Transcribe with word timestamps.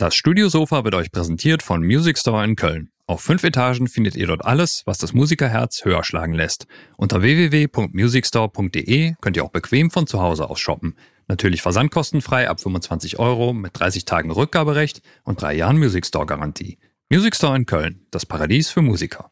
Das 0.00 0.14
Studiosofa 0.14 0.82
wird 0.82 0.94
euch 0.94 1.12
präsentiert 1.12 1.62
von 1.62 1.82
Music 1.82 2.16
Store 2.16 2.42
in 2.42 2.56
Köln. 2.56 2.90
Auf 3.06 3.20
fünf 3.20 3.44
Etagen 3.44 3.86
findet 3.86 4.16
ihr 4.16 4.28
dort 4.28 4.42
alles, 4.42 4.80
was 4.86 4.96
das 4.96 5.12
Musikerherz 5.12 5.84
höher 5.84 6.04
schlagen 6.04 6.32
lässt. 6.32 6.66
Unter 6.96 7.20
www.musicstore.de 7.20 9.16
könnt 9.20 9.36
ihr 9.36 9.44
auch 9.44 9.50
bequem 9.50 9.90
von 9.90 10.06
zu 10.06 10.22
Hause 10.22 10.48
aus 10.48 10.58
shoppen. 10.58 10.96
Natürlich 11.28 11.60
versandkostenfrei 11.60 12.48
ab 12.48 12.60
25 12.60 13.18
Euro 13.18 13.52
mit 13.52 13.78
30 13.78 14.06
Tagen 14.06 14.30
Rückgaberecht 14.30 15.02
und 15.24 15.42
drei 15.42 15.52
Jahren 15.52 15.76
Music 15.76 16.06
Store 16.06 16.24
Garantie. 16.24 16.78
Music 17.10 17.36
Store 17.36 17.54
in 17.54 17.66
Köln, 17.66 18.06
das 18.10 18.24
Paradies 18.24 18.70
für 18.70 18.80
Musiker. 18.80 19.30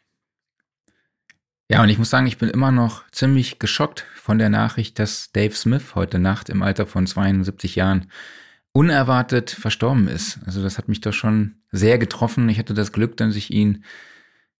Ja, 1.70 1.82
und 1.82 1.88
ich 1.88 1.96
muss 1.96 2.10
sagen, 2.10 2.26
ich 2.26 2.36
bin 2.36 2.50
immer 2.50 2.72
noch 2.72 3.10
ziemlich 3.10 3.58
geschockt 3.58 4.04
von 4.16 4.38
der 4.38 4.50
Nachricht, 4.50 4.98
dass 4.98 5.32
Dave 5.32 5.54
Smith 5.54 5.94
heute 5.94 6.18
Nacht 6.18 6.50
im 6.50 6.60
Alter 6.60 6.86
von 6.86 7.06
72 7.06 7.74
Jahren 7.74 8.10
unerwartet 8.78 9.50
verstorben 9.50 10.06
ist. 10.06 10.38
Also 10.46 10.62
das 10.62 10.78
hat 10.78 10.86
mich 10.86 11.00
doch 11.00 11.12
schon 11.12 11.56
sehr 11.72 11.98
getroffen. 11.98 12.48
Ich 12.48 12.60
hatte 12.60 12.74
das 12.74 12.92
Glück, 12.92 13.16
dass 13.16 13.34
ich 13.34 13.52
ihn 13.52 13.82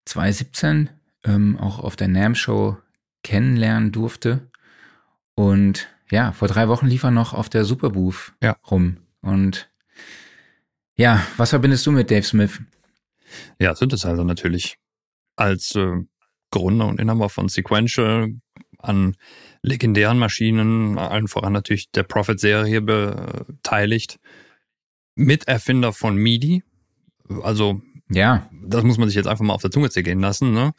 2017 0.07 0.91
ähm, 1.23 1.57
auch 1.57 1.79
auf 1.79 1.95
der 1.95 2.09
NAM-Show 2.09 2.79
kennenlernen 3.23 3.93
durfte. 3.93 4.51
Und 5.37 5.89
ja, 6.11 6.33
vor 6.33 6.49
drei 6.49 6.67
Wochen 6.67 6.89
lief 6.89 7.05
er 7.05 7.13
noch 7.13 7.33
auf 7.33 7.49
der 7.49 7.65
Superbooth 7.65 8.33
ja. 8.43 8.57
rum. 8.69 8.97
Und 9.21 9.71
ja, 10.97 11.25
was 11.37 11.51
verbindest 11.51 11.87
du 11.87 11.93
mit 11.93 12.11
Dave 12.11 12.25
Smith? 12.25 12.61
Ja, 13.61 13.77
Synthesizer 13.77 14.25
natürlich. 14.25 14.79
Als 15.37 15.77
äh, 15.77 15.95
Gründer 16.51 16.89
und 16.89 16.99
Inhaber 16.99 17.29
von 17.29 17.49
Sequential 17.49 18.33
an 18.79 19.15
legendären 19.63 20.19
Maschinen, 20.19 20.99
allen 20.99 21.29
voran 21.29 21.53
natürlich 21.53 21.91
der 21.91 22.03
Prophet-Serie 22.03 22.81
beteiligt. 22.81 24.19
Miterfinder 25.15 25.93
von 25.93 26.17
MIDI. 26.17 26.63
Also, 27.43 27.83
ja, 28.11 28.49
das 28.65 28.85
muss 28.85 28.99
man 28.99 29.09
sich 29.09 29.17
jetzt 29.17 29.27
einfach 29.27 29.45
mal 29.45 29.55
auf 29.55 29.63
der 29.63 29.71
Zunge 29.71 29.91
zergehen 29.91 30.21
lassen. 30.21 30.53
Ne? 30.53 30.73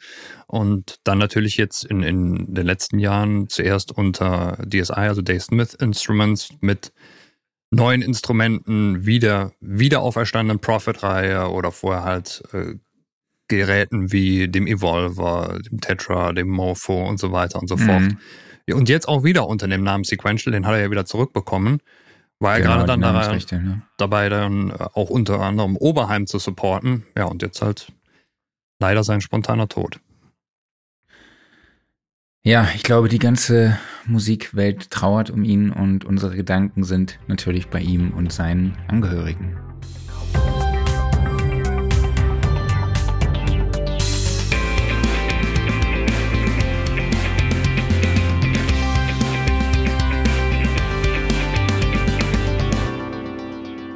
Und 0.46 0.98
dann 1.04 1.18
natürlich 1.18 1.56
jetzt 1.56 1.84
in, 1.84 2.02
in 2.02 2.54
den 2.54 2.66
letzten 2.66 2.98
Jahren 2.98 3.48
zuerst 3.48 3.92
unter 3.92 4.58
DSI, 4.66 4.92
also 4.92 5.22
Dave 5.22 5.40
Smith 5.40 5.74
Instruments, 5.74 6.50
mit 6.60 6.92
neuen 7.70 8.02
Instrumenten 8.02 9.06
wieder, 9.06 9.52
wieder 9.60 10.00
auferstandenen 10.00 10.60
Prophet-Reihe 10.60 11.48
oder 11.50 11.70
vorher 11.70 12.02
halt 12.02 12.42
äh, 12.52 12.74
Geräten 13.46 14.12
wie 14.12 14.48
dem 14.48 14.66
Evolver, 14.66 15.58
dem 15.70 15.80
Tetra, 15.80 16.32
dem 16.32 16.48
Morpho 16.48 17.08
und 17.08 17.18
so 17.18 17.32
weiter 17.32 17.60
und 17.60 17.68
so 17.68 17.76
mhm. 17.76 17.80
fort. 17.80 18.02
Und 18.72 18.88
jetzt 18.88 19.08
auch 19.08 19.24
wieder 19.24 19.46
unter 19.46 19.68
dem 19.68 19.82
Namen 19.82 20.04
Sequential, 20.04 20.52
den 20.52 20.66
hat 20.66 20.74
er 20.74 20.80
ja 20.80 20.90
wieder 20.90 21.04
zurückbekommen. 21.04 21.80
War 22.38 22.54
er 22.54 22.60
genau, 22.62 22.74
gerade 22.74 22.86
dann 22.86 23.00
da, 23.02 23.20
richtig, 23.30 23.60
ne? 23.60 23.82
dabei, 23.98 24.28
dann 24.28 24.70
äh, 24.70 24.86
auch 24.94 25.10
unter 25.10 25.40
anderem 25.40 25.76
Oberheim 25.76 26.26
zu 26.26 26.38
supporten. 26.38 27.04
Ja, 27.16 27.24
und 27.26 27.42
jetzt 27.42 27.60
halt 27.60 27.92
leider 28.78 29.04
sein 29.04 29.20
spontaner 29.20 29.68
Tod. 29.68 30.00
Ja, 32.42 32.68
ich 32.74 32.82
glaube, 32.82 33.10
die 33.10 33.18
ganze 33.18 33.78
Musikwelt 34.06 34.90
trauert 34.90 35.28
um 35.28 35.44
ihn 35.44 35.70
und 35.70 36.06
unsere 36.06 36.34
Gedanken 36.34 36.84
sind 36.84 37.18
natürlich 37.26 37.68
bei 37.68 37.80
ihm 37.80 38.12
und 38.14 38.32
seinen 38.32 38.78
Angehörigen. 38.88 39.69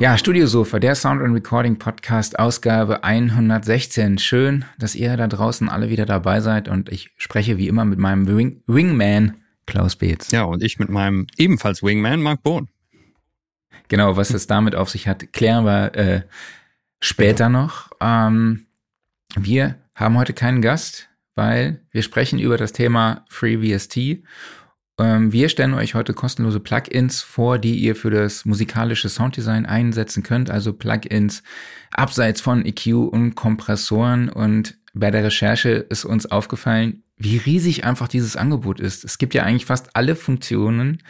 Ja, 0.04 0.18
Studiosofa, 0.18 0.80
der 0.80 0.94
Sound 0.96 1.22
and 1.22 1.34
Recording 1.34 1.78
Podcast, 1.78 2.38
Ausgabe 2.38 3.04
116. 3.04 4.18
Schön, 4.18 4.66
dass 4.78 4.94
ihr 4.94 5.16
da 5.16 5.26
draußen 5.26 5.70
alle 5.70 5.88
wieder 5.88 6.04
dabei 6.04 6.42
seid 6.42 6.68
und 6.68 6.90
ich 6.90 7.14
spreche 7.16 7.56
wie 7.56 7.68
immer 7.68 7.86
mit 7.86 7.98
meinem 7.98 8.26
Wing 8.28 8.62
Wingman 8.66 9.36
Klaus 9.64 9.96
Beetz. 9.96 10.30
Ja, 10.30 10.42
und 10.42 10.62
ich 10.62 10.78
mit 10.78 10.90
meinem 10.90 11.26
ebenfalls 11.38 11.82
Wingman 11.82 12.20
Mark 12.20 12.42
Bohn. 12.42 12.68
Genau, 13.88 14.14
was 14.18 14.28
es 14.28 14.46
damit 14.46 14.74
auf 14.74 14.90
sich 14.90 15.08
hat, 15.08 15.32
klären 15.32 15.64
wir 15.64 15.94
äh, 15.94 16.22
später 17.00 17.48
noch. 17.48 17.88
Ähm, 17.98 18.66
wir 19.36 19.76
haben 19.94 20.18
heute 20.18 20.34
keinen 20.34 20.60
Gast, 20.60 21.08
weil 21.34 21.80
wir 21.92 22.02
sprechen 22.02 22.38
über 22.38 22.58
das 22.58 22.72
Thema 22.72 23.24
FreeVST 23.30 23.96
ähm, 23.96 24.24
wir 24.96 25.48
stellen 25.48 25.74
euch 25.74 25.94
heute 25.94 26.14
kostenlose 26.14 26.60
Plugins 26.60 27.20
vor, 27.20 27.58
die 27.58 27.76
ihr 27.76 27.96
für 27.96 28.10
das 28.10 28.44
musikalische 28.44 29.08
Sounddesign 29.08 29.66
einsetzen 29.66 30.22
könnt. 30.22 30.50
Also 30.50 30.72
Plugins 30.72 31.42
abseits 31.90 32.40
von 32.40 32.64
EQ 32.64 32.94
und 33.10 33.34
Kompressoren. 33.34 34.28
Und 34.28 34.78
bei 34.92 35.10
der 35.10 35.24
Recherche 35.24 35.70
ist 35.70 36.04
uns 36.04 36.26
aufgefallen, 36.26 37.02
wie 37.16 37.38
riesig 37.38 37.84
einfach 37.84 38.06
dieses 38.06 38.36
Angebot 38.36 38.78
ist. 38.78 39.04
Es 39.04 39.18
gibt 39.18 39.34
ja 39.34 39.42
eigentlich 39.42 39.66
fast 39.66 39.96
alle 39.96 40.14
Funktionen, 40.14 41.02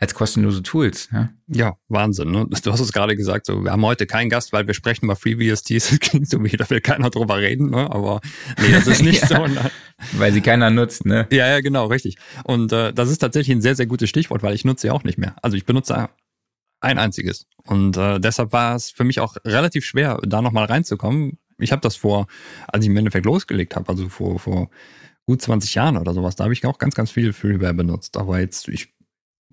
als 0.00 0.14
kostenlose 0.14 0.62
Tools. 0.62 1.10
Ja, 1.12 1.28
ja 1.46 1.76
Wahnsinn. 1.88 2.30
Ne? 2.30 2.46
Du 2.62 2.72
hast 2.72 2.80
es 2.80 2.92
gerade 2.92 3.16
gesagt, 3.16 3.44
so, 3.46 3.62
wir 3.62 3.70
haben 3.70 3.84
heute 3.84 4.06
keinen 4.06 4.30
Gast, 4.30 4.52
weil 4.52 4.66
wir 4.66 4.72
sprechen 4.72 5.04
über 5.04 5.14
FreeBSDs. 5.14 5.90
Das 5.90 6.00
klingt 6.00 6.28
so, 6.28 6.42
wie 6.42 6.56
da 6.56 6.68
will 6.70 6.80
keiner 6.80 7.10
drüber 7.10 7.36
reden, 7.36 7.70
ne? 7.70 7.90
aber 7.90 8.20
nee, 8.58 8.72
das 8.72 8.86
ist 8.86 9.02
nicht 9.02 9.20
ja, 9.28 9.28
so. 9.28 9.46
Ne? 9.46 9.70
Weil 10.12 10.32
sie 10.32 10.40
keiner 10.40 10.70
nutzt, 10.70 11.04
ne? 11.04 11.28
Ja, 11.30 11.46
ja, 11.46 11.60
genau, 11.60 11.86
richtig. 11.86 12.16
Und 12.44 12.72
äh, 12.72 12.94
das 12.94 13.10
ist 13.10 13.18
tatsächlich 13.18 13.54
ein 13.54 13.60
sehr, 13.60 13.76
sehr 13.76 13.86
gutes 13.86 14.08
Stichwort, 14.08 14.42
weil 14.42 14.54
ich 14.54 14.64
nutze 14.64 14.82
sie 14.82 14.90
auch 14.90 15.04
nicht 15.04 15.18
mehr. 15.18 15.36
Also 15.42 15.58
ich 15.58 15.66
benutze 15.66 16.08
ein 16.80 16.98
einziges. 16.98 17.46
Und 17.66 17.98
äh, 17.98 18.18
deshalb 18.18 18.54
war 18.54 18.74
es 18.74 18.90
für 18.90 19.04
mich 19.04 19.20
auch 19.20 19.36
relativ 19.44 19.84
schwer, 19.84 20.18
da 20.22 20.40
nochmal 20.40 20.64
reinzukommen. 20.64 21.38
Ich 21.58 21.72
habe 21.72 21.82
das 21.82 21.96
vor, 21.96 22.26
als 22.68 22.84
ich 22.84 22.90
im 22.90 22.96
Endeffekt 22.96 23.26
losgelegt 23.26 23.76
habe, 23.76 23.86
also 23.90 24.08
vor, 24.08 24.38
vor 24.38 24.70
gut 25.26 25.42
20 25.42 25.74
Jahren 25.74 25.98
oder 25.98 26.14
sowas, 26.14 26.36
da 26.36 26.44
habe 26.44 26.54
ich 26.54 26.64
auch 26.64 26.78
ganz, 26.78 26.94
ganz 26.94 27.10
viel 27.10 27.34
Freeware 27.34 27.74
benutzt. 27.74 28.16
Aber 28.16 28.40
jetzt, 28.40 28.66
ich 28.68 28.94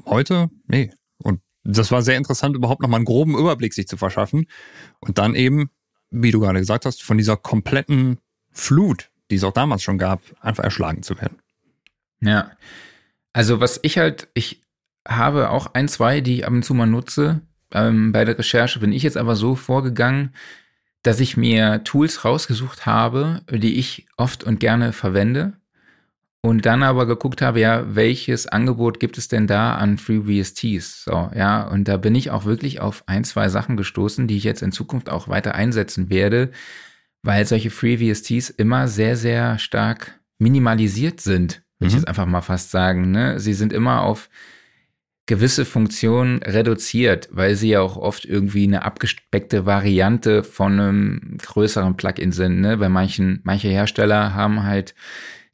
heute, 0.06 0.50
nee. 0.68 0.92
Und 1.18 1.42
das 1.64 1.92
war 1.92 2.02
sehr 2.02 2.18
interessant, 2.18 2.56
überhaupt 2.56 2.82
nochmal 2.82 3.00
einen 3.00 3.06
groben 3.06 3.38
Überblick 3.38 3.74
sich 3.74 3.88
zu 3.88 3.98
verschaffen. 3.98 4.48
Und 5.00 5.18
dann 5.18 5.36
eben, 5.36 5.70
wie 6.10 6.32
du 6.32 6.40
gerade 6.40 6.60
gesagt 6.60 6.86
hast, 6.86 7.04
von 7.04 7.18
dieser 7.18 7.38
kompletten 7.38 8.20
Flut, 8.52 9.10
die 9.30 9.36
es 9.36 9.44
auch 9.44 9.54
damals 9.54 9.84
schon 9.84 9.98
gab, 9.98 10.22
einfach 10.40 10.64
erschlagen 10.64 11.04
zu 11.04 11.20
werden. 11.20 11.40
Ja. 12.22 12.52
Also 13.34 13.60
was 13.60 13.80
ich 13.84 13.98
halt, 13.98 14.30
ich 14.34 14.62
habe 15.08 15.50
auch 15.50 15.74
ein, 15.74 15.88
zwei, 15.88 16.22
die 16.22 16.36
ich 16.36 16.46
ab 16.46 16.54
und 16.54 16.64
zu 16.64 16.74
mal 16.74 16.86
nutze. 16.86 17.42
Ähm, 17.72 18.12
bei 18.12 18.26
der 18.26 18.38
Recherche 18.38 18.80
bin 18.80 18.92
ich 18.92 19.04
jetzt 19.04 19.18
aber 19.18 19.36
so 19.36 19.56
vorgegangen, 19.56 20.34
dass 21.04 21.20
ich 21.20 21.38
mir 21.38 21.84
Tools 21.84 22.26
rausgesucht 22.26 22.86
habe, 22.86 23.42
die 23.50 23.76
ich 23.76 24.08
oft 24.18 24.44
und 24.44 24.60
gerne 24.60 24.94
verwende 24.94 25.54
und 26.48 26.66
dann 26.66 26.82
aber 26.82 27.06
geguckt 27.06 27.42
habe, 27.42 27.60
ja, 27.60 27.84
welches 27.94 28.48
Angebot 28.48 29.02
gibt 29.02 29.18
es 29.18 29.28
denn 29.28 29.48
da 29.48 29.76
an 29.76 29.98
FreeBSTs? 29.98 31.04
So, 31.04 31.30
ja, 31.36 31.68
und 31.68 31.90
da 31.90 31.98
bin 31.98 32.16
ich 32.16 32.32
auch 32.32 32.46
wirklich 32.46 32.80
auf 32.80 33.04
ein, 33.06 33.26
zwei 33.26 33.50
Sachen 33.50 33.76
gestoßen, 33.76 34.28
die 34.28 34.38
ich 34.38 34.46
jetzt 34.46 34.62
in 34.62 34.72
Zukunft 34.72 35.10
auch 35.10 35.28
weiter 35.28 35.56
einsetzen 35.56 36.10
werde, 36.10 36.52
weil 37.22 37.46
solche 37.46 37.70
FreeBSTs 37.70 38.50
immer 38.50 38.88
sehr, 38.88 39.18
sehr 39.18 39.60
stark 39.60 40.22
minimalisiert 40.40 41.20
sind, 41.20 41.64
würde 41.80 41.86
mhm. 41.86 41.88
ich 41.88 41.94
jetzt 41.96 42.08
einfach 42.08 42.26
mal 42.26 42.42
fast 42.42 42.72
sagen. 42.72 43.12
Ne? 43.12 43.42
Sie 43.42 43.54
sind 43.54 43.74
immer 43.74 44.04
auf 44.04 44.30
gewisse 45.26 45.66
Funktionen 45.66 46.42
reduziert, 46.44 47.28
weil 47.34 47.56
sie 47.56 47.72
ja 47.72 47.82
auch 47.82 47.98
oft 47.98 48.24
irgendwie 48.24 48.64
eine 48.64 48.86
abgespeckte 48.86 49.66
Variante 49.66 50.44
von 50.46 50.80
einem 50.80 51.38
größeren 51.40 51.98
Plugin 51.98 52.32
sind. 52.32 52.62
Ne? 52.62 52.78
Bei 52.78 52.88
manchen, 52.88 53.42
manche 53.44 53.68
Hersteller 53.68 54.34
haben 54.34 54.64
halt 54.64 54.96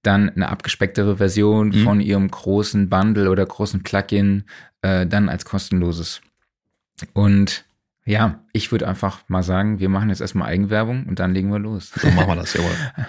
dann 0.03 0.29
eine 0.29 0.49
abgespecktere 0.49 1.17
Version 1.17 1.69
mhm. 1.69 1.83
von 1.83 2.01
ihrem 2.01 2.29
großen 2.29 2.89
Bundle 2.89 3.29
oder 3.29 3.45
großen 3.45 3.83
Plugin 3.83 4.43
äh, 4.81 5.07
dann 5.07 5.29
als 5.29 5.45
kostenloses. 5.45 6.21
Und 7.13 7.65
ja, 8.05 8.41
ich 8.51 8.71
würde 8.71 8.87
einfach 8.87 9.21
mal 9.27 9.43
sagen, 9.43 9.79
wir 9.79 9.89
machen 9.89 10.09
jetzt 10.09 10.21
erstmal 10.21 10.49
Eigenwerbung 10.49 11.05
und 11.07 11.19
dann 11.19 11.33
legen 11.33 11.51
wir 11.51 11.59
los. 11.59 11.91
So 11.95 12.09
machen 12.11 12.27
wir 12.27 12.35
das, 12.35 12.53
jawohl. 12.53 12.71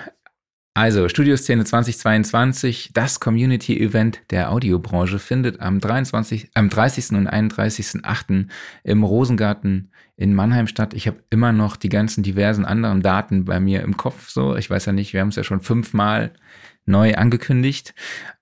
Also, 0.77 1.09
Studioszene 1.09 1.65
2022, 1.65 2.91
das 2.93 3.21
Community-Event 3.21 4.23
der 4.31 4.51
Audiobranche 4.51 5.21
findet 5.21 5.61
am 5.61 5.79
23, 5.79 6.51
am 6.55 6.69
30. 6.69 7.13
und 7.13 7.31
31.8. 7.31 8.49
im 8.83 9.05
Rosengarten 9.05 9.93
in 10.17 10.35
Mannheim 10.35 10.67
statt. 10.67 10.93
Ich 10.93 11.07
habe 11.07 11.23
immer 11.31 11.53
noch 11.53 11.77
die 11.77 11.89
ganzen 11.89 12.25
diversen 12.25 12.65
anderen 12.65 13.03
Daten 13.03 13.45
bei 13.45 13.61
mir 13.61 13.83
im 13.83 13.97
Kopf 13.97 14.31
so. 14.31 14.57
Ich 14.57 14.69
weiß 14.69 14.87
ja 14.87 14.93
nicht, 14.93 15.13
wir 15.13 15.21
haben 15.21 15.29
es 15.29 15.37
ja 15.37 15.45
schon 15.45 15.61
fünfmal 15.61 16.33
neu 16.87 17.15
angekündigt. 17.15 17.95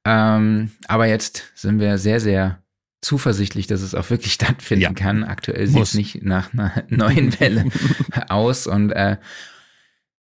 Ähm, 0.05 0.73
aber 0.89 1.07
jetzt 1.07 1.53
sind 1.55 1.79
wir 1.79 1.99
sehr, 1.99 2.21
sehr 2.21 2.63
zuversichtlich, 3.01 3.67
dass 3.67 3.83
es 3.83 3.95
auch 3.95 4.09
wirklich 4.11 4.33
stattfinden 4.33 4.83
ja. 4.83 4.93
kann. 4.93 5.25
Aktuell 5.25 5.67
sieht 5.67 5.83
es 5.83 5.95
nicht 5.95 6.23
nach 6.23 6.53
einer 6.53 6.85
neuen 6.89 7.39
Welle 7.39 7.67
aus. 8.29 8.67
Und 8.67 8.91
äh, 8.93 9.19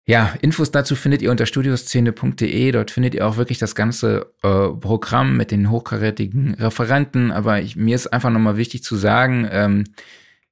ja, 0.06 0.34
Infos 0.42 0.72
dazu 0.72 0.96
findet 0.96 1.22
ihr 1.22 1.30
unter 1.30 1.46
studioszene.de. 1.46 2.72
Dort 2.72 2.92
findet 2.92 3.14
ihr 3.14 3.28
auch 3.28 3.38
wirklich 3.38 3.60
das 3.60 3.76
ganze 3.76 4.34
äh, 4.42 4.70
Programm 4.70 5.38
mit 5.38 5.52
den 5.52 5.70
hochkarätigen 5.70 6.56
Referenten. 6.56 7.32
Aber 7.32 7.62
ich, 7.62 7.76
mir 7.76 7.96
ist 7.96 8.08
einfach 8.08 8.32
nochmal 8.32 8.58
wichtig 8.58 8.84
zu 8.84 8.96
sagen, 8.96 9.48
ähm, 9.52 9.84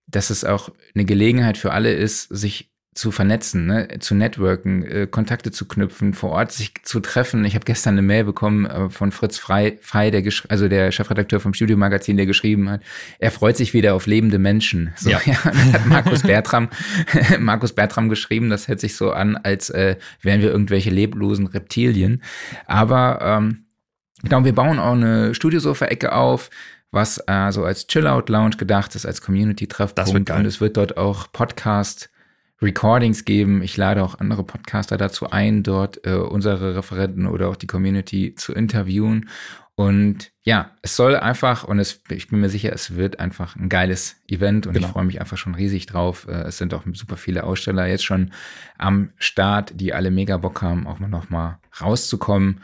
dass 0.05 0.29
es 0.29 0.43
auch 0.43 0.69
eine 0.93 1.05
Gelegenheit 1.05 1.57
für 1.57 1.71
alle 1.71 1.93
ist, 1.93 2.23
sich 2.29 2.71
zu 2.97 3.11
vernetzen, 3.11 3.67
ne? 3.67 3.87
zu 3.99 4.15
networken, 4.15 4.83
äh, 4.83 5.07
Kontakte 5.07 5.51
zu 5.51 5.67
knüpfen, 5.67 6.13
vor 6.13 6.31
Ort 6.31 6.51
sich 6.51 6.73
zu 6.83 6.99
treffen. 6.99 7.45
Ich 7.45 7.53
habe 7.53 7.63
gestern 7.63 7.93
eine 7.93 8.01
Mail 8.01 8.23
bekommen 8.23 8.65
äh, 8.65 8.89
von 8.89 9.11
Fritz 9.11 9.37
Frei, 9.37 9.77
Frei 9.81 10.09
der 10.09 10.23
also 10.49 10.67
der 10.67 10.91
Chefredakteur 10.91 11.39
vom 11.39 11.53
Studiomagazin, 11.53 12.17
der 12.17 12.25
geschrieben 12.25 12.69
hat, 12.69 12.81
er 13.19 13.29
freut 13.29 13.55
sich 13.55 13.73
wieder 13.73 13.93
auf 13.93 14.07
lebende 14.07 14.39
Menschen. 14.39 14.93
So, 14.95 15.11
ja. 15.11 15.21
ja 15.25 15.43
hat 15.43 15.85
Markus 15.85 16.23
Bertram, 16.23 16.69
Markus 17.39 17.73
Bertram 17.73 18.09
geschrieben, 18.09 18.49
das 18.49 18.67
hört 18.67 18.79
sich 18.79 18.95
so 18.95 19.11
an, 19.11 19.37
als 19.37 19.69
äh, 19.69 19.95
wären 20.21 20.41
wir 20.41 20.49
irgendwelche 20.49 20.89
leblosen 20.89 21.45
Reptilien. 21.45 22.23
Aber 22.65 23.19
ähm, 23.21 23.65
genau, 24.23 24.43
wir 24.43 24.55
bauen 24.55 24.79
auch 24.79 24.93
eine 24.93 25.35
Studiosofa-Ecke 25.35 26.13
auf 26.13 26.49
was 26.89 27.21
äh, 27.27 27.51
so 27.51 27.65
als 27.65 27.85
Chill-Out-Lounge 27.87 28.55
gedacht 28.55 28.95
ist, 28.95 29.05
als 29.05 29.21
Community-Treffpunkt. 29.21 30.31
Und 30.31 30.45
es 30.45 30.61
wird 30.61 30.77
dort 30.77 30.95
auch 30.95 31.29
Podcast 31.33 32.09
Recordings 32.61 33.25
geben. 33.25 33.61
Ich 33.61 33.77
lade 33.77 34.03
auch 34.03 34.19
andere 34.19 34.43
Podcaster 34.43 34.97
dazu 34.97 35.29
ein, 35.29 35.63
dort 35.63 36.05
äh, 36.05 36.13
unsere 36.13 36.75
Referenten 36.75 37.27
oder 37.27 37.49
auch 37.49 37.55
die 37.55 37.67
Community 37.67 38.33
zu 38.35 38.53
interviewen. 38.53 39.29
Und 39.75 40.31
ja, 40.41 40.71
es 40.81 40.95
soll 40.95 41.15
einfach, 41.15 41.63
und 41.63 41.77
es, 41.77 42.01
ich 42.09 42.29
bin 42.29 42.39
mir 42.39 42.49
sicher, 42.49 42.73
es 42.73 42.95
wird 42.95 43.19
einfach 43.19 43.55
ein 43.55 43.69
geiles 43.69 44.15
Event 44.27 44.65
und 44.65 44.73
genau. 44.73 44.87
ich 44.87 44.91
freue 44.91 45.05
mich 45.05 45.21
einfach 45.21 45.37
schon 45.37 45.53
riesig 45.53 45.85
drauf. 45.85 46.27
Äh, 46.27 46.45
es 46.47 46.57
sind 46.57 46.73
auch 46.73 46.81
super 46.93 47.15
viele 47.15 47.43
Aussteller 47.43 47.85
jetzt 47.85 48.03
schon 48.03 48.31
am 48.79 49.11
Start, 49.17 49.73
die 49.75 49.93
alle 49.93 50.09
mega 50.09 50.37
Bock 50.37 50.63
haben, 50.63 50.87
auch 50.87 50.97
mal 50.97 51.09
noch 51.09 51.29
mal 51.29 51.59
rauszukommen. 51.79 52.61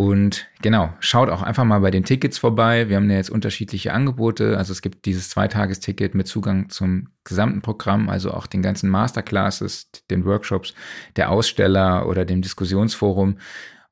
Und 0.00 0.46
genau, 0.62 0.94
schaut 1.00 1.28
auch 1.28 1.42
einfach 1.42 1.64
mal 1.64 1.80
bei 1.80 1.90
den 1.90 2.04
Tickets 2.04 2.38
vorbei. 2.38 2.88
Wir 2.88 2.96
haben 2.96 3.10
ja 3.10 3.18
jetzt 3.18 3.28
unterschiedliche 3.28 3.92
Angebote. 3.92 4.56
Also 4.56 4.72
es 4.72 4.80
gibt 4.80 5.04
dieses 5.04 5.28
Zweitagesticket 5.28 6.14
mit 6.14 6.26
Zugang 6.26 6.70
zum 6.70 7.08
gesamten 7.22 7.60
Programm, 7.60 8.08
also 8.08 8.30
auch 8.32 8.46
den 8.46 8.62
ganzen 8.62 8.88
Masterclasses, 8.88 9.90
den 10.10 10.24
Workshops, 10.24 10.72
der 11.16 11.30
Aussteller 11.30 12.08
oder 12.08 12.24
dem 12.24 12.40
Diskussionsforum 12.40 13.36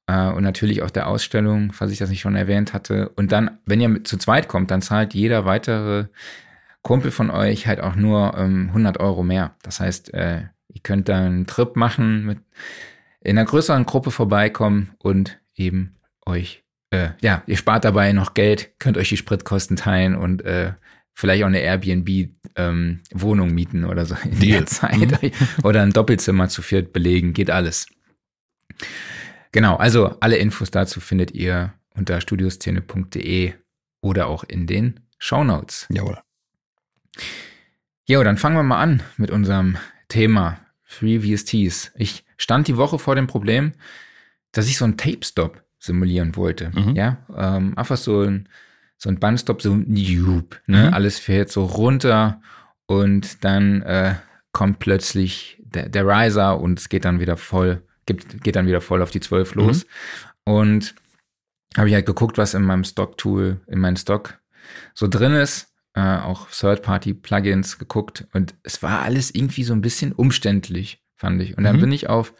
äh, 0.06 0.30
und 0.30 0.44
natürlich 0.44 0.82
auch 0.82 0.88
der 0.88 1.08
Ausstellung, 1.08 1.74
falls 1.74 1.92
ich 1.92 1.98
das 1.98 2.08
nicht 2.08 2.22
schon 2.22 2.36
erwähnt 2.36 2.72
hatte. 2.72 3.10
Und 3.10 3.30
dann, 3.30 3.58
wenn 3.66 3.82
ihr 3.82 4.02
zu 4.04 4.16
zweit 4.16 4.48
kommt, 4.48 4.70
dann 4.70 4.80
zahlt 4.80 5.12
jeder 5.12 5.44
weitere 5.44 6.06
Kumpel 6.80 7.10
von 7.10 7.28
euch 7.28 7.66
halt 7.66 7.82
auch 7.82 7.96
nur 7.96 8.34
ähm, 8.34 8.68
100 8.68 8.98
Euro 8.98 9.24
mehr. 9.24 9.56
Das 9.60 9.78
heißt, 9.78 10.14
äh, 10.14 10.44
ihr 10.68 10.80
könnt 10.82 11.10
dann 11.10 11.24
einen 11.24 11.46
Trip 11.46 11.76
machen, 11.76 12.24
mit 12.24 12.38
in 13.20 13.36
einer 13.36 13.46
größeren 13.46 13.84
Gruppe 13.84 14.10
vorbeikommen 14.10 14.92
und 14.96 15.38
eben 15.54 15.96
euch, 16.28 16.62
äh, 16.90 17.10
ja, 17.20 17.42
ihr 17.46 17.56
spart 17.56 17.84
dabei 17.84 18.12
noch 18.12 18.34
Geld, 18.34 18.78
könnt 18.78 18.96
euch 18.96 19.08
die 19.08 19.16
Spritkosten 19.16 19.76
teilen 19.76 20.14
und 20.14 20.42
äh, 20.42 20.74
vielleicht 21.14 21.42
auch 21.42 21.48
eine 21.48 21.60
Airbnb-Wohnung 21.60 23.48
ähm, 23.48 23.54
mieten 23.54 23.84
oder 23.84 24.06
so 24.06 24.14
in 24.22 24.38
Deal. 24.38 24.58
der 24.58 24.66
Zeit. 24.66 25.22
Mhm. 25.22 25.32
oder 25.64 25.82
ein 25.82 25.92
Doppelzimmer 25.92 26.48
zu 26.48 26.62
viert 26.62 26.92
belegen, 26.92 27.32
geht 27.32 27.50
alles. 27.50 27.86
Genau, 29.52 29.76
also 29.76 30.16
alle 30.20 30.36
Infos 30.36 30.70
dazu 30.70 31.00
findet 31.00 31.32
ihr 31.32 31.72
unter 31.94 32.20
studioszene.de 32.20 33.54
oder 34.00 34.28
auch 34.28 34.44
in 34.44 34.66
den 34.66 35.00
Show 35.18 35.42
Notes. 35.42 35.86
Jawohl. 35.90 36.18
Jo, 38.06 38.22
dann 38.22 38.38
fangen 38.38 38.56
wir 38.56 38.62
mal 38.62 38.80
an 38.80 39.02
mit 39.16 39.30
unserem 39.30 39.76
Thema 40.08 40.60
Free 40.84 41.20
VSTs. 41.20 41.92
Ich 41.96 42.24
stand 42.36 42.68
die 42.68 42.76
Woche 42.76 42.98
vor 42.98 43.16
dem 43.16 43.26
Problem, 43.26 43.72
dass 44.52 44.68
ich 44.68 44.78
so 44.78 44.84
einen 44.84 44.96
Tape-Stop 44.96 45.62
simulieren 45.78 46.36
wollte. 46.36 46.70
Mhm. 46.74 46.94
Ja, 46.94 47.18
ähm, 47.36 47.76
einfach 47.76 47.96
so 47.96 48.22
ein, 48.22 48.48
so 48.96 49.08
ein 49.08 49.18
Bandstop, 49.18 49.62
so 49.62 49.72
ein 49.72 49.94
Loop. 49.94 50.60
Ne? 50.66 50.88
Mhm. 50.88 50.94
Alles 50.94 51.18
fährt 51.18 51.50
so 51.50 51.64
runter 51.64 52.40
und 52.86 53.44
dann 53.44 53.82
äh, 53.82 54.14
kommt 54.52 54.78
plötzlich 54.78 55.62
der, 55.62 55.88
der 55.88 56.06
Riser 56.06 56.60
und 56.60 56.78
es 56.78 56.88
geht 56.88 57.04
dann 57.04 57.20
wieder 57.20 57.36
voll, 57.36 57.82
geht, 58.06 58.42
geht 58.42 58.56
dann 58.56 58.66
wieder 58.66 58.80
voll 58.80 59.02
auf 59.02 59.10
die 59.10 59.20
12 59.20 59.54
los. 59.54 59.84
Mhm. 59.84 60.52
Und 60.52 60.94
habe 61.76 61.88
ich 61.88 61.94
halt 61.94 62.06
geguckt, 62.06 62.38
was 62.38 62.54
in 62.54 62.62
meinem 62.62 62.84
Stock-Tool, 62.84 63.60
in 63.66 63.78
meinem 63.78 63.96
Stock 63.96 64.38
so 64.94 65.06
drin 65.06 65.34
ist. 65.34 65.68
Äh, 65.94 66.18
auch 66.18 66.48
Third-Party-Plugins 66.50 67.78
geguckt 67.78 68.26
und 68.32 68.54
es 68.62 68.82
war 68.82 69.02
alles 69.02 69.34
irgendwie 69.34 69.64
so 69.64 69.72
ein 69.72 69.80
bisschen 69.80 70.12
umständlich, 70.12 71.02
fand 71.16 71.42
ich. 71.42 71.56
Und 71.56 71.64
dann 71.64 71.76
mhm. 71.76 71.80
bin 71.80 71.92
ich 71.92 72.08
auf 72.08 72.34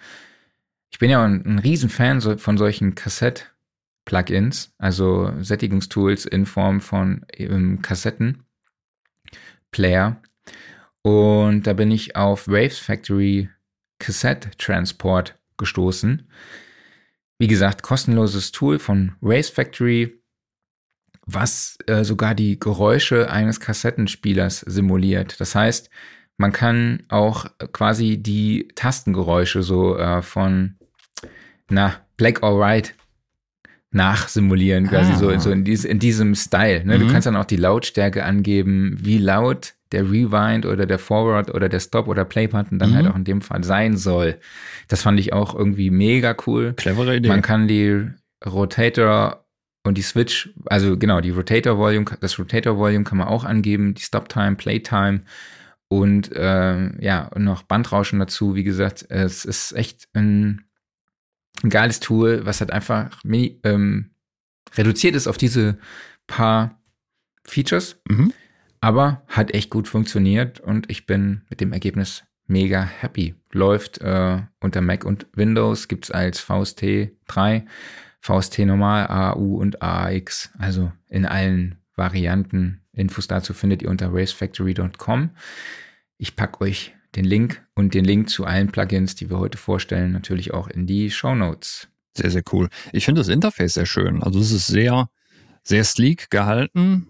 ich 0.91 0.99
bin 0.99 1.11
ja 1.11 1.25
ein, 1.25 1.45
ein 1.45 1.59
Riesenfan 1.59 2.21
so, 2.21 2.39
von 2.39 2.57
solchen 2.59 2.95
Kassett-Plugins, 2.95 4.73
also 4.79 5.33
Sättigungstools 5.41 6.27
in 6.27 6.47
Form 6.47 6.81
von 6.81 7.27
ähm, 7.35 7.83
Kassetten-Player. 7.83 10.23
Und 11.03 11.67
da 11.67 11.73
bin 11.73 11.91
ich 11.91 12.15
auf 12.17 12.47
Waves 12.49 12.79
Factory 12.79 13.49
Cassette 13.99 14.51
Transport 14.59 15.39
gestoßen. 15.57 16.29
Wie 17.39 17.47
gesagt, 17.47 17.83
kostenloses 17.83 18.53
Tool 18.53 18.79
von 18.79 19.13
Waves 19.21 19.51
Factory, 19.51 20.23
was 21.27 21.77
äh, 21.87 22.05
sogar 22.05 22.35
die 22.35 22.59
Geräusche 22.59 23.31
eines 23.31 23.61
Kassettenspielers 23.61 24.61
simuliert. 24.61 25.41
Das 25.41 25.55
heißt, 25.55 25.91
man 26.37 26.53
kann 26.53 27.05
auch 27.09 27.47
quasi 27.73 28.17
die 28.17 28.69
Tastengeräusche 28.75 29.63
so 29.63 29.99
äh, 29.99 30.23
von 30.23 30.78
na, 31.71 31.95
Black 32.17 32.43
or 32.43 32.61
White 32.61 32.93
nachsimulieren, 33.91 34.89
quasi 34.89 35.13
ah. 35.13 35.17
so, 35.17 35.39
so 35.39 35.51
in, 35.51 35.65
dies, 35.65 35.85
in 35.85 35.99
diesem 35.99 36.35
Style. 36.35 36.85
Ne? 36.85 36.99
Mhm. 36.99 37.07
Du 37.07 37.13
kannst 37.13 37.27
dann 37.27 37.37
auch 37.37 37.47
die 37.47 37.57
Lautstärke 37.57 38.25
angeben, 38.25 38.99
wie 39.01 39.19
laut 39.19 39.75
der 39.93 40.05
Rewind 40.11 40.67
oder 40.67 40.85
der 40.85 40.99
Forward 40.99 41.55
oder 41.55 41.69
der 41.69 41.81
Stop 41.81 42.09
oder 42.09 42.25
Play-Button 42.25 42.79
dann 42.79 42.91
halt 42.91 43.03
mhm. 43.03 43.07
halt 43.07 43.15
auch 43.15 43.19
in 43.19 43.25
dem 43.25 43.41
Fall 43.41 43.65
sein 43.65 43.97
soll. 43.97 44.37
Das 44.89 45.03
fand 45.03 45.19
ich 45.19 45.33
auch 45.33 45.55
irgendwie 45.55 45.91
mega 45.91 46.37
cool. 46.47 46.75
Clevere 46.77 47.17
Idee. 47.17 47.29
Man 47.29 47.43
kann 47.43 47.69
die 47.69 48.07
Rotator 48.45 49.45
und 49.85 49.97
die 49.97 50.03
Switch, 50.03 50.51
also 50.67 50.99
genau, 50.99 51.23
die 51.23 51.31
Rotator 51.31 51.79
Volume, 51.79 52.05
das 52.21 52.39
Rotator 52.39 52.77
Volume 52.77 53.05
kann 53.05 53.17
man 53.17 53.29
auch 53.29 53.45
angeben, 53.45 53.95
die 53.95 54.03
Stop 54.03 54.29
Time, 54.29 54.57
Playtime 54.57 55.23
und 55.89 56.31
äh, 56.37 57.03
ja, 57.03 57.29
und 57.29 57.45
noch 57.45 57.63
Bandrauschen 57.63 58.19
dazu. 58.19 58.55
Wie 58.55 58.65
gesagt, 58.65 59.07
es 59.09 59.47
ist 59.47 59.73
echt 59.73 60.09
ein 60.13 60.68
ein 61.63 61.71
geiles 61.71 62.01
Tool, 62.01 62.45
was 62.45 62.61
halt 62.61 62.73
einfach 62.73 63.11
ähm, 63.25 64.11
reduziert 64.75 65.15
ist 65.15 65.27
auf 65.27 65.39
diese 65.39 65.79
paar 66.27 66.81
Features, 67.45 68.01
mhm. 68.09 68.33
aber 68.81 69.23
hat 69.29 69.53
echt 69.55 69.71
gut 69.71 69.89
funktioniert 69.89 70.61
und 70.61 70.91
ich 70.91 71.07
bin 71.07 71.43
mit 71.49 71.61
dem 71.61 71.73
Ergebnis 71.73 72.25
mega 72.47 72.83
happy. 72.83 73.35
Läuft 73.53 73.99
äh, 73.99 74.43
unter 74.61 74.81
Mac 74.81 75.05
und 75.05 75.27
Windows, 75.35 75.89
gibt's 75.89 76.11
als 76.11 76.41
VST 76.41 77.11
3, 77.27 77.65
VST 78.21 78.61
normal, 78.61 79.07
AU 79.07 79.57
und 79.57 79.83
AX, 79.83 80.51
also 80.59 80.93
in 81.09 81.25
allen 81.25 81.79
Varianten. 81.95 82.83
Infos 82.93 83.27
dazu 83.27 83.55
findet 83.55 83.83
ihr 83.83 83.91
unter 83.91 84.13
racefactory.com. 84.13 85.31
Ich 86.19 86.37
packe 86.37 86.63
euch 86.63 86.95
den 87.19 87.25
Link 87.25 87.65
und 87.75 87.95
den 87.95 88.05
Link 88.05 88.31
zu 88.31 88.45
allen 88.45 88.71
Plugins, 88.71 89.17
die 89.17 89.29
wir 89.29 89.39
heute 89.41 89.59
vorstellen, 89.59 90.13
natürlich 90.13 90.55
auch 90.55 90.69
in 90.69 90.87
die 90.87 91.11
Show 91.11 91.35
Notes. 91.35 91.89
Sehr, 92.17 92.31
sehr 92.31 92.43
cool. 92.53 92.69
Ich 92.93 93.05
finde 93.05 93.21
das 93.21 93.29
Interface 93.29 93.75
sehr 93.75 93.87
schön. 93.87 94.23
Also 94.23 94.39
es 94.39 94.53
ist 94.53 94.69
sehr, 94.69 95.11
sehr 95.65 95.83
sleek 95.83 96.31
gehalten, 96.31 97.09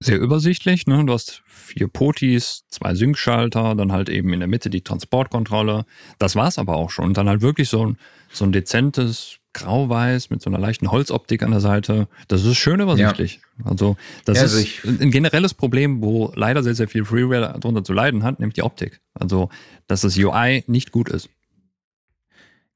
sehr 0.00 0.18
übersichtlich. 0.18 0.88
Ne? 0.88 1.04
Du 1.04 1.12
hast 1.12 1.42
vier 1.46 1.86
Potis, 1.86 2.64
zwei 2.68 2.96
Sync-Schalter, 2.96 3.76
dann 3.76 3.92
halt 3.92 4.08
eben 4.08 4.32
in 4.32 4.40
der 4.40 4.48
Mitte 4.48 4.70
die 4.70 4.82
Transportkontrolle. 4.82 5.84
Das 6.18 6.34
war's 6.34 6.58
aber 6.58 6.74
auch 6.74 6.90
schon. 6.90 7.06
Und 7.06 7.16
dann 7.16 7.28
halt 7.28 7.40
wirklich 7.40 7.68
so 7.68 7.86
ein, 7.86 7.98
so 8.32 8.44
ein 8.44 8.52
dezentes 8.52 9.38
grau-weiß 9.54 10.30
mit 10.30 10.42
so 10.42 10.50
einer 10.50 10.58
leichten 10.58 10.90
Holzoptik 10.90 11.42
an 11.42 11.50
der 11.50 11.60
Seite. 11.60 12.08
Das 12.28 12.44
ist 12.44 12.56
schön 12.56 12.80
übersichtlich. 12.80 13.40
Ja. 13.58 13.70
Also 13.70 13.96
das 14.24 14.38
ja, 14.38 14.44
ist 14.44 14.84
also 14.84 15.02
ein 15.02 15.10
generelles 15.10 15.54
Problem, 15.54 16.02
wo 16.02 16.32
leider 16.34 16.62
sehr, 16.62 16.74
sehr 16.74 16.88
viel 16.88 17.04
Freeware 17.04 17.58
darunter 17.58 17.84
zu 17.84 17.92
leiden 17.92 18.22
hat, 18.22 18.40
nämlich 18.40 18.54
die 18.54 18.62
Optik. 18.62 19.00
Also, 19.14 19.48
dass 19.86 20.02
das 20.02 20.16
UI 20.18 20.64
nicht 20.66 20.92
gut 20.92 21.08
ist. 21.08 21.30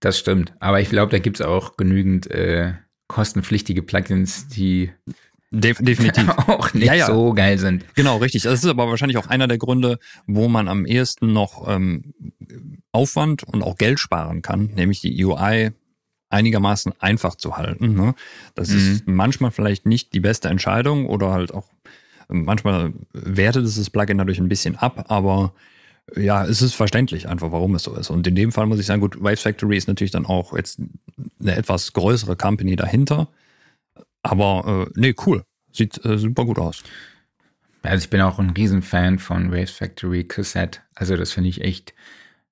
Das 0.01 0.19
stimmt. 0.19 0.55
Aber 0.61 0.81
ich 0.81 0.89
glaube, 0.89 1.11
da 1.11 1.19
gibt 1.19 1.41
es 1.41 1.47
auch 1.47 1.77
genügend 1.77 2.31
äh, 2.31 2.75
kostenpflichtige 3.09 3.83
Plugins, 3.83 4.49
die 4.49 4.91
Def 5.51 5.79
definitiv. 5.81 6.29
auch 6.47 6.75
nicht 6.75 6.87
ja, 6.87 6.95
ja. 6.95 7.07
so 7.07 7.33
geil 7.33 7.59
sind. 7.59 7.85
Genau, 7.95 8.19
richtig. 8.19 8.43
Das 8.43 8.63
ist 8.63 8.67
aber 8.67 8.89
wahrscheinlich 8.89 9.17
auch 9.17 9.29
einer 9.29 9.49
der 9.49 9.59
Gründe, 9.59 9.99
wo 10.27 10.49
man 10.49 10.69
am 10.69 10.85
ehesten 10.85 11.33
noch 11.33 11.67
ähm, 11.67 12.15
Aufwand 12.93 13.45
und 13.45 13.63
auch 13.63 13.77
Geld 13.77 13.99
sparen 13.99 14.43
kann, 14.43 14.67
nämlich 14.75 15.01
die 15.01 15.25
UI 15.25 15.73
einigermaßen 16.31 16.93
einfach 16.99 17.35
zu 17.35 17.57
halten. 17.57 17.95
Ne? 17.95 18.15
Das 18.55 18.71
mhm. 18.71 18.77
ist 18.77 19.07
manchmal 19.07 19.51
vielleicht 19.51 19.87
nicht 19.87 20.13
die 20.13 20.21
beste 20.21 20.49
Entscheidung 20.49 21.07
oder 21.07 21.33
halt 21.33 21.53
auch 21.53 21.69
manchmal 22.29 22.93
wertet 23.13 23.65
es 23.65 23.77
das 23.77 23.91
Plugin 23.91 24.19
dadurch 24.19 24.39
ein 24.39 24.49
bisschen 24.49 24.77
ab, 24.77 25.07
aber 25.09 25.53
ja, 26.17 26.45
es 26.45 26.63
ist 26.63 26.75
verständlich 26.75 27.29
einfach, 27.29 27.53
warum 27.53 27.75
es 27.75 27.83
so 27.83 27.95
ist. 27.95 28.11
Und 28.11 28.27
in 28.27 28.35
dem 28.35 28.53
Fall 28.53 28.67
muss 28.67 28.79
ich 28.79 28.87
sagen, 28.87 29.01
gut, 29.01 29.23
Waves 29.23 29.43
Factory 29.43 29.77
ist 29.77 29.89
natürlich 29.89 30.11
dann 30.11 30.27
auch 30.27 30.57
jetzt 30.57 30.81
eine 31.41 31.57
etwas 31.57 31.93
größere 31.93 32.37
Company 32.37 32.77
dahinter. 32.77 33.29
Aber 34.23 34.89
äh, 34.89 34.99
nee, 34.99 35.15
cool. 35.27 35.45
Sieht 35.71 36.03
äh, 36.05 36.17
super 36.17 36.47
gut 36.47 36.59
aus. 36.59 36.83
Also 37.83 38.05
ich 38.05 38.11
bin 38.11 38.23
auch 38.23 38.39
ein 38.39 38.51
Riesenfan 38.51 39.19
von 39.19 39.53
Waves 39.53 39.71
Factory 39.71 40.25
Cassette. 40.25 40.81
Also 40.95 41.17
das 41.17 41.33
finde 41.33 41.51
ich 41.51 41.61
echt 41.61 41.95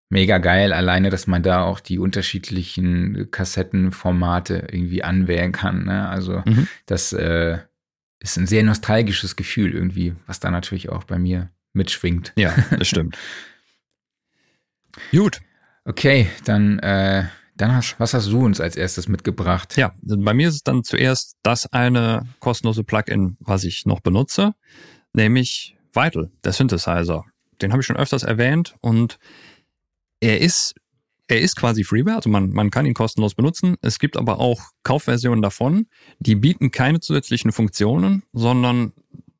mega 0.08 0.38
geil. 0.38 0.72
Alleine, 0.72 1.10
dass 1.10 1.26
man 1.26 1.42
da 1.42 1.64
auch 1.64 1.80
die 1.80 1.98
unterschiedlichen 1.98 3.30
Kassettenformate 3.30 4.68
irgendwie 4.70 5.02
anwählen 5.02 5.52
kann. 5.52 5.84
Ne? 5.84 6.08
Also 6.08 6.42
mhm. 6.44 6.68
das 6.86 7.12
äh, 7.12 7.58
ist 8.20 8.36
ein 8.36 8.46
sehr 8.46 8.62
nostalgisches 8.62 9.36
Gefühl 9.36 9.74
irgendwie, 9.74 10.14
was 10.26 10.40
da 10.40 10.50
natürlich 10.50 10.88
auch 10.88 11.04
bei 11.04 11.18
mir 11.18 11.50
mitschwingt. 11.72 12.32
Ja, 12.36 12.54
das 12.76 12.88
stimmt. 12.88 13.16
Gut. 15.10 15.40
Okay, 15.84 16.28
dann, 16.44 16.78
äh, 16.80 17.24
dann 17.56 17.74
hast, 17.74 18.00
was 18.00 18.14
hast 18.14 18.28
du 18.28 18.44
uns 18.44 18.60
als 18.60 18.76
erstes 18.76 19.08
mitgebracht? 19.08 19.76
Ja, 19.76 19.94
bei 20.02 20.34
mir 20.34 20.48
ist 20.48 20.54
es 20.54 20.62
dann 20.64 20.82
zuerst 20.82 21.36
das 21.42 21.72
eine 21.72 22.26
kostenlose 22.40 22.82
Plugin, 22.82 23.36
was 23.38 23.62
ich 23.62 23.86
noch 23.86 24.00
benutze, 24.00 24.54
nämlich 25.12 25.76
Vital, 25.92 26.30
der 26.42 26.52
Synthesizer. 26.52 27.24
Den 27.62 27.72
habe 27.72 27.80
ich 27.80 27.86
schon 27.86 27.96
öfters 27.96 28.24
erwähnt 28.24 28.74
und 28.80 29.18
er 30.20 30.40
ist 30.40 30.74
er 31.28 31.40
ist 31.40 31.56
quasi 31.56 31.82
Freeware, 31.82 32.16
also 32.16 32.30
man, 32.30 32.50
man 32.50 32.70
kann 32.70 32.86
ihn 32.86 32.94
kostenlos 32.94 33.34
benutzen. 33.34 33.76
Es 33.82 33.98
gibt 33.98 34.16
aber 34.16 34.38
auch 34.38 34.60
Kaufversionen 34.84 35.42
davon, 35.42 35.86
die 36.20 36.36
bieten 36.36 36.70
keine 36.70 37.00
zusätzlichen 37.00 37.50
Funktionen, 37.50 38.22
sondern 38.32 38.92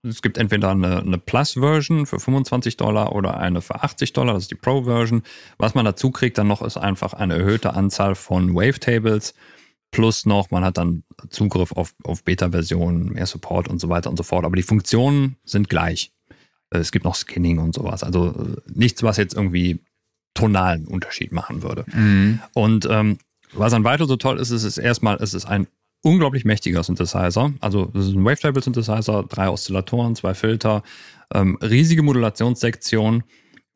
es 0.02 0.23
gibt 0.23 0.38
entweder 0.38 0.71
eine, 0.71 1.00
eine 1.00 1.18
Plus-Version 1.18 2.06
für 2.06 2.18
25 2.18 2.76
Dollar 2.76 3.14
oder 3.14 3.38
eine 3.38 3.61
für 3.61 3.83
80 3.83 4.12
Dollar, 4.12 4.35
das 4.35 4.45
ist 4.45 4.50
die 4.50 4.56
Pro-Version. 4.56 5.23
Was 5.59 5.75
man 5.75 5.85
dazu 5.85 6.11
kriegt 6.11 6.38
dann 6.38 6.49
noch, 6.49 6.62
ist 6.62 6.76
einfach 6.76 7.12
eine 7.12 7.35
erhöhte 7.35 7.75
Anzahl 7.75 8.14
von 8.14 8.54
Wavetables. 8.54 9.35
Plus 9.90 10.26
noch, 10.26 10.50
man 10.50 10.64
hat 10.64 10.78
dann 10.78 11.04
Zugriff 11.30 11.73
auf, 11.73 11.95
auf 12.02 12.25
Beta-Versionen, 12.25 13.12
mehr 13.12 13.26
Support 13.26 13.68
und 13.68 13.80
so 13.80 13.88
weiter 13.88 14.11
und 14.11 14.16
so 14.16 14.25
fort. 14.25 14.45
Aber 14.45 14.56
die 14.56 14.62
Funktionen 14.62 15.37
sind 15.45 15.68
gleich. 15.68 16.12
Es 16.71 16.90
gibt 16.90 17.04
noch 17.04 17.14
Skinning 17.14 17.59
und 17.59 17.75
sowas. 17.75 18.02
Also 18.02 18.30
äh, 18.30 18.56
nichts, 18.73 19.02
was 19.02 19.16
jetzt 19.16 19.35
irgendwie 19.35 19.85
tonalen 20.37 20.87
Unterschied 20.87 21.33
machen 21.33 21.62
würde. 21.62 21.85
Mhm. 21.93 22.40
Und 22.55 22.87
ähm, 22.88 23.19
was 23.52 23.73
an 23.73 23.85
Vital 23.85 24.07
so 24.07 24.16
toll 24.16 24.38
ist, 24.38 24.50
ist 24.50 24.64
es 24.64 24.78
erstmal, 24.78 25.16
es 25.16 25.35
ist 25.35 25.47
ein 25.47 25.66
unglaublich 26.02 26.45
mächtiger 26.45 26.83
Synthesizer. 26.83 27.52
Also 27.61 27.87
das 27.87 28.07
ist 28.07 28.14
ein 28.14 28.25
Wavetable-Synthesizer, 28.25 29.25
drei 29.28 29.49
Oszillatoren, 29.49 30.14
zwei 30.14 30.35
Filter, 30.35 30.83
ähm, 31.35 31.59
riesige 31.61 32.02
Modulationssektion. 32.02 33.25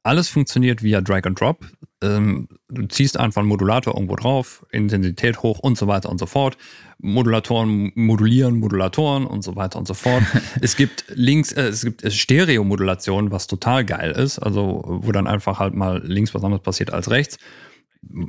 Alles 0.02 0.28
funktioniert 0.28 0.82
via 0.82 1.00
Drag 1.00 1.24
and 1.26 1.38
Drop. 1.38 1.66
Ähm, 2.02 2.48
du 2.68 2.86
ziehst 2.86 3.18
einfach 3.18 3.40
einen 3.40 3.48
Modulator 3.48 3.94
irgendwo 3.94 4.16
drauf, 4.16 4.64
Intensität 4.70 5.42
hoch 5.42 5.58
und 5.58 5.76
so 5.76 5.86
weiter 5.86 6.08
und 6.08 6.18
so 6.18 6.24
fort. 6.24 6.56
Modulatoren 6.98 7.92
modulieren 7.94 8.58
Modulatoren 8.58 9.26
und 9.26 9.42
so 9.42 9.56
weiter 9.56 9.78
und 9.78 9.86
so 9.86 9.92
fort. 9.92 10.22
es 10.62 10.76
gibt 10.76 11.04
links, 11.08 11.52
äh, 11.52 11.68
es 11.68 11.84
gibt 11.84 12.10
Stereo-Modulation, 12.10 13.30
was 13.30 13.46
total 13.46 13.84
geil 13.84 14.12
ist, 14.12 14.38
also 14.38 14.82
wo 14.86 15.12
dann 15.12 15.26
einfach 15.26 15.58
halt 15.58 15.74
mal 15.74 16.02
links 16.02 16.34
was 16.34 16.42
anderes 16.42 16.62
passiert 16.62 16.92
als 16.92 17.10
rechts. 17.10 17.36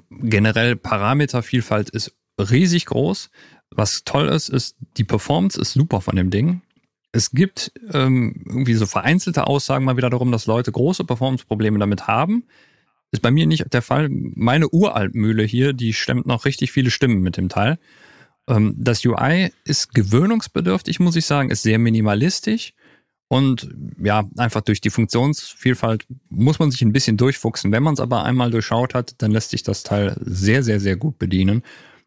Generell 0.10 0.76
Parametervielfalt 0.76 1.90
ist 1.90 2.14
riesig 2.38 2.88
groß. 2.88 3.30
Was 3.74 4.04
toll 4.04 4.28
ist, 4.28 4.50
ist, 4.50 4.76
die 4.98 5.06
Performance 5.06 5.60
ist 5.60 5.72
super 5.72 6.02
von 6.02 6.18
dem 6.18 6.30
Ding. 6.30 6.62
Es 7.12 7.32
gibt 7.32 7.72
ähm, 7.92 8.44
irgendwie 8.48 8.76
so 8.76 8.86
vereinzelte 8.86 9.48
Aussagen 9.48 9.86
mal 9.86 9.98
wieder 9.98 10.10
darum, 10.10 10.32
dass 10.32 10.46
Leute 10.46 10.72
große 10.72 11.04
Performance-Probleme 11.04 11.78
damit 11.78 12.08
haben. 12.08 12.46
Ist 13.12 13.22
bei 13.22 13.32
mir 13.32 13.46
nicht 13.46 13.74
der 13.74 13.82
Fall. 13.82 14.08
Meine 14.10 14.70
Uraltmühle 14.70 15.44
hier, 15.44 15.74
die 15.74 15.94
stemmt 15.94 16.26
noch 16.26 16.46
richtig 16.46 16.72
viele 16.72 16.92
Stimmen 16.92 17.22
mit 17.22 17.36
dem 17.36 17.50
Teil. 17.50 17.78
Ähm, 18.48 18.76
das 18.78 19.06
UI 19.06 19.52
ist 19.66 19.94
gewöhnungsbedürftig, 19.94 21.00
muss 21.00 21.18
ich 21.18 21.26
sagen, 21.26 21.52
ist 21.52 21.64
sehr 21.64 21.80
minimalistisch. 21.80 22.74
Und 23.28 23.70
ja, 24.02 24.26
einfach 24.38 24.62
durch 24.62 24.82
die 24.82 24.90
Funktionsvielfalt 24.90 26.06
muss 26.30 26.60
man 26.60 26.70
sich 26.70 26.82
ein 26.82 26.92
bisschen 26.92 27.16
durchfuchsen. 27.16 27.72
Wenn 27.72 27.84
man 27.84 27.94
es 27.94 28.02
aber 28.02 28.24
einmal 28.24 28.52
durchschaut 28.52 28.94
hat, 28.94 29.22
dann 29.22 29.32
lässt 29.32 29.52
sich 29.52 29.64
das 29.64 29.84
Teil 29.84 30.18
sehr, 30.20 30.64
sehr, 30.64 30.82
sehr 30.82 30.98
gut 30.98 31.18
bedienen. 31.18 31.64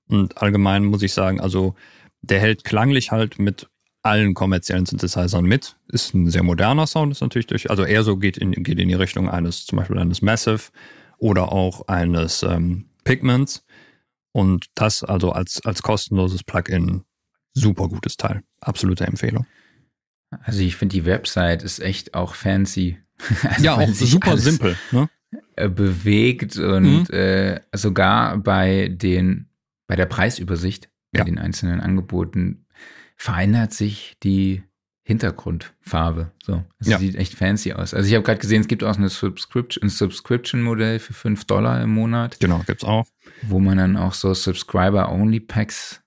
Und 0.07 0.37
allgemein 0.43 0.85
muss 0.85 1.03
ich 1.03 1.15
sagen, 1.15 1.41
also 1.41 1.75
der 2.21 2.41
hält 2.41 2.65
klanglich 2.65 3.11
halt 3.11 3.39
mit 3.39 3.69
allen 4.05 4.35
kommerziellen 4.35 4.87
Synthesizern 4.87 5.45
mit. 5.45 5.77
Ist 5.89 6.15
ein 6.15 6.31
sehr 6.31 6.43
moderner 6.43 6.87
Sound, 6.87 7.13
ist 7.13 7.23
natürlich 7.23 7.47
durch, 7.47 7.71
also 7.71 7.85
eher 7.85 8.05
so 8.05 8.17
geht 8.17 8.37
in, 8.37 8.53
geht 8.53 8.79
in 8.79 8.89
die 8.89 8.95
Richtung 8.95 9.29
eines, 9.29 9.67
zum 9.67 9.79
Beispiel 9.79 9.99
eines 9.99 10.23
Massive 10.23 10.71
oder 11.19 11.53
auch 11.53 11.89
eines 11.89 12.43
ähm, 12.43 12.87
Pigments. 13.05 13.65
Und 14.33 14.67
das 14.75 15.05
also 15.05 15.33
als, 15.33 15.65
als 15.65 15.83
kostenloses 15.83 16.43
Plugin 16.45 17.05
super 17.55 17.89
gutes 17.89 18.17
Teil. 18.17 18.43
Absolute 18.61 19.07
Empfehlung. 19.07 19.47
Also 20.43 20.61
ich 20.61 20.77
finde 20.77 20.95
die 20.95 21.07
Website 21.07 21.63
ist 21.63 21.81
echt 21.81 22.15
auch 22.15 22.35
fancy. 22.35 22.99
Also 23.45 23.65
ja, 23.65 23.77
auch 23.77 23.89
super 23.89 24.37
simpel. 24.37 24.77
Ne? 24.91 25.09
Äh, 25.57 25.69
bewegt 25.69 26.59
und 26.59 27.09
mhm. 27.09 27.15
äh, 27.15 27.61
sogar 27.73 28.37
bei 28.39 28.89
den 28.89 29.49
bei 29.87 29.97
der 29.97 30.07
Preisübersicht, 30.07 30.91
bei 31.13 31.21
ja. 31.21 31.25
den 31.25 31.39
einzelnen 31.39 31.81
Angeboten, 31.81 32.64
verändert 33.17 33.73
sich 33.73 34.15
die 34.23 34.63
Hintergrundfarbe. 35.07 36.33
So, 36.43 36.65
es 36.79 36.89
ja. 36.89 36.99
sieht 36.99 37.17
echt 37.17 37.35
fancy 37.35 37.75
aus. 37.75 37.93
Also 37.93 38.09
ich 38.09 38.15
habe 38.15 38.25
gerade 38.25 38.41
gesehen, 38.41 38.63
es 38.63 38.69
gibt 38.69 38.83
auch 38.83 38.97
eine 38.97 39.11
Subscription, 39.11 39.85
ein 39.85 39.91
Subscription-Modell 39.91 40.99
für 40.99 41.13
5 41.13 41.45
Dollar 41.45 41.83
im 41.83 41.91
Monat. 41.91 42.41
Genau, 42.41 42.63
gibt's 42.67 42.85
auch. 42.85 43.07
Wo 43.43 43.59
man 43.59 43.77
dann 43.77 43.97
auch 43.99 44.15
so 44.15 44.33
Subscriber-Only-Packs 44.33 46.01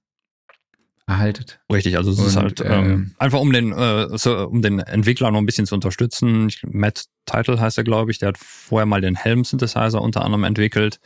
erhaltet. 1.05 1.59
Richtig, 1.71 1.95
also 1.95 2.11
es 2.11 2.19
Und, 2.19 2.27
ist 2.27 2.35
halt 2.35 2.61
ähm, 2.65 3.13
äh, 3.17 3.23
einfach 3.23 3.39
um 3.39 3.53
den, 3.53 3.71
äh, 3.71 4.17
so, 4.17 4.47
um 4.47 4.61
den 4.61 4.79
Entwickler 4.79 5.31
noch 5.31 5.39
ein 5.39 5.45
bisschen 5.45 5.67
zu 5.67 5.75
unterstützen. 5.75 6.51
Matt 6.65 7.05
Title 7.25 7.59
heißt 7.59 7.77
er, 7.77 7.83
glaube 7.83 8.11
ich, 8.11 8.17
der 8.17 8.29
hat 8.29 8.37
vorher 8.37 8.87
mal 8.87 9.01
den 9.01 9.15
Helm-Synthesizer 9.15 10.01
unter 10.01 10.25
anderem 10.25 10.43
entwickelt. 10.43 10.99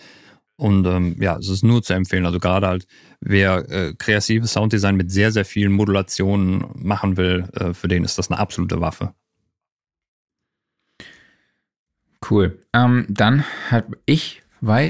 Und 0.55 0.85
ähm, 0.85 1.17
ja, 1.19 1.37
es 1.37 1.49
ist 1.49 1.63
nur 1.63 1.83
zu 1.83 1.93
empfehlen. 1.93 2.25
Also 2.25 2.39
gerade 2.39 2.67
halt, 2.67 2.85
wer 3.21 3.69
äh, 3.69 3.93
kreatives 3.93 4.53
Sounddesign 4.53 4.95
mit 4.95 5.11
sehr, 5.11 5.31
sehr 5.31 5.45
vielen 5.45 5.71
Modulationen 5.71 6.65
machen 6.75 7.17
will, 7.17 7.47
äh, 7.53 7.73
für 7.73 7.87
den 7.87 8.03
ist 8.03 8.17
das 8.17 8.29
eine 8.29 8.39
absolute 8.39 8.81
Waffe. 8.81 9.13
Cool. 12.29 12.59
Ähm, 12.73 13.05
dann 13.09 13.43
habe 13.69 13.97
ich 14.05 14.41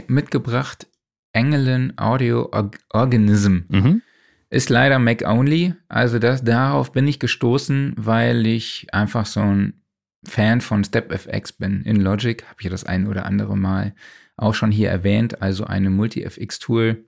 mitgebracht 0.07 0.87
Engelin 1.33 1.93
Audio 1.97 2.51
Organism. 2.89 3.59
Mhm. 3.69 4.01
Ist 4.49 4.69
leider 4.69 4.99
Mac-only. 4.99 5.75
Also 5.87 6.19
das, 6.19 6.43
darauf 6.43 6.91
bin 6.91 7.07
ich 7.07 7.19
gestoßen, 7.19 7.93
weil 7.95 8.45
ich 8.45 8.93
einfach 8.93 9.25
so 9.25 9.39
ein 9.39 9.81
Fan 10.25 10.59
von 10.59 10.83
StepFX 10.83 11.53
bin. 11.53 11.83
In 11.83 12.01
Logic 12.01 12.43
habe 12.43 12.57
ich 12.59 12.69
das 12.69 12.83
ein 12.83 13.07
oder 13.07 13.25
andere 13.25 13.57
Mal 13.57 13.95
auch 14.35 14.53
schon 14.53 14.71
hier 14.71 14.89
erwähnt, 14.89 15.41
also 15.41 15.65
eine 15.65 15.89
Multi-FX-Tool. 15.89 17.05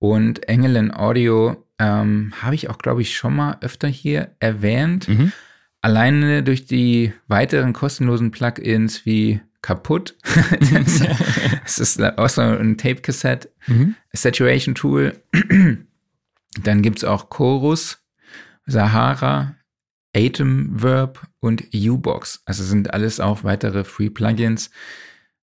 Und 0.00 0.48
Engelen 0.48 0.92
Audio 0.92 1.64
ähm, 1.78 2.32
habe 2.40 2.56
ich 2.56 2.68
auch, 2.68 2.78
glaube 2.78 3.02
ich, 3.02 3.16
schon 3.16 3.36
mal 3.36 3.58
öfter 3.60 3.86
hier 3.86 4.34
erwähnt. 4.40 5.08
Mhm. 5.08 5.30
Alleine 5.82 6.42
durch 6.42 6.66
die 6.66 7.12
weiteren 7.28 7.72
kostenlosen 7.72 8.32
Plugins 8.32 9.06
wie 9.06 9.40
kaputt. 9.62 10.16
Es 11.64 11.78
ist 11.78 12.02
auch 12.02 12.28
so 12.28 12.40
ein 12.40 12.78
Tape-Cassette, 12.78 13.50
mhm. 13.68 13.94
Saturation 14.12 14.74
Tool. 14.74 15.22
Dann 16.64 16.82
gibt 16.82 16.98
es 16.98 17.04
auch 17.04 17.28
Chorus, 17.28 17.98
Sahara, 18.66 19.54
Atom 20.16 20.82
Verb 20.82 21.28
und 21.38 21.64
U-Box. 21.72 22.42
Also 22.44 22.64
sind 22.64 22.92
alles 22.92 23.20
auch 23.20 23.44
weitere 23.44 23.84
Free 23.84 24.10
Plugins. 24.10 24.70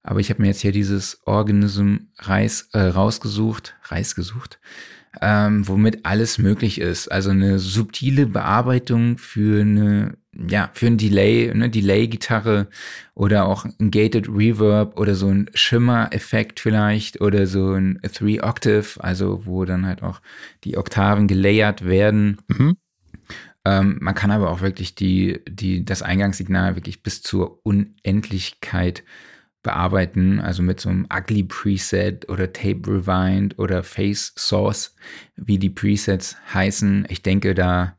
Aber 0.07 0.21
ich 0.21 0.29
habe 0.29 0.41
mir 0.41 0.47
jetzt 0.47 0.61
hier 0.61 0.71
dieses 0.71 1.19
Organism 1.25 1.97
Reis 2.17 2.69
äh, 2.71 2.79
rausgesucht, 2.79 3.75
Reis 3.83 4.15
gesucht, 4.15 4.57
ähm, 5.21 5.67
womit 5.67 6.05
alles 6.05 6.37
möglich 6.37 6.79
ist. 6.79 7.11
Also 7.11 7.31
eine 7.31 7.59
subtile 7.59 8.25
Bearbeitung 8.25 9.17
für 9.17 9.59
eine, 9.59 10.17
ja, 10.31 10.69
für 10.73 10.87
ein 10.87 10.97
Delay, 10.97 11.51
eine 11.51 11.69
Delay-Gitarre 11.69 12.69
oder 13.15 13.47
auch 13.47 13.65
ein 13.65 13.91
Gated 13.91 14.29
Reverb 14.29 14.97
oder 14.97 15.13
so 15.13 15.27
ein 15.27 15.49
Schimmer-Effekt 15.53 16.61
vielleicht 16.61 17.19
oder 17.19 17.45
so 17.45 17.73
ein 17.73 17.99
Three-Octave, 18.01 19.03
also 19.03 19.45
wo 19.45 19.65
dann 19.65 19.85
halt 19.85 20.03
auch 20.03 20.21
die 20.63 20.77
Oktaven 20.77 21.27
gelayert 21.27 21.83
werden. 21.83 22.37
Mhm. 22.47 22.77
Ähm, 23.65 23.97
man 23.99 24.15
kann 24.15 24.31
aber 24.31 24.51
auch 24.51 24.61
wirklich 24.61 24.95
die, 24.95 25.41
die, 25.49 25.83
das 25.83 26.01
Eingangssignal 26.01 26.77
wirklich 26.77 27.03
bis 27.03 27.21
zur 27.21 27.59
Unendlichkeit 27.65 29.03
bearbeiten, 29.67 30.39
also 30.39 30.63
mit 30.63 30.79
so 30.79 30.87
einem 30.87 31.07
Ugly 31.13 31.43
Preset 31.43 32.29
oder 32.29 32.53
Tape 32.53 32.87
Rewind 32.87 33.59
oder 33.59 33.83
Face 33.83 34.31
Source, 34.37 34.95
wie 35.35 35.59
die 35.59 35.69
Presets 35.69 36.37
heißen. 36.53 37.05
Ich 37.09 37.21
denke, 37.21 37.53
da 37.53 37.97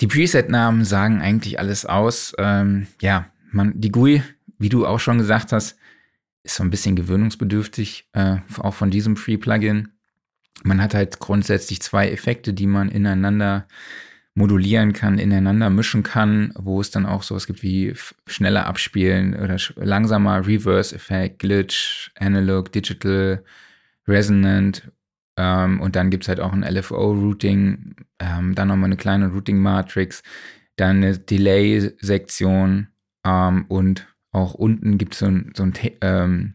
die 0.00 0.06
Preset-Namen 0.06 0.86
sagen 0.86 1.20
eigentlich 1.20 1.58
alles 1.58 1.84
aus. 1.84 2.32
Ähm, 2.38 2.86
ja, 3.02 3.30
man, 3.50 3.78
die 3.78 3.92
GUI, 3.92 4.22
wie 4.58 4.70
du 4.70 4.86
auch 4.86 5.00
schon 5.00 5.18
gesagt 5.18 5.52
hast, 5.52 5.76
ist 6.44 6.56
so 6.56 6.64
ein 6.64 6.70
bisschen 6.70 6.96
gewöhnungsbedürftig, 6.96 8.08
äh, 8.14 8.38
auch 8.58 8.74
von 8.74 8.90
diesem 8.90 9.16
Free-Plugin. 9.16 9.90
Man 10.64 10.80
hat 10.80 10.94
halt 10.94 11.18
grundsätzlich 11.18 11.82
zwei 11.82 12.10
Effekte, 12.10 12.54
die 12.54 12.66
man 12.66 12.88
ineinander 12.88 13.68
modulieren 14.34 14.92
kann, 14.92 15.18
ineinander 15.18 15.68
mischen 15.68 16.02
kann, 16.02 16.52
wo 16.56 16.80
es 16.80 16.90
dann 16.90 17.06
auch 17.06 17.22
sowas 17.22 17.46
gibt 17.46 17.62
wie 17.62 17.94
schneller 18.26 18.66
abspielen 18.66 19.34
oder 19.34 19.56
langsamer 19.76 20.46
Reverse-Effekt, 20.46 21.38
Glitch, 21.40 22.10
Analog, 22.18 22.72
Digital, 22.72 23.44
Resonant. 24.08 24.90
Ähm, 25.36 25.80
und 25.80 25.96
dann 25.96 26.10
gibt's 26.10 26.28
halt 26.28 26.40
auch 26.40 26.52
ein 26.52 26.62
LFO-Routing, 26.64 27.94
ähm, 28.18 28.54
dann 28.54 28.68
nochmal 28.68 28.86
eine 28.86 28.96
kleine 28.96 29.28
Routing-Matrix, 29.28 30.22
dann 30.76 30.96
eine 30.96 31.18
Delay-Sektion 31.18 32.88
ähm, 33.24 33.66
und 33.68 34.06
auch 34.32 34.54
unten 34.54 34.96
gibt's 34.96 35.18
so 35.18 35.26
ein, 35.26 35.52
so 35.54 35.62
ein 35.64 35.74
ähm, 36.00 36.54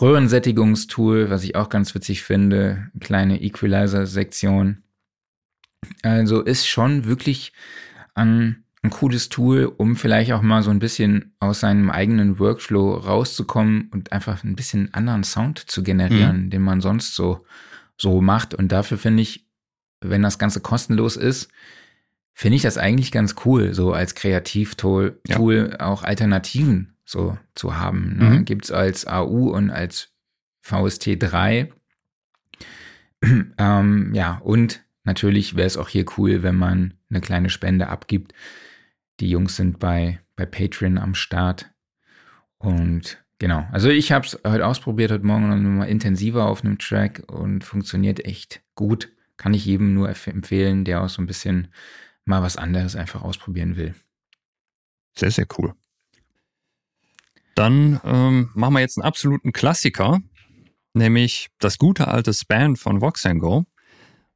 Röhrensättigungstool, 0.00 1.30
was 1.30 1.42
ich 1.42 1.56
auch 1.56 1.68
ganz 1.68 1.94
witzig 1.94 2.22
finde, 2.22 2.90
eine 2.92 3.00
kleine 3.00 3.42
Equalizer-Sektion. 3.42 4.84
Also 6.02 6.42
ist 6.42 6.66
schon 6.66 7.04
wirklich 7.04 7.52
ein, 8.14 8.64
ein 8.82 8.90
cooles 8.90 9.28
Tool, 9.28 9.64
um 9.64 9.96
vielleicht 9.96 10.32
auch 10.32 10.42
mal 10.42 10.62
so 10.62 10.70
ein 10.70 10.78
bisschen 10.78 11.34
aus 11.40 11.60
seinem 11.60 11.90
eigenen 11.90 12.38
Workflow 12.38 12.94
rauszukommen 12.94 13.88
und 13.92 14.12
einfach 14.12 14.44
ein 14.44 14.56
bisschen 14.56 14.92
anderen 14.94 15.24
Sound 15.24 15.58
zu 15.70 15.82
generieren, 15.82 16.44
mhm. 16.44 16.50
den 16.50 16.62
man 16.62 16.80
sonst 16.80 17.14
so, 17.14 17.44
so 17.96 18.20
macht. 18.20 18.54
Und 18.54 18.72
dafür 18.72 18.98
finde 18.98 19.22
ich, 19.22 19.46
wenn 20.00 20.22
das 20.22 20.38
Ganze 20.38 20.60
kostenlos 20.60 21.16
ist, 21.16 21.48
finde 22.32 22.56
ich 22.56 22.62
das 22.62 22.78
eigentlich 22.78 23.12
ganz 23.12 23.34
cool, 23.44 23.74
so 23.74 23.92
als 23.92 24.14
Kreativtool 24.14 25.20
ja. 25.26 25.36
Tool 25.36 25.76
auch 25.78 26.04
Alternativen 26.04 26.94
so 27.04 27.36
zu 27.54 27.76
haben. 27.76 28.16
Ne? 28.16 28.30
Mhm. 28.30 28.44
Gibt 28.44 28.64
es 28.64 28.70
als 28.70 29.06
AU 29.06 29.50
und 29.50 29.70
als 29.70 30.08
VST 30.62 31.16
3. 31.18 31.70
ähm, 33.58 34.14
ja, 34.14 34.40
und 34.42 34.82
Natürlich 35.10 35.56
wäre 35.56 35.66
es 35.66 35.76
auch 35.76 35.88
hier 35.88 36.04
cool, 36.16 36.44
wenn 36.44 36.54
man 36.54 36.94
eine 37.10 37.20
kleine 37.20 37.50
Spende 37.50 37.88
abgibt. 37.88 38.32
Die 39.18 39.28
Jungs 39.28 39.56
sind 39.56 39.80
bei, 39.80 40.20
bei 40.36 40.46
Patreon 40.46 40.98
am 40.98 41.16
Start. 41.16 41.68
Und 42.58 43.20
genau, 43.40 43.66
also 43.72 43.88
ich 43.88 44.12
habe 44.12 44.24
es 44.24 44.38
heute 44.46 44.64
ausprobiert, 44.64 45.10
heute 45.10 45.26
Morgen 45.26 45.48
noch 45.48 45.56
mal 45.56 45.88
intensiver 45.88 46.46
auf 46.46 46.64
einem 46.64 46.78
Track 46.78 47.24
und 47.26 47.64
funktioniert 47.64 48.24
echt 48.24 48.62
gut. 48.76 49.10
Kann 49.36 49.52
ich 49.52 49.64
jedem 49.64 49.94
nur 49.94 50.08
empfehlen, 50.08 50.84
der 50.84 51.02
auch 51.02 51.08
so 51.08 51.20
ein 51.20 51.26
bisschen 51.26 51.74
mal 52.24 52.42
was 52.42 52.56
anderes 52.56 52.94
einfach 52.94 53.22
ausprobieren 53.22 53.76
will. 53.76 53.96
Sehr, 55.16 55.32
sehr 55.32 55.46
cool. 55.58 55.74
Dann 57.56 58.00
ähm, 58.04 58.50
machen 58.54 58.74
wir 58.74 58.80
jetzt 58.80 58.96
einen 58.96 59.08
absoluten 59.08 59.50
Klassiker, 59.50 60.20
nämlich 60.94 61.48
das 61.58 61.78
gute 61.78 62.06
alte 62.06 62.32
Span 62.32 62.76
von 62.76 63.00
Voxengo 63.00 63.66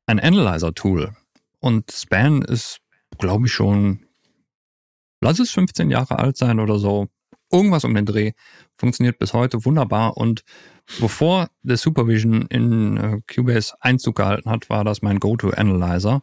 ein 0.06 0.20
Analyzer-Tool. 0.20 1.14
Und 1.60 1.90
Span 1.90 2.42
ist, 2.42 2.80
glaube 3.18 3.46
ich, 3.46 3.52
schon, 3.52 4.00
lass 5.20 5.38
es 5.38 5.50
15 5.50 5.90
Jahre 5.90 6.18
alt 6.18 6.36
sein 6.36 6.60
oder 6.60 6.78
so. 6.78 7.08
Irgendwas 7.50 7.84
um 7.84 7.94
den 7.94 8.06
Dreh. 8.06 8.32
Funktioniert 8.76 9.18
bis 9.18 9.32
heute 9.32 9.64
wunderbar. 9.64 10.16
Und 10.16 10.42
bevor 11.00 11.48
der 11.62 11.76
Supervision 11.76 12.42
in 12.48 12.96
äh, 12.96 13.20
Cubase 13.32 13.74
Einzug 13.80 14.16
gehalten 14.16 14.50
hat, 14.50 14.68
war 14.68 14.84
das 14.84 15.02
mein 15.02 15.20
Go-To-Analyzer. 15.20 16.22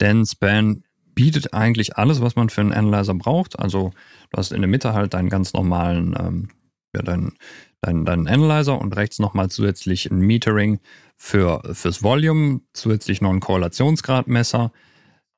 Denn 0.00 0.24
Span 0.24 0.82
bietet 1.14 1.54
eigentlich 1.54 1.96
alles, 1.96 2.20
was 2.20 2.36
man 2.36 2.48
für 2.48 2.60
einen 2.60 2.72
Analyzer 2.72 3.14
braucht. 3.14 3.58
Also 3.58 3.92
du 4.30 4.38
hast 4.38 4.52
in 4.52 4.60
der 4.60 4.70
Mitte 4.70 4.92
halt 4.92 5.14
deinen 5.14 5.28
ganz 5.28 5.52
normalen, 5.52 6.14
ähm, 6.18 6.48
ja, 6.94 7.02
deinen, 7.02 7.34
deinen, 7.80 8.04
deinen 8.04 8.26
Analyzer 8.26 8.80
und 8.80 8.96
rechts 8.96 9.18
nochmal 9.18 9.50
zusätzlich 9.50 10.10
ein 10.10 10.18
Metering 10.18 10.80
für, 11.16 11.62
fürs 11.72 12.02
Volume, 12.02 12.60
zusätzlich 12.72 13.20
noch 13.20 13.30
ein 13.30 13.40
Korrelationsgradmesser. 13.40 14.72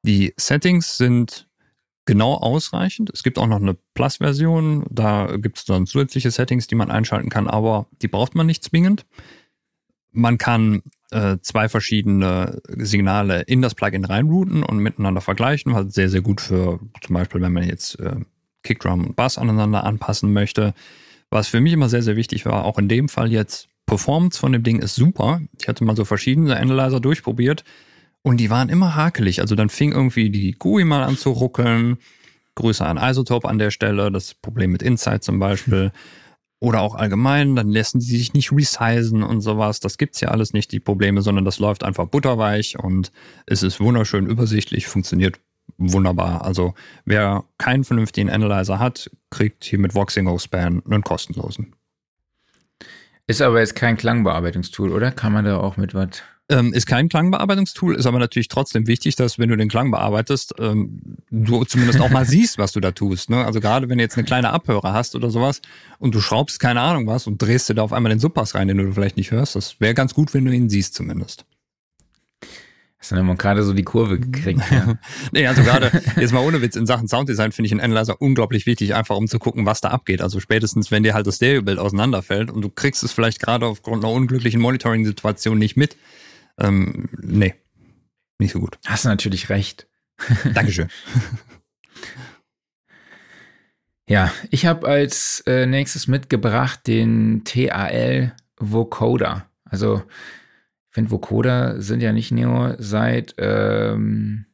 Die 0.02 0.34
Settings 0.36 0.96
sind 0.96 1.48
genau 2.06 2.34
ausreichend. 2.34 3.10
Es 3.12 3.22
gibt 3.22 3.38
auch 3.38 3.46
noch 3.46 3.60
eine 3.60 3.76
Plus-Version, 3.94 4.86
da 4.90 5.36
gibt 5.36 5.58
es 5.58 5.64
dann 5.64 5.86
zusätzliche 5.86 6.30
Settings, 6.30 6.66
die 6.66 6.76
man 6.76 6.90
einschalten 6.90 7.28
kann, 7.28 7.48
aber 7.48 7.86
die 8.00 8.08
braucht 8.08 8.34
man 8.34 8.46
nicht 8.46 8.64
zwingend. 8.64 9.04
Man 10.12 10.38
kann 10.38 10.82
äh, 11.10 11.36
zwei 11.42 11.68
verschiedene 11.68 12.62
Signale 12.68 13.42
in 13.42 13.60
das 13.60 13.74
Plugin 13.74 14.04
reinrouten 14.04 14.62
und 14.62 14.78
miteinander 14.78 15.20
vergleichen, 15.20 15.74
was 15.74 15.92
sehr, 15.92 16.08
sehr 16.08 16.22
gut 16.22 16.40
für 16.40 16.80
zum 17.02 17.14
Beispiel, 17.14 17.42
wenn 17.42 17.52
man 17.52 17.64
jetzt 17.64 17.98
äh, 18.00 18.16
Kickdrum 18.62 19.04
und 19.04 19.16
Bass 19.16 19.38
aneinander 19.38 19.84
anpassen 19.84 20.32
möchte. 20.32 20.74
Was 21.30 21.48
für 21.48 21.60
mich 21.60 21.72
immer 21.72 21.88
sehr, 21.88 22.02
sehr 22.02 22.16
wichtig 22.16 22.46
war, 22.46 22.64
auch 22.64 22.78
in 22.78 22.88
dem 22.88 23.08
Fall 23.08 23.32
jetzt, 23.32 23.68
Performance 23.86 24.38
von 24.38 24.52
dem 24.52 24.62
Ding 24.62 24.80
ist 24.80 24.96
super. 24.96 25.40
Ich 25.58 25.68
hatte 25.68 25.84
mal 25.84 25.96
so 25.96 26.04
verschiedene 26.04 26.56
Analyzer 26.56 27.00
durchprobiert 27.00 27.64
und 28.22 28.38
die 28.38 28.50
waren 28.50 28.68
immer 28.68 28.96
hakelig. 28.96 29.40
Also 29.40 29.54
dann 29.54 29.68
fing 29.68 29.92
irgendwie 29.92 30.30
die 30.30 30.52
GUI 30.52 30.84
mal 30.84 31.04
an 31.04 31.16
zu 31.16 31.30
ruckeln. 31.30 31.98
Grüße 32.56 32.84
an 32.84 32.98
Isotope 32.98 33.48
an 33.48 33.58
der 33.58 33.70
Stelle, 33.70 34.10
das 34.10 34.34
Problem 34.34 34.72
mit 34.72 34.82
Insight 34.82 35.22
zum 35.22 35.38
Beispiel. 35.38 35.92
Oder 36.58 36.80
auch 36.80 36.94
allgemein, 36.94 37.54
dann 37.54 37.68
lassen 37.68 38.00
die 38.00 38.06
sich 38.06 38.32
nicht 38.32 38.50
resizen 38.50 39.22
und 39.22 39.42
sowas. 39.42 39.78
Das 39.78 39.98
gibt's 39.98 40.20
ja 40.20 40.28
alles 40.28 40.54
nicht, 40.54 40.72
die 40.72 40.80
Probleme, 40.80 41.20
sondern 41.20 41.44
das 41.44 41.58
läuft 41.58 41.84
einfach 41.84 42.06
butterweich 42.06 42.78
und 42.78 43.12
es 43.44 43.62
ist 43.62 43.78
wunderschön 43.78 44.26
übersichtlich, 44.26 44.86
funktioniert 44.86 45.38
wunderbar. 45.76 46.44
Also 46.44 46.74
wer 47.04 47.44
keinen 47.58 47.84
vernünftigen 47.84 48.30
Analyzer 48.30 48.78
hat, 48.78 49.10
kriegt 49.30 49.64
hier 49.64 49.78
mit 49.78 49.94
Voxing 49.94 50.38
Span 50.38 50.82
einen 50.86 51.02
kostenlosen. 51.02 51.74
Ist 53.28 53.42
aber 53.42 53.58
jetzt 53.58 53.74
kein 53.74 53.96
Klangbearbeitungstool, 53.96 54.92
oder? 54.92 55.10
Kann 55.10 55.32
man 55.32 55.44
da 55.44 55.58
auch 55.58 55.76
mit 55.76 55.94
was? 55.94 56.22
Ähm, 56.48 56.72
ist 56.72 56.86
kein 56.86 57.08
Klangbearbeitungstool, 57.08 57.96
ist 57.96 58.06
aber 58.06 58.20
natürlich 58.20 58.46
trotzdem 58.46 58.86
wichtig, 58.86 59.16
dass 59.16 59.36
wenn 59.40 59.48
du 59.48 59.56
den 59.56 59.68
Klang 59.68 59.90
bearbeitest, 59.90 60.54
ähm, 60.60 61.00
du 61.28 61.64
zumindest 61.64 62.00
auch 62.00 62.10
mal 62.10 62.24
siehst, 62.26 62.56
was 62.56 62.70
du 62.70 62.78
da 62.78 62.92
tust. 62.92 63.30
Ne? 63.30 63.44
Also 63.44 63.60
gerade 63.60 63.88
wenn 63.88 63.98
du 63.98 64.04
jetzt 64.04 64.16
eine 64.16 64.24
kleine 64.24 64.50
Abhörer 64.50 64.92
hast 64.92 65.16
oder 65.16 65.30
sowas 65.30 65.60
und 65.98 66.14
du 66.14 66.20
schraubst 66.20 66.60
keine 66.60 66.82
Ahnung 66.82 67.08
was 67.08 67.26
und 67.26 67.42
drehst 67.42 67.68
dir 67.68 67.74
da 67.74 67.82
auf 67.82 67.92
einmal 67.92 68.10
den 68.10 68.20
Subpass 68.20 68.54
rein, 68.54 68.68
den 68.68 68.78
du 68.78 68.92
vielleicht 68.92 69.16
nicht 69.16 69.32
hörst, 69.32 69.56
das 69.56 69.80
wäre 69.80 69.94
ganz 69.94 70.14
gut, 70.14 70.34
wenn 70.34 70.44
du 70.44 70.52
ihn 70.52 70.70
siehst 70.70 70.94
zumindest. 70.94 71.44
Hast 72.98 73.10
du 73.10 73.14
dann 73.14 73.36
gerade 73.36 73.62
so 73.62 73.74
die 73.74 73.82
Kurve 73.82 74.18
gekriegt. 74.18 74.62
Ja. 74.70 74.98
nee, 75.32 75.46
also 75.46 75.62
gerade, 75.62 75.90
jetzt 76.16 76.32
mal 76.32 76.40
ohne 76.40 76.62
Witz, 76.62 76.76
in 76.76 76.86
Sachen 76.86 77.08
Sounddesign 77.08 77.52
finde 77.52 77.66
ich 77.66 77.72
einen 77.72 77.82
Analyzer 77.82 78.20
unglaublich 78.20 78.64
wichtig, 78.64 78.94
einfach 78.94 79.16
um 79.16 79.28
zu 79.28 79.38
gucken, 79.38 79.66
was 79.66 79.82
da 79.82 79.90
abgeht. 79.90 80.22
Also 80.22 80.40
spätestens, 80.40 80.90
wenn 80.90 81.02
dir 81.02 81.12
halt 81.12 81.26
das 81.26 81.36
Stereobild 81.36 81.78
auseinanderfällt 81.78 82.50
und 82.50 82.62
du 82.62 82.70
kriegst 82.70 83.04
es 83.04 83.12
vielleicht 83.12 83.40
gerade 83.40 83.66
aufgrund 83.66 84.02
einer 84.02 84.12
unglücklichen 84.12 84.60
Monitoring-Situation 84.60 85.58
nicht 85.58 85.76
mit. 85.76 85.96
Ähm, 86.58 87.08
nee, 87.20 87.54
nicht 88.38 88.52
so 88.52 88.60
gut. 88.60 88.78
Hast 88.86 89.04
du 89.04 89.08
natürlich 89.08 89.50
recht. 89.50 89.86
Dankeschön. 90.54 90.88
ja, 94.08 94.32
ich 94.50 94.64
habe 94.64 94.88
als 94.88 95.42
äh, 95.46 95.66
nächstes 95.66 96.06
mitgebracht 96.06 96.86
den 96.86 97.42
TAL 97.44 98.34
Vocoder. 98.58 99.50
Also 99.64 100.02
finde, 100.96 101.10
Vocoder 101.10 101.82
sind 101.82 102.00
ja 102.00 102.10
nicht 102.10 102.32
nur 102.32 102.76
seit, 102.78 103.34
ähm, 103.36 104.46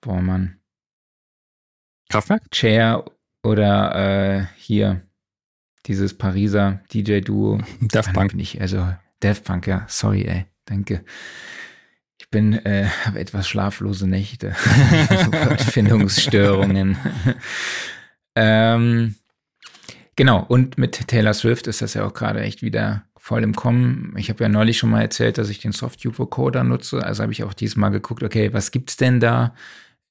boah, 0.00 0.22
Mann. 0.22 0.58
Kraftwerk? 2.08 2.50
Chair 2.50 3.04
oder 3.42 3.94
äh, 3.94 4.46
hier 4.56 5.02
dieses 5.84 6.16
Pariser 6.16 6.80
DJ-Duo. 6.94 7.60
Daft 7.82 8.14
Punk. 8.14 8.30
Bin 8.30 8.40
ich, 8.40 8.58
also 8.58 8.90
Daft 9.20 9.44
Punk, 9.44 9.66
ja, 9.66 9.84
sorry, 9.86 10.24
ey, 10.24 10.46
danke. 10.64 11.04
Ich 12.18 12.30
bin, 12.30 12.54
äh, 12.54 12.86
habe 13.04 13.20
etwas 13.20 13.46
schlaflose 13.46 14.08
Nächte, 14.08 14.52
Findungsstörungen. 15.72 16.96
ähm, 18.34 19.14
genau, 20.16 20.42
und 20.42 20.78
mit 20.78 21.06
Taylor 21.06 21.34
Swift 21.34 21.66
ist 21.66 21.82
das 21.82 21.92
ja 21.92 22.06
auch 22.06 22.14
gerade 22.14 22.40
echt 22.40 22.62
wieder 22.62 23.04
voll 23.20 23.44
im 23.44 23.54
Kommen. 23.54 24.14
Ich 24.16 24.30
habe 24.30 24.42
ja 24.42 24.48
neulich 24.48 24.78
schon 24.78 24.90
mal 24.90 25.02
erzählt, 25.02 25.38
dass 25.38 25.50
ich 25.50 25.60
den 25.60 25.72
Softube-Vocoder 25.72 26.64
nutze. 26.64 27.04
Also 27.04 27.22
habe 27.22 27.32
ich 27.32 27.44
auch 27.44 27.54
diesmal 27.54 27.90
geguckt, 27.90 28.22
okay, 28.22 28.52
was 28.52 28.70
gibt's 28.70 28.96
denn 28.96 29.20
da 29.20 29.54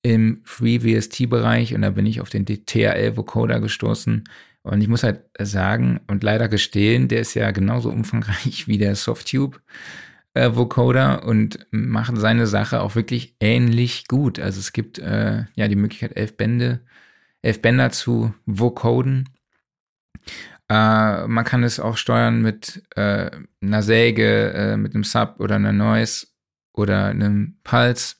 im 0.03 0.41
FreeVST-Bereich? 0.45 1.73
Und 1.73 1.81
da 1.81 1.89
bin 1.89 2.05
ich 2.05 2.21
auf 2.21 2.29
den 2.29 2.45
TRL-Vocoder 2.45 3.59
gestoßen. 3.59 4.23
Und 4.61 4.81
ich 4.81 4.87
muss 4.87 5.03
halt 5.03 5.21
sagen 5.39 5.99
und 6.07 6.23
leider 6.23 6.47
gestehen, 6.47 7.07
der 7.07 7.21
ist 7.21 7.33
ja 7.33 7.49
genauso 7.51 7.89
umfangreich 7.89 8.67
wie 8.67 8.77
der 8.77 8.95
Softube. 8.95 9.59
Äh, 10.35 10.55
Vocoder 10.55 11.25
und 11.25 11.67
machen 11.71 12.15
seine 12.15 12.45
Sache 12.45 12.81
auch 12.81 12.95
wirklich 12.95 13.35
ähnlich 13.39 14.07
gut. 14.07 14.39
Also 14.39 14.59
es 14.59 14.71
gibt 14.71 14.99
äh, 14.99 15.45
ja 15.55 15.67
die 15.67 15.75
Möglichkeit, 15.75 16.15
elf 16.15 16.37
Bände, 16.37 16.81
elf 17.41 17.61
Bänder 17.61 17.89
zu 17.89 18.35
vocoden. 18.45 19.27
Äh, 20.69 21.27
man 21.27 21.43
kann 21.45 21.63
es 21.63 21.79
auch 21.79 21.97
steuern 21.97 22.41
mit 22.41 22.83
äh, 22.95 23.31
einer 23.61 23.83
Säge, 23.83 24.53
äh, 24.53 24.77
mit 24.77 24.93
einem 24.93 25.03
Sub 25.03 25.35
oder 25.39 25.55
einer 25.55 25.73
Noise 25.73 26.27
oder 26.73 27.07
einem 27.07 27.57
Pulse. 27.63 28.15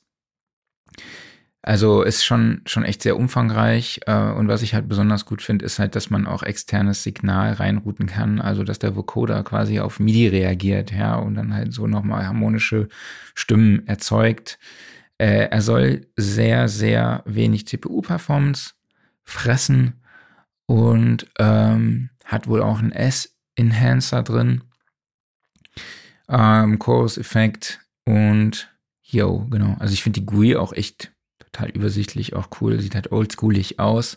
Also 1.62 2.02
ist 2.02 2.24
schon, 2.24 2.62
schon 2.64 2.84
echt 2.84 3.02
sehr 3.02 3.16
umfangreich. 3.16 4.00
Äh, 4.06 4.14
und 4.14 4.48
was 4.48 4.62
ich 4.62 4.74
halt 4.74 4.88
besonders 4.88 5.26
gut 5.26 5.42
finde, 5.42 5.64
ist 5.64 5.78
halt, 5.78 5.94
dass 5.94 6.10
man 6.10 6.26
auch 6.26 6.42
externes 6.42 7.02
Signal 7.02 7.52
reinrouten 7.52 8.06
kann. 8.06 8.40
Also 8.40 8.64
dass 8.64 8.78
der 8.78 8.96
Vocoder 8.96 9.42
quasi 9.44 9.78
auf 9.80 10.00
MIDI 10.00 10.28
reagiert, 10.28 10.90
ja, 10.90 11.16
und 11.16 11.34
dann 11.34 11.54
halt 11.54 11.72
so 11.72 11.86
nochmal 11.86 12.26
harmonische 12.26 12.88
Stimmen 13.34 13.86
erzeugt. 13.86 14.58
Äh, 15.18 15.48
er 15.50 15.62
soll 15.62 16.06
sehr, 16.16 16.68
sehr 16.68 17.22
wenig 17.26 17.66
CPU-Performance 17.66 18.72
fressen 19.22 20.02
und 20.66 21.26
ähm, 21.38 22.09
hat 22.30 22.46
wohl 22.46 22.62
auch 22.62 22.78
einen 22.78 22.92
S-Enhancer 22.92 24.22
drin, 24.22 24.62
ähm, 26.28 26.78
Chorus-Effekt 26.78 27.80
und 28.04 28.72
yo, 29.02 29.46
genau. 29.50 29.76
Also 29.80 29.92
ich 29.94 30.04
finde 30.04 30.20
die 30.20 30.26
GUI 30.26 30.56
auch 30.56 30.72
echt 30.72 31.12
total 31.40 31.70
übersichtlich, 31.70 32.34
auch 32.34 32.48
cool, 32.60 32.80
sieht 32.80 32.94
halt 32.94 33.10
oldschoolig 33.10 33.80
aus 33.80 34.16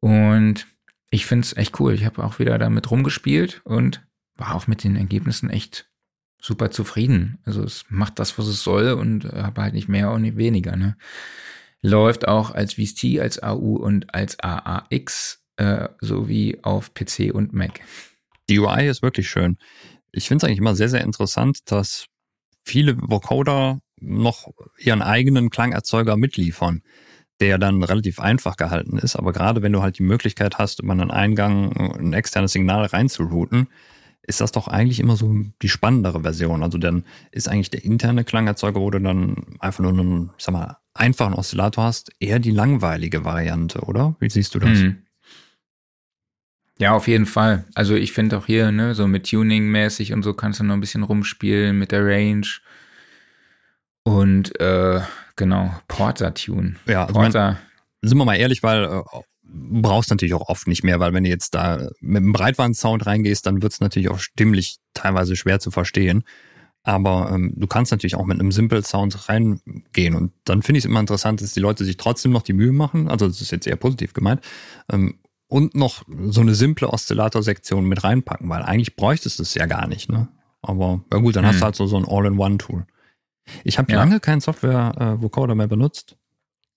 und 0.00 0.66
ich 1.10 1.26
finde 1.26 1.44
es 1.44 1.56
echt 1.56 1.78
cool. 1.80 1.92
Ich 1.92 2.06
habe 2.06 2.24
auch 2.24 2.38
wieder 2.38 2.58
damit 2.58 2.90
rumgespielt 2.90 3.60
und 3.64 4.06
war 4.36 4.54
auch 4.54 4.66
mit 4.66 4.82
den 4.82 4.96
Ergebnissen 4.96 5.50
echt 5.50 5.90
super 6.40 6.70
zufrieden. 6.70 7.38
Also 7.44 7.62
es 7.62 7.84
macht 7.90 8.18
das, 8.18 8.38
was 8.38 8.46
es 8.46 8.62
soll 8.62 8.92
und 8.92 9.26
äh, 9.26 9.42
habe 9.42 9.62
halt 9.62 9.74
nicht 9.74 9.88
mehr 9.88 10.12
und 10.12 10.22
nicht 10.22 10.36
weniger. 10.36 10.76
Ne? 10.76 10.96
Läuft 11.82 12.26
auch 12.26 12.52
als 12.52 12.74
VST, 12.74 13.18
als 13.20 13.42
AU 13.42 13.76
und 13.76 14.14
als 14.14 14.38
AAX 14.40 15.42
äh, 15.58 15.88
sowie 16.00 16.58
auf 16.62 16.94
PC 16.94 17.32
und 17.34 17.52
Mac. 17.52 17.80
Die 18.48 18.58
UI 18.58 18.88
ist 18.88 19.02
wirklich 19.02 19.28
schön. 19.28 19.58
Ich 20.12 20.28
finde 20.28 20.38
es 20.38 20.44
eigentlich 20.44 20.58
immer 20.58 20.74
sehr, 20.74 20.88
sehr 20.88 21.02
interessant, 21.02 21.70
dass 21.70 22.06
viele 22.64 22.96
Vocoder 22.96 23.80
noch 24.00 24.48
ihren 24.78 25.02
eigenen 25.02 25.50
Klangerzeuger 25.50 26.16
mitliefern, 26.16 26.82
der 27.40 27.58
dann 27.58 27.82
relativ 27.82 28.20
einfach 28.20 28.56
gehalten 28.56 28.98
ist. 28.98 29.16
Aber 29.16 29.32
gerade 29.32 29.60
wenn 29.62 29.72
du 29.72 29.82
halt 29.82 29.98
die 29.98 30.04
Möglichkeit 30.04 30.58
hast, 30.58 30.80
über 30.80 30.92
einen 30.92 31.10
Eingang 31.10 31.72
ein 31.98 32.12
externes 32.12 32.52
Signal 32.52 32.86
reinzurouten, 32.86 33.68
ist 34.22 34.40
das 34.40 34.52
doch 34.52 34.68
eigentlich 34.68 35.00
immer 35.00 35.16
so 35.16 35.34
die 35.62 35.68
spannendere 35.68 36.22
Version. 36.22 36.62
Also 36.62 36.78
dann 36.78 37.04
ist 37.32 37.48
eigentlich 37.48 37.70
der 37.70 37.84
interne 37.84 38.24
Klangerzeuger, 38.24 38.80
wo 38.80 38.90
du 38.90 39.00
dann 39.00 39.56
einfach 39.58 39.80
nur 39.80 39.92
einen, 39.92 40.30
ich 40.36 40.44
sag 40.44 40.52
mal, 40.52 40.76
einfachen 40.94 41.34
Oszillator 41.34 41.84
hast, 41.84 42.12
eher 42.20 42.38
die 42.38 42.50
langweilige 42.50 43.24
Variante, 43.24 43.80
oder? 43.80 44.16
Wie 44.20 44.30
siehst 44.30 44.54
du 44.54 44.58
das? 44.58 44.78
Hm. 44.78 45.02
Ja, 46.78 46.92
auf 46.92 47.08
jeden 47.08 47.26
Fall. 47.26 47.64
Also 47.74 47.94
ich 47.94 48.12
finde 48.12 48.38
auch 48.38 48.46
hier, 48.46 48.70
ne, 48.70 48.94
so 48.94 49.06
mit 49.08 49.28
Tuning-mäßig 49.28 50.12
und 50.12 50.22
so 50.22 50.32
kannst 50.32 50.60
du 50.60 50.64
noch 50.64 50.74
ein 50.74 50.80
bisschen 50.80 51.02
rumspielen 51.02 51.76
mit 51.76 51.92
der 51.92 52.06
Range. 52.06 52.46
Und 54.04 54.58
äh, 54.60 55.00
genau, 55.36 55.74
Porter-Tune. 55.88 56.76
Ja, 56.86 57.02
also 57.02 57.14
Porter. 57.14 57.46
Mein, 57.52 58.08
sind 58.08 58.18
wir 58.18 58.24
mal 58.24 58.36
ehrlich, 58.36 58.62
weil 58.62 58.84
äh, 58.84 59.02
brauchst 59.42 60.10
natürlich 60.10 60.34
auch 60.34 60.48
oft 60.48 60.68
nicht 60.68 60.84
mehr, 60.84 61.00
weil 61.00 61.12
wenn 61.12 61.24
du 61.24 61.30
jetzt 61.30 61.54
da 61.54 61.88
mit 62.00 62.22
einem 62.22 62.32
Breitband-Sound 62.32 63.06
reingehst, 63.06 63.44
dann 63.44 63.60
wird 63.60 63.72
es 63.72 63.80
natürlich 63.80 64.08
auch 64.08 64.20
stimmlich 64.20 64.78
teilweise 64.94 65.36
schwer 65.36 65.58
zu 65.58 65.70
verstehen. 65.70 66.22
Aber 66.84 67.30
ähm, 67.34 67.52
du 67.56 67.66
kannst 67.66 67.90
natürlich 67.90 68.14
auch 68.14 68.24
mit 68.24 68.38
einem 68.38 68.52
Simple 68.52 68.82
Sound 68.82 69.28
reingehen. 69.28 70.14
Und 70.14 70.32
dann 70.44 70.62
finde 70.62 70.78
ich 70.78 70.84
es 70.84 70.88
immer 70.88 71.00
interessant, 71.00 71.42
dass 71.42 71.52
die 71.52 71.60
Leute 71.60 71.84
sich 71.84 71.96
trotzdem 71.96 72.30
noch 72.30 72.42
die 72.42 72.52
Mühe 72.52 72.72
machen, 72.72 73.08
also 73.08 73.26
das 73.26 73.40
ist 73.40 73.50
jetzt 73.50 73.66
eher 73.66 73.76
positiv 73.76 74.12
gemeint, 74.12 74.42
ähm, 74.90 75.18
und 75.48 75.74
noch 75.74 76.02
so 76.26 76.40
eine 76.40 76.54
simple 76.54 76.88
Oszillator-Sektion 76.90 77.86
mit 77.86 78.04
reinpacken, 78.04 78.48
weil 78.48 78.62
eigentlich 78.62 78.96
bräuchtest 78.96 79.38
du 79.38 79.42
es 79.42 79.54
ja 79.54 79.66
gar 79.66 79.86
nicht. 79.86 80.10
Ne? 80.10 80.28
Aber 80.62 81.00
ja 81.12 81.18
gut, 81.18 81.36
dann 81.36 81.44
hm. 81.44 81.48
hast 81.48 81.56
du 81.56 81.60
hm. 81.60 81.64
halt 81.64 81.76
so, 81.76 81.86
so 81.86 81.96
ein 81.96 82.06
All-in-One-Tool. 82.06 82.86
Ich 83.64 83.78
habe 83.78 83.90
ja. 83.90 83.98
lange 83.98 84.20
kein 84.20 84.40
Software-Vocoder 84.40 85.52
äh, 85.52 85.56
mehr 85.56 85.68
benutzt. 85.68 86.16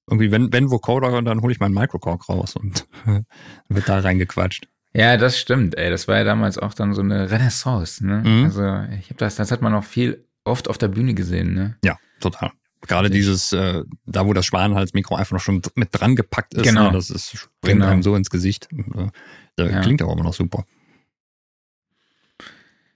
Irgendwie, 0.10 0.32
wenn, 0.32 0.52
wenn 0.52 0.72
Vocoder, 0.72 1.22
dann 1.22 1.42
hole 1.42 1.52
ich 1.52 1.60
meinen 1.60 1.74
Microcork 1.74 2.28
raus 2.28 2.56
und 2.56 2.88
wird 3.70 3.90
da 3.90 4.00
reingequatscht. 4.00 4.68
Ja, 4.94 5.16
das 5.18 5.40
stimmt, 5.40 5.78
ey. 5.78 5.90
Das 5.90 6.08
war 6.08 6.18
ja 6.18 6.24
damals 6.24 6.58
auch 6.58 6.74
dann 6.74 6.94
so 6.94 7.02
eine 7.02 7.32
Renaissance, 7.32 8.06
ne? 8.06 8.24
Mhm. 8.26 8.46
Also, 8.46 8.62
ich 9.00 9.06
habe 9.06 9.18
das, 9.18 9.36
das 9.36 9.52
hat 9.52 9.62
man 9.62 9.74
auch 9.74 9.86
viel 9.86 10.26
oft 10.44 10.70
auf 10.70 10.78
der 10.78 10.90
Bühne 10.90 11.14
gesehen, 11.14 11.54
ne? 11.54 11.78
Ja, 11.84 11.98
total. 12.20 12.52
Gerade 12.88 13.10
dieses, 13.10 13.54
äh, 13.54 13.84
da 14.06 14.26
wo 14.26 14.34
das 14.34 14.46
Schwanenhalsmikro 14.46 15.16
einfach 15.16 15.34
noch 15.34 15.42
schon 15.42 15.62
mit 15.76 15.90
dran 15.92 16.16
gepackt 16.16 16.54
ist, 16.56 16.64
genau. 16.64 16.88
Ne? 16.88 16.94
das 16.94 17.10
ist, 17.10 17.38
springt 17.38 17.80
genau. 17.80 17.88
einem 17.88 18.04
so 18.04 18.16
ins 18.16 18.30
Gesicht. 18.30 18.70
Äh, 18.72 19.70
ja. 19.70 19.82
Klingt 19.82 20.02
auch 20.02 20.12
immer 20.12 20.24
noch 20.24 20.34
super. 20.34 20.66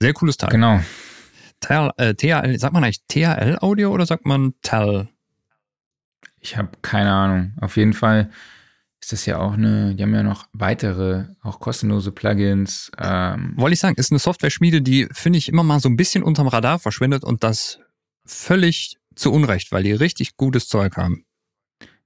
Sehr 0.00 0.12
cooles 0.12 0.36
Teil. 0.36 0.50
Genau. 0.50 0.80
THL, 1.60 1.90
äh, 1.96 2.14
THL, 2.14 2.58
sagt 2.58 2.74
man 2.74 2.84
eigentlich 2.84 3.04
THL-Audio 3.06 3.90
oder 3.90 4.06
sagt 4.06 4.26
man 4.26 4.54
TAL? 4.62 5.08
Ich 6.40 6.56
habe 6.56 6.70
keine 6.82 7.12
Ahnung. 7.12 7.52
Auf 7.60 7.76
jeden 7.76 7.94
Fall 7.94 8.30
ist 9.00 9.12
das 9.12 9.26
ja 9.26 9.38
auch 9.38 9.54
eine, 9.54 9.94
die 9.94 10.02
haben 10.02 10.14
ja 10.14 10.22
noch 10.22 10.46
weitere, 10.52 11.26
auch 11.42 11.60
kostenlose 11.60 12.12
Plugins. 12.12 12.90
Ähm. 12.98 13.54
Wollte 13.56 13.74
ich 13.74 13.80
sagen, 13.80 13.96
ist 13.96 14.10
eine 14.10 14.18
Software-Schmiede, 14.18 14.82
die, 14.82 15.08
finde 15.12 15.38
ich, 15.38 15.48
immer 15.48 15.62
mal 15.62 15.80
so 15.80 15.88
ein 15.88 15.96
bisschen 15.96 16.22
unterm 16.22 16.48
Radar 16.48 16.78
verschwindet 16.78 17.24
und 17.24 17.44
das 17.44 17.78
völlig 18.24 18.98
zu 19.16 19.32
Unrecht, 19.32 19.72
weil 19.72 19.82
die 19.82 19.92
richtig 19.92 20.36
gutes 20.36 20.68
Zeug 20.68 20.96
haben. 20.96 21.24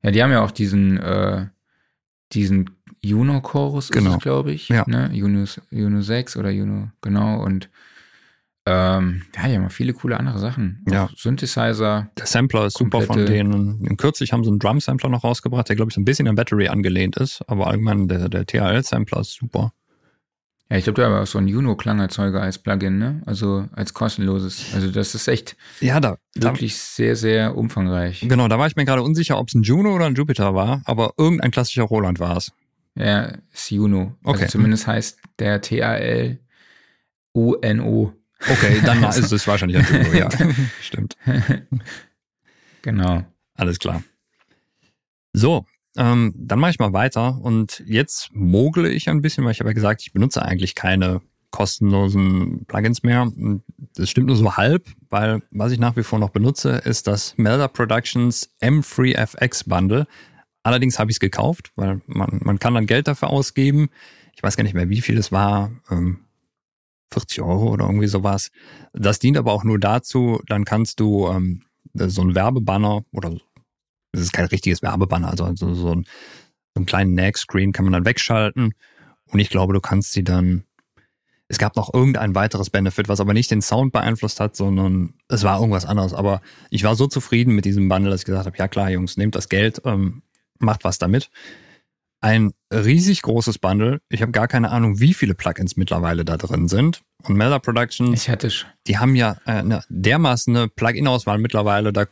Ja, 0.03 0.11
die 0.11 0.23
haben 0.23 0.31
ja 0.31 0.43
auch 0.43 0.51
diesen, 0.51 0.97
äh, 0.99 1.47
diesen 2.33 2.71
Juno-Chorus, 3.03 3.91
genau. 3.91 4.19
glaube 4.19 4.53
ich. 4.53 4.69
Ja. 4.69 4.85
Ne? 4.87 5.11
Juno, 5.13 5.45
Juno 5.71 6.01
6 6.01 6.37
oder 6.37 6.51
Juno, 6.51 6.91
genau. 7.03 7.43
Und 7.43 7.71
ähm, 8.67 9.23
ja, 9.35 9.49
die 9.49 9.57
haben 9.57 9.67
auch 9.67 9.73
viele 9.73 9.93
coole 9.95 10.19
andere 10.19 10.39
Sachen. 10.39 10.85
Ja. 10.89 11.09
Synthesizer. 11.17 12.11
Der 12.17 12.27
Sampler 12.27 12.67
ist 12.67 12.79
super 12.79 13.01
von 13.03 13.27
denen. 13.27 13.97
Kürzlich 13.97 14.33
haben 14.33 14.45
sie 14.45 14.51
einen 14.51 14.59
Drum-Sampler 14.59 15.09
noch 15.09 15.25
rausgebracht, 15.25 15.69
der, 15.69 15.77
glaube 15.77 15.91
ich, 15.91 15.95
so 15.95 16.01
ein 16.01 16.05
bisschen 16.05 16.29
an 16.29 16.37
Battery 16.37 16.69
angelehnt 16.69 17.17
ist. 17.17 17.43
Aber 17.47 17.69
allgemein, 17.69 18.09
der, 18.09 18.29
der 18.29 18.47
THL-Sampler 18.47 19.21
ist 19.21 19.33
super. 19.33 19.73
Ja, 20.71 20.77
ich 20.77 20.85
glaube, 20.85 21.03
da 21.03 21.11
war 21.11 21.23
auch 21.23 21.27
so 21.27 21.39
ein 21.39 21.49
Juno-Klangerzeuger 21.49 22.41
als 22.41 22.59
Plugin, 22.59 22.99
ne? 22.99 23.23
Also 23.27 23.69
als 23.73 23.93
kostenloses. 23.93 24.67
Also 24.73 24.93
das 24.93 25.17
ist 25.17 25.27
echt 25.27 25.57
ja, 25.81 25.99
da, 25.99 26.17
wirklich 26.37 26.75
da, 26.75 26.79
sehr, 26.81 27.17
sehr 27.17 27.57
umfangreich. 27.57 28.21
Genau, 28.21 28.47
da 28.47 28.57
war 28.57 28.69
ich 28.69 28.77
mir 28.77 28.85
gerade 28.85 29.03
unsicher, 29.03 29.37
ob 29.39 29.49
es 29.49 29.55
ein 29.55 29.65
Juno 29.65 29.93
oder 29.95 30.07
ein 30.07 30.15
Jupiter 30.15 30.55
war, 30.55 30.81
aber 30.85 31.15
irgendein 31.17 31.51
klassischer 31.51 31.83
Roland 31.83 32.21
war 32.21 32.37
es. 32.37 32.53
Ja, 32.95 33.33
ist 33.53 33.71
Juno. 33.71 33.99
Also 33.99 34.15
okay. 34.23 34.43
Also 34.43 34.53
zumindest 34.53 34.87
heißt 34.87 35.19
der 35.41 35.61
TAL 35.61 36.39
UNO. 37.33 38.15
Okay, 38.49 38.81
dann 38.85 39.03
ist 39.09 39.33
es 39.33 39.47
wahrscheinlich 39.49 39.79
ein 39.79 40.05
Juno, 40.05 40.15
ja. 40.15 40.29
Stimmt. 40.81 41.17
Genau. 42.83 43.25
Alles 43.55 43.79
klar. 43.79 44.05
So, 45.33 45.67
ähm, 45.97 46.35
dann 46.37 46.59
mache 46.59 46.71
ich 46.71 46.79
mal 46.79 46.93
weiter 46.93 47.39
und 47.43 47.83
jetzt 47.87 48.31
mogle 48.33 48.89
ich 48.91 49.09
ein 49.09 49.23
bisschen, 49.23 49.45
weil 49.45 49.53
ich 49.53 49.61
habe 49.61 49.71
ja 49.71 49.75
gesagt, 49.75 50.03
ich 50.03 50.13
benutze 50.13 50.43
eigentlich 50.43 50.75
keine 50.75 51.21
kostenlosen 51.51 52.65
Plugins 52.67 53.03
mehr. 53.03 53.31
Das 53.95 54.09
stimmt 54.09 54.29
nur 54.29 54.37
so 54.37 54.57
halb, 54.57 54.89
weil 55.09 55.43
was 55.51 55.73
ich 55.73 55.79
nach 55.79 55.97
wie 55.97 56.03
vor 56.03 56.19
noch 56.19 56.31
benutze, 56.31 56.71
ist 56.71 57.07
das 57.07 57.37
Melder 57.37 57.69
Productions 57.69 58.55
M3FX 58.61 59.69
Bundle. 59.69 60.07
Allerdings 60.63 60.99
habe 60.99 61.11
ich 61.11 61.17
es 61.17 61.21
gekauft, 61.21 61.73
weil 61.75 62.01
man, 62.07 62.41
man 62.43 62.59
kann 62.59 62.75
dann 62.75 62.87
Geld 62.87 63.09
dafür 63.09 63.31
ausgeben. 63.31 63.89
Ich 64.37 64.43
weiß 64.43 64.57
gar 64.57 64.65
nicht 64.65 64.75
mehr, 64.75 64.91
wie 64.91 65.01
viel 65.01 65.19
es 65.19 65.33
war. 65.33 65.73
Ähm, 65.91 66.21
40 67.13 67.43
Euro 67.43 67.71
oder 67.71 67.87
irgendwie 67.87 68.07
sowas. 68.07 68.51
Das 68.93 69.19
dient 69.19 69.37
aber 69.37 69.53
auch 69.53 69.65
nur 69.65 69.81
dazu, 69.81 70.41
dann 70.47 70.65
kannst 70.65 71.01
du 71.01 71.29
ähm, 71.29 71.63
so 71.95 72.23
ein 72.23 72.35
Werbebanner 72.35 73.05
oder 73.13 73.37
das 74.13 74.23
ist 74.23 74.33
kein 74.33 74.47
richtiges 74.47 74.83
Werbebanner, 74.83 75.31
also 75.31 75.55
so, 75.55 75.75
so, 75.75 75.93
ein, 75.93 76.05
so 76.05 76.77
einen 76.77 76.87
kleinen 76.87 77.15
Nag-Screen 77.15 77.73
kann 77.73 77.85
man 77.85 77.93
dann 77.93 78.05
wegschalten 78.05 78.75
und 79.27 79.39
ich 79.39 79.51
glaube, 79.51 79.73
du 79.73 79.81
kannst 79.81 80.13
sie 80.13 80.25
dann 80.25 80.65
es 81.49 81.59
gab 81.59 81.75
noch 81.75 81.93
irgendein 81.93 82.37
weiteres 82.37 82.71
Benefit, 82.71 83.09
was 83.09 83.19
aber 83.19 83.35
nicht 83.35 83.51
den 83.51 83.61
Sound 83.61 83.93
beeinflusst 83.93 84.39
hat, 84.39 84.55
sondern 84.55 85.15
es 85.27 85.43
war 85.43 85.59
irgendwas 85.59 85.85
anderes. 85.85 86.15
Aber 86.15 86.43
ich 86.71 86.85
war 86.85 86.95
so 86.95 87.09
zufrieden 87.09 87.57
mit 87.57 87.65
diesem 87.65 87.89
Bundle, 87.89 88.13
dass 88.13 88.21
ich 88.21 88.25
gesagt 88.25 88.47
habe, 88.47 88.57
ja 88.57 88.69
klar, 88.69 88.89
Jungs, 88.89 89.17
nehmt 89.17 89.35
das 89.35 89.49
Geld, 89.49 89.83
ähm, 89.85 90.23
macht 90.61 90.85
was 90.85 90.99
damit 90.99 91.29
ein 92.21 92.53
riesig 92.73 93.23
großes 93.23 93.59
Bundle. 93.59 94.01
Ich 94.09 94.23
habe 94.23 94.33
gar 94.33 94.47
keine 94.47 94.71
Ahnung, 94.71 95.01
wie 95.01 95.15
viele 95.15 95.35
Plugins 95.35 95.77
mittlerweile 95.77 96.25
da 96.25 96.37
drin 96.37 96.69
sind. 96.69 97.03
Und 97.23 97.37
Melder 97.37 97.61
Productions, 97.61 98.23
ich 98.23 98.29
hatte 98.29 98.51
die 98.87 98.99
haben 98.99 99.15
ja 99.15 99.39
äh, 99.47 99.53
eine 99.53 99.83
dermaßen 99.89 100.55
eine 100.55 100.69
Plugin-Auswahl 100.69 101.39
mittlerweile, 101.39 101.93
da 101.93 102.07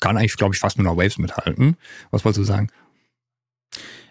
kann 0.00 0.16
eigentlich, 0.16 0.36
glaube 0.36 0.54
ich, 0.54 0.60
fast 0.60 0.78
nur 0.78 0.84
noch 0.84 0.96
Waves 0.96 1.18
mithalten. 1.18 1.76
Was 2.10 2.24
wolltest 2.24 2.40
du 2.40 2.44
sagen? 2.44 2.68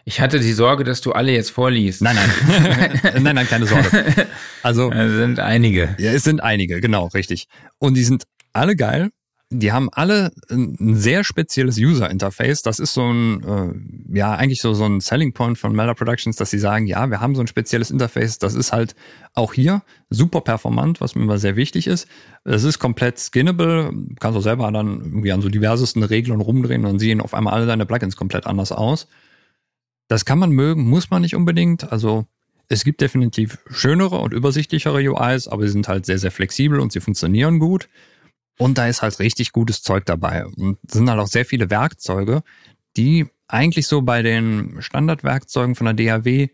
Ich 0.06 0.20
hatte 0.20 0.40
die 0.40 0.52
Sorge, 0.52 0.84
dass 0.84 1.00
du 1.02 1.14
alle 1.14 1.32
jetzt 1.32 1.52
vorliest. 1.52 2.02
Nein, 2.02 2.18
nein. 2.18 3.00
nein, 3.24 3.36
nein, 3.36 3.48
keine 3.48 3.66
Sorge. 3.66 4.28
Also. 4.62 4.92
Es 4.92 5.12
sind 5.14 5.40
einige. 5.40 5.96
Ja, 5.98 6.12
es 6.12 6.24
sind 6.24 6.44
einige, 6.44 6.82
genau, 6.82 7.08
richtig. 7.08 7.48
Und 7.80 7.96
die 7.96 8.04
sind 8.04 8.24
alle 8.52 8.76
geil 8.76 9.12
die 9.54 9.72
haben 9.72 9.89
alle 9.92 10.32
ein 10.50 10.96
sehr 10.96 11.24
spezielles 11.24 11.78
User-Interface. 11.78 12.63
Das 12.63 12.80
ist 12.80 12.94
so 12.94 13.04
ein, 13.04 13.44
äh, 13.44 14.18
ja, 14.18 14.34
eigentlich 14.34 14.62
so, 14.62 14.74
so 14.74 14.86
ein 14.86 15.00
Selling 15.00 15.34
Point 15.34 15.58
von 15.58 15.76
Melder 15.76 15.94
Productions, 15.94 16.36
dass 16.36 16.50
sie 16.50 16.60
sagen, 16.60 16.88
ja, 16.88 17.10
wir 17.10 17.22
haben 17.22 17.36
so 17.36 17.42
ein 17.42 17.48
spezielles 17.48 17.92
Interface. 17.92 18.39
Das 18.39 18.56
ist 18.56 18.74
halt 18.74 18.96
auch 19.34 19.54
hier 19.54 19.84
super 20.10 20.42
performant, 20.42 21.02
was 21.02 21.16
mir 21.16 21.22
immer 21.24 21.38
sehr 21.38 21.56
wichtig 21.56 21.88
ist. 21.88 22.08
Es 22.44 22.63
ist 22.63 22.80
komplett 22.80 23.20
skinnable. 23.20 23.92
Du 23.94 24.16
kannst 24.20 24.38
auch 24.38 24.44
selber 24.44 24.72
dann 24.72 25.02
irgendwie 25.02 25.32
an 25.32 25.42
so 25.42 25.50
diversesten 25.50 26.04
Reglern 26.04 26.42
rumdrehen 26.42 26.82
und 26.82 26.92
dann 26.92 27.00
sehen 27.00 27.22
auf 27.22 27.34
einmal 27.34 27.54
alle 27.54 27.68
deine 27.68 27.86
Plugins 27.86 28.16
komplett 28.16 28.48
anders 28.48 28.72
aus. 28.72 29.08
Das 30.08 30.26
kann 30.26 30.39
man 30.39 30.52
mögen, 30.52 30.89
muss 30.89 31.10
man 31.10 31.22
nicht 31.22 31.36
unbedingt. 31.36 31.92
Also, 31.92 32.26
es 32.70 32.84
gibt 32.84 33.02
definitiv 33.02 33.60
schönere 33.70 34.18
und 34.20 34.34
übersichtlichere 34.34 34.98
UIs, 34.98 35.48
aber 35.48 35.63
sie 35.63 35.70
sind 35.70 35.88
halt 35.88 36.06
sehr, 36.06 36.18
sehr 36.18 36.32
flexibel 36.32 36.80
und 36.80 36.92
sie 36.92 37.02
funktionieren 37.02 37.60
gut. 37.60 37.88
Und 38.58 38.78
da 38.78 38.88
ist 38.88 39.02
halt 39.02 39.20
richtig 39.20 39.52
gutes 39.52 39.82
Zeug 39.82 40.06
dabei. 40.06 40.46
Und 40.46 40.78
sind 40.88 41.10
halt 41.10 41.20
auch 41.20 41.28
sehr 41.28 41.46
viele 41.46 41.70
Werkzeuge, 41.70 42.44
die 42.98 43.28
eigentlich 43.48 43.88
so 43.88 44.02
bei 44.02 44.22
den 44.22 44.78
Standardwerkzeugen 44.80 45.76
von 45.76 45.86
der 45.86 46.20
DAW 46.20 46.50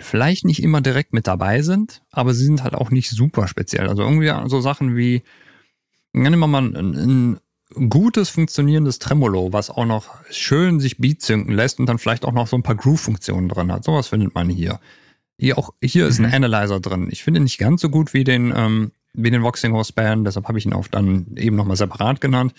vielleicht 0.00 0.44
nicht 0.44 0.62
immer 0.62 0.80
direkt 0.80 1.12
mit 1.12 1.26
dabei 1.26 1.62
sind, 1.62 2.02
aber 2.10 2.32
sie 2.32 2.44
sind 2.44 2.62
halt 2.62 2.74
auch 2.74 2.90
nicht 2.90 3.10
super 3.10 3.48
speziell. 3.48 3.88
Also 3.88 4.02
irgendwie 4.02 4.32
so 4.48 4.60
Sachen 4.60 4.96
wie, 4.96 5.22
nehmen 6.12 6.38
wir 6.38 6.46
mal 6.46 6.62
ein, 6.62 7.38
ein 7.74 7.88
gutes 7.90 8.28
funktionierendes 8.30 8.98
Tremolo, 8.98 9.52
was 9.52 9.70
auch 9.70 9.84
noch 9.84 10.08
schön 10.30 10.80
sich 10.80 10.98
Beat 10.98 11.22
synken 11.22 11.52
lässt 11.52 11.80
und 11.80 11.86
dann 11.86 11.98
vielleicht 11.98 12.24
auch 12.24 12.32
noch 12.32 12.46
so 12.46 12.56
ein 12.56 12.62
paar 12.62 12.76
Groove-Funktionen 12.76 13.48
drin 13.48 13.72
hat. 13.72 13.84
Sowas 13.84 14.08
findet 14.08 14.34
man 14.34 14.48
hier. 14.48 14.80
Hier 15.38 15.58
auch 15.58 15.70
hier 15.82 16.06
ist 16.06 16.18
ein 16.18 16.26
mhm. 16.26 16.34
Analyzer 16.34 16.80
drin. 16.80 17.08
Ich 17.10 17.22
finde 17.22 17.40
ihn 17.40 17.44
nicht 17.44 17.58
ganz 17.58 17.80
so 17.80 17.90
gut 17.90 18.14
wie 18.14 18.24
den 18.24 18.52
ähm, 18.56 18.92
wie 19.14 19.30
den 19.30 19.42
Voxing 19.42 19.72
Horse 19.72 19.92
Band, 19.92 20.26
deshalb 20.26 20.48
habe 20.48 20.58
ich 20.58 20.66
ihn 20.66 20.72
auch 20.72 20.88
dann 20.88 21.26
eben 21.36 21.56
nochmal 21.56 21.76
separat 21.76 22.20
genannt. 22.20 22.54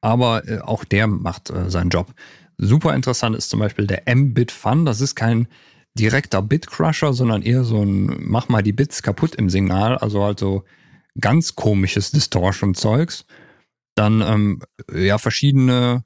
Aber 0.00 0.48
äh, 0.48 0.58
auch 0.60 0.84
der 0.84 1.06
macht 1.06 1.50
äh, 1.50 1.70
seinen 1.70 1.90
Job. 1.90 2.12
Super 2.58 2.94
interessant 2.94 3.36
ist 3.36 3.50
zum 3.50 3.60
Beispiel 3.60 3.86
der 3.86 4.08
M-Bit 4.08 4.50
Fun. 4.50 4.84
Das 4.84 5.00
ist 5.00 5.14
kein 5.14 5.48
direkter 5.94 6.42
Bit-Crusher, 6.42 7.12
sondern 7.12 7.42
eher 7.42 7.64
so 7.64 7.82
ein 7.82 8.16
Mach 8.20 8.48
mal 8.48 8.62
die 8.62 8.72
Bits 8.72 9.02
kaputt 9.02 9.34
im 9.34 9.50
Signal. 9.50 9.96
Also 9.98 10.22
halt 10.22 10.38
so 10.38 10.64
ganz 11.20 11.54
komisches 11.54 12.10
Distortion-Zeugs. 12.10 13.24
Dann 13.94 14.22
ähm, 14.22 14.62
ja 14.92 15.18
verschiedene 15.18 16.04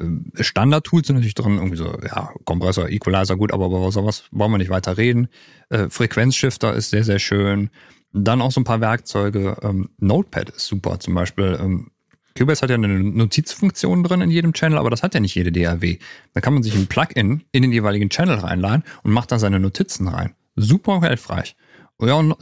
äh, 0.00 0.42
Standard-Tools 0.42 1.06
sind 1.06 1.16
natürlich 1.16 1.34
drin, 1.34 1.56
irgendwie 1.56 1.76
so, 1.76 1.98
ja, 2.02 2.32
Kompressor, 2.44 2.88
Equalizer, 2.88 3.36
gut, 3.36 3.52
aber 3.52 3.66
über 3.66 3.90
sowas 3.90 4.24
wollen 4.30 4.52
wir 4.52 4.58
nicht 4.58 4.70
weiter 4.70 4.96
reden. 4.96 5.28
Äh, 5.68 5.88
Frequenzshifter 5.90 6.74
ist 6.74 6.90
sehr, 6.90 7.04
sehr 7.04 7.18
schön. 7.18 7.70
Dann 8.16 8.40
auch 8.40 8.52
so 8.52 8.60
ein 8.60 8.64
paar 8.64 8.80
Werkzeuge. 8.80 9.56
Ähm, 9.62 9.90
Notepad 9.98 10.50
ist 10.50 10.66
super 10.66 11.00
zum 11.00 11.14
Beispiel. 11.14 11.58
Ähm, 11.60 11.90
Cubase 12.38 12.62
hat 12.62 12.70
ja 12.70 12.76
eine 12.76 12.88
Notizfunktion 12.88 14.04
drin 14.04 14.20
in 14.20 14.30
jedem 14.30 14.52
Channel, 14.52 14.78
aber 14.78 14.90
das 14.90 15.02
hat 15.02 15.14
ja 15.14 15.20
nicht 15.20 15.34
jede 15.34 15.50
DAW. 15.52 15.98
Da 16.32 16.40
kann 16.40 16.54
man 16.54 16.62
sich 16.62 16.76
ein 16.76 16.86
Plugin 16.86 17.44
in 17.50 17.62
den 17.62 17.72
jeweiligen 17.72 18.10
Channel 18.10 18.36
reinladen 18.36 18.84
und 19.02 19.12
macht 19.12 19.32
da 19.32 19.38
seine 19.38 19.58
Notizen 19.58 20.06
rein. 20.06 20.34
Super 20.54 21.00
hilfreich. 21.00 21.56
Ja, 22.00 22.14
und 22.14 22.34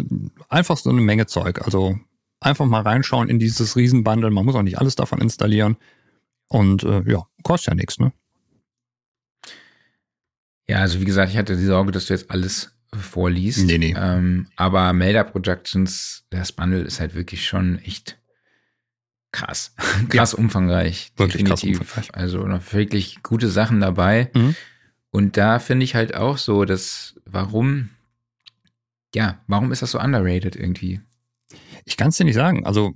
einfach 0.50 0.76
so 0.76 0.90
eine 0.90 1.00
Menge 1.00 1.26
Zeug. 1.26 1.62
Also 1.62 1.98
einfach 2.40 2.66
mal 2.66 2.82
reinschauen 2.82 3.30
in 3.30 3.38
dieses 3.38 3.74
Riesenbundle. 3.74 4.30
Man 4.30 4.44
muss 4.44 4.54
auch 4.54 4.62
nicht 4.62 4.78
alles 4.78 4.94
davon 4.94 5.20
installieren. 5.20 5.76
Und 6.48 6.84
äh, 6.84 7.02
ja, 7.10 7.26
kostet 7.42 7.72
ja 7.72 7.74
nichts, 7.74 7.98
ne? 7.98 8.12
Ja, 10.68 10.78
also 10.78 11.00
wie 11.00 11.06
gesagt, 11.06 11.32
ich 11.32 11.38
hatte 11.38 11.56
die 11.56 11.64
Sorge, 11.64 11.92
dass 11.92 12.06
du 12.06 12.14
jetzt 12.14 12.30
alles 12.30 12.74
vorliest. 12.94 13.66
Nee, 13.66 13.78
nee. 13.78 13.94
Ähm, 13.96 14.48
aber 14.56 14.92
Melder 14.92 15.24
Productions, 15.24 16.24
das 16.30 16.52
Bundle 16.52 16.82
ist 16.82 17.00
halt 17.00 17.14
wirklich 17.14 17.46
schon 17.46 17.78
echt 17.78 18.18
krass. 19.32 19.74
krass 20.08 20.32
ja. 20.32 20.38
umfangreich. 20.38 21.12
Wirklich 21.16 21.44
definitiv. 21.44 21.78
krass 21.78 21.88
umfangreich. 21.88 22.14
Also 22.14 22.46
noch 22.46 22.72
wirklich 22.72 23.22
gute 23.22 23.48
Sachen 23.48 23.80
dabei. 23.80 24.30
Mhm. 24.34 24.54
Und 25.10 25.36
da 25.36 25.58
finde 25.58 25.84
ich 25.84 25.94
halt 25.94 26.14
auch 26.14 26.38
so, 26.38 26.64
dass 26.64 27.14
warum, 27.24 27.90
ja, 29.14 29.40
warum 29.46 29.72
ist 29.72 29.82
das 29.82 29.90
so 29.90 30.00
underrated 30.00 30.56
irgendwie? 30.56 31.00
Ich 31.84 31.96
kann 31.96 32.08
es 32.08 32.16
dir 32.16 32.24
nicht 32.24 32.34
sagen. 32.34 32.64
Also, 32.66 32.94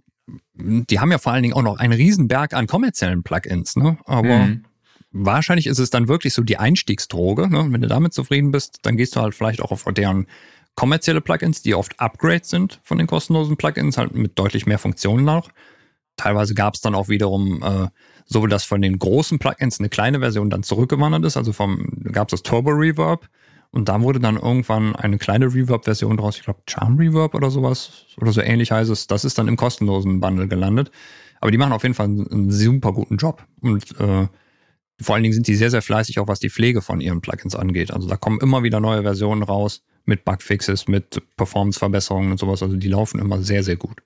die 0.55 0.99
haben 0.99 1.13
ja 1.13 1.19
vor 1.19 1.33
allen 1.33 1.43
Dingen 1.43 1.55
auch 1.55 1.63
noch 1.63 1.79
einen 1.79 1.93
Riesenberg 1.93 2.55
an 2.55 2.67
kommerziellen 2.67 3.23
Plugins, 3.23 3.77
ne? 3.77 3.99
Aber 4.07 4.39
mhm 4.39 4.65
wahrscheinlich 5.25 5.67
ist 5.67 5.79
es 5.79 5.91
dann 5.91 6.09
wirklich 6.09 6.35
so 6.35 6.43
die 6.43 6.59
Einstiegsdroge. 6.59 7.49
Ne? 7.49 7.67
Wenn 7.71 7.81
du 7.81 7.89
damit 7.89 8.13
zufrieden 8.13 8.51
bist, 8.51 8.79
dann 8.83 8.97
gehst 8.97 9.17
du 9.17 9.21
halt 9.21 9.35
vielleicht 9.35 9.61
auch 9.61 9.73
auf 9.73 9.85
deren 9.93 10.27
kommerzielle 10.75 11.21
Plugins, 11.21 11.63
die 11.63 11.75
oft 11.75 11.99
Upgrades 11.99 12.51
sind 12.51 12.81
von 12.83 12.99
den 12.99 13.07
kostenlosen 13.07 13.57
Plugins, 13.57 13.97
halt 13.97 14.15
mit 14.15 14.39
deutlich 14.39 14.67
mehr 14.67 14.79
Funktionen 14.79 15.25
noch. 15.25 15.51
Teilweise 16.17 16.55
gab 16.55 16.75
es 16.75 16.81
dann 16.81 16.95
auch 16.95 17.09
wiederum 17.09 17.63
äh, 17.63 17.89
so, 18.27 18.47
dass 18.47 18.65
von 18.65 18.83
den 18.83 18.99
großen 18.99 19.39
Plugins 19.39 19.79
eine 19.81 19.89
kleine 19.89 20.21
Version 20.21 20.51
dann 20.51 20.63
zurückgewandert 20.63 21.25
ist. 21.25 21.37
Also 21.37 21.53
vom 21.53 21.87
gab 22.13 22.29
es 22.29 22.33
das 22.33 22.43
Turbo 22.43 22.71
Reverb 22.71 23.29
und 23.71 23.89
da 23.89 24.01
wurde 24.01 24.21
dann 24.21 24.37
irgendwann 24.37 24.97
eine 24.97 25.19
kleine 25.19 25.53
Reverb-Version 25.53 26.17
draus. 26.17 26.37
Ich 26.37 26.45
glaube 26.45 26.61
Charm 26.67 26.97
Reverb 26.97 27.35
oder 27.35 27.51
sowas 27.51 28.07
oder 28.21 28.33
so 28.33 28.41
ähnlich 28.41 28.71
heißt 28.71 28.91
es. 28.91 29.07
Das 29.07 29.25
ist 29.25 29.39
dann 29.39 29.49
im 29.49 29.57
kostenlosen 29.57 30.21
Bundle 30.21 30.49
gelandet. 30.49 30.91
Aber 31.41 31.51
die 31.51 31.59
machen 31.59 31.73
auf 31.73 31.83
jeden 31.83 31.95
Fall 31.95 32.07
einen, 32.07 32.31
einen 32.31 32.51
super 32.51 32.93
guten 32.93 33.17
Job 33.17 33.45
und 33.61 33.99
äh, 34.01 34.27
vor 35.01 35.15
allen 35.15 35.23
Dingen 35.25 35.35
sind 35.35 35.47
die 35.47 35.57
sehr, 35.57 35.71
sehr 35.71 35.83
fleißig, 35.83 36.19
auch 36.19 36.29
was 36.29 36.41
die 36.41 36.51
Pflege 36.51 36.81
von 36.81 37.01
ihren 37.01 37.21
Plugins 37.21 37.55
angeht. 37.55 37.91
Also 37.91 38.09
da 38.09 38.17
kommen 38.17 38.41
immer 38.41 38.63
wieder 38.63 38.81
neue 38.81 39.03
Versionen 39.03 39.43
raus 39.43 39.83
mit 40.05 40.25
Bugfixes, 40.25 40.89
mit 40.89 41.23
Performance-Verbesserungen 41.37 42.31
und 42.31 42.39
sowas. 42.39 42.63
Also 42.63 42.77
die 42.77 42.89
laufen 42.89 43.21
immer 43.21 43.43
sehr, 43.43 43.63
sehr 43.63 43.77
gut. 43.77 44.03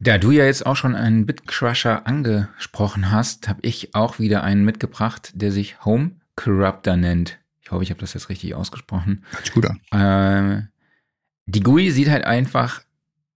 Da 0.00 0.16
du 0.16 0.30
ja 0.30 0.44
jetzt 0.44 0.64
auch 0.64 0.76
schon 0.76 0.94
einen 0.94 1.26
Bitcrusher 1.26 2.06
angesprochen 2.06 3.10
hast, 3.10 3.48
habe 3.48 3.60
ich 3.62 3.94
auch 3.94 4.20
wieder 4.20 4.44
einen 4.44 4.64
mitgebracht, 4.64 5.32
der 5.34 5.50
sich 5.50 5.84
Home 5.84 6.12
Corruptor 6.36 6.96
nennt. 6.96 7.38
Ich 7.62 7.72
hoffe, 7.72 7.82
ich 7.82 7.90
habe 7.90 8.00
das 8.00 8.14
jetzt 8.14 8.28
richtig 8.28 8.54
ausgesprochen. 8.54 9.24
Hört 9.32 9.44
sich 9.44 9.54
gut 9.54 9.66
an. 9.66 9.80
Äh, 9.90 10.62
die 11.46 11.60
GUI 11.60 11.90
sieht 11.90 12.08
halt 12.08 12.24
einfach 12.24 12.82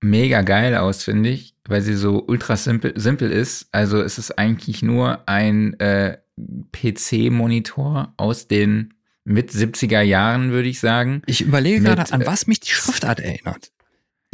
mega 0.03 0.43
geil 0.43 0.77
aus, 0.77 1.05
finde 1.05 1.31
ich, 1.31 1.55
weil 1.67 1.81
sie 1.81 1.95
so 1.95 2.25
ultra 2.27 2.57
simpel, 2.57 2.93
simpel 2.97 3.31
ist. 3.31 3.69
Also 3.73 4.01
es 4.03 4.19
ist 4.19 4.39
eigentlich 4.39 4.83
nur 4.83 5.29
ein 5.29 5.79
äh, 5.81 6.19
PC-Monitor 6.73 8.15
aus 8.17 8.49
den 8.49 8.95
mit 9.25 9.51
70er 9.51 10.01
Jahren, 10.01 10.51
würde 10.51 10.69
ich 10.69 10.81
sagen. 10.81 11.23
Ich 11.27 11.43
überlege 11.43 11.81
mit, 11.81 11.95
gerade, 11.95 12.13
an 12.13 12.27
was 12.27 12.47
mich 12.47 12.61
die 12.61 12.71
Schriftart 12.71 13.21
erinnert. 13.21 13.71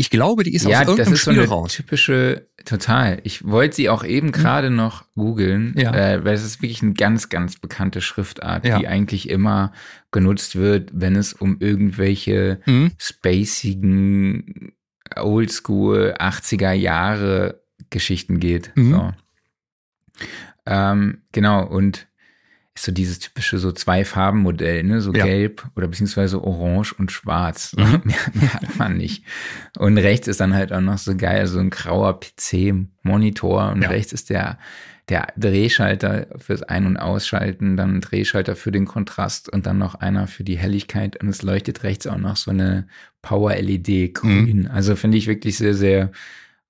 Ich 0.01 0.11
glaube, 0.11 0.45
die 0.45 0.55
ist 0.55 0.65
ja, 0.65 0.83
aus 0.83 0.87
irgendeinem 0.87 1.11
das 1.11 1.13
ist 1.13 1.21
Spiel 1.23 1.35
so 1.35 1.41
eine 1.41 1.49
raus. 1.49 1.73
typische, 1.75 2.47
total. 2.65 3.19
Ich 3.25 3.45
wollte 3.45 3.75
sie 3.75 3.89
auch 3.89 4.05
eben 4.05 4.29
hm. 4.29 4.33
gerade 4.33 4.71
noch 4.71 5.05
googeln, 5.17 5.75
ja. 5.77 5.93
äh, 5.93 6.25
weil 6.25 6.35
es 6.35 6.45
ist 6.45 6.63
wirklich 6.63 6.83
eine 6.83 6.95
ganz, 6.95 7.29
ganz 7.29 7.59
bekannte 7.59 8.01
Schriftart, 8.01 8.65
ja. 8.65 8.79
die 8.79 8.87
eigentlich 8.87 9.29
immer 9.29 9.73
genutzt 10.13 10.55
wird, 10.55 10.91
wenn 10.95 11.17
es 11.17 11.33
um 11.33 11.57
irgendwelche 11.59 12.61
mhm. 12.65 12.93
spacigen 12.97 14.73
Oldschool 15.17 16.15
80er 16.19 16.73
Jahre 16.73 17.61
Geschichten 17.91 18.41
geht. 18.41 18.73
Mhm. 18.75 18.93
So. 18.93 19.13
Ähm, 20.67 21.23
genau, 21.33 21.65
und 21.65 22.07
ist 22.75 22.85
so 22.85 22.93
dieses 22.93 23.19
typische 23.19 23.59
so 23.59 23.73
zwei 23.73 24.05
Farben 24.05 24.41
Modell, 24.41 24.85
ne, 24.85 25.01
so 25.01 25.13
ja. 25.13 25.25
gelb 25.25 25.67
oder 25.75 25.89
beziehungsweise 25.89 26.43
orange 26.43 26.93
und 26.93 27.11
schwarz. 27.11 27.75
Mhm. 27.77 28.03
mehr, 28.05 28.17
mehr 28.35 28.55
hat 28.55 28.77
man 28.77 28.97
nicht. 28.97 29.25
Und 29.77 29.99
rechts 29.99 30.29
ist 30.29 30.41
dann 30.41 30.55
halt 30.55 30.73
auch 30.73 30.81
noch 30.81 30.99
so 30.99 31.17
geil, 31.17 31.47
so 31.47 31.59
ein 31.59 31.71
grauer 31.71 32.21
PC-Monitor 32.21 33.73
und 33.73 33.83
ja. 33.83 33.89
rechts 33.89 34.13
ist 34.13 34.31
der 34.31 34.59
der 35.09 35.29
Drehschalter 35.37 36.27
fürs 36.39 36.63
Ein- 36.63 36.87
und 36.87 36.97
Ausschalten, 36.97 37.77
dann 37.77 37.97
ein 37.97 38.01
Drehschalter 38.01 38.57
für 38.57 38.73
den 38.73 38.85
Kontrast 38.85 39.51
und 39.51 39.67
dann 39.67 39.79
noch 39.79 39.95
einer 39.95 40.27
für 40.27 40.45
die 40.45 40.59
Helligkeit 40.59 41.21
und 41.23 41.29
es 41.29 41.43
leuchtet 41.43 41.83
rechts 41.83 42.07
auch 42.07 42.19
noch 42.19 42.37
so 42.37 42.51
eine 42.51 42.87
Power-LED 43.23 44.15
grün. 44.15 44.63
Mhm. 44.63 44.71
Also 44.71 44.97
finde 44.97 45.17
ich 45.17 45.27
wirklich 45.27 45.57
sehr, 45.57 45.75
sehr 45.75 46.13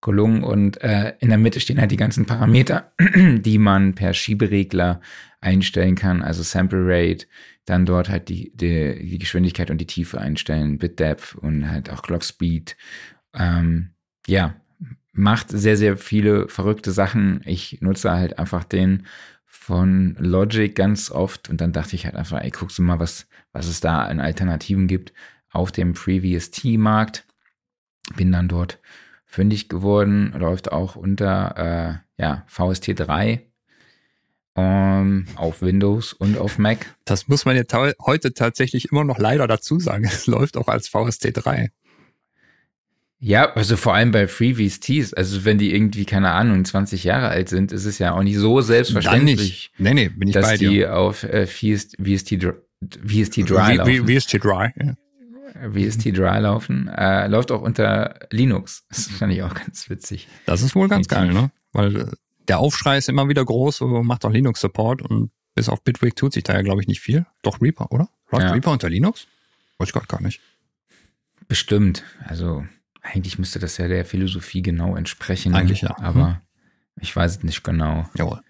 gelungen 0.01 0.44
und 0.44 0.81
äh, 0.83 1.14
in 1.18 1.29
der 1.29 1.38
Mitte 1.38 1.59
stehen 1.59 1.81
halt 1.81 1.90
die 1.90 1.96
ganzen 1.96 2.27
Parameter, 2.27 2.92
die 3.16 3.59
man 3.59 3.94
per 3.94 4.14
Schieberegler 4.14 5.01
einstellen 5.40 5.96
kann, 5.96 6.22
also 6.22 6.42
Sample 6.42 6.83
Rate, 6.85 7.27
dann 7.64 7.85
dort 7.85 8.09
halt 8.09 8.29
die, 8.29 8.53
die, 8.55 9.09
die 9.09 9.18
Geschwindigkeit 9.18 9.70
und 9.70 9.79
die 9.79 9.87
Tiefe 9.87 10.20
einstellen, 10.20 10.79
Bit 10.79 11.01
Depth 11.01 11.35
und 11.35 11.68
halt 11.68 11.90
auch 11.90 12.03
Clock 12.03 12.24
Speed. 12.24 12.77
Ähm, 13.35 13.90
ja, 14.27 14.55
macht 15.19 15.51
sehr, 15.51 15.77
sehr 15.77 15.97
viele 15.97 16.49
verrückte 16.49 16.93
Sachen. 16.93 17.43
Ich 17.45 17.81
nutze 17.81 18.11
halt 18.13 18.39
einfach 18.39 18.65
den 18.65 19.07
von 19.45 20.17
Logic 20.19 20.75
ganz 20.75 21.11
oft 21.11 21.51
und 21.51 21.61
dann 21.61 21.73
dachte 21.73 21.97
ich 21.97 22.07
halt 22.07 22.15
einfach, 22.15 22.41
ey, 22.41 22.51
guckst 22.51 22.79
du 22.79 22.83
mal, 22.83 23.01
was, 23.01 23.27
was 23.53 23.67
es 23.67 23.81
da 23.81 24.03
an 24.03 24.21
Alternativen 24.21 24.87
gibt 24.87 25.13
auf 25.51 25.73
dem 25.73 25.95
FreeVST-Markt. 25.95 27.27
Bin 28.17 28.33
dann 28.33 28.49
dort 28.49 28.79
fündig 29.27 29.69
geworden, 29.69 30.33
läuft 30.39 30.73
auch 30.73 30.97
unter 30.97 32.03
äh, 32.17 32.23
ja, 32.23 32.47
VST3 32.51 33.41
ähm, 34.57 35.27
auf 35.37 35.63
Windows 35.63 36.13
und 36.13 36.39
auf 36.39 36.59
Mac. 36.59 36.95
Das 37.05 37.29
muss 37.29 37.45
man 37.45 37.57
ja 37.57 37.65
heute 38.01 38.33
tatsächlich 38.33 38.91
immer 38.91 39.05
noch 39.05 39.19
leider 39.19 39.47
dazu 39.47 39.81
sagen. 39.81 40.05
Es 40.11 40.27
läuft 40.27 40.57
auch 40.57 40.69
als 40.69 40.89
VST3. 40.89 41.71
Ja, 43.21 43.53
also 43.55 43.77
vor 43.77 43.95
allem 43.95 44.13
bei 44.13 44.29
FreeVSTs, 44.29 45.13
also 45.13 45.45
wenn 45.45 45.59
die 45.59 45.75
irgendwie, 45.75 46.05
keine 46.05 46.31
Ahnung, 46.31 46.65
20 46.65 47.03
Jahre 47.03 47.29
alt 47.29 47.49
sind, 47.49 47.73
ist 47.73 47.85
es 47.85 47.99
ja 47.99 48.13
auch 48.13 48.23
nicht 48.23 48.37
so 48.37 48.61
selbstverständlich, 48.61 49.37
Dann 49.37 49.45
nicht. 49.45 49.73
Nee, 49.79 49.95
nee, 49.95 50.09
bin 50.09 50.29
ich 50.29 50.35
dass 50.35 50.47
bei 50.47 50.57
dir. 50.57 50.71
die 50.71 50.87
auf 50.87 51.25
äh, 51.25 51.47
VST, 51.47 51.97
VST, 52.01 52.37
VST 53.05 53.51
Dry 53.51 53.75
laufen. 53.75 54.07
VST 54.07 54.45
Dry, 54.45 54.71
ja. 54.77 54.95
VST 55.73 56.17
Dry 56.17 56.39
laufen. 56.39 56.87
Äh, 56.89 57.27
läuft 57.27 57.51
auch 57.51 57.63
unter 57.63 58.21
Linux. 58.31 58.85
Das 58.89 59.09
fand 59.09 59.33
ich 59.33 59.43
auch 59.43 59.55
ganz 59.55 59.91
witzig. 59.91 60.29
Das 60.47 60.63
ist 60.63 60.77
wohl 60.77 60.89
ganz 60.89 61.09
geil, 61.09 61.33
ne? 61.33 61.51
Weil 61.73 61.97
äh, 61.97 62.07
der 62.47 62.61
Aufschrei 62.61 62.99
ist 62.99 63.09
immer 63.09 63.29
wieder 63.29 63.45
groß, 63.45 63.81
macht 63.81 64.25
auch 64.25 64.31
Linux-Support 64.31 65.03
und 65.03 65.33
bis 65.57 65.69
auf 65.69 65.83
Bitwig 65.83 66.15
tut 66.15 66.33
sich 66.33 66.45
da 66.45 66.55
ja, 66.55 66.63
glaube 66.63 66.81
ich, 66.81 66.87
nicht 66.87 67.01
viel. 67.01 67.27
Doch 67.43 67.61
Reaper, 67.61 67.91
oder? 67.91 68.09
Läuft 68.31 68.45
ja. 68.45 68.53
Reaper 68.53 68.71
unter 68.71 68.89
Linux? 68.89 69.27
Weiß 69.79 69.89
ich 69.89 69.93
gerade 69.93 70.07
gar 70.07 70.23
nicht. 70.23 70.41
Bestimmt. 71.49 72.05
Also 72.25 72.65
eigentlich 73.12 73.38
müsste 73.38 73.59
das 73.59 73.77
ja 73.79 73.88
der 73.88 74.05
Philosophie 74.05 74.62
genau 74.62 74.97
entsprechen. 74.97 75.55
Eigentlich 75.55 75.83
ja. 75.83 75.97
Aber 75.99 76.29
hm. 76.29 76.37
ich 77.01 77.14
weiß 77.14 77.38
es 77.38 77.42
nicht 77.42 77.62
genau. 77.64 78.09
Jawohl. 78.14 78.40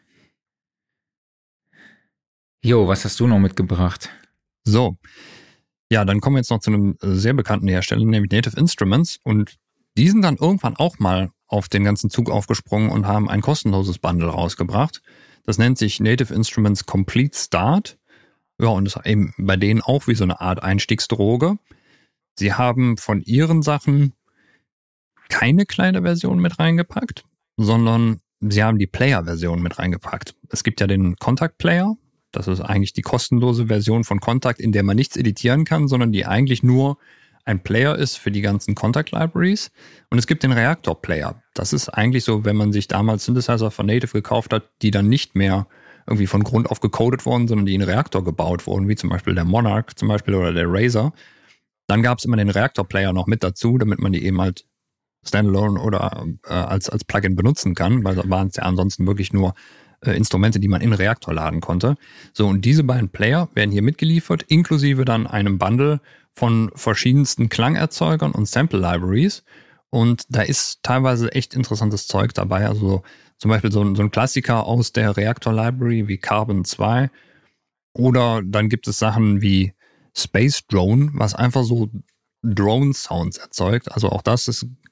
Jo, 2.63 2.89
was 2.89 3.05
hast 3.05 3.21
du 3.21 3.27
noch 3.27 3.39
mitgebracht? 3.39 4.11
So. 4.65 4.97
Ja, 5.91 6.05
dann 6.05 6.21
kommen 6.21 6.37
wir 6.37 6.41
jetzt 6.41 6.51
noch 6.51 6.61
zu 6.61 6.71
einem 6.71 6.97
sehr 7.01 7.33
bekannten 7.33 7.69
Hersteller, 7.69 8.05
nämlich 8.05 8.33
Native 8.33 8.59
Instruments. 8.59 9.19
Und 9.23 9.57
die 9.97 10.09
sind 10.09 10.23
dann 10.23 10.37
irgendwann 10.37 10.77
auch 10.77 10.99
mal 10.99 11.31
auf 11.47 11.69
den 11.69 11.85
ganzen 11.85 12.11
Zug 12.11 12.31
aufgesprungen 12.31 12.91
und 12.91 13.07
haben 13.07 13.29
ein 13.29 13.41
kostenloses 13.41 13.99
Bundle 13.99 14.29
rausgebracht. 14.29 15.03
Das 15.45 15.57
nennt 15.57 15.79
sich 15.79 15.99
Native 16.01 16.35
Instruments 16.35 16.85
Complete 16.85 17.39
Start. 17.39 17.99
Ja, 18.61 18.69
und 18.69 18.87
ist 18.87 18.99
eben 19.05 19.33
bei 19.39 19.57
denen 19.57 19.81
auch 19.81 20.09
wie 20.09 20.15
so 20.15 20.25
eine 20.25 20.41
Art 20.41 20.63
Einstiegsdroge. 20.63 21.59
Sie 22.35 22.53
haben 22.53 22.97
von 22.97 23.23
ihren 23.23 23.63
Sachen 23.63 24.13
keine 25.29 25.67
kleine 25.67 26.03
Version 26.03 26.39
mit 26.39 26.59
reingepackt, 26.59 27.25
sondern 27.57 28.21
sie 28.41 28.63
haben 28.63 28.79
die 28.79 28.87
Player-Version 28.87 29.63
mit 29.63 29.79
reingepackt. 29.79 30.35
Es 30.51 30.65
gibt 30.65 30.81
ja 30.81 30.87
den 30.87 31.17
Contact 31.17 31.59
Player. 31.59 31.97
Das 32.33 32.47
ist 32.47 32.61
eigentlich 32.61 32.93
die 32.93 33.03
kostenlose 33.03 33.67
Version 33.67 34.05
von 34.05 34.21
Contact, 34.21 34.61
in 34.61 34.73
der 34.73 34.83
man 34.83 34.97
nichts 34.97 35.17
editieren 35.17 35.65
kann, 35.65 35.89
sondern 35.89 36.13
die 36.13 36.27
eigentlich 36.27 36.63
nur 36.63 36.99
ein 37.45 37.63
Player 37.63 37.97
ist 37.97 38.19
für 38.19 38.31
die 38.31 38.43
ganzen 38.43 38.75
Contact 38.75 39.11
Libraries. 39.11 39.71
Und 40.11 40.19
es 40.19 40.27
gibt 40.27 40.43
den 40.43 40.53
Reactor 40.53 41.01
Player. 41.01 41.43
Das 41.55 41.73
ist 41.73 41.89
eigentlich 41.89 42.25
so, 42.25 42.45
wenn 42.45 42.57
man 42.57 42.73
sich 42.73 42.89
damals 42.89 43.25
Synthesizer 43.25 43.71
von 43.71 43.87
Native 43.87 44.13
gekauft 44.13 44.53
hat, 44.53 44.71
die 44.83 44.91
dann 44.91 45.09
nicht 45.09 45.35
mehr 45.35 45.67
irgendwie 46.07 46.27
von 46.27 46.43
Grund 46.43 46.71
auf 46.71 46.81
gecodet 46.81 47.25
wurden, 47.25 47.49
sondern 47.49 47.67
die 47.67 47.75
in 47.75 47.83
Reaktor 47.83 48.23
gebaut 48.23 48.67
wurden, 48.67 48.89
wie 48.89 48.97
zum 48.97 49.09
Beispiel 49.09 49.35
der 49.35 49.45
Monarch 49.45 49.95
zum 49.97 50.09
Beispiel 50.09 50.35
oder 50.35 50.53
der 50.53 50.67
Razer. 50.67 51.13
Dann 51.87 52.03
gab 52.03 52.19
es 52.19 52.27
immer 52.27 52.37
den 52.37 52.51
Reactor 52.51 52.87
Player 52.87 53.15
noch 53.15 53.27
mit 53.27 53.43
dazu, 53.43 53.79
damit 53.79 53.99
man 53.99 54.13
die 54.13 54.25
eben 54.25 54.41
halt 54.41 54.67
standalone 55.29 55.81
oder 55.81 56.27
äh, 56.47 56.53
als, 56.53 56.89
als 56.89 57.05
Plugin 57.05 57.37
benutzen 57.37 57.75
kann, 57.75 58.05
weil 58.05 58.17
da 58.17 58.29
waren 58.29 58.49
es 58.49 58.57
ja 58.57 58.65
ansonsten 58.65 59.07
wirklich 59.07 59.33
nur 59.33 59.55
äh, 60.01 60.13
Instrumente, 60.13 60.61
die 60.61 60.69
man 60.69 60.81
in 60.81 60.93
Reaktor 60.93 61.35
laden 61.35 61.61
konnte. 61.61 61.97
So, 62.33 62.47
und 62.47 62.65
diese 62.65 62.85
beiden 62.85 63.09
Player 63.09 63.49
werden 63.55 63.73
hier 63.73 63.83
mitgeliefert, 63.83 64.45
inklusive 64.45 65.05
dann 65.05 65.27
einem 65.27 65.59
Bundle 65.59 66.01
von 66.35 66.71
verschiedensten 66.75 67.49
Klangerzeugern 67.49 68.33
und 68.33 68.47
Sample 68.47 68.79
Libraries. 68.79 69.43
Und 69.91 70.25
da 70.29 70.43
ist 70.43 70.83
teilweise 70.83 71.33
echt 71.33 71.55
interessantes 71.55 72.07
Zeug 72.07 72.33
dabei. 72.35 72.67
Also 72.67 73.03
zum 73.39 73.51
Beispiel 73.51 73.73
so 73.73 73.83
ein, 73.83 73.97
so 73.97 74.03
ein 74.03 74.11
Klassiker 74.11 74.67
aus 74.67 74.93
der 74.93 75.17
Reaktor 75.17 75.53
Library 75.53 76.07
wie 76.07 76.19
Carbon 76.19 76.65
2. 76.65 77.11
Oder 77.95 78.43
dann 78.45 78.69
gibt 78.69 78.87
es 78.87 78.99
Sachen 78.99 79.43
wie 79.43 79.73
Space 80.17 80.67
Drone, 80.69 81.11
was 81.15 81.35
einfach 81.35 81.65
so 81.65 81.91
Drone 82.43 82.95
Sounds 82.95 83.39
erzeugt. 83.39 83.91
Also 83.91 84.11
auch 84.11 84.23
das 84.23 84.47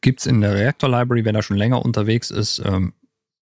gibt 0.06 0.20
es 0.20 0.26
in 0.26 0.40
der 0.40 0.54
Reaktor 0.54 0.88
Library, 0.88 1.24
wer 1.24 1.32
da 1.32 1.42
schon 1.42 1.56
länger 1.56 1.84
unterwegs 1.84 2.30
ist. 2.30 2.62
Ähm, 2.64 2.92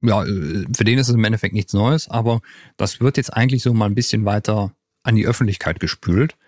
ja, 0.01 0.25
äh, 0.25 0.65
für 0.75 0.85
den 0.85 0.99
ist 0.99 1.11
es 1.11 1.15
im 1.15 1.23
Endeffekt 1.23 1.53
nichts 1.53 1.75
Neues, 1.75 2.09
aber 2.09 2.41
das 2.79 3.03
wird 3.03 3.19
jetzt 3.19 3.37
eigentlich 3.37 3.63
so 3.63 3.75
mal 3.75 3.85
ein 3.85 3.95
bisschen 3.95 4.25
weiter 4.25 4.75
an 5.03 5.15
die 5.15 5.27
Öffentlichkeit 5.27 5.79
gespült. 5.79 6.39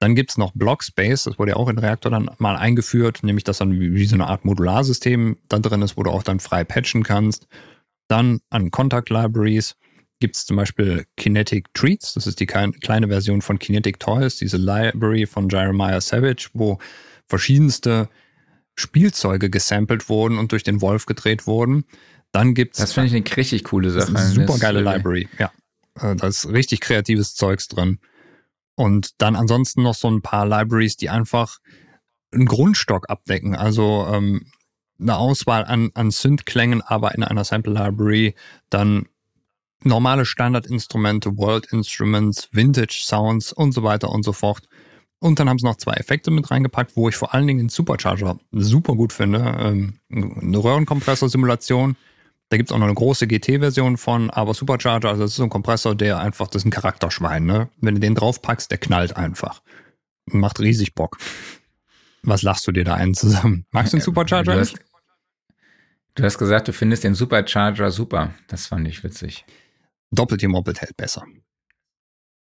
Dann 0.00 0.16
gibt's 0.16 0.36
noch 0.36 0.50
Blockspace, 0.52 1.22
das 1.22 1.38
wurde 1.38 1.52
ja 1.52 1.56
auch 1.58 1.68
in 1.68 1.78
Reaktor 1.78 2.10
dann 2.10 2.28
mal 2.38 2.56
eingeführt, 2.56 3.20
nämlich 3.22 3.44
dass 3.44 3.58
dann 3.58 3.78
wie, 3.78 4.04
so 4.04 4.16
eine 4.16 4.26
Art 4.26 4.44
Modularsystem 4.44 5.36
da 5.48 5.60
drin 5.60 5.82
ist, 5.82 5.96
wo 5.96 6.02
du 6.02 6.10
auch 6.10 6.24
dann 6.24 6.40
frei 6.40 6.64
patchen 6.64 7.04
kannst. 7.04 7.46
Dann 8.08 8.40
an 8.50 8.72
Contact 8.72 9.10
Libraries 9.10 9.76
gibt's 10.18 10.44
zum 10.44 10.56
Beispiel 10.56 11.06
Kinetic 11.16 11.72
Treats, 11.72 12.14
das 12.14 12.26
ist 12.26 12.40
die 12.40 12.46
kleine 12.46 13.06
Version 13.06 13.42
von 13.42 13.60
Kinetic 13.60 14.00
Toys, 14.00 14.38
diese 14.38 14.56
Library 14.56 15.24
von 15.26 15.48
Jeremiah 15.48 16.00
Savage, 16.00 16.48
wo 16.52 16.78
verschiedenste 17.28 18.08
Spielzeuge 18.74 19.50
gesampelt 19.50 20.08
wurden 20.08 20.38
und 20.38 20.52
durch 20.52 20.62
den 20.62 20.80
Wolf 20.80 21.06
gedreht 21.06 21.46
wurden. 21.46 21.84
Dann 22.32 22.54
gibt's. 22.54 22.78
Das 22.78 22.94
finde 22.94 23.08
ich 23.08 23.14
eine 23.14 23.36
richtig 23.36 23.64
coole 23.64 23.90
Sache. 23.90 24.16
Super 24.16 24.58
geile 24.58 24.80
Library, 24.80 25.28
ja. 25.38 25.52
Äh, 26.00 26.16
da 26.16 26.26
ist 26.26 26.48
richtig 26.48 26.80
kreatives 26.80 27.34
Zeugs 27.34 27.68
drin. 27.68 27.98
Und 28.74 29.20
dann 29.20 29.36
ansonsten 29.36 29.82
noch 29.82 29.94
so 29.94 30.10
ein 30.10 30.22
paar 30.22 30.46
Libraries, 30.46 30.96
die 30.96 31.10
einfach 31.10 31.58
einen 32.32 32.46
Grundstock 32.46 33.10
abdecken. 33.10 33.54
Also 33.54 34.06
ähm, 34.10 34.46
eine 34.98 35.16
Auswahl 35.16 35.64
an, 35.64 35.90
an 35.94 36.10
Synth-Klängen, 36.10 36.80
aber 36.80 37.14
in 37.14 37.22
einer 37.22 37.44
Sample 37.44 37.74
Library. 37.74 38.34
Dann 38.70 39.06
normale 39.84 40.24
Standardinstrumente, 40.24 41.36
World 41.36 41.66
Instruments, 41.72 42.48
Vintage 42.52 43.02
Sounds 43.04 43.52
und 43.52 43.72
so 43.72 43.82
weiter 43.82 44.08
und 44.08 44.24
so 44.24 44.32
fort. 44.32 44.68
Und 45.22 45.38
dann 45.38 45.48
haben 45.48 45.58
sie 45.58 45.66
noch 45.66 45.76
zwei 45.76 45.92
Effekte 45.92 46.30
mit 46.30 46.50
reingepackt, 46.50 46.96
wo 46.96 47.08
ich 47.08 47.16
vor 47.16 47.32
allen 47.32 47.46
Dingen 47.46 47.60
den 47.60 47.68
Supercharger 47.68 48.38
super 48.50 48.94
gut 48.94 49.12
finde. 49.12 49.38
Ähm, 49.60 49.94
eine 50.10 50.58
Röhrenkompressor-Simulation 50.58 51.96
da 52.52 52.58
gibt's 52.58 52.70
auch 52.70 52.76
noch 52.76 52.84
eine 52.84 52.94
große 52.94 53.26
GT-Version 53.26 53.96
von, 53.96 54.28
aber 54.28 54.52
Supercharger, 54.52 55.08
also 55.08 55.22
das 55.22 55.30
ist 55.30 55.36
so 55.38 55.42
ein 55.42 55.48
Kompressor, 55.48 55.94
der 55.94 56.18
einfach, 56.18 56.48
das 56.48 56.60
ist 56.60 56.66
ein 56.66 56.70
Charakterschwein, 56.70 57.46
ne? 57.46 57.70
Wenn 57.80 57.94
du 57.94 58.00
den 58.02 58.14
draufpackst, 58.14 58.70
der 58.70 58.76
knallt 58.76 59.16
einfach. 59.16 59.62
Macht 60.26 60.60
riesig 60.60 60.94
Bock. 60.94 61.16
Was 62.22 62.42
lachst 62.42 62.66
du 62.66 62.72
dir 62.72 62.84
da 62.84 62.92
ein 62.92 63.14
zusammen? 63.14 63.64
Magst 63.70 63.94
du 63.94 63.96
den 63.96 64.02
Supercharger? 64.02 64.52
Du 64.52 64.60
hast, 64.60 64.74
du 66.14 66.24
hast 66.24 66.36
gesagt, 66.36 66.68
du 66.68 66.74
findest 66.74 67.04
den 67.04 67.14
Supercharger 67.14 67.90
super. 67.90 68.34
Das 68.48 68.66
fand 68.66 68.86
ich 68.86 69.02
witzig. 69.02 69.46
Doppelt 70.10 70.42
gemoppelt 70.42 70.82
hält 70.82 70.98
besser. 70.98 71.24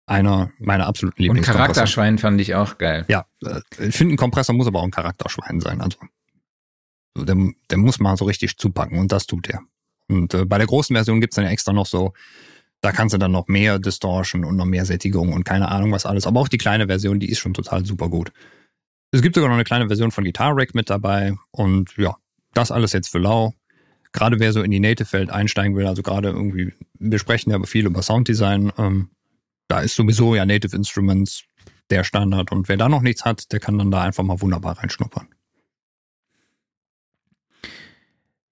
Einer 0.07 0.51
meiner 0.59 0.87
absoluten 0.87 1.23
Lieblings. 1.23 1.47
Und 1.47 1.55
Charakterschwein 1.55 2.19
fand 2.19 2.41
ich 2.41 2.55
auch 2.55 2.77
geil. 2.79 3.05
Ja, 3.09 3.27
äh, 3.45 3.61
ich 3.79 3.95
finde, 3.95 4.15
ein 4.15 4.17
Kompressor 4.17 4.55
muss 4.55 4.67
aber 4.67 4.81
auch 4.81 4.85
ein 4.85 4.91
Charakterschwein 4.91 5.61
sein. 5.61 5.81
Also, 5.81 5.99
der, 7.17 7.37
der 7.71 7.79
muss 7.79 8.01
mal 8.01 8.17
so 8.17 8.25
richtig 8.25 8.57
zupacken 8.57 8.99
und 8.99 9.13
das 9.13 9.27
tut 9.27 9.49
er. 9.49 9.61
Und 10.09 10.35
äh, 10.35 10.45
bei 10.45 10.59
der 10.59 10.67
großen 10.67 10.95
Version 10.95 11.21
gibt's 11.21 11.37
dann 11.37 11.45
ja 11.45 11.51
extra 11.51 11.73
noch 11.73 11.87
so, 11.87 12.13
da 12.81 12.91
kannst 12.91 13.15
du 13.15 13.19
dann 13.19 13.31
noch 13.31 13.47
mehr 13.47 13.79
Distortion 13.79 14.45
und 14.45 14.57
noch 14.57 14.67
mehr 14.67 14.85
Sättigung 14.85 15.33
und 15.33 15.45
keine 15.45 15.69
Ahnung 15.69 15.93
was 15.93 16.05
alles. 16.05 16.27
Aber 16.27 16.41
auch 16.41 16.49
die 16.49 16.59
kleine 16.59 16.89
Version, 16.89 17.21
die 17.21 17.31
ist 17.31 17.39
schon 17.39 17.55
total 17.55 17.87
super 17.87 18.09
gut. 18.09 18.33
Es 19.13 19.23
gibt 19.23 19.37
sogar 19.37 19.49
noch 19.49 19.57
eine 19.57 19.65
kleine 19.65 19.87
Version 19.87 20.11
von 20.11 20.25
Guitar 20.25 20.57
Rack 20.57 20.75
mit 20.75 20.91
dabei. 20.91 21.37
Und 21.53 21.97
ja, 21.97 22.17
das 22.55 22.73
alles 22.73 22.93
jetzt 22.93 23.09
für 23.09 23.19
lau. 23.19 23.55
Gerade 24.13 24.41
wer 24.41 24.53
so 24.53 24.63
in 24.63 24.71
die 24.71 24.81
Native-Welt 24.81 25.31
einsteigen 25.31 25.77
will, 25.77 25.87
also 25.87 26.03
gerade 26.03 26.31
irgendwie, 26.31 26.73
wir 26.99 27.19
sprechen 27.19 27.51
ja 27.51 27.63
viel 27.63 27.87
über 27.87 28.03
Sounddesign, 28.03 28.73
ähm, 28.77 29.11
da 29.73 29.81
ist 29.81 29.95
sowieso 29.95 30.35
ja 30.35 30.45
Native 30.45 30.77
Instruments 30.77 31.45
der 31.89 32.05
Standard. 32.05 32.53
Und 32.53 32.69
wer 32.69 32.77
da 32.77 32.91
noch 32.91 33.01
nichts 33.01 33.25
hat, 33.25 33.51
der 33.53 33.59
kann 33.59 33.79
dann 33.79 33.91
da 33.91 34.03
einfach 34.03 34.23
mal 34.23 34.43
wunderbar 34.43 34.79
reinschnuppern. 34.79 35.29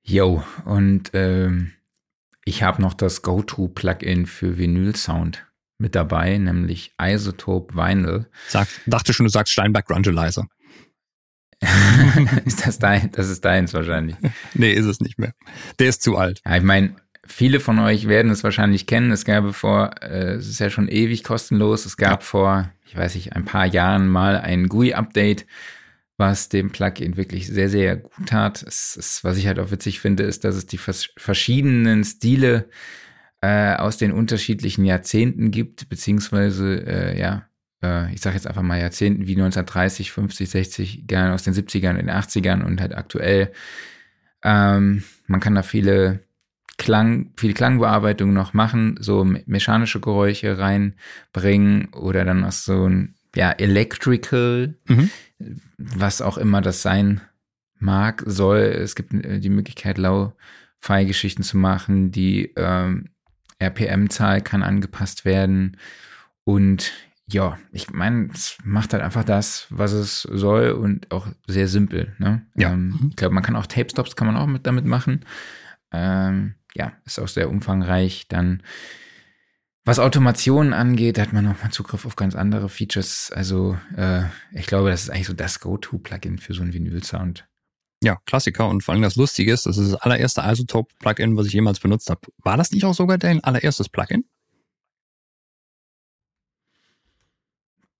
Yo, 0.02 0.42
und 0.64 1.10
ähm, 1.12 1.72
ich 2.46 2.62
habe 2.62 2.80
noch 2.80 2.94
das 2.94 3.20
Go-To-Plugin 3.20 4.24
für 4.24 4.56
Vinyl-Sound 4.56 5.46
mit 5.76 5.94
dabei, 5.94 6.38
nämlich 6.38 6.94
Isotope 6.98 7.74
Vinyl. 7.74 8.26
Sag, 8.48 8.68
dachte 8.86 9.12
schon, 9.12 9.24
du 9.24 9.30
sagst 9.30 9.52
Steinberg 9.52 9.86
Grungelizer. 9.86 10.48
ist 12.46 12.66
das 12.66 12.78
dein? 12.78 13.12
Das 13.12 13.28
ist 13.28 13.44
deins 13.44 13.74
wahrscheinlich. 13.74 14.16
nee, 14.54 14.72
ist 14.72 14.86
es 14.86 15.00
nicht 15.00 15.18
mehr. 15.18 15.34
Der 15.78 15.90
ist 15.90 16.02
zu 16.02 16.16
alt. 16.16 16.40
Ja, 16.46 16.56
ich 16.56 16.62
meine, 16.62 16.96
viele 17.30 17.60
von 17.60 17.78
euch 17.78 18.08
werden 18.08 18.30
es 18.30 18.44
wahrscheinlich 18.44 18.86
kennen. 18.86 19.10
Es 19.10 19.24
gab 19.24 19.54
vor, 19.54 19.90
äh, 20.02 20.34
es 20.34 20.48
ist 20.48 20.60
ja 20.60 20.70
schon 20.70 20.88
ewig 20.88 21.24
kostenlos. 21.24 21.86
Es 21.86 21.96
gab 21.96 22.20
ja. 22.20 22.26
vor, 22.26 22.70
ich 22.86 22.96
weiß 22.96 23.14
nicht, 23.14 23.34
ein 23.34 23.44
paar 23.44 23.66
Jahren 23.66 24.08
mal 24.08 24.36
ein 24.38 24.68
GUI-Update 24.68 25.46
was 26.20 26.50
dem 26.50 26.70
Plugin 26.70 27.16
wirklich 27.16 27.48
sehr, 27.48 27.68
sehr 27.68 27.96
gut 27.96 28.26
tat. 28.26 28.62
Es 28.62 28.94
ist, 28.94 29.24
was 29.24 29.38
ich 29.38 29.48
halt 29.48 29.58
auch 29.58 29.72
witzig 29.72 29.98
finde, 29.98 30.22
ist, 30.22 30.44
dass 30.44 30.54
es 30.54 30.66
die 30.66 30.78
verschiedenen 30.78 32.04
Stile 32.04 32.68
äh, 33.40 33.74
aus 33.74 33.96
den 33.96 34.12
unterschiedlichen 34.12 34.84
Jahrzehnten 34.84 35.50
gibt, 35.50 35.88
beziehungsweise, 35.88 36.86
äh, 36.86 37.18
ja, 37.18 37.48
äh, 37.82 38.12
ich 38.12 38.20
sage 38.20 38.36
jetzt 38.36 38.46
einfach 38.46 38.62
mal 38.62 38.78
Jahrzehnten 38.78 39.26
wie 39.26 39.32
1930, 39.32 40.12
50, 40.12 40.50
60, 40.50 41.06
gerne 41.06 41.32
aus 41.32 41.42
den 41.42 41.54
70ern, 41.54 41.94
den 41.94 42.10
80ern 42.10 42.62
und 42.62 42.80
halt 42.80 42.94
aktuell. 42.94 43.50
Ähm, 44.44 45.02
man 45.26 45.40
kann 45.40 45.54
da 45.54 45.62
viele 45.62 46.20
Klang, 46.80 47.32
viel 47.36 47.52
Klangbearbeitung 47.52 48.32
noch 48.32 48.54
machen, 48.54 48.96
so 49.00 49.22
mechanische 49.24 50.00
Geräusche 50.00 50.56
reinbringen 50.56 51.92
oder 51.92 52.24
dann 52.24 52.42
auch 52.42 52.52
so 52.52 52.88
ein 52.88 53.16
ja, 53.36 53.50
Electrical, 53.50 54.74
mhm. 54.88 55.10
was 55.76 56.22
auch 56.22 56.38
immer 56.38 56.62
das 56.62 56.80
sein 56.80 57.20
mag, 57.78 58.22
soll. 58.24 58.60
Es 58.60 58.94
gibt 58.94 59.12
äh, 59.12 59.40
die 59.40 59.50
Möglichkeit, 59.50 59.98
Low-Fi-Geschichten 59.98 61.42
zu 61.42 61.58
machen. 61.58 62.12
Die 62.12 62.54
ähm, 62.56 63.10
RPM-Zahl 63.58 64.40
kann 64.40 64.62
angepasst 64.62 65.26
werden. 65.26 65.76
Und 66.44 66.92
ja, 67.26 67.58
ich 67.72 67.90
meine, 67.90 68.30
es 68.32 68.56
macht 68.64 68.94
halt 68.94 69.02
einfach 69.02 69.24
das, 69.24 69.66
was 69.68 69.92
es 69.92 70.22
soll 70.22 70.70
und 70.70 71.12
auch 71.12 71.28
sehr 71.46 71.68
simpel. 71.68 72.14
Ne? 72.18 72.46
Ja. 72.56 72.72
Ähm, 72.72 72.88
mhm. 72.88 73.06
Ich 73.10 73.16
glaube, 73.16 73.34
man 73.34 73.44
kann 73.44 73.56
auch 73.56 73.66
Tape-Stops 73.66 74.16
kann 74.16 74.26
man 74.26 74.38
auch 74.38 74.46
mit 74.46 74.66
damit 74.66 74.86
machen. 74.86 75.26
Ähm, 75.92 76.54
ja, 76.74 76.92
ist 77.04 77.18
auch 77.18 77.28
sehr 77.28 77.50
umfangreich. 77.50 78.26
Dann 78.28 78.62
was 79.84 79.98
Automation 79.98 80.72
angeht, 80.72 81.18
hat 81.18 81.32
man 81.32 81.44
nochmal 81.44 81.72
Zugriff 81.72 82.04
auf 82.04 82.14
ganz 82.14 82.34
andere 82.34 82.68
Features. 82.68 83.32
Also 83.34 83.78
äh, 83.96 84.22
ich 84.52 84.66
glaube, 84.66 84.90
das 84.90 85.04
ist 85.04 85.10
eigentlich 85.10 85.26
so 85.26 85.32
das 85.32 85.58
Go-To-Plugin 85.60 86.38
für 86.38 86.52
so 86.52 86.62
einen 86.62 86.74
Vinyl-Sound. 86.74 87.48
Ja, 88.02 88.18
Klassiker 88.26 88.68
und 88.68 88.82
vor 88.82 88.94
allem 88.94 89.02
das 89.02 89.16
Lustige 89.16 89.52
ist, 89.52 89.66
das 89.66 89.78
ist 89.78 89.92
das 89.92 90.00
allererste 90.00 90.42
Isotope-Plugin, 90.42 91.36
was 91.36 91.46
ich 91.46 91.54
jemals 91.54 91.80
benutzt 91.80 92.08
habe. 92.10 92.20
War 92.38 92.56
das 92.56 92.70
nicht 92.72 92.84
auch 92.84 92.94
sogar 92.94 93.18
dein 93.18 93.42
allererstes 93.42 93.88
Plugin? 93.88 94.24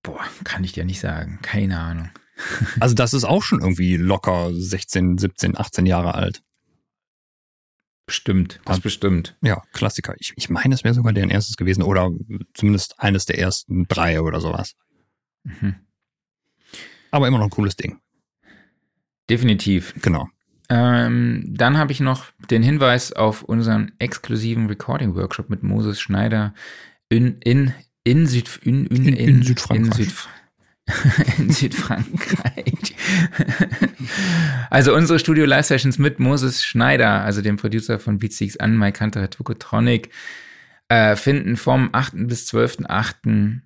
Boah, 0.03 0.23
kann 0.43 0.63
ich 0.63 0.71
dir 0.71 0.85
nicht 0.85 0.99
sagen. 0.99 1.39
Keine 1.41 1.79
Ahnung. 1.79 2.09
also 2.79 2.95
das 2.95 3.13
ist 3.13 3.23
auch 3.23 3.43
schon 3.43 3.59
irgendwie 3.59 3.97
locker 3.97 4.51
16, 4.53 5.17
17, 5.17 5.57
18 5.57 5.85
Jahre 5.85 6.15
alt. 6.15 6.43
Bestimmt, 8.05 8.59
das 8.65 8.79
bestimmt. 8.79 9.37
Ja, 9.41 9.61
Klassiker. 9.73 10.15
Ich, 10.19 10.33
ich 10.35 10.49
meine, 10.49 10.75
es 10.75 10.83
wäre 10.83 10.93
sogar 10.93 11.13
deren 11.13 11.29
erstes 11.29 11.55
gewesen 11.55 11.83
oder 11.83 12.11
zumindest 12.53 12.99
eines 12.99 13.25
der 13.25 13.39
ersten 13.39 13.87
drei 13.87 14.21
oder 14.21 14.41
sowas. 14.41 14.75
Mhm. 15.43 15.75
Aber 17.11 17.27
immer 17.27 17.37
noch 17.37 17.45
ein 17.45 17.51
cooles 17.51 17.75
Ding. 17.75 17.99
Definitiv. 19.29 19.93
Genau. 20.01 20.27
Ähm, 20.69 21.43
dann 21.47 21.77
habe 21.77 21.91
ich 21.91 21.99
noch 21.99 22.31
den 22.49 22.63
Hinweis 22.63 23.11
auf 23.13 23.43
unseren 23.43 23.91
exklusiven 23.99 24.67
Recording-Workshop 24.67 25.49
mit 25.49 25.63
Moses 25.63 25.99
Schneider 25.99 26.53
in, 27.09 27.39
in, 27.41 27.73
in, 28.03 28.25
Süd, 28.25 28.59
in, 28.63 28.87
in, 28.87 29.07
in, 29.07 29.15
in 29.15 29.43
Südfrankreich. 29.43 29.99
In, 29.99 30.05
Süd, 30.05 30.13
in 31.37 31.49
Südfrankreich. 31.49 32.95
also 34.69 34.95
unsere 34.95 35.19
Studio 35.19 35.45
Live 35.45 35.65
Sessions 35.65 35.97
mit 35.97 36.19
Moses 36.19 36.63
Schneider, 36.63 37.21
also 37.23 37.41
dem 37.41 37.57
Producer 37.57 37.99
von 37.99 38.19
Beatseeks 38.19 38.57
an 38.57 38.77
My 38.77 38.91
Cantor 38.91 39.29
Tokotronic, 39.29 40.09
äh, 40.89 41.15
finden 41.15 41.57
vom 41.57 41.89
8. 41.91 42.27
bis 42.27 42.51
12.8. 42.51 43.61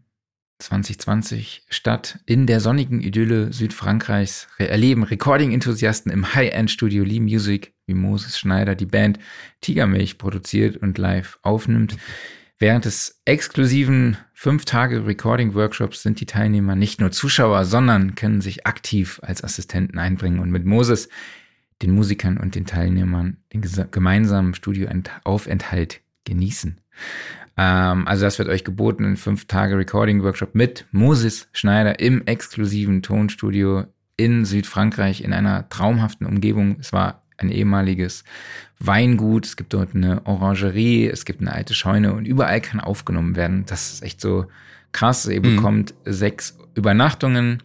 2020 0.59 1.63
statt 1.69 2.19
in 2.25 2.47
der 2.47 2.61
sonnigen 2.61 3.01
Idylle 3.01 3.51
Südfrankreichs 3.51 4.47
erleben 4.57 5.03
Recording-Enthusiasten 5.03 6.11
im 6.11 6.33
High-End-Studio 6.33 7.03
Lee 7.03 7.19
Music, 7.19 7.73
wie 7.87 7.93
Moses 7.93 8.39
Schneider 8.39 8.73
die 8.75 8.85
Band 8.85 9.19
Tigermilch 9.59 10.17
produziert 10.17 10.77
und 10.77 10.97
live 10.97 11.39
aufnimmt. 11.41 11.97
Während 12.57 12.85
des 12.85 13.21
exklusiven 13.25 14.17
5-Tage-Recording-Workshops 14.37 16.03
sind 16.03 16.21
die 16.21 16.25
Teilnehmer 16.25 16.75
nicht 16.75 17.01
nur 17.01 17.11
Zuschauer, 17.11 17.65
sondern 17.65 18.15
können 18.15 18.39
sich 18.39 18.65
aktiv 18.65 19.19
als 19.23 19.43
Assistenten 19.43 19.99
einbringen 19.99 20.39
und 20.39 20.51
mit 20.51 20.65
Moses, 20.65 21.09
den 21.81 21.91
Musikern 21.91 22.37
und 22.37 22.55
den 22.55 22.65
Teilnehmern 22.65 23.37
den 23.53 23.61
gemeinsamen 23.91 24.53
Studioaufenthalt 24.53 25.99
genießen. 26.23 26.79
Ähm, 27.57 28.07
also 28.07 28.23
das 28.23 28.39
wird 28.39 28.47
euch 28.47 28.63
geboten 28.63 29.03
in 29.03 29.17
fünf 29.17 29.45
Tage 29.45 29.77
Recording 29.77 30.23
Workshop 30.23 30.55
mit 30.55 30.85
Moses 30.91 31.49
Schneider 31.51 31.99
im 31.99 32.25
exklusiven 32.25 33.01
Tonstudio 33.01 33.85
in 34.15 34.45
Südfrankreich 34.45 35.21
in 35.21 35.33
einer 35.33 35.67
traumhaften 35.67 36.25
Umgebung. 36.25 36.77
Es 36.79 36.93
war 36.93 37.24
ein 37.37 37.49
ehemaliges 37.49 38.23
Weingut, 38.79 39.45
es 39.45 39.55
gibt 39.55 39.73
dort 39.73 39.95
eine 39.95 40.25
Orangerie, 40.25 41.07
es 41.07 41.25
gibt 41.25 41.41
eine 41.41 41.53
alte 41.53 41.73
Scheune 41.73 42.13
und 42.13 42.25
überall 42.25 42.61
kann 42.61 42.79
aufgenommen 42.79 43.35
werden. 43.35 43.65
Das 43.65 43.93
ist 43.93 44.03
echt 44.03 44.21
so 44.21 44.47
krass. 44.91 45.25
Ihr 45.25 45.39
mhm. 45.39 45.55
bekommt 45.55 45.93
sechs 46.05 46.57
Übernachtungen 46.75 47.63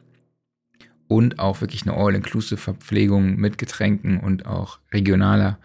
und 1.08 1.38
auch 1.38 1.60
wirklich 1.60 1.82
eine 1.82 1.94
All-Inclusive-Verpflegung 1.96 3.36
mit 3.36 3.58
Getränken 3.58 4.20
und 4.20 4.46
auch 4.46 4.78
regionaler 4.92 5.58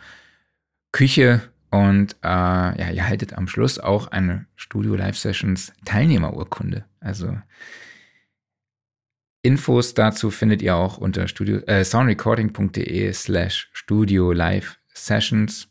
Küche. 0.91 1.41
Und 1.69 2.15
äh, 2.23 2.27
ja, 2.27 2.89
ihr 2.91 3.07
haltet 3.07 3.33
am 3.33 3.47
Schluss 3.47 3.79
auch 3.79 4.07
eine 4.07 4.45
Studio 4.55 4.95
Live 4.95 5.17
Sessions 5.17 5.73
Teilnehmerurkunde. 5.83 6.85
Also 6.99 7.37
Infos 9.45 9.93
dazu 9.93 10.31
findet 10.31 10.63
ihr 10.63 10.75
auch 10.75 10.97
unter 10.97 11.27
studio, 11.27 11.57
äh, 11.67 11.85
soundrecording.de 11.85 13.13
slash 13.13 13.69
studio 13.73 14.31
live 14.31 14.79
sessions. 14.91 15.69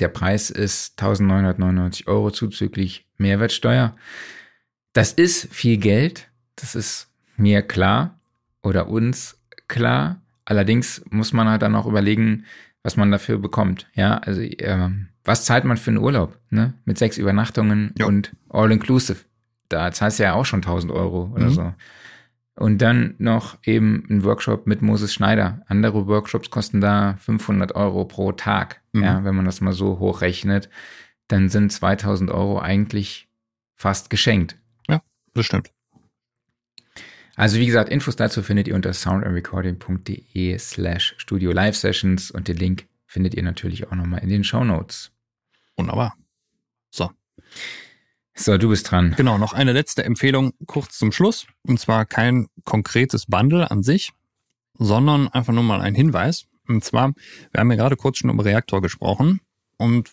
Der 0.00 0.08
Preis 0.08 0.48
ist 0.48 0.98
1999 0.98 2.08
Euro 2.08 2.30
zuzüglich 2.30 3.06
Mehrwertsteuer. 3.18 3.94
Das 4.94 5.12
ist 5.12 5.52
viel 5.52 5.76
Geld. 5.76 6.30
Das 6.56 6.74
ist 6.74 7.10
mir 7.36 7.60
klar 7.60 8.18
oder 8.62 8.88
uns 8.88 9.38
klar. 9.68 10.22
Allerdings 10.46 11.02
muss 11.10 11.34
man 11.34 11.50
halt 11.50 11.60
dann 11.60 11.76
auch 11.76 11.86
überlegen, 11.86 12.46
was 12.82 12.96
man 12.96 13.10
dafür 13.10 13.36
bekommt. 13.36 13.86
Ja, 13.92 14.16
also 14.16 14.40
äh, 14.40 14.88
was 15.24 15.44
zahlt 15.44 15.64
man 15.64 15.76
für 15.76 15.90
einen 15.90 15.98
Urlaub? 15.98 16.38
Ne? 16.48 16.72
Mit 16.86 16.96
sechs 16.96 17.18
Übernachtungen 17.18 17.92
ja. 17.98 18.06
und 18.06 18.34
all-inclusive. 18.48 19.18
Da 19.68 19.92
zahlst 19.92 20.18
du 20.18 20.22
ja 20.22 20.32
auch 20.32 20.46
schon 20.46 20.60
1000 20.60 20.90
Euro 20.90 21.30
oder 21.34 21.46
mhm. 21.46 21.52
so. 21.52 21.74
Und 22.54 22.78
dann 22.78 23.14
noch 23.18 23.58
eben 23.64 24.04
ein 24.10 24.24
Workshop 24.24 24.66
mit 24.66 24.82
Moses 24.82 25.14
Schneider. 25.14 25.62
Andere 25.68 26.06
Workshops 26.06 26.50
kosten 26.50 26.80
da 26.80 27.16
500 27.20 27.74
Euro 27.74 28.04
pro 28.04 28.32
Tag. 28.32 28.82
Mhm. 28.92 29.02
Ja, 29.02 29.24
wenn 29.24 29.34
man 29.34 29.46
das 29.46 29.60
mal 29.60 29.72
so 29.72 29.98
hochrechnet, 29.98 30.68
dann 31.28 31.48
sind 31.48 31.72
2000 31.72 32.30
Euro 32.30 32.60
eigentlich 32.60 33.28
fast 33.74 34.10
geschenkt. 34.10 34.58
Ja, 34.88 35.00
das 35.34 35.46
stimmt. 35.46 35.72
Also 37.36 37.58
wie 37.58 37.66
gesagt, 37.66 37.88
Infos 37.88 38.16
dazu 38.16 38.42
findet 38.42 38.68
ihr 38.68 38.74
unter 38.74 38.92
soundandrecording.de 38.92 40.58
slash 40.58 41.14
studio 41.16 41.52
live 41.52 41.76
sessions 41.76 42.30
und 42.30 42.48
den 42.48 42.58
Link 42.58 42.86
findet 43.06 43.34
ihr 43.34 43.42
natürlich 43.42 43.86
auch 43.88 43.94
nochmal 43.94 44.22
in 44.22 44.28
den 44.28 44.44
Show 44.44 44.64
Notes. 44.64 45.10
Wunderbar. 45.76 46.14
So. 46.90 47.10
So, 48.34 48.56
du 48.56 48.68
bist 48.70 48.90
dran. 48.90 49.14
Genau, 49.16 49.38
noch 49.38 49.52
eine 49.52 49.72
letzte 49.72 50.04
Empfehlung 50.04 50.52
kurz 50.66 50.98
zum 50.98 51.12
Schluss. 51.12 51.46
Und 51.66 51.78
zwar 51.78 52.06
kein 52.06 52.48
konkretes 52.64 53.26
Bundle 53.26 53.70
an 53.70 53.82
sich, 53.82 54.12
sondern 54.78 55.28
einfach 55.28 55.52
nur 55.52 55.62
mal 55.62 55.80
ein 55.80 55.94
Hinweis. 55.94 56.46
Und 56.68 56.84
zwar, 56.84 57.12
wir 57.50 57.60
haben 57.60 57.70
ja 57.70 57.76
gerade 57.76 57.96
kurz 57.96 58.18
schon 58.18 58.30
um 58.30 58.40
Reaktor 58.40 58.80
gesprochen 58.80 59.40
und 59.76 60.10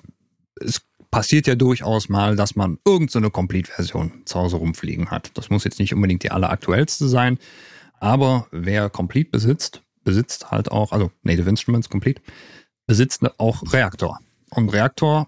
es 0.60 0.82
passiert 1.12 1.48
ja 1.48 1.56
durchaus 1.56 2.10
mal, 2.10 2.36
dass 2.36 2.56
man 2.56 2.80
irgendeine 2.86 3.28
so 3.28 3.32
Complete-Version 3.32 4.24
zu 4.26 4.40
Hause 4.40 4.58
rumfliegen 4.58 5.12
hat. 5.12 5.32
Das 5.36 5.50
muss 5.50 5.64
jetzt 5.64 5.80
nicht 5.80 5.94
unbedingt 5.94 6.24
die 6.24 6.32
alleraktuellste 6.32 7.08
sein, 7.08 7.40
aber 8.00 8.48
wer 8.52 8.90
Complete 8.90 9.30
besitzt, 9.30 9.82
besitzt 10.04 10.52
halt 10.52 10.72
auch, 10.72 10.92
also 10.92 11.12
Native 11.24 11.50
Instruments 11.50 11.90
Complete, 11.90 12.22
besitzt 12.88 13.24
auch 13.40 13.74
Reaktor. 13.74 14.20
Und 14.50 14.70
Reaktor 14.70 15.28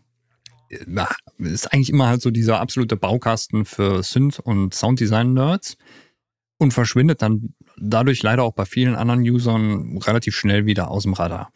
ist 1.37 1.73
eigentlich 1.73 1.89
immer 1.89 2.07
halt 2.07 2.21
so 2.21 2.31
dieser 2.31 2.59
absolute 2.59 2.95
Baukasten 2.95 3.65
für 3.65 4.03
Synth- 4.03 4.39
und 4.39 4.73
Sounddesign-Nerds 4.73 5.77
und 6.57 6.73
verschwindet 6.73 7.21
dann 7.21 7.53
dadurch 7.77 8.23
leider 8.23 8.43
auch 8.43 8.53
bei 8.53 8.65
vielen 8.65 8.95
anderen 8.95 9.21
Usern 9.21 9.97
relativ 9.97 10.35
schnell 10.35 10.65
wieder 10.65 10.89
aus 10.89 11.03
dem 11.03 11.13
Radar. 11.13 11.51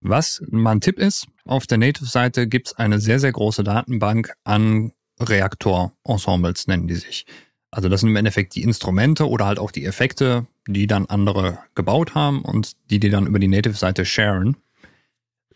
Was 0.00 0.42
mein 0.50 0.82
Tipp 0.82 0.98
ist, 0.98 1.26
auf 1.46 1.66
der 1.66 1.78
Native-Seite 1.78 2.46
gibt 2.46 2.68
es 2.68 2.74
eine 2.74 3.00
sehr, 3.00 3.18
sehr 3.18 3.32
große 3.32 3.64
Datenbank 3.64 4.34
an 4.44 4.92
Reaktor-Ensembles, 5.18 6.66
nennen 6.66 6.86
die 6.86 6.96
sich. 6.96 7.24
Also 7.70 7.88
das 7.88 8.00
sind 8.00 8.10
im 8.10 8.16
Endeffekt 8.16 8.54
die 8.54 8.62
Instrumente 8.62 9.28
oder 9.28 9.46
halt 9.46 9.58
auch 9.58 9.70
die 9.70 9.84
Effekte, 9.84 10.46
die 10.68 10.86
dann 10.86 11.06
andere 11.06 11.58
gebaut 11.74 12.14
haben 12.14 12.42
und 12.42 12.72
die 12.90 13.00
die 13.00 13.10
dann 13.10 13.26
über 13.26 13.38
die 13.38 13.48
Native-Seite 13.48 14.04
sharen. 14.04 14.58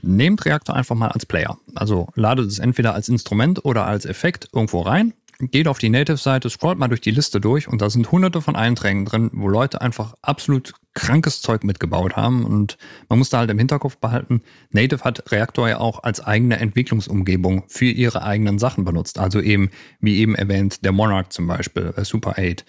Nehmt 0.03 0.45
Reaktor 0.45 0.77
einfach 0.77 0.95
mal 0.95 1.09
als 1.09 1.27
Player. 1.27 1.59
Also 1.75 2.09
ladet 2.15 2.47
es 2.47 2.59
entweder 2.59 2.95
als 2.95 3.09
Instrument 3.09 3.65
oder 3.65 3.87
als 3.87 4.05
Effekt 4.05 4.49
irgendwo 4.53 4.81
rein 4.81 5.15
geht 5.41 5.69
auf 5.69 5.79
die 5.79 5.89
Native-Seite, 5.89 6.51
scrollt 6.51 6.79
mal 6.79 6.89
durch 6.89 7.01
die 7.01 7.13
Liste 7.13 7.41
durch 7.41 7.69
und 7.69 7.81
da 7.81 7.91
sind 7.91 8.11
hunderte 8.11 8.43
von 8.43 8.57
Einträgen 8.57 9.05
drin, 9.05 9.31
wo 9.33 9.49
Leute 9.49 9.81
einfach 9.81 10.15
absolut 10.21 10.75
krankes 10.95 11.41
Zeug 11.43 11.63
mitgebaut 11.63 12.17
haben 12.17 12.45
und 12.45 12.77
man 13.09 13.21
muss 13.21 13.31
da 13.31 13.39
halt 13.39 13.51
im 13.51 13.59
Hinterkopf 13.59 13.99
behalten, 13.99 14.43
Native 14.71 15.05
hat 15.05 15.31
Reaktor 15.31 15.69
ja 15.69 15.79
auch 15.79 16.03
als 16.03 16.21
eigene 16.21 16.59
Entwicklungsumgebung 16.59 17.65
für 17.69 17.87
ihre 17.87 18.23
eigenen 18.23 18.59
Sachen 18.59 18.85
benutzt. 18.85 19.19
Also 19.19 19.41
eben, 19.41 19.71
wie 20.01 20.19
eben 20.19 20.35
erwähnt, 20.35 20.85
der 20.85 20.91
Monarch 20.91 21.29
zum 21.29 21.47
Beispiel, 21.47 21.93
der 21.97 22.05
Super 22.05 22.35
8, 22.37 22.65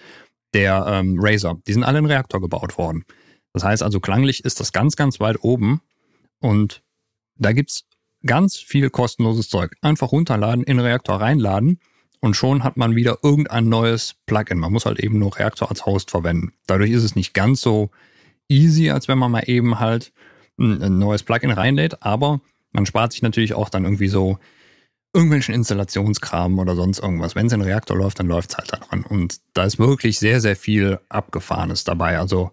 der 0.54 0.84
ähm, 0.86 1.16
Razer, 1.20 1.58
die 1.66 1.72
sind 1.72 1.82
alle 1.82 1.98
in 1.98 2.06
Reaktor 2.06 2.40
gebaut 2.40 2.78
worden. 2.78 3.04
Das 3.52 3.64
heißt 3.64 3.82
also, 3.82 3.98
klanglich 3.98 4.44
ist 4.44 4.60
das 4.60 4.72
ganz, 4.72 4.94
ganz 4.94 5.18
weit 5.18 5.42
oben 5.42 5.80
und 6.38 6.82
da 7.40 7.52
gibt's 7.52 7.84
ganz 8.24 8.56
viel 8.56 8.90
kostenloses 8.90 9.48
Zeug. 9.48 9.74
Einfach 9.80 10.12
runterladen, 10.12 10.62
in 10.64 10.78
Reaktor 10.78 11.20
reinladen 11.20 11.80
und 12.20 12.34
schon 12.34 12.62
hat 12.62 12.76
man 12.76 12.94
wieder 12.94 13.18
irgendein 13.22 13.68
neues 13.68 14.14
Plugin. 14.26 14.58
Man 14.58 14.72
muss 14.72 14.86
halt 14.86 15.00
eben 15.00 15.18
nur 15.18 15.38
Reaktor 15.38 15.70
als 15.70 15.86
Host 15.86 16.10
verwenden. 16.10 16.52
Dadurch 16.66 16.90
ist 16.90 17.04
es 17.04 17.16
nicht 17.16 17.34
ganz 17.34 17.60
so 17.62 17.90
easy, 18.48 18.90
als 18.90 19.08
wenn 19.08 19.18
man 19.18 19.30
mal 19.30 19.44
eben 19.46 19.80
halt 19.80 20.12
ein 20.58 20.98
neues 20.98 21.22
Plugin 21.22 21.50
reinlädt, 21.50 22.02
aber 22.02 22.40
man 22.72 22.84
spart 22.84 23.12
sich 23.12 23.22
natürlich 23.22 23.54
auch 23.54 23.70
dann 23.70 23.84
irgendwie 23.84 24.08
so 24.08 24.38
irgendwelchen 25.14 25.54
Installationskram 25.54 26.58
oder 26.58 26.76
sonst 26.76 26.98
irgendwas. 26.98 27.34
Wenn 27.34 27.46
es 27.46 27.52
in 27.52 27.62
Reaktor 27.62 27.96
läuft, 27.96 28.18
dann 28.20 28.26
läuft 28.26 28.50
es 28.50 28.58
halt 28.58 28.72
da 28.72 28.76
dran. 28.76 29.02
Und 29.02 29.40
da 29.54 29.64
ist 29.64 29.78
wirklich 29.78 30.18
sehr, 30.18 30.40
sehr 30.40 30.54
viel 30.54 31.00
Abgefahrenes 31.08 31.84
dabei. 31.84 32.18
Also 32.18 32.52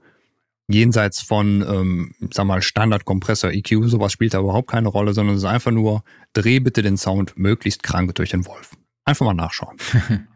jenseits 0.67 1.21
von, 1.21 1.61
ähm, 1.61 2.13
sag 2.31 2.45
mal, 2.45 2.61
Standard-Kompressor, 2.61 3.51
EQ, 3.51 3.85
sowas 3.85 4.11
spielt 4.11 4.33
da 4.33 4.39
überhaupt 4.39 4.69
keine 4.69 4.89
Rolle, 4.89 5.13
sondern 5.13 5.35
es 5.35 5.43
ist 5.43 5.49
einfach 5.49 5.71
nur, 5.71 6.03
dreh 6.33 6.59
bitte 6.59 6.81
den 6.81 6.97
Sound 6.97 7.37
möglichst 7.37 7.83
krank 7.83 8.13
durch 8.15 8.31
den 8.31 8.45
Wolf. 8.45 8.75
Einfach 9.05 9.25
mal 9.25 9.33
nachschauen. 9.33 9.77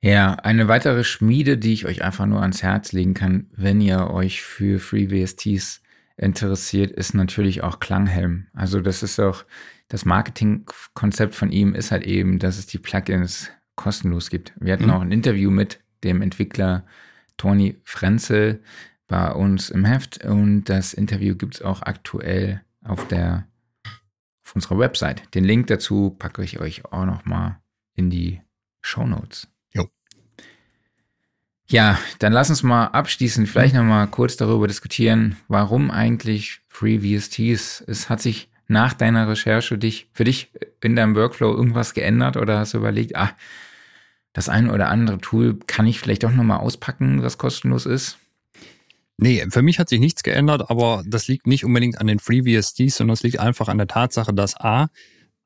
Ja, 0.00 0.34
eine 0.34 0.68
weitere 0.68 1.02
Schmiede, 1.02 1.58
die 1.58 1.72
ich 1.72 1.84
euch 1.84 2.02
einfach 2.04 2.26
nur 2.26 2.40
ans 2.40 2.62
Herz 2.62 2.92
legen 2.92 3.14
kann, 3.14 3.48
wenn 3.56 3.80
ihr 3.80 4.10
euch 4.10 4.42
für 4.42 4.78
FreeBSTs 4.78 5.82
interessiert, 6.16 6.92
ist 6.92 7.14
natürlich 7.14 7.62
auch 7.64 7.80
Klanghelm. 7.80 8.46
Also 8.52 8.80
das 8.80 9.02
ist 9.02 9.18
auch, 9.18 9.44
das 9.88 10.04
Marketingkonzept 10.04 11.34
von 11.34 11.50
ihm 11.50 11.74
ist 11.74 11.90
halt 11.90 12.04
eben, 12.04 12.38
dass 12.38 12.58
es 12.58 12.66
die 12.66 12.78
Plugins 12.78 13.50
kostenlos 13.74 14.30
gibt. 14.30 14.52
Wir 14.60 14.72
hatten 14.72 14.86
mhm. 14.86 14.90
auch 14.90 15.00
ein 15.00 15.12
Interview 15.12 15.50
mit 15.50 15.80
dem 16.04 16.22
Entwickler 16.22 16.86
Toni 17.38 17.80
Frenzel 17.84 18.62
bei 19.06 19.32
uns 19.32 19.70
im 19.70 19.86
Heft 19.86 20.22
und 20.24 20.64
das 20.64 20.92
Interview 20.92 21.34
gibt 21.34 21.54
es 21.54 21.62
auch 21.62 21.80
aktuell 21.80 22.60
auf 22.84 23.08
der 23.08 23.46
auf 24.44 24.54
unserer 24.54 24.78
Website. 24.78 25.34
Den 25.34 25.44
Link 25.44 25.68
dazu 25.68 26.10
packe 26.10 26.44
ich 26.44 26.60
euch 26.60 26.84
auch 26.84 27.06
noch 27.06 27.24
mal 27.24 27.60
in 27.94 28.10
die 28.10 28.42
Show 28.82 29.06
Notes. 29.06 29.48
Ja, 31.70 31.98
dann 32.18 32.32
lass 32.32 32.48
uns 32.48 32.62
mal 32.62 32.86
abschließend 32.86 33.46
vielleicht 33.46 33.74
noch 33.74 33.84
mal 33.84 34.06
kurz 34.06 34.38
darüber 34.38 34.66
diskutieren, 34.66 35.36
warum 35.48 35.90
eigentlich 35.90 36.62
FreeVSTs. 36.68 37.84
Es 37.86 38.08
hat 38.08 38.22
sich 38.22 38.48
nach 38.68 38.94
deiner 38.94 39.28
Recherche 39.28 39.76
dich 39.76 40.08
für 40.14 40.24
dich 40.24 40.50
in 40.82 40.96
deinem 40.96 41.14
Workflow 41.14 41.54
irgendwas 41.54 41.92
geändert 41.92 42.38
oder 42.38 42.60
hast 42.60 42.72
du 42.72 42.78
überlegt, 42.78 43.16
ah, 43.16 43.32
das 44.38 44.48
eine 44.48 44.72
oder 44.72 44.88
andere 44.88 45.18
Tool 45.18 45.58
kann 45.66 45.88
ich 45.88 45.98
vielleicht 45.98 46.22
doch 46.22 46.30
noch 46.30 46.44
mal 46.44 46.58
auspacken, 46.58 47.22
was 47.22 47.38
kostenlos 47.38 47.86
ist? 47.86 48.18
Nee, 49.16 49.44
für 49.50 49.62
mich 49.62 49.80
hat 49.80 49.88
sich 49.88 49.98
nichts 49.98 50.22
geändert, 50.22 50.70
aber 50.70 51.02
das 51.04 51.26
liegt 51.26 51.48
nicht 51.48 51.64
unbedingt 51.64 52.00
an 52.00 52.06
den 52.06 52.20
FreeVSDs, 52.20 52.96
sondern 52.96 53.14
es 53.14 53.24
liegt 53.24 53.40
einfach 53.40 53.66
an 53.66 53.78
der 53.78 53.88
Tatsache, 53.88 54.32
dass 54.32 54.54
A, 54.56 54.90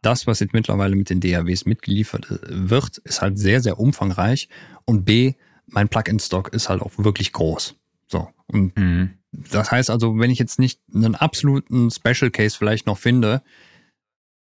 das, 0.02 0.26
was 0.26 0.40
jetzt 0.40 0.52
mittlerweile 0.52 0.94
mit 0.94 1.08
den 1.08 1.20
DAWs 1.20 1.64
mitgeliefert 1.64 2.30
äh, 2.30 2.38
wird, 2.50 2.98
ist 2.98 3.22
halt 3.22 3.38
sehr, 3.38 3.62
sehr 3.62 3.80
umfangreich 3.80 4.50
und 4.84 5.06
B, 5.06 5.32
mein 5.64 5.88
Plugin-Stock 5.88 6.52
ist 6.52 6.68
halt 6.68 6.82
auch 6.82 6.92
wirklich 6.98 7.32
groß. 7.32 7.74
So. 8.08 8.28
Und 8.46 8.76
mhm. 8.76 9.14
das 9.30 9.70
heißt 9.70 9.88
also, 9.88 10.18
wenn 10.18 10.30
ich 10.30 10.38
jetzt 10.38 10.58
nicht 10.58 10.80
einen 10.94 11.14
absoluten 11.14 11.90
Special 11.90 12.30
Case 12.30 12.58
vielleicht 12.58 12.86
noch 12.86 12.98
finde, 12.98 13.42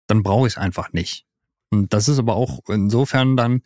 dann 0.06 0.22
brauche 0.22 0.46
ich 0.46 0.52
es 0.52 0.58
einfach 0.58 0.92
nicht. 0.92 1.24
Und 1.70 1.94
das 1.94 2.08
ist 2.08 2.18
aber 2.18 2.36
auch 2.36 2.60
insofern 2.68 3.38
dann 3.38 3.62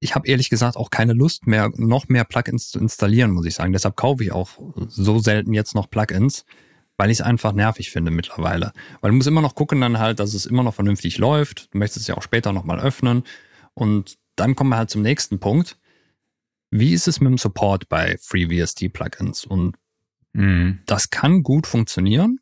ich 0.00 0.14
habe 0.14 0.26
ehrlich 0.26 0.48
gesagt 0.48 0.76
auch 0.76 0.90
keine 0.90 1.12
Lust 1.12 1.46
mehr, 1.46 1.70
noch 1.76 2.08
mehr 2.08 2.24
Plugins 2.24 2.70
zu 2.70 2.78
installieren, 2.78 3.30
muss 3.30 3.46
ich 3.46 3.54
sagen. 3.54 3.72
Deshalb 3.72 3.96
kaufe 3.96 4.24
ich 4.24 4.32
auch 4.32 4.50
so 4.88 5.18
selten 5.18 5.52
jetzt 5.52 5.74
noch 5.74 5.90
Plugins, 5.90 6.44
weil 6.96 7.10
ich 7.10 7.18
es 7.18 7.26
einfach 7.26 7.52
nervig 7.52 7.90
finde 7.90 8.10
mittlerweile. 8.10 8.72
Weil 9.00 9.10
du 9.10 9.16
musst 9.16 9.28
immer 9.28 9.42
noch 9.42 9.54
gucken 9.54 9.80
dann 9.80 9.98
halt, 9.98 10.18
dass 10.18 10.32
es 10.32 10.46
immer 10.46 10.62
noch 10.62 10.74
vernünftig 10.74 11.18
läuft. 11.18 11.72
Du 11.74 11.78
möchtest 11.78 12.02
es 12.02 12.06
ja 12.06 12.16
auch 12.16 12.22
später 12.22 12.52
nochmal 12.52 12.80
öffnen. 12.80 13.24
Und 13.74 14.16
dann 14.36 14.56
kommen 14.56 14.70
wir 14.70 14.78
halt 14.78 14.90
zum 14.90 15.02
nächsten 15.02 15.38
Punkt. 15.38 15.78
Wie 16.70 16.94
ist 16.94 17.08
es 17.08 17.20
mit 17.20 17.30
dem 17.30 17.38
Support 17.38 17.88
bei 17.88 18.16
FreeBSD-Plugins? 18.18 19.44
Und 19.44 19.76
mhm. 20.32 20.80
das 20.86 21.10
kann 21.10 21.42
gut 21.42 21.66
funktionieren. 21.66 22.40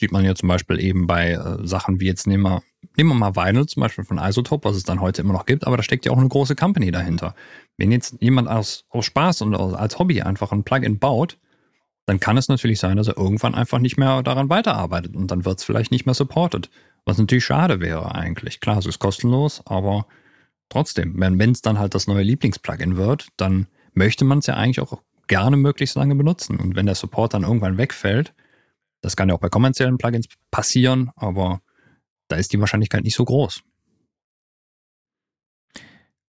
Sieht 0.00 0.12
man 0.12 0.24
ja 0.24 0.34
zum 0.34 0.48
Beispiel 0.48 0.80
eben 0.80 1.06
bei 1.06 1.32
äh, 1.32 1.66
Sachen 1.66 2.00
wie 2.00 2.06
jetzt 2.06 2.26
nehmen 2.26 2.44
wir, 2.44 2.62
nehmen 2.96 3.10
wir 3.10 3.14
mal 3.14 3.36
Vinyl 3.36 3.66
zum 3.66 3.82
Beispiel 3.82 4.02
von 4.02 4.16
Isotope, 4.16 4.66
was 4.66 4.76
es 4.76 4.84
dann 4.84 5.02
heute 5.02 5.20
immer 5.20 5.34
noch 5.34 5.44
gibt, 5.44 5.66
aber 5.66 5.76
da 5.76 5.82
steckt 5.82 6.06
ja 6.06 6.12
auch 6.12 6.16
eine 6.16 6.28
große 6.28 6.56
Company 6.56 6.90
dahinter. 6.90 7.34
Wenn 7.76 7.92
jetzt 7.92 8.16
jemand 8.18 8.48
aus, 8.48 8.86
aus 8.88 9.04
Spaß 9.04 9.42
und 9.42 9.54
als 9.54 9.98
Hobby 9.98 10.22
einfach 10.22 10.52
ein 10.52 10.64
Plugin 10.64 10.98
baut, 10.98 11.36
dann 12.06 12.18
kann 12.18 12.38
es 12.38 12.48
natürlich 12.48 12.80
sein, 12.80 12.96
dass 12.96 13.08
er 13.08 13.18
irgendwann 13.18 13.54
einfach 13.54 13.78
nicht 13.78 13.98
mehr 13.98 14.22
daran 14.22 14.48
weiterarbeitet 14.48 15.14
und 15.14 15.30
dann 15.30 15.44
wird 15.44 15.58
es 15.58 15.64
vielleicht 15.64 15.90
nicht 15.90 16.06
mehr 16.06 16.14
supported. 16.14 16.70
Was 17.04 17.18
natürlich 17.18 17.44
schade 17.44 17.80
wäre 17.80 18.14
eigentlich. 18.14 18.60
Klar, 18.60 18.78
es 18.78 18.86
ist 18.86 19.00
kostenlos, 19.00 19.60
aber 19.66 20.06
trotzdem, 20.70 21.20
wenn 21.20 21.38
es 21.50 21.60
dann 21.60 21.78
halt 21.78 21.94
das 21.94 22.06
neue 22.06 22.22
Lieblingsplugin 22.22 22.96
wird, 22.96 23.28
dann 23.36 23.66
möchte 23.92 24.24
man 24.24 24.38
es 24.38 24.46
ja 24.46 24.54
eigentlich 24.54 24.80
auch 24.80 25.02
gerne 25.26 25.58
möglichst 25.58 25.96
lange 25.96 26.14
benutzen. 26.14 26.58
Und 26.58 26.74
wenn 26.74 26.86
der 26.86 26.94
Support 26.94 27.34
dann 27.34 27.42
irgendwann 27.42 27.76
wegfällt, 27.76 28.32
das 29.00 29.16
kann 29.16 29.28
ja 29.28 29.34
auch 29.34 29.40
bei 29.40 29.48
kommerziellen 29.48 29.98
Plugins 29.98 30.26
passieren, 30.50 31.10
aber 31.16 31.60
da 32.28 32.36
ist 32.36 32.52
die 32.52 32.60
Wahrscheinlichkeit 32.60 33.02
nicht 33.02 33.16
so 33.16 33.24
groß. 33.24 33.62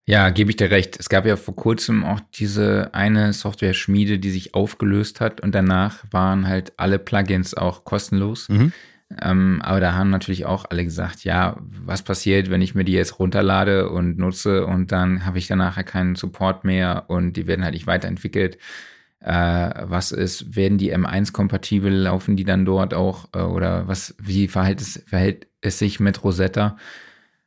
Ja, 0.04 0.30
gebe 0.30 0.50
ich 0.50 0.56
dir 0.56 0.70
recht. 0.70 0.98
Es 0.98 1.08
gab 1.08 1.26
ja 1.26 1.36
vor 1.36 1.54
kurzem 1.54 2.04
auch 2.04 2.18
diese 2.34 2.92
eine 2.92 3.32
Software-Schmiede, 3.32 4.18
die 4.18 4.30
sich 4.30 4.54
aufgelöst 4.54 5.20
hat 5.20 5.40
und 5.40 5.54
danach 5.54 6.04
waren 6.10 6.48
halt 6.48 6.72
alle 6.76 6.98
Plugins 6.98 7.54
auch 7.54 7.84
kostenlos. 7.84 8.48
Mhm. 8.48 8.72
Ähm, 9.20 9.60
aber 9.62 9.78
da 9.78 9.92
haben 9.92 10.10
natürlich 10.10 10.44
auch 10.46 10.64
alle 10.68 10.84
gesagt, 10.84 11.22
ja, 11.22 11.56
was 11.60 12.02
passiert, 12.02 12.50
wenn 12.50 12.62
ich 12.62 12.74
mir 12.74 12.84
die 12.84 12.92
jetzt 12.92 13.18
runterlade 13.18 13.90
und 13.90 14.18
nutze 14.18 14.66
und 14.66 14.90
dann 14.90 15.24
habe 15.24 15.38
ich 15.38 15.46
danach 15.46 15.82
keinen 15.84 16.16
Support 16.16 16.64
mehr 16.64 17.04
und 17.08 17.34
die 17.34 17.46
werden 17.46 17.62
halt 17.62 17.74
nicht 17.74 17.86
weiterentwickelt 17.86 18.58
äh, 19.24 19.84
was 19.84 20.12
ist, 20.12 20.56
werden 20.56 20.78
die 20.78 20.94
M1 20.94 21.32
kompatibel, 21.32 21.92
laufen 21.92 22.36
die 22.36 22.44
dann 22.44 22.64
dort 22.64 22.94
auch 22.94 23.28
äh, 23.34 23.38
oder 23.38 23.86
was, 23.88 24.14
wie 24.18 24.48
verhält 24.48 24.80
es, 24.80 25.02
verhält 25.06 25.46
es 25.60 25.78
sich 25.78 26.00
mit 26.00 26.24
Rosetta? 26.24 26.76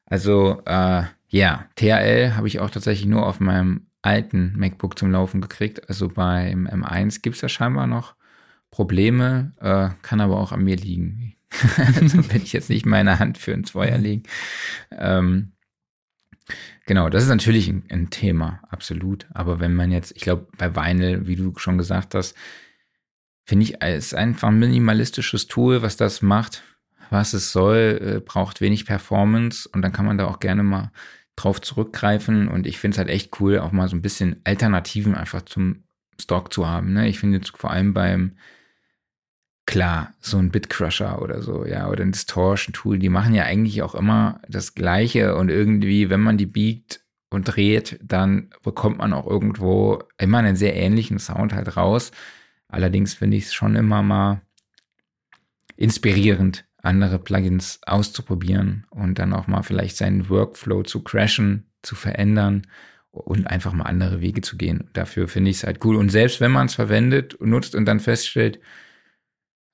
Also 0.06 0.62
äh, 0.66 1.04
ja, 1.28 1.66
THL 1.76 2.36
habe 2.36 2.48
ich 2.48 2.60
auch 2.60 2.70
tatsächlich 2.70 3.08
nur 3.08 3.26
auf 3.26 3.40
meinem 3.40 3.88
alten 4.02 4.54
MacBook 4.56 4.98
zum 4.98 5.12
Laufen 5.12 5.42
gekriegt. 5.42 5.90
Also 5.90 6.08
beim 6.10 6.68
M1 6.68 7.22
gibt 7.22 7.36
es 7.36 7.42
ja 7.42 7.50
scheinbar 7.50 7.88
noch 7.88 8.16
Probleme, 8.72 9.54
äh, 9.60 9.90
kann 10.02 10.22
aber 10.22 10.40
auch 10.40 10.52
an 10.52 10.64
mir 10.64 10.78
liegen. 10.78 11.36
also 11.78 12.30
wenn 12.32 12.42
ich 12.42 12.54
jetzt 12.54 12.70
nicht 12.70 12.86
meine 12.86 13.20
Hand 13.20 13.38
für 13.38 13.52
ins 13.52 13.72
Feuer 13.72 13.98
legen. 13.98 14.24
Ähm, 14.92 15.54
Genau, 16.86 17.10
das 17.10 17.24
ist 17.24 17.30
natürlich 17.30 17.68
ein, 17.68 17.84
ein 17.90 18.10
Thema, 18.12 18.62
absolut. 18.70 19.28
Aber 19.34 19.60
wenn 19.60 19.74
man 19.74 19.92
jetzt, 19.92 20.14
ich 20.16 20.22
glaube, 20.22 20.48
bei 20.58 20.76
Vinyl, 20.76 21.26
wie 21.26 21.36
du 21.36 21.58
schon 21.58 21.78
gesagt 21.78 22.14
hast, 22.14 22.36
finde 23.46 23.64
ich, 23.64 23.82
es 23.82 24.08
ist 24.08 24.16
einfach 24.16 24.50
ein 24.50 24.60
minimalistisches 24.60 25.48
Tool, 25.48 25.82
was 25.82 25.98
das 25.98 26.22
macht, 26.22 26.64
was 27.10 27.34
es 27.34 27.52
soll, 27.52 28.00
äh, 28.02 28.20
braucht 28.20 28.62
wenig 28.62 28.86
Performance 28.86 29.68
und 29.72 29.82
dann 29.82 29.92
kann 29.92 30.06
man 30.06 30.18
da 30.18 30.28
auch 30.28 30.40
gerne 30.40 30.64
mal 30.64 30.92
drauf 31.36 31.60
zurückgreifen. 31.60 32.48
Und 32.48 32.68
ich 32.68 32.78
finde 32.78 32.96
es 32.96 33.00
halt 33.00 33.10
echt 33.10 33.40
cool, 33.40 33.60
auch 33.60 33.72
mal 33.72 33.88
so 33.88 33.96
ein 33.96 34.02
bisschen 34.02 34.42
Alternativen 34.44 35.16
einfach 35.16 35.42
zum 35.44 35.84
Stock 36.20 36.54
zu 36.54 36.68
haben. 36.68 36.94
Ne? 36.94 37.08
Ich 37.08 37.20
finde 37.20 37.38
jetzt 37.38 37.58
vor 37.58 37.72
allem 37.72 37.94
beim 37.94 38.38
klar, 39.66 40.14
so 40.20 40.38
ein 40.38 40.52
Bitcrusher 40.52 41.22
oder 41.22 41.42
so, 41.42 41.66
ja, 41.66 41.90
oder 41.90 42.04
ein 42.04 42.12
Distortion-Tool, 42.12 43.00
die 43.00 43.10
machen 43.10 43.34
ja 43.34 43.44
eigentlich 43.44 43.82
auch 43.82 43.96
immer 43.96 44.40
das 44.48 44.76
Gleiche 44.76 45.36
und 45.36 45.50
irgendwie, 45.50 46.10
wenn 46.10 46.22
man 46.22 46.38
die 46.38 46.46
biegt 46.46 47.02
und 47.30 47.46
dreht, 47.46 48.00
dann 48.04 48.50
bekommt 48.64 49.00
man 49.00 49.14
auch 49.14 49.28
irgendwo 49.28 50.04
immer 50.18 50.40
einen 50.40 50.56
sehr 50.56 50.76
ähnlichen 50.76 51.20
Sound 51.20 51.54
halt 51.54 51.76
raus. 51.78 52.12
Allerdings 52.68 53.14
finde 53.14 53.38
ich 53.38 53.46
es 53.46 53.54
schon 53.54 53.76
immer 53.76 54.04
mal 54.04 54.42
inspirierend, 55.78 56.66
andere 56.82 57.20
Plugins 57.20 57.80
auszuprobieren 57.86 58.86
und 58.92 59.20
dann 59.20 59.34
auch 59.34 59.48
mal 59.48 59.64
vielleicht 59.64 59.98
seinen 59.98 60.30
Workflow 60.30 60.84
zu 60.84 61.04
crashen, 61.04 61.66
zu 61.82 61.96
verändern 61.96 62.68
und 63.12 63.48
einfach 63.48 63.74
mal 63.74 63.86
andere 63.86 64.22
Wege 64.22 64.42
zu 64.42 64.58
gehen. 64.58 64.90
Dafür 64.94 65.28
finde 65.28 65.52
ich 65.52 65.58
es 65.58 65.64
halt 65.64 65.84
cool. 65.84 65.96
Und 65.96 66.10
selbst 66.10 66.42
wenn 66.42 66.52
man 66.52 66.68
es 66.68 66.76
verwendet 66.76 67.34
und 67.34 67.50
nutzt 67.50 67.76
und 67.76 67.86
dann 67.86 68.00
feststellt, 68.00 68.60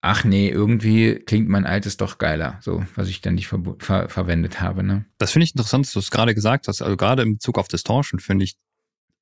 ach 0.02 0.24
nee, 0.24 0.50
irgendwie 0.50 1.16
klingt 1.16 1.48
mein 1.48 1.66
altes 1.66 1.96
doch 1.98 2.18
geiler, 2.18 2.58
so, 2.62 2.84
was 2.96 3.08
ich 3.08 3.22
dann 3.22 3.36
nicht 3.36 3.48
ver 3.48 3.62
ver 3.80 4.10
verwendet 4.10 4.60
habe. 4.60 4.84
Ne? 4.84 5.06
Das 5.20 5.32
finde 5.32 5.46
ich 5.46 5.54
interessant, 5.54 5.86
dass 5.86 5.94
du 5.94 6.00
es 6.00 6.12
gerade 6.12 6.36
gesagt 6.36 6.68
hast. 6.68 6.82
Also 6.82 6.98
gerade 6.98 7.22
im 7.22 7.36
Bezug 7.36 7.58
auf 7.58 7.68
Distortion 7.68 8.20
finde 8.20 8.46
ich, 8.46 8.58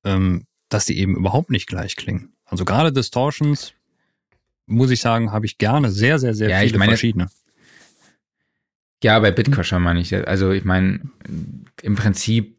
ähm, 0.04 0.46
dass 0.70 0.86
die 0.86 0.98
eben 0.98 1.16
überhaupt 1.16 1.50
nicht 1.50 1.66
gleich 1.66 1.96
klingen. 1.96 2.32
Also 2.46 2.64
gerade 2.64 2.92
Distortions, 2.92 3.74
muss 4.66 4.90
ich 4.90 5.00
sagen, 5.00 5.32
habe 5.32 5.46
ich 5.46 5.58
gerne 5.58 5.90
sehr, 5.90 6.18
sehr, 6.18 6.34
sehr 6.34 6.48
ja, 6.48 6.58
viele 6.58 6.70
ich 6.70 6.78
meine, 6.78 6.92
verschiedene. 6.92 7.28
Ja, 9.02 9.18
bei 9.18 9.30
Bitcrusher 9.30 9.78
meine 9.78 10.00
ich. 10.00 10.14
Also 10.28 10.50
ich 10.52 10.64
meine, 10.64 11.00
im 11.82 11.94
Prinzip, 11.94 12.56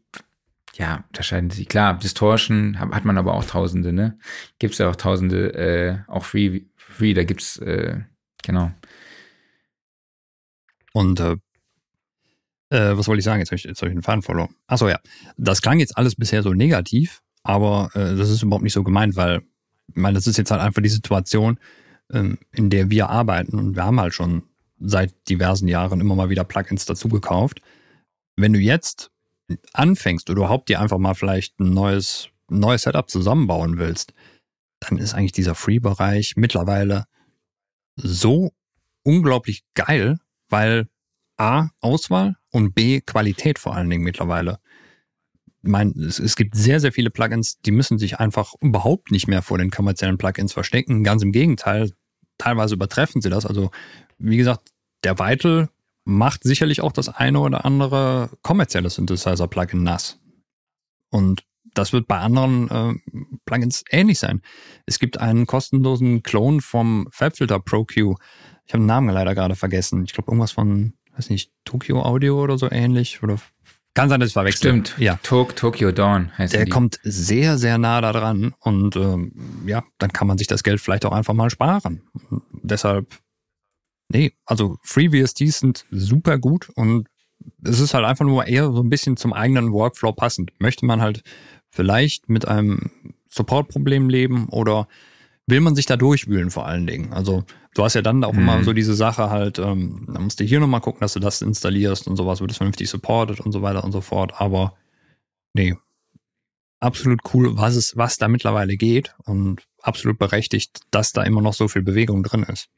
ja, 0.74 1.04
unterscheiden 1.08 1.50
sie. 1.50 1.66
Klar, 1.66 1.98
Distortion 1.98 2.78
hat 2.78 3.04
man 3.04 3.18
aber 3.18 3.34
auch 3.34 3.44
tausende, 3.44 3.92
ne? 3.92 4.18
Gibt 4.58 4.72
es 4.72 4.78
ja 4.78 4.88
auch 4.88 4.96
tausende, 4.96 5.54
äh, 5.54 5.98
auch 6.10 6.24
Free, 6.24 6.62
Free, 6.76 7.14
da 7.14 7.24
gibt's 7.24 7.58
äh, 7.58 8.00
Genau. 8.42 8.72
Und 10.92 11.20
äh, 11.20 11.36
äh, 12.70 12.96
was 12.96 13.08
wollte 13.08 13.18
ich 13.18 13.24
sagen? 13.24 13.40
Jetzt 13.40 13.50
habe 13.50 13.56
ich, 13.56 13.64
hab 13.66 13.82
ich 13.82 14.08
einen 14.08 14.22
verloren. 14.22 14.54
Achso, 14.66 14.88
ja. 14.88 14.98
Das 15.36 15.62
klang 15.62 15.78
jetzt 15.78 15.96
alles 15.96 16.14
bisher 16.16 16.42
so 16.42 16.52
negativ, 16.52 17.22
aber 17.42 17.90
äh, 17.94 18.16
das 18.16 18.30
ist 18.30 18.42
überhaupt 18.42 18.64
nicht 18.64 18.72
so 18.72 18.82
gemeint, 18.82 19.16
weil, 19.16 19.42
ich 19.88 19.96
meine, 19.96 20.14
das 20.14 20.26
ist 20.26 20.38
jetzt 20.38 20.50
halt 20.50 20.60
einfach 20.60 20.82
die 20.82 20.88
Situation, 20.88 21.58
ähm, 22.12 22.38
in 22.52 22.70
der 22.70 22.90
wir 22.90 23.10
arbeiten 23.10 23.58
und 23.58 23.76
wir 23.76 23.84
haben 23.84 24.00
halt 24.00 24.14
schon 24.14 24.44
seit 24.80 25.12
diversen 25.28 25.68
Jahren 25.68 26.00
immer 26.00 26.14
mal 26.14 26.30
wieder 26.30 26.44
Plugins 26.44 26.84
dazu 26.86 27.08
gekauft. 27.08 27.60
Wenn 28.36 28.52
du 28.52 28.58
jetzt 28.58 29.10
anfängst 29.72 30.30
oder 30.30 30.38
überhaupt 30.38 30.68
dir 30.68 30.80
einfach 30.80 30.98
mal 30.98 31.14
vielleicht 31.14 31.60
ein 31.60 31.74
neues, 31.74 32.28
neues 32.48 32.82
Setup 32.82 33.08
zusammenbauen 33.10 33.78
willst, 33.78 34.14
dann 34.80 34.98
ist 34.98 35.14
eigentlich 35.14 35.32
dieser 35.32 35.54
Free-Bereich 35.54 36.36
mittlerweile 36.36 37.04
so 37.96 38.52
unglaublich 39.02 39.64
geil, 39.74 40.18
weil 40.48 40.88
A, 41.36 41.68
Auswahl 41.80 42.36
und 42.50 42.74
B, 42.74 43.00
Qualität 43.00 43.58
vor 43.58 43.74
allen 43.74 43.90
Dingen 43.90 44.04
mittlerweile. 44.04 44.58
mein, 45.62 45.92
es, 45.92 46.18
es 46.18 46.36
gibt 46.36 46.56
sehr, 46.56 46.80
sehr 46.80 46.92
viele 46.92 47.10
Plugins, 47.10 47.60
die 47.60 47.70
müssen 47.70 47.98
sich 47.98 48.18
einfach 48.18 48.54
überhaupt 48.60 49.10
nicht 49.10 49.28
mehr 49.28 49.42
vor 49.42 49.58
den 49.58 49.70
kommerziellen 49.70 50.18
Plugins 50.18 50.52
verstecken. 50.52 51.04
Ganz 51.04 51.22
im 51.22 51.32
Gegenteil, 51.32 51.92
teilweise 52.38 52.74
übertreffen 52.74 53.22
sie 53.22 53.30
das. 53.30 53.46
Also, 53.46 53.70
wie 54.18 54.36
gesagt, 54.36 54.70
der 55.04 55.18
Vital 55.18 55.68
macht 56.04 56.42
sicherlich 56.42 56.80
auch 56.80 56.92
das 56.92 57.08
eine 57.08 57.40
oder 57.40 57.64
andere 57.64 58.30
kommerzielle 58.42 58.90
Synthesizer-Plugin 58.90 59.82
nass. 59.82 60.18
Und 61.10 61.44
das 61.74 61.92
wird 61.92 62.06
bei 62.06 62.18
anderen 62.18 62.70
äh, 62.70 62.94
Plugins 63.46 63.84
ähnlich 63.90 64.18
sein. 64.18 64.42
Es 64.86 64.98
gibt 64.98 65.18
einen 65.18 65.46
kostenlosen 65.46 66.22
Clone 66.22 66.60
vom 66.60 67.08
FabFilter 67.10 67.60
Pro 67.60 67.84
Q. 67.84 68.16
Ich 68.66 68.74
habe 68.74 68.82
den 68.82 68.86
Namen 68.86 69.08
leider 69.10 69.34
gerade 69.34 69.56
vergessen. 69.56 70.04
Ich 70.04 70.12
glaube 70.12 70.30
irgendwas 70.30 70.52
von, 70.52 70.94
weiß 71.16 71.30
nicht, 71.30 71.50
Tokyo 71.64 72.02
Audio 72.02 72.42
oder 72.42 72.58
so 72.58 72.70
ähnlich. 72.70 73.22
Oder 73.22 73.38
kann 73.94 74.08
sein, 74.08 74.20
dass 74.20 74.28
ich 74.28 74.32
verwechsel. 74.34 74.70
Stimmt. 74.70 74.94
Ja. 74.98 75.18
Tok 75.22 75.54
Tokyo 75.56 75.92
Dawn 75.92 76.36
heißt 76.38 76.54
Der 76.54 76.64
die. 76.64 76.70
kommt 76.70 76.98
sehr, 77.02 77.58
sehr 77.58 77.76
nah 77.78 78.00
da 78.00 78.12
dran. 78.12 78.54
Und 78.60 78.96
ähm, 78.96 79.64
ja, 79.66 79.84
dann 79.98 80.12
kann 80.12 80.26
man 80.26 80.38
sich 80.38 80.46
das 80.46 80.62
Geld 80.62 80.80
vielleicht 80.80 81.04
auch 81.04 81.12
einfach 81.12 81.34
mal 81.34 81.50
sparen. 81.50 82.02
Deshalb, 82.62 83.18
nee, 84.08 84.32
also 84.46 84.78
FreeVSTs 84.82 85.58
sind 85.60 85.86
super 85.90 86.38
gut 86.38 86.70
und 86.74 87.08
es 87.64 87.80
ist 87.80 87.92
halt 87.92 88.04
einfach 88.04 88.24
nur 88.24 88.46
eher 88.46 88.72
so 88.72 88.82
ein 88.82 88.88
bisschen 88.88 89.16
zum 89.16 89.32
eigenen 89.32 89.72
Workflow 89.72 90.12
passend. 90.12 90.52
Möchte 90.58 90.86
man 90.86 91.00
halt 91.00 91.22
vielleicht 91.72 92.28
mit 92.28 92.46
einem 92.46 92.90
Support-Problem 93.28 94.08
leben 94.08 94.48
oder 94.48 94.86
will 95.46 95.60
man 95.60 95.74
sich 95.74 95.86
da 95.86 95.96
durchwühlen 95.96 96.50
vor 96.50 96.66
allen 96.66 96.86
Dingen? 96.86 97.12
Also 97.12 97.44
du 97.74 97.82
hast 97.82 97.94
ja 97.94 98.02
dann 98.02 98.22
auch 98.24 98.34
mhm. 98.34 98.40
immer 98.40 98.62
so 98.62 98.72
diese 98.74 98.94
Sache 98.94 99.30
halt, 99.30 99.58
ähm, 99.58 100.06
da 100.12 100.20
musst 100.20 100.38
du 100.38 100.44
hier 100.44 100.60
nochmal 100.60 100.82
gucken, 100.82 101.00
dass 101.00 101.14
du 101.14 101.20
das 101.20 101.42
installierst 101.42 102.06
und 102.06 102.16
sowas, 102.16 102.40
wird 102.40 102.50
es 102.50 102.58
vernünftig 102.58 102.90
supported 102.90 103.40
und 103.40 103.52
so 103.52 103.62
weiter 103.62 103.82
und 103.82 103.92
so 103.92 104.02
fort. 104.02 104.34
Aber 104.36 104.76
nee, 105.54 105.74
absolut 106.78 107.20
cool, 107.32 107.56
was 107.56 107.74
es, 107.74 107.96
was 107.96 108.18
da 108.18 108.28
mittlerweile 108.28 108.76
geht 108.76 109.14
und 109.24 109.66
absolut 109.80 110.18
berechtigt, 110.18 110.80
dass 110.90 111.12
da 111.12 111.22
immer 111.22 111.40
noch 111.40 111.54
so 111.54 111.68
viel 111.68 111.82
Bewegung 111.82 112.22
drin 112.22 112.42
ist. 112.42 112.68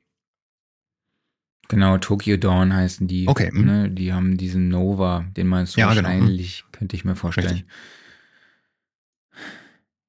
Genau, 1.69 1.99
Tokyo 1.99 2.37
Dawn 2.37 2.75
heißen 2.75 3.09
die. 3.09 3.27
Okay. 3.27 3.51
Mhm. 3.53 3.65
Ne? 3.65 3.91
Die 3.91 4.13
haben 4.13 4.37
diesen 4.37 4.69
Nova, 4.69 5.25
den 5.37 5.49
meinst 5.49 5.77
du 5.77 5.81
ja, 5.81 5.93
genau. 5.93 6.09
wahrscheinlich, 6.09 6.61
genau. 6.61 6.79
könnte 6.79 6.95
ich 6.95 7.05
mir 7.05 7.17
vorstellen. 7.17 7.49
Richtig. 7.49 7.67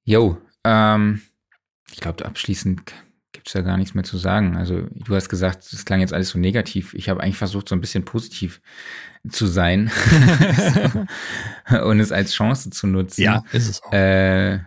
Jo, 0.06 0.38
ähm, 0.64 1.22
ich 1.91 1.99
glaube, 1.99 2.26
abschließend 2.26 2.93
gibt 3.32 3.47
es 3.47 3.53
ja 3.53 3.62
gar 3.62 3.78
nichts 3.78 3.93
mehr 3.93 4.03
zu 4.03 4.18
sagen. 4.18 4.56
Also 4.56 4.88
du 4.91 5.16
hast 5.16 5.30
gesagt, 5.30 5.72
das 5.72 5.84
klang 5.84 5.99
jetzt 5.99 6.14
alles 6.14 6.30
so 6.30 6.39
negativ. 6.39 6.93
Ich 6.93 7.10
habe 7.10 7.22
eigentlich 7.22 7.38
versucht, 7.38 7.68
so 7.68 7.76
ein 7.76 7.82
bisschen 7.82 8.06
positiv 8.06 8.62
zu 9.30 9.45
sein 9.45 9.91
und 11.84 11.99
es 11.99 12.12
als 12.12 12.34
Chance 12.34 12.70
zu 12.70 12.88
nutzen. 12.88 13.22
Ja, 13.22 13.43
ist 13.51 13.68
es 13.68 13.84
auch. 13.84 13.91
Äh, 13.91 14.60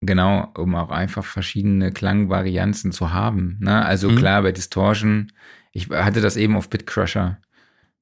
genau, 0.00 0.52
um 0.56 0.74
auch 0.74 0.90
einfach 0.90 1.24
verschiedene 1.24 1.92
Klangvarianzen 1.92 2.90
zu 2.90 3.12
haben. 3.12 3.58
Ne? 3.60 3.84
Also 3.84 4.10
mhm. 4.10 4.16
klar, 4.16 4.42
bei 4.42 4.52
Distortion, 4.52 5.32
ich 5.72 5.90
hatte 5.90 6.20
das 6.20 6.36
eben 6.36 6.56
auf 6.56 6.70
Bitcrusher 6.70 7.38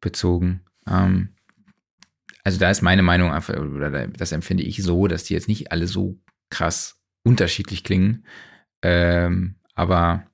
bezogen. 0.01 0.61
Ähm, 0.89 1.31
also 2.43 2.59
da 2.59 2.71
ist 2.71 2.83
meine 2.83 3.03
Meinung 3.03 3.33
einfach, 3.33 3.57
oder 3.57 4.07
das 4.07 4.33
empfinde 4.33 4.63
ich 4.63 4.83
so, 4.83 5.09
dass 5.09 5.25
die 5.25 5.35
jetzt 5.35 5.49
nicht 5.49 5.73
alle 5.73 5.89
so 5.89 6.17
krass 6.51 7.01
unterschiedlich 7.25 7.85
klingen. 7.85 8.27
Ähm, 8.83 9.57
aber 9.75 10.27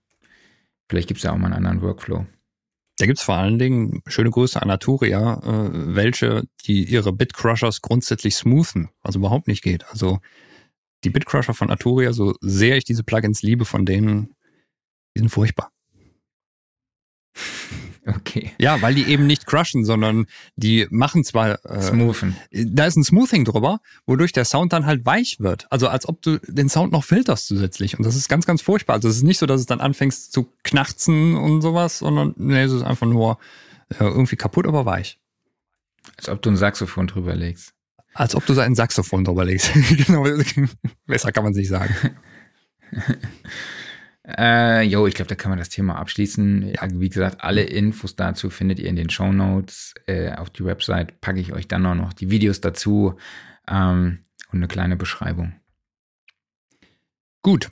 vielleicht 0.88 1.08
gibt 1.08 1.18
es 1.18 1.24
ja 1.24 1.32
auch 1.32 1.38
mal 1.38 1.46
einen 1.46 1.66
anderen 1.66 1.82
Workflow. 1.82 2.26
Da 2.98 3.06
gibt 3.06 3.18
es 3.18 3.24
vor 3.24 3.36
allen 3.36 3.58
Dingen 3.58 4.02
schöne 4.06 4.30
Grüße 4.30 4.60
an 4.60 4.68
Naturia, 4.68 5.40
äh, 5.42 5.70
welche 5.96 6.44
die 6.66 6.84
ihre 6.84 7.12
Bitcrushers 7.12 7.80
grundsätzlich 7.80 8.36
smoothen, 8.36 8.90
was 9.02 9.16
überhaupt 9.16 9.48
nicht 9.48 9.62
geht. 9.62 9.84
Also 9.88 10.20
die 11.02 11.10
Bitcrusher 11.10 11.54
von 11.54 11.70
Arturia, 11.70 12.12
so 12.12 12.34
sehr 12.40 12.76
ich 12.76 12.84
diese 12.84 13.02
Plugins 13.02 13.42
liebe 13.42 13.64
von 13.64 13.86
denen, 13.86 14.34
die 15.16 15.20
sind 15.20 15.30
furchtbar. 15.30 15.72
Okay. 18.04 18.50
Ja, 18.58 18.82
weil 18.82 18.94
die 18.94 19.04
eben 19.04 19.26
nicht 19.26 19.46
crushen, 19.46 19.84
sondern 19.84 20.26
die 20.56 20.88
machen 20.90 21.22
zwar 21.22 21.64
äh, 21.64 21.80
Smoothen. 21.80 22.36
Da 22.50 22.86
ist 22.86 22.96
ein 22.96 23.04
Smoothing 23.04 23.44
drüber, 23.44 23.80
wodurch 24.06 24.32
der 24.32 24.44
Sound 24.44 24.72
dann 24.72 24.86
halt 24.86 25.06
weich 25.06 25.38
wird. 25.38 25.66
Also 25.70 25.86
als 25.86 26.08
ob 26.08 26.20
du 26.20 26.38
den 26.48 26.68
Sound 26.68 26.92
noch 26.92 27.04
filterst 27.04 27.46
zusätzlich. 27.46 27.96
Und 27.96 28.04
das 28.04 28.16
ist 28.16 28.28
ganz, 28.28 28.44
ganz 28.44 28.60
furchtbar. 28.60 28.94
Also 28.94 29.08
es 29.08 29.16
ist 29.16 29.22
nicht 29.22 29.38
so, 29.38 29.46
dass 29.46 29.60
es 29.60 29.66
dann 29.66 29.80
anfängst 29.80 30.32
zu 30.32 30.52
knarzen 30.64 31.36
und 31.36 31.62
sowas, 31.62 31.98
sondern 31.98 32.34
nee, 32.36 32.62
es 32.62 32.72
ist 32.72 32.82
einfach 32.82 33.06
nur 33.06 33.38
äh, 33.90 34.04
irgendwie 34.04 34.36
kaputt, 34.36 34.66
aber 34.66 34.84
weich. 34.84 35.20
Als 36.16 36.28
ob 36.28 36.42
du 36.42 36.50
ein 36.50 36.56
Saxophon 36.56 37.06
drüber 37.06 37.36
legst. 37.36 37.72
Als 38.14 38.34
ob 38.34 38.44
du 38.46 38.54
so 38.54 38.60
ein 38.60 38.74
Saxophon 38.74 39.24
drüber 39.24 39.44
legst. 39.44 39.70
genau. 40.06 40.24
Besser 41.06 41.30
kann 41.30 41.44
man 41.44 41.52
es 41.52 41.58
nicht 41.58 41.68
sagen. 41.68 41.94
Äh, 44.24 44.82
jo, 44.82 45.06
ich 45.06 45.14
glaube, 45.14 45.28
da 45.28 45.34
kann 45.34 45.50
man 45.50 45.58
das 45.58 45.68
Thema 45.68 45.96
abschließen. 45.96 46.74
Ja, 46.74 46.82
wie 46.92 47.08
gesagt, 47.08 47.42
alle 47.42 47.62
Infos 47.62 48.14
dazu 48.14 48.50
findet 48.50 48.78
ihr 48.78 48.88
in 48.88 48.96
den 48.96 49.10
Show 49.10 49.32
Notes. 49.32 49.94
Äh, 50.06 50.32
auf 50.32 50.50
die 50.50 50.64
Website 50.64 51.20
packe 51.20 51.40
ich 51.40 51.52
euch 51.52 51.66
dann 51.66 51.84
auch 51.86 51.94
noch 51.94 52.12
die 52.12 52.30
Videos 52.30 52.60
dazu 52.60 53.16
ähm, 53.68 54.20
und 54.52 54.58
eine 54.58 54.68
kleine 54.68 54.96
Beschreibung. 54.96 55.54
Gut. 57.42 57.68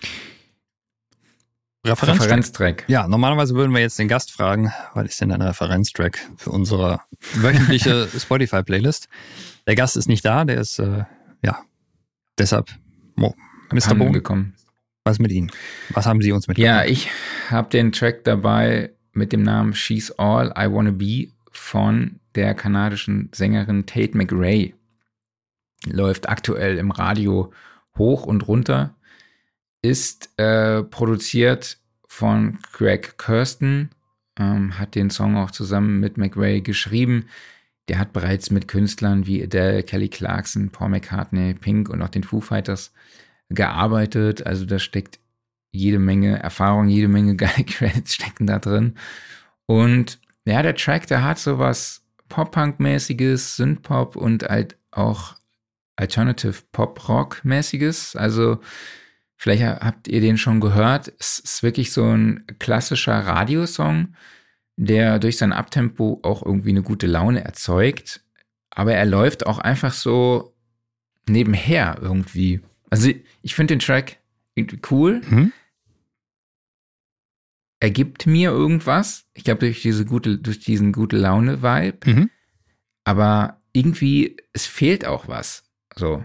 Referenztrack. 1.86 2.26
Referenztrack. 2.26 2.84
Ja, 2.88 3.08
normalerweise 3.08 3.54
würden 3.54 3.72
wir 3.72 3.80
jetzt 3.80 3.98
den 3.98 4.08
Gast 4.08 4.32
fragen, 4.32 4.72
was 4.92 5.06
ist 5.06 5.20
denn 5.20 5.32
ein 5.32 5.40
Referenztrack 5.40 6.18
für 6.36 6.50
unsere 6.50 7.00
wöchentliche 7.34 8.08
Spotify-Playlist? 8.18 9.08
Der 9.66 9.76
Gast 9.76 9.96
ist 9.96 10.08
nicht 10.08 10.24
da, 10.24 10.44
der 10.44 10.60
ist, 10.60 10.78
äh, 10.80 11.04
ja, 11.42 11.62
deshalb, 12.36 12.70
Mo, 13.14 13.34
Mr. 13.72 13.94
Bogen 13.94 14.12
gekommen. 14.12 14.56
Was 15.04 15.18
mit 15.18 15.32
Ihnen? 15.32 15.50
Was 15.90 16.06
haben 16.06 16.20
Sie 16.20 16.32
uns 16.32 16.46
mitgebracht? 16.46 16.84
Ja, 16.84 16.84
ich 16.84 17.10
habe 17.48 17.70
den 17.70 17.92
Track 17.92 18.24
dabei 18.24 18.90
mit 19.12 19.32
dem 19.32 19.42
Namen 19.42 19.74
She's 19.74 20.10
All 20.12 20.52
I 20.56 20.70
Wanna 20.70 20.90
Be 20.90 21.28
von 21.50 22.20
der 22.34 22.54
kanadischen 22.54 23.30
Sängerin 23.34 23.86
Tate 23.86 24.16
McRae. 24.16 24.74
Läuft 25.86 26.28
aktuell 26.28 26.78
im 26.78 26.90
Radio 26.90 27.52
hoch 27.96 28.26
und 28.26 28.46
runter. 28.46 28.94
Ist 29.82 30.38
äh, 30.38 30.82
produziert 30.82 31.78
von 32.06 32.58
Greg 32.72 33.16
Kirsten, 33.16 33.90
ähm, 34.38 34.78
hat 34.78 34.94
den 34.94 35.10
Song 35.10 35.36
auch 35.36 35.50
zusammen 35.50 36.00
mit 36.00 36.18
McRae 36.18 36.60
geschrieben. 36.60 37.26
Der 37.88 37.98
hat 37.98 38.12
bereits 38.12 38.50
mit 38.50 38.68
Künstlern 38.68 39.26
wie 39.26 39.42
Adele, 39.42 39.82
Kelly 39.82 40.08
Clarkson, 40.08 40.70
Paul 40.70 40.90
McCartney, 40.90 41.54
Pink 41.54 41.88
und 41.88 42.02
auch 42.02 42.10
den 42.10 42.22
Foo 42.22 42.40
Fighters 42.40 42.92
gearbeitet. 43.50 44.46
Also 44.46 44.64
da 44.64 44.78
steckt 44.78 45.20
jede 45.72 45.98
Menge 45.98 46.38
Erfahrung, 46.38 46.88
jede 46.88 47.08
Menge 47.08 47.36
geile 47.36 47.64
Credits 47.64 48.14
stecken 48.14 48.46
da 48.46 48.58
drin. 48.58 48.94
Und 49.66 50.18
ja, 50.44 50.62
der 50.62 50.74
Track, 50.74 51.06
der 51.06 51.22
hat 51.22 51.38
sowas 51.38 52.02
Pop-Punk-mäßiges, 52.28 53.56
Synth-Pop 53.56 54.16
und 54.16 54.44
halt 54.44 54.76
auch 54.90 55.36
Alternative 55.96 56.62
Pop-Rock-mäßiges. 56.72 58.16
Also 58.16 58.60
vielleicht 59.36 59.62
habt 59.62 60.08
ihr 60.08 60.20
den 60.20 60.38
schon 60.38 60.60
gehört. 60.60 61.12
Es 61.18 61.38
ist 61.38 61.62
wirklich 61.62 61.92
so 61.92 62.04
ein 62.04 62.44
klassischer 62.58 63.18
Radiosong, 63.18 64.14
der 64.76 65.18
durch 65.18 65.36
sein 65.36 65.52
Abtempo 65.52 66.20
auch 66.22 66.44
irgendwie 66.44 66.70
eine 66.70 66.82
gute 66.82 67.06
Laune 67.06 67.44
erzeugt. 67.44 68.22
Aber 68.70 68.94
er 68.94 69.04
läuft 69.04 69.46
auch 69.46 69.58
einfach 69.58 69.92
so 69.92 70.54
nebenher 71.28 71.98
irgendwie. 72.00 72.60
Also 72.90 73.10
ich 73.42 73.54
finde 73.54 73.74
den 73.74 73.80
Track 73.80 74.18
irgendwie 74.54 74.80
cool. 74.90 75.22
Mhm. 75.28 75.52
Er 77.80 77.90
gibt 77.90 78.26
mir 78.26 78.50
irgendwas. 78.50 79.24
Ich 79.32 79.44
glaube, 79.44 79.60
durch 79.60 79.80
diese 79.80 80.04
gute, 80.04 80.36
durch 80.36 80.60
diesen 80.60 80.92
gute 80.92 81.16
Laune-Vibe. 81.16 82.10
Mhm. 82.10 82.30
Aber 83.04 83.60
irgendwie, 83.72 84.36
es 84.52 84.66
fehlt 84.66 85.06
auch 85.06 85.28
was. 85.28 85.64
So. 85.96 86.24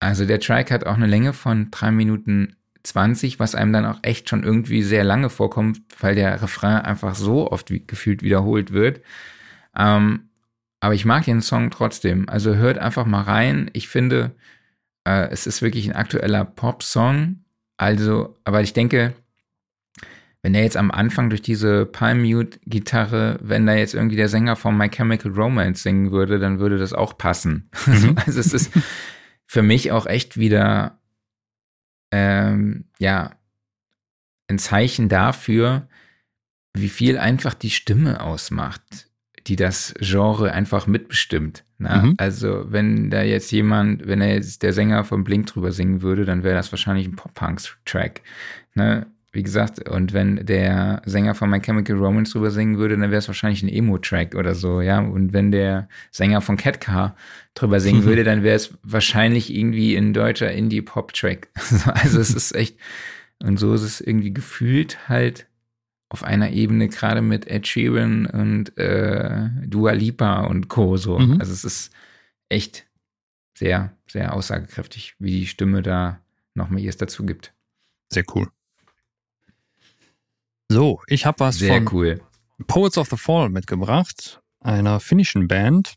Also 0.00 0.26
der 0.26 0.40
Track 0.40 0.70
hat 0.70 0.86
auch 0.86 0.96
eine 0.96 1.06
Länge 1.06 1.32
von 1.32 1.70
drei 1.70 1.92
Minuten 1.92 2.56
20, 2.82 3.38
was 3.38 3.54
einem 3.54 3.72
dann 3.72 3.86
auch 3.86 4.00
echt 4.02 4.28
schon 4.28 4.42
irgendwie 4.42 4.82
sehr 4.82 5.04
lange 5.04 5.30
vorkommt, 5.30 5.82
weil 6.00 6.14
der 6.14 6.40
Refrain 6.40 6.80
einfach 6.80 7.14
so 7.14 7.50
oft 7.50 7.70
wie, 7.70 7.86
gefühlt 7.86 8.22
wiederholt 8.22 8.72
wird. 8.72 9.00
Ähm, 9.76 10.28
aber 10.80 10.94
ich 10.94 11.04
mag 11.04 11.24
den 11.24 11.42
Song 11.42 11.70
trotzdem. 11.70 12.28
Also 12.28 12.54
hört 12.54 12.78
einfach 12.78 13.04
mal 13.04 13.22
rein. 13.22 13.70
Ich 13.72 13.88
finde, 13.88 14.32
äh, 15.08 15.30
es 15.30 15.46
ist 15.46 15.62
wirklich 15.62 15.86
ein 15.88 15.96
aktueller 15.96 16.44
Pop-Song. 16.44 17.44
Also, 17.78 18.36
aber 18.44 18.60
ich 18.60 18.74
denke, 18.74 19.14
wenn 20.42 20.54
er 20.54 20.62
jetzt 20.62 20.76
am 20.76 20.90
Anfang 20.90 21.30
durch 21.30 21.42
diese 21.42 21.86
Palm-Mute-Gitarre, 21.86 23.38
wenn 23.42 23.66
da 23.66 23.74
jetzt 23.74 23.94
irgendwie 23.94 24.16
der 24.16 24.28
Sänger 24.28 24.56
von 24.56 24.76
My 24.76 24.88
Chemical 24.88 25.32
Romance 25.32 25.82
singen 25.82 26.10
würde, 26.10 26.38
dann 26.38 26.58
würde 26.58 26.78
das 26.78 26.92
auch 26.92 27.16
passen. 27.16 27.70
Mhm. 27.86 28.16
also 28.26 28.38
es 28.38 28.52
ist 28.52 28.72
für 29.46 29.62
mich 29.62 29.92
auch 29.92 30.06
echt 30.06 30.36
wieder, 30.36 30.98
ähm, 32.12 32.84
ja, 32.98 33.32
ein 34.50 34.58
Zeichen 34.58 35.08
dafür, 35.08 35.88
wie 36.74 36.88
viel 36.88 37.18
einfach 37.18 37.54
die 37.54 37.70
Stimme 37.70 38.20
ausmacht, 38.20 39.08
die 39.46 39.56
das 39.56 39.94
Genre 40.00 40.52
einfach 40.52 40.86
mitbestimmt. 40.86 41.64
Na, 41.78 42.02
mhm. 42.02 42.14
Also 42.18 42.66
wenn 42.68 43.08
da 43.08 43.22
jetzt 43.22 43.52
jemand, 43.52 44.06
wenn 44.06 44.20
er 44.20 44.34
jetzt 44.34 44.62
der 44.62 44.72
Sänger 44.72 45.04
von 45.04 45.22
Blink 45.22 45.46
drüber 45.46 45.70
singen 45.70 46.02
würde, 46.02 46.24
dann 46.24 46.42
wäre 46.42 46.56
das 46.56 46.72
wahrscheinlich 46.72 47.06
ein 47.06 47.14
Pop-Punk-Track. 47.14 48.22
Ne? 48.74 49.06
Wie 49.30 49.44
gesagt, 49.44 49.88
und 49.88 50.12
wenn 50.12 50.44
der 50.44 51.02
Sänger 51.04 51.36
von 51.36 51.50
My 51.50 51.60
Chemical 51.60 51.96
Romance 51.96 52.32
drüber 52.32 52.50
singen 52.50 52.78
würde, 52.78 52.96
dann 52.96 53.10
wäre 53.10 53.18
es 53.18 53.28
wahrscheinlich 53.28 53.62
ein 53.62 53.68
Emo-Track 53.68 54.34
oder 54.34 54.54
so, 54.54 54.80
ja. 54.80 54.98
Und 54.98 55.32
wenn 55.32 55.52
der 55.52 55.88
Sänger 56.10 56.40
von 56.40 56.56
Catcar 56.56 57.14
drüber 57.54 57.78
singen 57.78 58.04
würde, 58.04 58.24
dann 58.24 58.42
wäre 58.42 58.56
es 58.56 58.76
wahrscheinlich 58.82 59.54
irgendwie 59.54 59.94
ein 59.96 60.14
deutscher 60.14 60.50
Indie-Pop-Track. 60.50 61.48
also 61.94 62.18
es 62.18 62.34
ist 62.34 62.56
echt, 62.56 62.76
und 63.40 63.58
so 63.58 63.74
ist 63.74 63.82
es 63.82 64.00
irgendwie 64.00 64.32
gefühlt 64.32 65.08
halt 65.08 65.46
auf 66.08 66.22
einer 66.22 66.50
Ebene, 66.50 66.88
gerade 66.88 67.22
mit 67.22 67.46
Ed 67.46 67.66
Sheeran 67.66 68.26
und 68.26 68.76
äh, 68.78 69.48
Dua 69.66 69.92
Lipa 69.92 70.44
und 70.44 70.68
Co. 70.68 70.96
so. 70.96 71.18
Mhm. 71.18 71.40
Also 71.40 71.52
es 71.52 71.64
ist 71.64 71.92
echt 72.48 72.86
sehr, 73.56 73.96
sehr 74.10 74.34
aussagekräftig, 74.34 75.16
wie 75.18 75.40
die 75.40 75.46
Stimme 75.46 75.82
da 75.82 76.20
nochmal 76.54 76.80
ihr 76.80 76.90
es 76.90 76.96
dazu 76.96 77.26
gibt. 77.26 77.52
Sehr 78.10 78.24
cool. 78.34 78.48
So, 80.70 81.00
ich 81.06 81.26
habe 81.26 81.40
was 81.40 81.56
sehr 81.56 81.82
von 81.82 81.88
cool. 81.92 82.20
Poets 82.66 82.98
of 82.98 83.08
the 83.08 83.16
Fall 83.16 83.48
mitgebracht, 83.48 84.40
einer 84.60 85.00
finnischen 85.00 85.48
Band, 85.48 85.94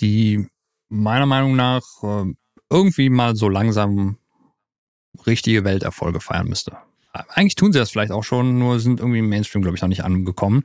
die 0.00 0.48
meiner 0.88 1.26
Meinung 1.26 1.56
nach 1.56 1.82
äh, 2.02 2.32
irgendwie 2.70 3.08
mal 3.08 3.36
so 3.36 3.48
langsam 3.48 4.18
richtige 5.26 5.64
Welterfolge 5.64 6.20
feiern 6.20 6.48
müsste. 6.48 6.76
Eigentlich 7.14 7.54
tun 7.54 7.72
sie 7.72 7.78
das 7.78 7.90
vielleicht 7.90 8.12
auch 8.12 8.24
schon, 8.24 8.58
nur 8.58 8.80
sind 8.80 9.00
irgendwie 9.00 9.20
im 9.20 9.28
Mainstream, 9.28 9.62
glaube 9.62 9.76
ich, 9.76 9.82
noch 9.82 9.88
nicht 9.88 10.04
angekommen. 10.04 10.64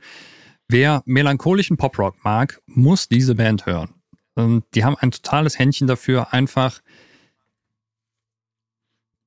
Wer 0.68 1.02
melancholischen 1.06 1.76
Poprock 1.76 2.16
mag, 2.24 2.60
muss 2.66 3.08
diese 3.08 3.34
Band 3.36 3.66
hören. 3.66 3.94
Und 4.34 4.64
die 4.74 4.84
haben 4.84 4.96
ein 4.96 5.10
totales 5.10 5.58
Händchen 5.58 5.86
dafür, 5.86 6.32
einfach 6.32 6.80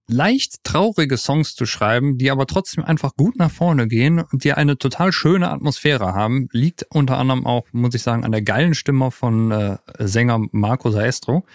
leicht 0.08 0.64
traurige 0.64 1.18
Songs 1.18 1.56
zu 1.56 1.66
schreiben, 1.66 2.18
die 2.18 2.30
aber 2.30 2.46
trotzdem 2.46 2.84
einfach 2.84 3.16
gut 3.16 3.38
nach 3.38 3.52
vorne 3.52 3.88
gehen 3.88 4.20
und 4.20 4.44
die 4.44 4.54
eine 4.54 4.78
total 4.78 5.12
schöne 5.12 5.50
Atmosphäre 5.50 6.14
haben, 6.14 6.50
liegt 6.52 6.86
unter 6.90 7.18
anderem 7.18 7.46
auch, 7.46 7.66
muss 7.72 7.96
ich 7.96 8.04
sagen, 8.04 8.26
an 8.26 8.32
der 8.32 8.42
geilen 8.42 8.76
Stimme 8.76 9.12
von 9.12 9.52
äh, 9.52 9.78
Sänger 10.00 10.42
Marco 10.52 10.92
Saestro. 10.92 11.46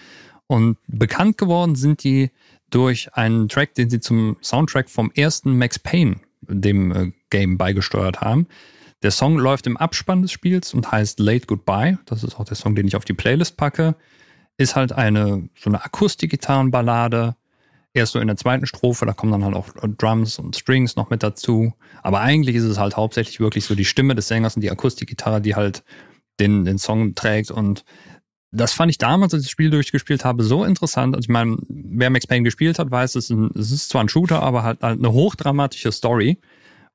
Und 0.47 0.77
bekannt 0.87 1.37
geworden 1.37 1.75
sind 1.75 2.03
die 2.03 2.31
durch 2.69 3.13
einen 3.13 3.49
Track, 3.49 3.73
den 3.75 3.89
sie 3.89 3.99
zum 3.99 4.37
Soundtrack 4.41 4.89
vom 4.89 5.11
ersten 5.15 5.57
Max 5.57 5.79
Payne, 5.79 6.17
dem 6.41 6.91
äh, 6.91 7.11
Game, 7.29 7.57
beigesteuert 7.57 8.21
haben. 8.21 8.47
Der 9.01 9.11
Song 9.11 9.37
läuft 9.37 9.65
im 9.67 9.77
Abspann 9.77 10.21
des 10.21 10.31
Spiels 10.31 10.73
und 10.73 10.91
heißt 10.91 11.19
Late 11.19 11.45
Goodbye. 11.47 11.97
Das 12.05 12.23
ist 12.23 12.37
auch 12.37 12.45
der 12.45 12.55
Song, 12.55 12.75
den 12.75 12.87
ich 12.87 12.95
auf 12.95 13.05
die 13.05 13.13
Playlist 13.13 13.55
packe. 13.55 13.95
Ist 14.57 14.75
halt 14.75 14.91
eine 14.91 15.49
so 15.55 15.69
eine 15.69 15.83
Akustik-Gitarrenballade. 15.83 17.35
Erst 17.93 18.11
so 18.11 18.19
in 18.19 18.27
der 18.27 18.35
zweiten 18.35 18.67
Strophe, 18.67 19.05
da 19.05 19.13
kommen 19.13 19.31
dann 19.31 19.45
halt 19.45 19.55
auch 19.55 19.69
Drums 19.97 20.37
und 20.37 20.55
Strings 20.55 20.95
noch 20.95 21.09
mit 21.09 21.23
dazu. 21.23 21.73
Aber 22.03 22.19
eigentlich 22.19 22.55
ist 22.55 22.65
es 22.65 22.77
halt 22.77 22.97
hauptsächlich 22.97 23.39
wirklich 23.39 23.65
so 23.65 23.73
die 23.73 23.85
Stimme 23.85 24.15
des 24.15 24.27
Sängers 24.27 24.55
und 24.55 24.61
die 24.61 24.69
Akustikgitarre, 24.69 25.41
die 25.41 25.55
halt 25.55 25.83
den, 26.39 26.65
den 26.65 26.77
Song 26.77 27.15
trägt. 27.15 27.51
Und 27.51 27.85
das 28.51 28.73
fand 28.73 28.89
ich 28.89 28.97
damals, 28.97 29.33
als 29.33 29.43
ich 29.43 29.47
das 29.47 29.51
Spiel 29.51 29.69
durchgespielt 29.69 30.25
habe, 30.25 30.43
so 30.43 30.63
interessant. 30.63 31.15
Also 31.15 31.25
ich 31.25 31.29
meine, 31.29 31.57
wer 31.67 32.09
Max 32.09 32.25
Payne 32.25 32.43
gespielt 32.43 32.79
hat, 32.79 32.89
weiß, 32.89 33.15
es 33.15 33.25
ist, 33.25 33.29
ein, 33.29 33.51
es 33.55 33.71
ist 33.71 33.89
zwar 33.89 34.03
ein 34.03 34.09
Shooter, 34.09 34.41
aber 34.41 34.63
halt, 34.63 34.81
halt 34.81 34.99
eine 34.99 35.13
hochdramatische 35.13 35.91
Story. 35.91 36.39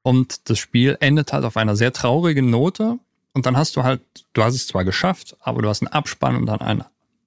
Und 0.03 0.51
das 0.51 0.59
Spiel 0.59 0.97
endet 1.01 1.33
halt 1.33 1.45
auf 1.45 1.57
einer 1.57 1.77
sehr 1.77 1.93
traurigen 1.93 2.51
Note. 2.51 2.99
Und 3.33 3.47
dann 3.47 3.57
hast 3.57 3.77
du 3.77 3.85
halt, 3.85 4.03
du 4.33 4.43
hast 4.43 4.55
es 4.55 4.67
zwar 4.67 4.85
geschafft, 4.85 5.37
aber 5.41 5.63
du 5.63 5.69
hast 5.69 5.83
einen 5.83 5.93
Abspann 5.93 6.37
und 6.37 6.47
dann 6.47 6.61
einen 6.61 6.85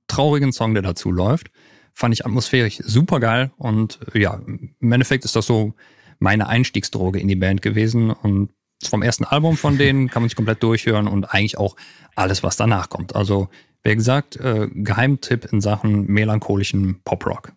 traurigen 0.07 0.51
Song, 0.51 0.73
der 0.73 0.83
dazu 0.83 1.11
läuft. 1.11 1.49
Fand 1.93 2.13
ich 2.13 2.25
atmosphärisch 2.25 2.79
super 2.83 3.19
geil. 3.19 3.51
Und 3.57 3.99
ja, 4.13 4.41
im 4.45 4.91
Endeffekt 4.91 5.25
ist 5.25 5.35
das 5.35 5.45
so 5.45 5.73
meine 6.19 6.47
Einstiegsdroge 6.47 7.19
in 7.19 7.27
die 7.27 7.35
Band 7.35 7.61
gewesen. 7.61 8.11
Und 8.11 8.49
vom 8.83 9.01
ersten 9.01 9.23
Album 9.23 9.57
von 9.57 9.77
denen 9.77 10.09
kann 10.09 10.21
man 10.21 10.29
sich 10.29 10.35
komplett 10.35 10.61
durchhören 10.61 11.07
und 11.07 11.33
eigentlich 11.33 11.57
auch 11.57 11.75
alles, 12.15 12.43
was 12.43 12.57
danach 12.57 12.89
kommt. 12.89 13.15
Also 13.15 13.49
wie 13.83 13.95
gesagt, 13.95 14.37
äh, 14.37 14.67
Geheimtipp 14.73 15.45
in 15.51 15.61
Sachen 15.61 16.07
melancholischen 16.07 17.01
Poprock. 17.03 17.53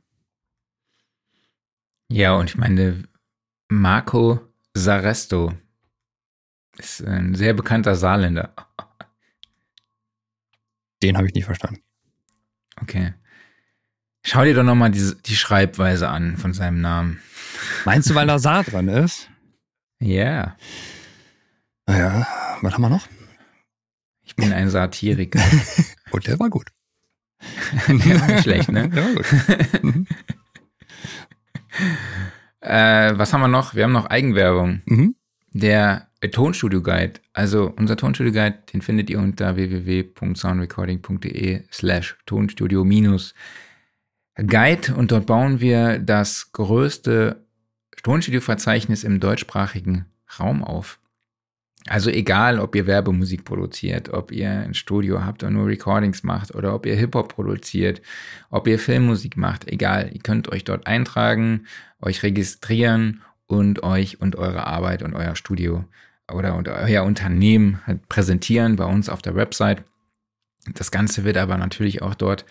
Ja, 2.09 2.35
und 2.35 2.51
ich 2.51 2.57
meine, 2.57 3.05
Marco 3.69 4.41
Saresto 4.75 5.53
ist 6.79 7.05
ein 7.05 7.35
sehr 7.35 7.55
bekannter 7.55 7.95
Saarländer. 7.95 8.55
Den 11.03 11.17
habe 11.17 11.27
ich 11.27 11.35
nicht 11.35 11.45
verstanden. 11.45 11.83
Okay. 12.83 13.15
Schau 14.25 14.45
dir 14.45 14.55
doch 14.55 14.65
nochmal 14.65 14.91
die, 14.91 15.15
die 15.25 15.37
Schreibweise 15.37 16.09
an 16.09 16.37
von 16.37 16.53
seinem 16.53 16.81
Namen. 16.81 17.21
Meinst 17.85 18.11
du, 18.11 18.15
weil 18.15 18.27
da 18.27 18.39
Saar 18.39 18.65
dran 18.65 18.89
ist? 18.89 19.31
Ja. 19.99 20.09
Yeah. 20.09 20.57
Ja, 21.89 22.27
was 22.63 22.75
haben 22.75 22.83
wir 22.83 22.91
noch? 22.91 23.07
Ich 24.31 24.37
bin 24.37 24.53
ein 24.53 24.71
Satiriker. 24.71 25.43
Und 26.13 26.29
der 26.29 26.39
war 26.39 26.51
gut. 26.51 26.69
der 27.89 28.21
war 28.21 28.29
nicht 28.29 28.43
schlecht, 28.43 28.71
ne? 28.71 28.89
Der 28.95 29.05
war 29.05 29.15
gut. 29.15 29.27
Mhm. 29.83 30.07
äh, 32.61 33.19
was 33.19 33.33
haben 33.33 33.41
wir 33.41 33.49
noch? 33.49 33.75
Wir 33.75 33.83
haben 33.85 33.93
noch 33.93 34.07
Eigenwerbung. 34.07 34.83
Mhm. 34.85 35.17
Der 35.53 36.07
Tonstudio 36.31 36.81
Guide. 36.81 37.15
Also 37.33 37.75
unser 37.77 37.97
Tonstudio 37.97 38.33
Guide, 38.33 38.59
den 38.73 38.83
findet 38.83 39.11
ihr 39.11 39.19
unter 39.19 39.57
www.soundrecording.de 39.57 41.65
slash 41.73 42.17
Tonstudio 42.25 42.85
minus 42.85 43.35
Guide 44.37 44.95
und 44.95 45.11
dort 45.11 45.27
bauen 45.27 45.59
wir 45.61 45.99
das 45.99 46.53
größte 46.53 47.45
Tonstudio-Verzeichnis 48.05 49.03
im 49.03 49.19
deutschsprachigen 49.19 50.07
Raum 50.39 50.63
auf. 50.63 51.01
Also 51.87 52.11
egal, 52.11 52.59
ob 52.59 52.77
ihr 52.77 52.87
Werbemusik 52.87 53.45
produziert, 53.45 54.11
ob 54.11 54.33
ihr 54.33 54.51
ein 54.51 54.75
Studio 54.75 55.25
habt 55.25 55.43
und 55.43 55.55
nur 55.55 55.67
Recordings 55.67 56.23
macht 56.23 56.55
oder 56.55 56.75
ob 56.75 56.85
ihr 56.85 56.95
Hip-Hop 56.95 57.35
produziert, 57.35 58.03
ob 58.51 58.69
ihr 58.69 58.79
Filmmusik 58.79 59.37
macht, 59.37 59.67
egal, 59.71 60.11
ihr 60.13 60.21
könnt 60.21 60.53
euch 60.53 60.65
dort 60.65 60.87
eintragen, 60.87 61.67
euch 62.03 62.23
registrieren 62.23 63.23
und 63.47 63.83
euch 63.83 64.21
und 64.21 64.37
eure 64.37 64.67
Arbeit 64.67 65.03
und 65.03 65.15
euer 65.15 65.37
Studio 65.37 65.85
oder 66.31 66.55
und 66.55 66.69
euer 66.69 67.05
Unternehmen 67.05 67.81
halt 67.87 68.09
präsentieren 68.09 68.77
bei 68.77 68.85
uns 68.85 69.09
auf 69.09 69.23
der 69.23 69.35
Website. 69.35 69.83
Das 70.75 70.91
Ganze 70.91 71.25
wird 71.25 71.39
aber 71.39 71.57
natürlich 71.57 72.03
auch 72.03 72.15
dort 72.15 72.45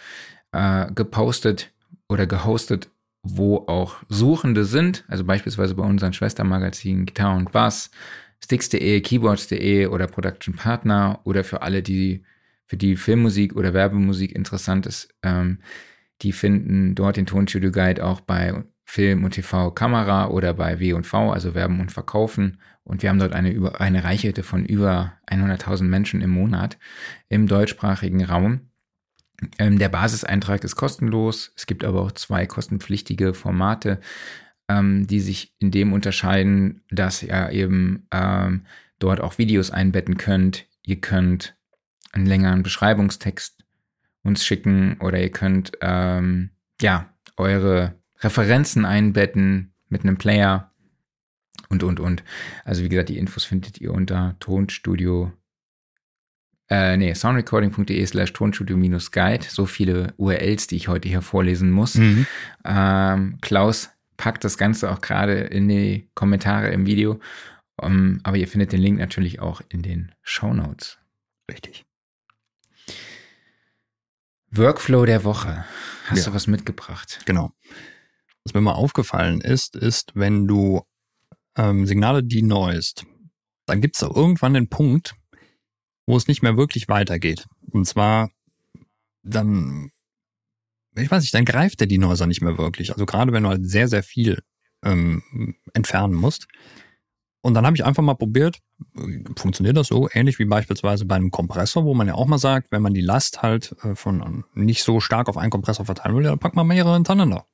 äh, 0.52 0.92
gepostet 0.92 1.72
oder 2.08 2.26
gehostet, 2.26 2.90
wo 3.22 3.66
auch 3.68 3.98
Suchende 4.10 4.66
sind, 4.66 5.06
also 5.08 5.24
beispielsweise 5.24 5.76
bei 5.76 5.84
unseren 5.84 6.14
Schwestermagazinen 6.14 7.06
Gitarre 7.06 7.38
und 7.38 7.52
Bass, 7.52 7.92
Sticks.de, 8.44 9.02
Keyboards.de 9.02 9.88
oder 9.88 10.08
Production 10.08 10.56
Partner 10.56 11.20
oder 11.24 11.44
für 11.44 11.62
alle, 11.62 11.84
die 11.84 12.24
für 12.66 12.78
die 12.78 12.96
Filmmusik 12.96 13.56
oder 13.56 13.74
Werbemusik 13.74 14.34
interessant 14.36 14.86
ist, 14.86 15.10
ähm, 15.24 15.60
die 16.22 16.32
finden 16.32 16.96
dort 16.96 17.18
den 17.18 17.26
Tonstudio 17.26 17.72
Guide 17.72 18.06
auch 18.06 18.22
bei 18.22 18.64
Film 18.86 19.24
und 19.24 19.32
TV 19.36 19.72
Kamera 19.72 20.30
oder 20.30 20.54
bei 20.54 20.80
W&V, 20.80 21.32
also 21.32 21.54
Werben 21.54 21.80
und 21.80 21.92
Verkaufen. 21.92 22.60
Und 22.84 23.04
wir 23.04 23.10
haben 23.10 23.20
dort 23.20 23.34
eine, 23.34 23.52
über, 23.52 23.80
eine 23.82 24.04
Reichweite 24.04 24.44
von 24.44 24.66
über 24.66 25.14
100.000 25.28 25.84
Menschen 25.84 26.22
im 26.22 26.32
Monat 26.32 26.80
im 27.30 27.48
deutschsprachigen 27.48 28.24
Raum. 28.24 28.70
Ähm, 29.58 29.78
der 29.80 29.90
Basiseintrag 29.90 30.64
ist 30.64 30.76
kostenlos. 30.76 31.54
Es 31.56 31.68
gibt 31.68 31.84
aber 31.84 32.02
auch 32.02 32.12
zwei 32.12 32.46
kostenpflichtige 32.46 33.34
Formate 33.34 34.00
ähm, 34.70 35.08
die 35.08 35.20
sich 35.20 35.54
in 35.60 35.72
dem 35.72 35.92
unterscheiden, 35.92 36.82
dass 36.90 37.24
ihr 37.24 37.50
eben 37.52 38.08
ähm, 38.12 38.66
dort 39.00 39.20
auch 39.20 39.38
Videos 39.38 39.72
einbetten 39.72 40.18
könnt. 40.18 40.68
Ihr 40.86 41.02
könnt 41.02 41.58
einen 42.12 42.28
längeren 42.28 42.64
Beschreibungstext 42.64 43.66
uns 44.24 44.46
schicken 44.46 44.98
oder 45.00 45.20
ihr 45.20 45.32
könnt 45.32 45.72
ähm, 45.82 46.52
ja 46.82 47.10
eure 47.36 47.96
Referenzen 48.20 48.86
einbetten 48.86 49.74
mit 49.90 50.04
einem 50.04 50.18
Player 50.18 50.72
und 51.70 51.84
und 51.84 52.00
und. 52.00 52.24
Also 52.64 52.84
wie 52.84 52.90
gesagt, 52.90 53.10
die 53.10 53.18
Infos 53.18 53.44
findet 53.44 53.82
ihr 53.82 53.92
unter 53.94 54.36
Tonstudio 54.40 55.32
äh, 56.72 56.98
nee, 56.98 57.16
soundrecording.de 57.16 58.06
slash 58.06 58.32
tonstudio-guide. 58.34 59.46
So 59.50 59.66
viele 59.66 60.14
URLs, 60.18 60.68
die 60.68 60.76
ich 60.76 60.88
heute 60.88 61.10
hier 61.10 61.24
vorlesen 61.24 61.72
muss. 61.72 61.96
Mhm. 61.96 62.28
Ähm, 62.64 63.38
Klaus 63.42 63.90
packt 64.20 64.44
das 64.44 64.58
Ganze 64.58 64.92
auch 64.92 65.00
gerade 65.00 65.40
in 65.40 65.70
die 65.70 66.10
Kommentare 66.14 66.70
im 66.72 66.86
Video. 66.86 67.22
Um, 67.82 67.92
ähm, 67.92 68.20
aber 68.24 68.36
ihr 68.36 68.50
findet 68.50 68.74
den 68.74 68.82
Link 68.82 69.00
natürlich 69.00 69.40
auch 69.40 69.62
in 69.70 69.82
den 69.82 70.14
Show 70.22 70.54
Notes. 70.54 71.00
Richtig. 71.50 71.86
Workflow 74.52 75.06
der 75.06 75.24
Woche. 75.24 75.64
Hast 76.08 76.26
ja. 76.26 76.26
du 76.26 76.36
was 76.36 76.48
mitgebracht? 76.48 77.22
Genau. 77.26 77.52
Was 78.44 78.54
mir 78.54 78.60
mal 78.60 78.74
aufgefallen 78.74 79.40
ist, 79.40 79.78
ist, 79.78 80.12
wenn 80.16 80.48
du 80.48 80.82
ähm, 81.56 81.86
Signale 81.86 82.22
denoist, 82.22 83.06
dann 83.68 83.80
gibt 83.80 83.96
es 83.96 84.02
irgendwann 84.02 84.54
den 84.54 84.68
Punkt, 84.68 85.16
wo 86.06 86.18
es 86.18 86.28
nicht 86.28 86.42
mehr 86.42 86.58
wirklich 86.58 86.90
weitergeht. 86.90 87.48
Und 87.72 87.86
zwar 87.86 88.32
dann, 89.24 89.92
ich 90.96 91.10
weiß 91.10 91.22
nicht, 91.22 91.34
dann 91.34 91.46
greift 91.46 91.80
der 91.80 91.88
Dinosaur 91.88 92.28
nicht 92.28 92.42
mehr 92.42 92.58
wirklich. 92.58 92.92
Also 92.92 93.06
gerade 93.06 93.32
wenn 93.32 93.44
du 93.44 93.50
halt 93.50 93.70
sehr, 93.70 93.88
sehr 93.88 94.04
viel 94.04 94.40
ähm, 94.84 95.56
entfernen 95.74 96.14
musst. 96.14 96.48
Und 97.42 97.54
dann 97.54 97.66
habe 97.66 97.76
ich 97.78 97.86
einfach 97.86 98.04
mal 98.04 98.16
probiert, 98.16 98.60
funktioniert 99.38 99.78
das 99.78 99.88
so, 99.88 100.10
ähnlich 100.12 100.40
wie 100.40 100.46
beispielsweise 100.46 101.06
bei 101.06 101.16
einem 101.16 101.32
Kompressor, 101.32 101.86
wo 101.86 101.94
man 101.94 102.08
ja 102.08 102.16
auch 102.16 102.28
mal 102.28 102.38
sagt, 102.38 102.72
wenn 102.72 102.82
man 102.82 102.94
die 102.94 103.02
Last 103.02 103.42
halt 103.42 103.76
äh, 103.84 103.96
von 103.96 104.44
nicht 104.56 104.84
so 104.84 105.00
stark 105.00 105.30
auf 105.30 105.38
einen 105.38 105.52
Kompressor 105.52 105.86
verteilen 105.86 106.16
will, 106.16 106.24
dann 106.24 106.40
packt 106.40 106.56
man 106.56 106.68
mehrere 106.68 106.96
hintereinander. 106.96 107.46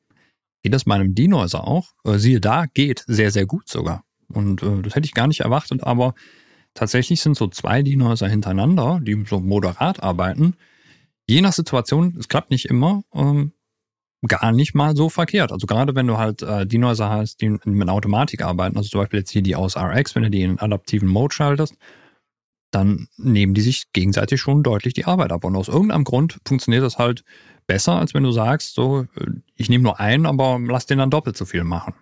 Geht 0.64 0.74
das 0.74 0.86
bei 0.86 0.96
einem 0.96 1.14
Dinosaur 1.14 1.68
auch? 1.68 1.94
Äh, 2.04 2.18
siehe 2.18 2.42
da, 2.42 2.66
geht 2.66 3.04
sehr, 3.06 3.30
sehr 3.30 3.46
gut 3.46 3.70
sogar. 3.70 4.04
Und 4.28 4.64
äh, 4.64 4.82
das 4.82 4.96
hätte 4.96 5.06
ich 5.06 5.14
gar 5.14 5.28
nicht 5.28 5.42
erwartet, 5.42 5.84
aber 5.84 6.16
tatsächlich 6.74 7.22
sind 7.22 7.38
so 7.38 7.48
zwei 7.48 7.84
Dinosaur 7.84 8.28
hintereinander, 8.28 9.00
die 9.04 9.24
so 9.28 9.40
moderat 9.40 10.02
arbeiten. 10.02 10.56
Je 11.28 11.42
nach 11.42 11.54
Situation, 11.54 12.16
es 12.20 12.28
klappt 12.28 12.52
nicht 12.52 12.66
immer, 12.66 13.04
ähm, 13.14 13.54
gar 14.28 14.52
nicht 14.52 14.74
mal 14.74 14.96
so 14.96 15.10
verkehrt. 15.10 15.52
Also 15.52 15.68
gerade 15.68 15.96
wenn 15.96 16.08
du 16.08 16.18
halt 16.18 16.42
äh, 16.42 16.66
die 16.66 16.78
Noiser 16.78 17.10
hast, 17.10 17.42
die 17.42 17.58
mit 17.66 17.90
Automatik 17.90 18.44
arbeiten, 18.44 18.78
also 18.78 18.90
zum 18.90 19.02
Beispiel 19.02 19.20
jetzt 19.20 19.32
hier 19.32 19.42
die 19.42 19.56
aus 19.56 19.78
RX, 19.78 20.16
wenn 20.16 20.24
du 20.24 20.30
die 20.30 20.44
in 20.44 20.60
adaptiven 20.60 21.08
Mode 21.08 21.34
schaltest, 21.34 21.76
dann 22.72 23.08
nehmen 23.18 23.54
die 23.54 23.62
sich 23.62 23.92
gegenseitig 23.94 24.42
schon 24.42 24.64
deutlich 24.64 24.94
die 24.94 25.06
Arbeit 25.06 25.32
ab. 25.32 25.44
Und 25.46 25.56
aus 25.56 25.68
irgendeinem 25.68 26.04
Grund 26.04 26.40
funktioniert 26.46 26.84
das 26.84 26.98
halt 26.98 27.24
besser, 27.68 28.00
als 28.00 28.14
wenn 28.14 28.24
du 28.24 28.32
sagst, 28.32 28.74
so, 28.74 29.08
äh, 29.16 29.28
ich 29.56 29.70
nehme 29.70 29.84
nur 29.84 30.00
einen, 30.00 30.26
aber 30.26 30.60
lass 30.60 30.86
den 30.86 30.98
dann 30.98 31.12
doppelt 31.12 31.38
so 31.38 31.46
viel 31.46 31.64
machen. 31.64 31.94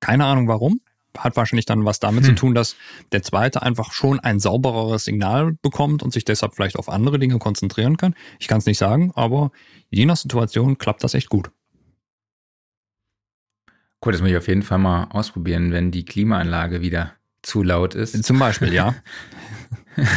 Keine 0.00 0.24
Ahnung 0.26 0.48
warum. 0.48 0.80
Hat 1.16 1.36
wahrscheinlich 1.36 1.66
dann 1.66 1.84
was 1.84 2.00
damit 2.00 2.24
hm. 2.24 2.30
zu 2.30 2.40
tun, 2.40 2.54
dass 2.54 2.76
der 3.12 3.22
zweite 3.22 3.62
einfach 3.62 3.92
schon 3.92 4.20
ein 4.20 4.40
saubereres 4.40 5.04
Signal 5.04 5.52
bekommt 5.62 6.02
und 6.02 6.12
sich 6.12 6.24
deshalb 6.24 6.54
vielleicht 6.54 6.76
auf 6.76 6.88
andere 6.88 7.18
Dinge 7.18 7.38
konzentrieren 7.38 7.96
kann. 7.96 8.14
Ich 8.38 8.48
kann 8.48 8.58
es 8.58 8.66
nicht 8.66 8.78
sagen, 8.78 9.12
aber 9.14 9.50
je 9.90 10.06
nach 10.06 10.16
Situation 10.16 10.78
klappt 10.78 11.02
das 11.02 11.14
echt 11.14 11.28
gut. 11.28 11.50
Cool, 14.04 14.12
das 14.12 14.20
muss 14.20 14.30
ich 14.30 14.36
auf 14.36 14.46
jeden 14.48 14.62
Fall 14.62 14.78
mal 14.78 15.08
ausprobieren, 15.10 15.72
wenn 15.72 15.90
die 15.90 16.04
Klimaanlage 16.04 16.80
wieder 16.80 17.14
zu 17.42 17.62
laut 17.62 17.94
ist. 17.94 18.22
Zum 18.24 18.38
Beispiel, 18.38 18.72
ja. 18.72 18.94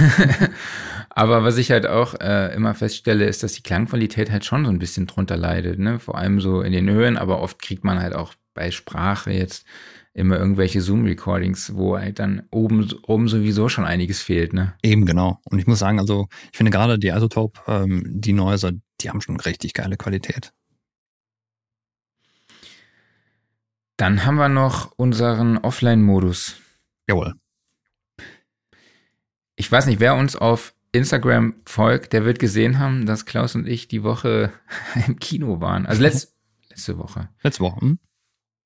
Aber 1.13 1.43
was 1.43 1.57
ich 1.57 1.71
halt 1.71 1.87
auch 1.87 2.19
äh, 2.19 2.53
immer 2.55 2.73
feststelle, 2.73 3.25
ist, 3.25 3.43
dass 3.43 3.53
die 3.53 3.63
Klangqualität 3.63 4.31
halt 4.31 4.45
schon 4.45 4.65
so 4.65 4.71
ein 4.71 4.79
bisschen 4.79 5.07
drunter 5.07 5.35
leidet. 5.35 5.79
Ne? 5.79 5.99
Vor 5.99 6.17
allem 6.17 6.39
so 6.39 6.61
in 6.61 6.71
den 6.71 6.89
Höhen, 6.89 7.17
aber 7.17 7.41
oft 7.41 7.61
kriegt 7.61 7.83
man 7.83 7.99
halt 7.99 8.13
auch 8.13 8.33
bei 8.53 8.71
Sprache 8.71 9.31
jetzt 9.31 9.65
immer 10.13 10.37
irgendwelche 10.37 10.81
Zoom-Recordings, 10.81 11.75
wo 11.75 11.97
halt 11.97 12.19
dann 12.19 12.43
oben, 12.51 12.93
oben 13.03 13.27
sowieso 13.27 13.69
schon 13.69 13.85
einiges 13.85 14.21
fehlt. 14.21 14.53
Ne? 14.53 14.73
Eben, 14.83 15.05
genau. 15.05 15.39
Und 15.45 15.59
ich 15.59 15.67
muss 15.67 15.79
sagen, 15.79 15.99
also 15.99 16.27
ich 16.51 16.57
finde 16.57 16.71
gerade 16.71 16.99
die 16.99 17.09
Isotope, 17.09 17.61
ähm, 17.67 18.03
die 18.07 18.33
Noiser, 18.33 18.73
die 18.99 19.09
haben 19.09 19.21
schon 19.21 19.39
richtig 19.39 19.73
geile 19.73 19.97
Qualität. 19.97 20.51
Dann 23.97 24.25
haben 24.25 24.35
wir 24.35 24.49
noch 24.49 24.91
unseren 24.97 25.57
Offline-Modus. 25.57 26.55
Jawohl. 27.07 27.35
Ich 29.55 29.71
weiß 29.71 29.85
nicht, 29.85 29.99
wer 29.99 30.15
uns 30.15 30.35
auf 30.35 30.73
Instagram 30.91 31.53
folgt, 31.65 32.11
der 32.11 32.25
wird 32.25 32.39
gesehen 32.39 32.79
haben, 32.79 33.05
dass 33.05 33.25
Klaus 33.25 33.55
und 33.55 33.67
ich 33.67 33.87
die 33.87 34.03
Woche 34.03 34.51
im 35.07 35.19
Kino 35.19 35.61
waren. 35.61 35.85
Also 35.85 36.01
letzt, 36.01 36.35
letzte 36.69 36.97
Woche. 36.97 37.29
Letzte 37.43 37.63
Woche. 37.63 37.79
Hm? 37.81 37.99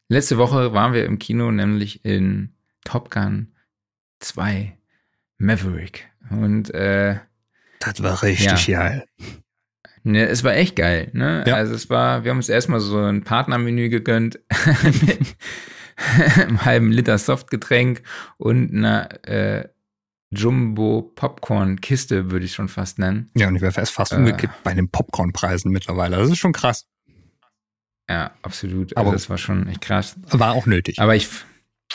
Letzte 0.07 0.37
Woche 0.37 0.73
waren 0.73 0.93
wir 0.93 1.05
im 1.05 1.19
Kino, 1.19 1.51
nämlich 1.51 2.05
in 2.05 2.53
Top 2.83 3.09
Gun 3.09 3.53
2 4.19 4.77
Maverick. 5.37 6.07
Und 6.29 6.73
äh, 6.73 7.19
das 7.79 8.01
war 8.01 8.21
richtig 8.23 8.67
ja. 8.67 8.79
geil. 8.79 9.05
Ne, 10.03 10.27
es 10.27 10.43
war 10.43 10.53
echt 10.53 10.75
geil, 10.75 11.09
ne? 11.13 11.43
Ja. 11.47 11.55
Also 11.55 11.73
es 11.73 11.89
war, 11.89 12.23
wir 12.23 12.29
haben 12.29 12.37
uns 12.37 12.49
erstmal 12.49 12.79
so 12.79 12.99
ein 12.99 13.23
Partnermenü 13.23 13.89
gegönnt 13.89 14.39
mit 14.83 15.35
einem 16.37 16.63
halben 16.63 16.91
Liter 16.91 17.17
Softgetränk 17.17 18.03
und 18.37 18.71
einer 18.71 19.27
äh, 19.27 19.67
Jumbo 20.29 21.01
Popcorn 21.15 21.81
Kiste, 21.81 22.29
würde 22.29 22.45
ich 22.45 22.53
schon 22.53 22.67
fast 22.67 22.99
nennen. 22.99 23.31
Ja, 23.35 23.47
und 23.47 23.55
ich 23.55 23.61
wäre 23.61 23.71
fast 23.71 23.93
fast 23.93 24.11
äh, 24.11 24.17
umgekippt 24.17 24.63
bei 24.63 24.73
den 24.73 24.89
Popcornpreisen 24.89 25.71
mittlerweile. 25.71 26.17
Das 26.17 26.29
ist 26.29 26.37
schon 26.37 26.53
krass. 26.53 26.85
Ja, 28.09 28.31
absolut. 28.41 28.95
Also 28.95 29.07
Aber 29.07 29.11
das 29.15 29.29
war 29.29 29.37
schon 29.37 29.67
echt 29.67 29.81
krass. 29.81 30.15
War 30.29 30.53
auch 30.53 30.65
nötig. 30.65 30.99
Aber 30.99 31.15
ich, 31.15 31.27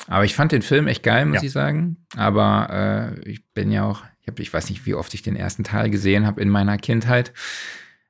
aber 0.06 0.24
ich 0.24 0.34
fand 0.34 0.52
den 0.52 0.62
Film 0.62 0.88
echt 0.88 1.02
geil, 1.02 1.26
muss 1.26 1.36
ja. 1.36 1.42
ich 1.44 1.52
sagen. 1.52 1.96
Aber 2.16 3.14
äh, 3.24 3.30
ich 3.30 3.44
bin 3.52 3.70
ja 3.70 3.84
auch, 3.84 4.02
ich, 4.20 4.28
hab, 4.28 4.40
ich 4.40 4.52
weiß 4.52 4.70
nicht, 4.70 4.86
wie 4.86 4.94
oft 4.94 5.14
ich 5.14 5.22
den 5.22 5.36
ersten 5.36 5.64
Teil 5.64 5.90
gesehen 5.90 6.26
habe 6.26 6.40
in 6.40 6.48
meiner 6.48 6.78
Kindheit. 6.78 7.32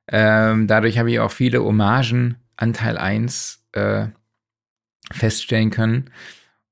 Ähm, 0.09 0.67
dadurch 0.67 0.99
habe 0.99 1.11
ich 1.11 1.21
auch 1.21 1.31
viele 1.31 1.63
Hommagen 1.63 2.37
an 2.57 2.73
Teil 2.73 2.99
1 2.99 3.65
äh, 3.73 4.07
feststellen 5.13 5.71
können. 5.71 6.11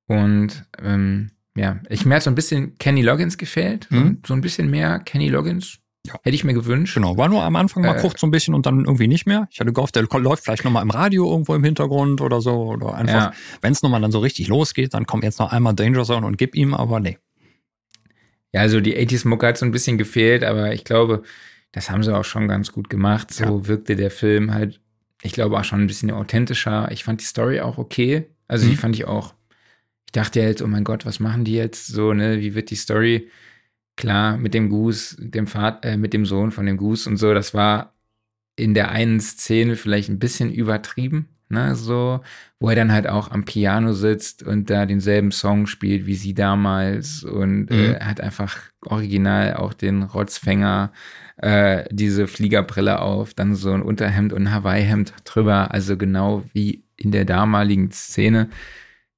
Und 0.06 0.64
ähm, 0.82 1.30
ja, 1.54 1.80
ich 1.88 2.06
mir 2.06 2.16
hat 2.16 2.22
so 2.22 2.30
ein 2.30 2.34
bisschen 2.34 2.78
Kenny 2.78 3.02
Loggins 3.02 3.36
gefehlt. 3.36 3.86
Mhm. 3.90 4.22
So 4.26 4.34
ein 4.34 4.40
bisschen 4.40 4.70
mehr 4.70 4.98
Kenny 5.00 5.28
Loggins. 5.28 5.78
Ja. 6.08 6.20
Hätte 6.22 6.34
ich 6.34 6.44
mir 6.44 6.54
gewünscht. 6.54 6.94
Genau, 6.94 7.16
war 7.16 7.28
nur 7.28 7.42
am 7.42 7.56
Anfang 7.56 7.82
mal 7.82 7.96
äh, 7.96 8.00
kurz 8.00 8.20
so 8.20 8.26
ein 8.26 8.30
bisschen 8.30 8.54
und 8.54 8.66
dann 8.66 8.84
irgendwie 8.84 9.08
nicht 9.08 9.26
mehr. 9.26 9.48
Ich 9.50 9.60
hatte 9.60 9.72
gehofft, 9.72 9.96
der 9.96 10.04
läuft 10.04 10.44
vielleicht 10.44 10.64
nochmal 10.64 10.82
im 10.82 10.90
Radio 10.90 11.30
irgendwo 11.30 11.54
im 11.54 11.64
Hintergrund 11.64 12.20
oder 12.20 12.40
so. 12.40 12.64
Oder 12.64 12.94
einfach, 12.94 13.14
ja. 13.14 13.32
wenn 13.60 13.72
es 13.72 13.82
nochmal 13.82 14.00
dann 14.00 14.12
so 14.12 14.18
richtig 14.18 14.48
losgeht, 14.48 14.94
dann 14.94 15.06
kommt 15.06 15.24
jetzt 15.24 15.38
noch 15.38 15.52
einmal 15.52 15.74
Danger 15.74 16.04
Zone 16.04 16.26
und 16.26 16.38
gib 16.38 16.54
ihm, 16.54 16.74
aber 16.74 17.00
nee. 17.00 17.18
Ja, 18.52 18.62
also 18.62 18.80
die 18.80 18.96
80s 18.96 19.28
Mucke 19.28 19.46
hat 19.46 19.58
so 19.58 19.66
ein 19.66 19.72
bisschen 19.72 19.98
gefehlt, 19.98 20.42
aber 20.42 20.72
ich 20.72 20.84
glaube, 20.84 21.22
das 21.72 21.90
haben 21.90 22.02
sie 22.02 22.16
auch 22.16 22.24
schon 22.24 22.48
ganz 22.48 22.72
gut 22.72 22.88
gemacht. 22.88 23.32
So 23.32 23.44
ja. 23.44 23.66
wirkte 23.66 23.96
der 23.96 24.10
Film 24.10 24.54
halt, 24.54 24.80
ich 25.22 25.32
glaube 25.32 25.58
auch 25.58 25.64
schon 25.64 25.80
ein 25.80 25.86
bisschen 25.86 26.10
authentischer. 26.10 26.90
Ich 26.90 27.04
fand 27.04 27.20
die 27.20 27.26
Story 27.26 27.60
auch 27.60 27.78
okay. 27.78 28.26
Also 28.46 28.66
mhm. 28.66 28.70
die 28.70 28.76
fand 28.76 28.94
ich 28.94 29.06
auch, 29.06 29.34
ich 30.06 30.12
dachte 30.12 30.40
jetzt, 30.40 30.62
oh 30.62 30.66
mein 30.66 30.84
Gott, 30.84 31.04
was 31.04 31.20
machen 31.20 31.44
die 31.44 31.54
jetzt 31.54 31.88
so, 31.88 32.14
ne? 32.14 32.40
Wie 32.40 32.54
wird 32.54 32.70
die 32.70 32.76
Story? 32.76 33.28
Klar, 33.98 34.36
mit 34.36 34.54
dem 34.54 34.68
Goose, 34.68 35.16
dem 35.18 35.48
Vater, 35.48 35.88
äh, 35.88 35.96
mit 35.96 36.12
dem 36.12 36.24
Sohn 36.24 36.52
von 36.52 36.66
dem 36.66 36.76
Goose 36.76 37.10
und 37.10 37.16
so, 37.16 37.34
das 37.34 37.52
war 37.52 37.94
in 38.54 38.72
der 38.72 38.92
einen 38.92 39.18
Szene 39.18 39.74
vielleicht 39.74 40.08
ein 40.08 40.20
bisschen 40.20 40.52
übertrieben, 40.52 41.30
ne, 41.48 41.74
so, 41.74 42.20
wo 42.60 42.68
er 42.68 42.76
dann 42.76 42.92
halt 42.92 43.08
auch 43.08 43.32
am 43.32 43.44
Piano 43.44 43.94
sitzt 43.94 44.44
und 44.44 44.70
da 44.70 44.86
denselben 44.86 45.32
Song 45.32 45.66
spielt 45.66 46.06
wie 46.06 46.14
sie 46.14 46.32
damals 46.32 47.24
und 47.24 47.70
mhm. 47.70 47.96
äh, 47.96 47.98
hat 47.98 48.20
einfach 48.20 48.58
original 48.82 49.54
auch 49.54 49.74
den 49.74 50.04
Rotzfänger 50.04 50.92
äh, 51.38 51.82
diese 51.90 52.28
Fliegerbrille 52.28 53.00
auf, 53.00 53.34
dann 53.34 53.56
so 53.56 53.72
ein 53.72 53.82
Unterhemd 53.82 54.32
und 54.32 54.42
ein 54.42 54.52
Hawaii-Hemd 54.52 55.12
drüber, 55.24 55.74
also 55.74 55.96
genau 55.96 56.44
wie 56.52 56.84
in 56.96 57.10
der 57.10 57.24
damaligen 57.24 57.90
Szene. 57.90 58.48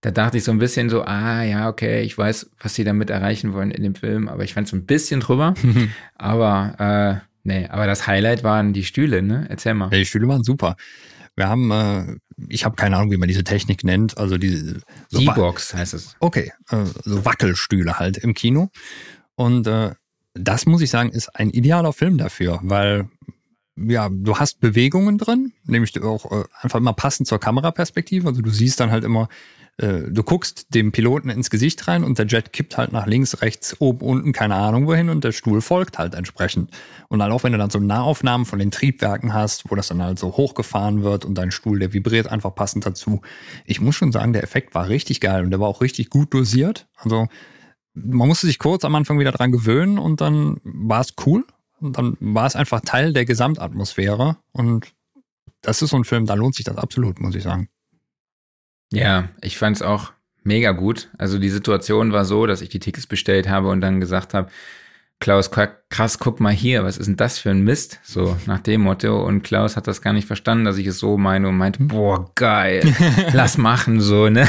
Da 0.03 0.11
dachte 0.11 0.39
ich 0.39 0.45
so 0.45 0.51
ein 0.51 0.59
bisschen 0.59 0.89
so, 0.89 1.03
ah 1.03 1.43
ja, 1.43 1.69
okay, 1.69 2.03
ich 2.03 2.17
weiß, 2.17 2.51
was 2.61 2.75
sie 2.75 2.85
damit 2.85 3.11
erreichen 3.11 3.53
wollen 3.53 3.71
in 3.71 3.83
dem 3.83 3.95
Film, 3.95 4.29
aber 4.29 4.45
ich 4.45 4.55
fand 4.55 4.67
es 4.67 4.73
ein 4.73 4.87
bisschen 4.87 5.21
drüber. 5.21 5.55
aber 6.15 7.21
äh, 7.23 7.27
nee, 7.45 7.67
aber 7.69 7.87
das 7.87 8.07
Highlight 8.07 8.43
waren 8.43 8.73
die 8.73 8.85
Stühle, 8.85 9.23
ne? 9.23 9.47
Erzähl 9.51 9.75
mal. 9.75 9.91
Ja, 9.93 9.99
die 9.99 10.07
Stühle 10.07 10.27
waren 10.29 10.43
super. 10.43 10.77
Wir 11.37 11.49
haben, 11.49 11.71
äh, 11.71 12.17
ich 12.49 12.65
habe 12.65 12.77
keine 12.77 12.97
Ahnung, 12.97 13.11
wie 13.11 13.19
man 13.19 13.29
diese 13.29 13.45
Technik 13.45 13.85
nennt, 13.85 14.17
also 14.17 14.39
diese 14.39 14.81
so 15.09 15.21
D-Box 15.21 15.75
heißt 15.75 15.95
es. 15.95 16.17
Okay, 16.21 16.53
äh, 16.71 16.85
so 17.05 17.25
Wackelstühle 17.25 17.99
halt 17.99 18.17
im 18.17 18.35
Kino. 18.35 18.71
Und 19.35 19.67
äh, 19.67 19.93
das 20.35 20.67
muss 20.67 20.81
ich 20.81 20.91
sagen, 20.91 21.11
ist 21.11 21.29
ein 21.37 21.51
idealer 21.51 21.93
Film 21.93 22.19
dafür, 22.19 22.61
weil 22.63 23.09
ja, 23.77 24.09
du 24.11 24.37
hast 24.37 24.61
Bewegungen 24.61 25.19
drin, 25.19 25.53
nämlich 25.65 26.01
auch 26.03 26.31
äh, 26.31 26.45
einfach 26.61 26.79
immer 26.79 26.93
passend 26.93 27.29
zur 27.29 27.39
Kameraperspektive. 27.39 28.29
Also 28.29 28.43
du 28.43 28.51
siehst 28.51 28.81
dann 28.81 28.91
halt 28.91 29.05
immer, 29.05 29.29
äh, 29.81 30.11
du 30.11 30.23
guckst 30.23 30.75
dem 30.75 30.93
Piloten 30.93 31.31
ins 31.31 31.49
Gesicht 31.49 31.89
rein 31.89 32.05
und 32.05 32.19
der 32.19 32.27
Jet 32.27 32.53
kippt 32.53 32.77
halt 32.77 32.93
nach 32.93 33.07
links, 33.07 33.41
rechts, 33.41 33.77
oben, 33.81 34.01
unten, 34.05 34.33
keine 34.33 34.57
Ahnung 34.57 34.87
wohin 34.87 35.09
und 35.09 35.25
der 35.25 35.33
Stuhl 35.33 35.61
folgt 35.61 35.99
halt 35.99 36.15
entsprechend. 36.15 36.71
Und 37.09 37.21
dann 37.21 37.33
auch 37.33 37.45
wenn 37.45 37.53
du 37.53 37.59
dann 37.59 37.71
so 37.71 37.79
Nahaufnahmen 37.79 38.47
von 38.47 38.59
den 38.59 38.71
Triebwerken 38.71 39.33
hast, 39.33 39.71
wo 39.71 39.75
das 39.75 39.89
dann 39.89 40.03
halt 40.03 40.19
so 40.19 40.37
hochgefahren 40.37 41.03
wird 41.03 41.25
und 41.25 41.35
dein 41.37 41.51
Stuhl, 41.51 41.79
der 41.79 41.93
vibriert 41.93 42.29
einfach 42.29 42.55
passend 42.55 42.85
dazu. 42.85 43.23
Ich 43.65 43.81
muss 43.81 43.97
schon 43.97 44.13
sagen, 44.13 44.33
der 44.33 44.43
Effekt 44.43 44.75
war 44.75 44.89
richtig 44.89 45.21
geil 45.21 45.45
und 45.45 45.51
der 45.51 45.61
war 45.61 45.69
auch 45.69 45.81
richtig 45.81 46.11
gut 46.11 46.35
dosiert. 46.35 46.87
Also 46.97 47.29
man 47.95 48.29
musste 48.29 48.47
sich 48.47 48.59
kurz 48.59 48.85
am 48.85 48.95
Anfang 48.95 49.19
wieder 49.19 49.33
dran 49.33 49.51
gewöhnen 49.51 49.99
und 49.99 50.21
dann 50.21 50.59
war 50.63 51.01
es 51.01 51.15
cool. 51.25 51.45
Und 51.81 51.97
dann 51.97 52.17
war 52.21 52.47
es 52.47 52.57
einfach 52.57 52.83
Teil 52.83 53.15
der 53.15 53.25
Gesamtatmosphäre. 53.25 54.37
Und 54.53 54.93
das 55.63 55.81
ist 55.81 55.91
so 55.91 55.97
ein 55.97 56.05
Film, 56.05 56.27
da 56.27 56.35
lohnt 56.35 56.55
sich 56.55 56.65
das 56.67 56.77
absolut, 56.77 57.21
muss 57.21 57.35
ich 57.35 57.43
sagen. 57.43 57.69
Ja, 58.93 59.29
ich 59.41 59.57
fand 59.59 59.77
es 59.77 59.83
auch 59.83 60.13
mega 60.43 60.73
gut. 60.73 61.09
Also 61.19 61.39
die 61.39 61.51
Situation 61.51 62.13
war 62.13 62.25
so, 62.25 62.47
dass 62.47 62.63
ich 62.63 62.69
die 62.69 62.81
Tickets 62.81 63.07
bestellt 63.07 63.49
habe 63.49 63.69
und 63.69 63.81
dann 63.81 64.01
gesagt 64.01 64.35
habe, 64.35 64.51
Klaus, 65.21 65.51
krass, 65.51 66.19
guck 66.19 66.41
mal 66.41 66.53
hier, 66.53 66.83
was 66.83 66.97
ist 66.97 67.05
denn 67.05 67.17
das 67.17 67.39
für 67.39 67.51
ein 67.51 67.61
Mist? 67.61 68.01
So 68.03 68.39
nach 68.47 68.61
dem 68.61 68.81
Motto. 68.81 69.23
Und 69.23 69.43
Klaus 69.43 69.77
hat 69.77 69.87
das 69.87 70.01
gar 70.01 70.15
nicht 70.15 70.27
verstanden, 70.27 70.65
dass 70.65 70.79
ich 70.79 70.87
es 70.87 70.99
so 70.99 71.19
meine 71.19 71.47
und 71.49 71.59
meinte, 71.59 71.83
boah, 71.83 72.31
geil, 72.35 72.83
lass 73.35 73.59
machen, 73.59 74.01
so, 74.01 74.31
ne? 74.31 74.49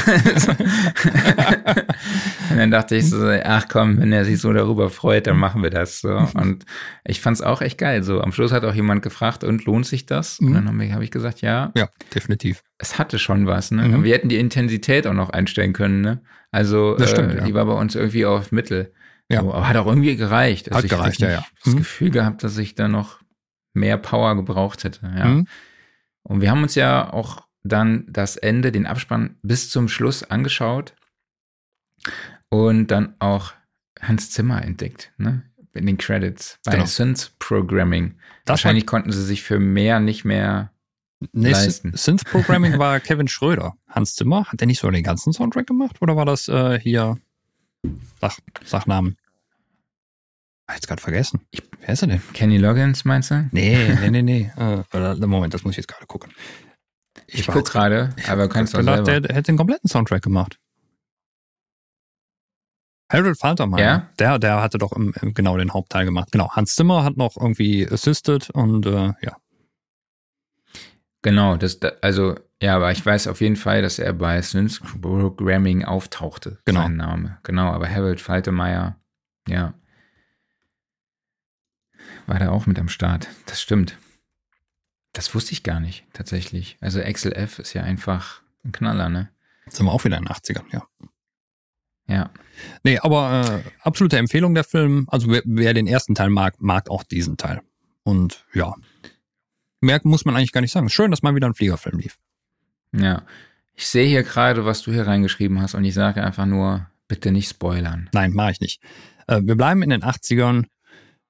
dann 2.56 2.70
dachte 2.70 2.96
ich 2.96 3.08
so, 3.08 3.28
ach 3.44 3.66
komm, 3.68 3.98
wenn 3.98 4.12
er 4.12 4.24
sich 4.24 4.40
so 4.40 4.52
darüber 4.52 4.90
freut, 4.90 5.26
dann 5.26 5.36
machen 5.36 5.62
wir 5.62 5.70
das 5.70 6.00
so. 6.00 6.08
Und 6.34 6.64
ich 7.04 7.20
fand 7.20 7.36
es 7.36 7.42
auch 7.42 7.60
echt 7.60 7.78
geil. 7.78 8.02
So, 8.02 8.20
am 8.20 8.32
Schluss 8.32 8.52
hat 8.52 8.64
auch 8.64 8.74
jemand 8.74 9.02
gefragt, 9.02 9.44
und 9.44 9.64
lohnt 9.64 9.86
sich 9.86 10.06
das? 10.06 10.38
Und 10.38 10.54
dann 10.54 10.68
habe 10.68 10.84
ich, 10.84 10.92
hab 10.92 11.02
ich 11.02 11.10
gesagt, 11.10 11.40
ja. 11.40 11.72
Ja, 11.76 11.88
definitiv. 12.14 12.62
Es 12.78 12.98
hatte 12.98 13.18
schon 13.18 13.46
was, 13.46 13.70
ne? 13.70 13.88
Mhm. 13.88 14.04
Wir 14.04 14.14
hätten 14.14 14.28
die 14.28 14.38
Intensität 14.38 15.06
auch 15.06 15.14
noch 15.14 15.30
einstellen 15.30 15.72
können, 15.72 16.00
ne? 16.00 16.22
Also, 16.50 16.96
stimmt, 17.04 17.32
äh, 17.32 17.38
ja. 17.38 17.44
die 17.44 17.54
war 17.54 17.64
bei 17.66 17.72
uns 17.72 17.94
irgendwie 17.94 18.26
auf 18.26 18.52
Mittel. 18.52 18.92
Ja. 19.30 19.40
So, 19.40 19.54
aber 19.54 19.68
hat 19.68 19.76
auch 19.76 19.86
irgendwie 19.86 20.16
gereicht. 20.16 20.70
Also 20.70 20.78
Hat 20.78 20.84
ich 20.84 20.90
gereicht, 20.90 21.20
ja, 21.20 21.30
ja. 21.30 21.44
Das 21.64 21.74
Mhm. 21.74 21.78
Gefühl 21.78 22.10
gehabt, 22.10 22.42
dass 22.44 22.58
ich 22.58 22.74
da 22.74 22.88
noch 22.88 23.20
mehr 23.72 23.96
Power 23.96 24.36
gebraucht 24.36 24.84
hätte, 24.84 25.00
ja. 25.16 25.26
Mhm. 25.26 25.46
Und 26.24 26.40
wir 26.40 26.50
haben 26.50 26.62
uns 26.62 26.74
ja 26.74 27.12
auch 27.12 27.46
dann 27.64 28.06
das 28.08 28.36
Ende, 28.36 28.72
den 28.72 28.86
Abspann 28.86 29.36
bis 29.42 29.70
zum 29.70 29.88
Schluss 29.88 30.22
angeschaut 30.22 30.94
und 32.52 32.88
dann 32.88 33.14
auch 33.18 33.54
Hans 34.00 34.30
Zimmer 34.30 34.62
entdeckt, 34.62 35.10
ne? 35.16 35.42
In 35.72 35.86
den 35.86 35.96
Credits 35.96 36.58
bei 36.66 36.72
Genau. 36.72 36.84
Synth 36.84 37.32
Programming. 37.38 38.16
Das 38.44 38.52
Wahrscheinlich 38.52 38.86
konnten 38.86 39.10
sie 39.10 39.24
sich 39.24 39.42
für 39.42 39.58
mehr 39.58 40.00
nicht 40.00 40.26
mehr. 40.26 40.70
Nee, 41.32 41.52
leisten. 41.52 41.96
Synth 41.96 42.24
Programming 42.26 42.78
war 42.78 43.00
Kevin 43.00 43.26
Schröder. 43.28 43.74
Hans 43.88 44.14
Zimmer, 44.14 44.44
hat 44.46 44.60
der 44.60 44.66
nicht 44.66 44.80
so 44.80 44.90
den 44.90 45.02
ganzen 45.02 45.32
Soundtrack 45.32 45.66
gemacht? 45.66 45.96
Oder 46.02 46.14
war 46.16 46.26
das 46.26 46.48
äh, 46.48 46.78
hier 46.78 47.16
Sach, 48.20 48.38
Sachnamen? 48.66 49.16
Ah, 50.66 50.74
Jetzt 50.74 50.88
gerade 50.88 51.00
vergessen. 51.00 51.40
Ich- 51.52 51.62
Wer 51.80 51.94
ist 51.94 52.02
er 52.02 52.08
denn? 52.08 52.22
Kenny 52.34 52.58
Loggins, 52.58 53.04
meinst 53.06 53.30
du? 53.30 53.48
Nee, 53.50 53.96
nee, 54.00 54.10
nee, 54.22 54.22
nee. 54.22 54.52
Äh, 54.58 55.26
Moment, 55.26 55.54
das 55.54 55.64
muss 55.64 55.72
ich 55.72 55.78
jetzt 55.78 55.88
gerade 55.88 56.06
gucken. 56.06 56.32
Ich, 57.26 57.48
war 57.48 57.54
guck 57.54 57.62
jetzt- 57.64 57.72
gerade, 57.72 58.14
aber 58.28 58.44
Ich 58.44 58.50
kannst 58.50 58.74
du 58.74 58.82
selber. 58.82 59.02
der 59.02 59.34
hätte 59.34 59.50
den 59.52 59.56
kompletten 59.56 59.88
Soundtrack 59.88 60.22
gemacht. 60.22 60.58
Harold 63.12 63.38
Faltermeyer, 63.38 63.84
Ja? 63.84 64.08
der, 64.18 64.38
der 64.38 64.62
hatte 64.62 64.78
doch 64.78 64.92
im, 64.92 65.12
genau 65.34 65.56
den 65.56 65.72
Hauptteil 65.72 66.04
gemacht. 66.04 66.30
Genau, 66.32 66.50
Hans 66.52 66.74
Zimmer 66.74 67.04
hat 67.04 67.16
noch 67.16 67.36
irgendwie 67.36 67.86
assisted 67.88 68.50
und 68.50 68.86
äh, 68.86 69.12
ja. 69.22 69.36
Genau, 71.22 71.56
das, 71.56 71.78
da- 71.78 71.92
also, 72.00 72.34
ja, 72.60 72.74
aber 72.76 72.90
ich 72.90 73.04
weiß 73.04 73.28
auf 73.28 73.40
jeden 73.40 73.56
Fall, 73.56 73.82
dass 73.82 73.98
er 73.98 74.12
bei 74.12 74.40
Synth 74.42 74.80
Programming 75.00 75.84
auftauchte. 75.84 76.58
Genau. 76.64 76.82
Sein 76.82 76.96
Name. 76.96 77.38
Genau, 77.44 77.70
aber 77.70 77.88
Harold 77.88 78.20
Faltermeyer, 78.20 78.96
ja. 79.48 79.74
War 82.26 82.38
da 82.38 82.50
auch 82.50 82.66
mit 82.66 82.78
am 82.78 82.88
Start. 82.88 83.28
Das 83.46 83.60
stimmt. 83.60 83.98
Das 85.12 85.34
wusste 85.34 85.52
ich 85.52 85.62
gar 85.62 85.78
nicht, 85.80 86.04
tatsächlich. 86.12 86.76
Also 86.80 87.00
Excel 87.00 87.32
F 87.32 87.58
ist 87.58 87.74
ja 87.74 87.82
einfach 87.82 88.42
ein 88.64 88.72
Knaller, 88.72 89.08
ne? 89.08 89.28
Jetzt 89.66 89.76
sind 89.76 89.86
wir 89.86 89.92
auch 89.92 90.04
wieder 90.04 90.16
in 90.16 90.24
den 90.24 90.32
80ern, 90.32 90.64
ja. 90.72 90.86
Ja. 92.12 92.30
Nee, 92.84 92.98
aber 92.98 93.62
äh, 93.64 93.70
absolute 93.80 94.18
Empfehlung 94.18 94.54
der 94.54 94.64
Film. 94.64 95.06
Also 95.08 95.30
wer, 95.30 95.42
wer 95.44 95.72
den 95.72 95.86
ersten 95.86 96.14
Teil 96.14 96.28
mag, 96.28 96.60
mag 96.60 96.90
auch 96.90 97.02
diesen 97.02 97.36
Teil. 97.38 97.62
Und 98.04 98.44
ja, 98.52 98.74
mehr 99.80 100.00
muss 100.04 100.24
man 100.24 100.36
eigentlich 100.36 100.52
gar 100.52 100.60
nicht 100.60 100.72
sagen. 100.72 100.90
Schön, 100.90 101.10
dass 101.10 101.22
mal 101.22 101.34
wieder 101.34 101.46
ein 101.46 101.54
Fliegerfilm 101.54 101.98
lief. 101.98 102.18
Ja. 102.94 103.22
Ich 103.74 103.88
sehe 103.88 104.06
hier 104.06 104.22
gerade, 104.22 104.66
was 104.66 104.82
du 104.82 104.92
hier 104.92 105.06
reingeschrieben 105.06 105.60
hast 105.62 105.74
und 105.74 105.84
ich 105.84 105.94
sage 105.94 106.22
einfach 106.22 106.44
nur, 106.44 106.86
bitte 107.08 107.32
nicht 107.32 107.48
spoilern. 107.48 108.10
Nein, 108.12 108.32
mache 108.32 108.52
ich 108.52 108.60
nicht. 108.60 108.82
Äh, 109.26 109.40
wir 109.44 109.56
bleiben 109.56 109.82
in 109.82 109.90
den 109.90 110.02
80ern. 110.02 110.66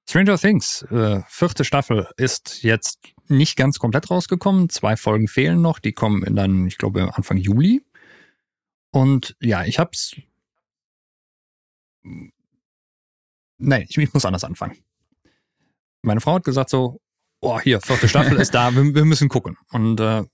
Stranger 0.08 0.36
Things, 0.36 0.82
äh, 0.90 1.20
vierte 1.28 1.64
Staffel, 1.64 2.08
ist 2.16 2.64
jetzt 2.64 2.98
nicht 3.28 3.56
ganz 3.56 3.78
komplett 3.78 4.10
rausgekommen. 4.10 4.68
Zwei 4.68 4.96
Folgen 4.96 5.28
fehlen 5.28 5.62
noch. 5.62 5.78
Die 5.78 5.92
kommen 5.92 6.34
dann, 6.34 6.66
ich 6.66 6.76
glaube, 6.76 7.14
Anfang 7.14 7.36
Juli. 7.36 7.82
Und 8.90 9.36
ja, 9.40 9.64
ich 9.64 9.78
hab's. 9.78 10.16
Nein, 13.58 13.86
ich, 13.88 13.96
ich 13.96 14.14
muss 14.14 14.24
anders 14.24 14.44
anfangen. 14.44 14.76
Meine 16.02 16.20
Frau 16.20 16.34
hat 16.34 16.44
gesagt 16.44 16.70
so, 16.70 17.00
oh, 17.40 17.60
hier, 17.60 17.80
vierte 17.80 18.08
Staffel 18.08 18.38
ist 18.38 18.54
da, 18.54 18.74
wir, 18.74 18.94
wir 18.94 19.04
müssen 19.04 19.28
gucken. 19.28 19.56
Und 19.70 20.00
äh, 20.00 20.24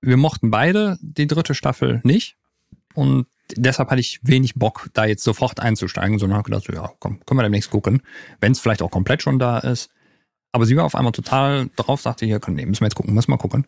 wir 0.00 0.16
mochten 0.16 0.50
beide 0.50 0.98
die 1.00 1.26
dritte 1.26 1.54
Staffel 1.54 2.00
nicht. 2.04 2.36
Und 2.94 3.26
deshalb 3.56 3.90
hatte 3.90 4.00
ich 4.00 4.20
wenig 4.22 4.54
Bock, 4.54 4.88
da 4.92 5.04
jetzt 5.04 5.24
sofort 5.24 5.60
einzusteigen, 5.60 6.18
sondern 6.18 6.38
habe 6.38 6.50
gedacht, 6.50 6.64
so, 6.64 6.72
ja, 6.72 6.90
komm, 6.98 7.20
können 7.24 7.38
wir 7.38 7.42
demnächst 7.42 7.70
gucken, 7.70 8.02
wenn 8.40 8.52
es 8.52 8.60
vielleicht 8.60 8.82
auch 8.82 8.90
komplett 8.90 9.22
schon 9.22 9.38
da 9.38 9.58
ist. 9.58 9.90
Aber 10.52 10.66
sie 10.66 10.76
war 10.76 10.84
auf 10.84 10.94
einmal 10.94 11.12
total 11.12 11.68
drauf, 11.76 12.00
sagte, 12.00 12.26
hier, 12.26 12.38
komm, 12.38 12.54
nee, 12.54 12.64
müssen 12.64 12.82
wir 12.82 12.86
jetzt 12.86 12.94
gucken, 12.94 13.12
müssen 13.12 13.30
wir 13.30 13.38
gucken. 13.38 13.66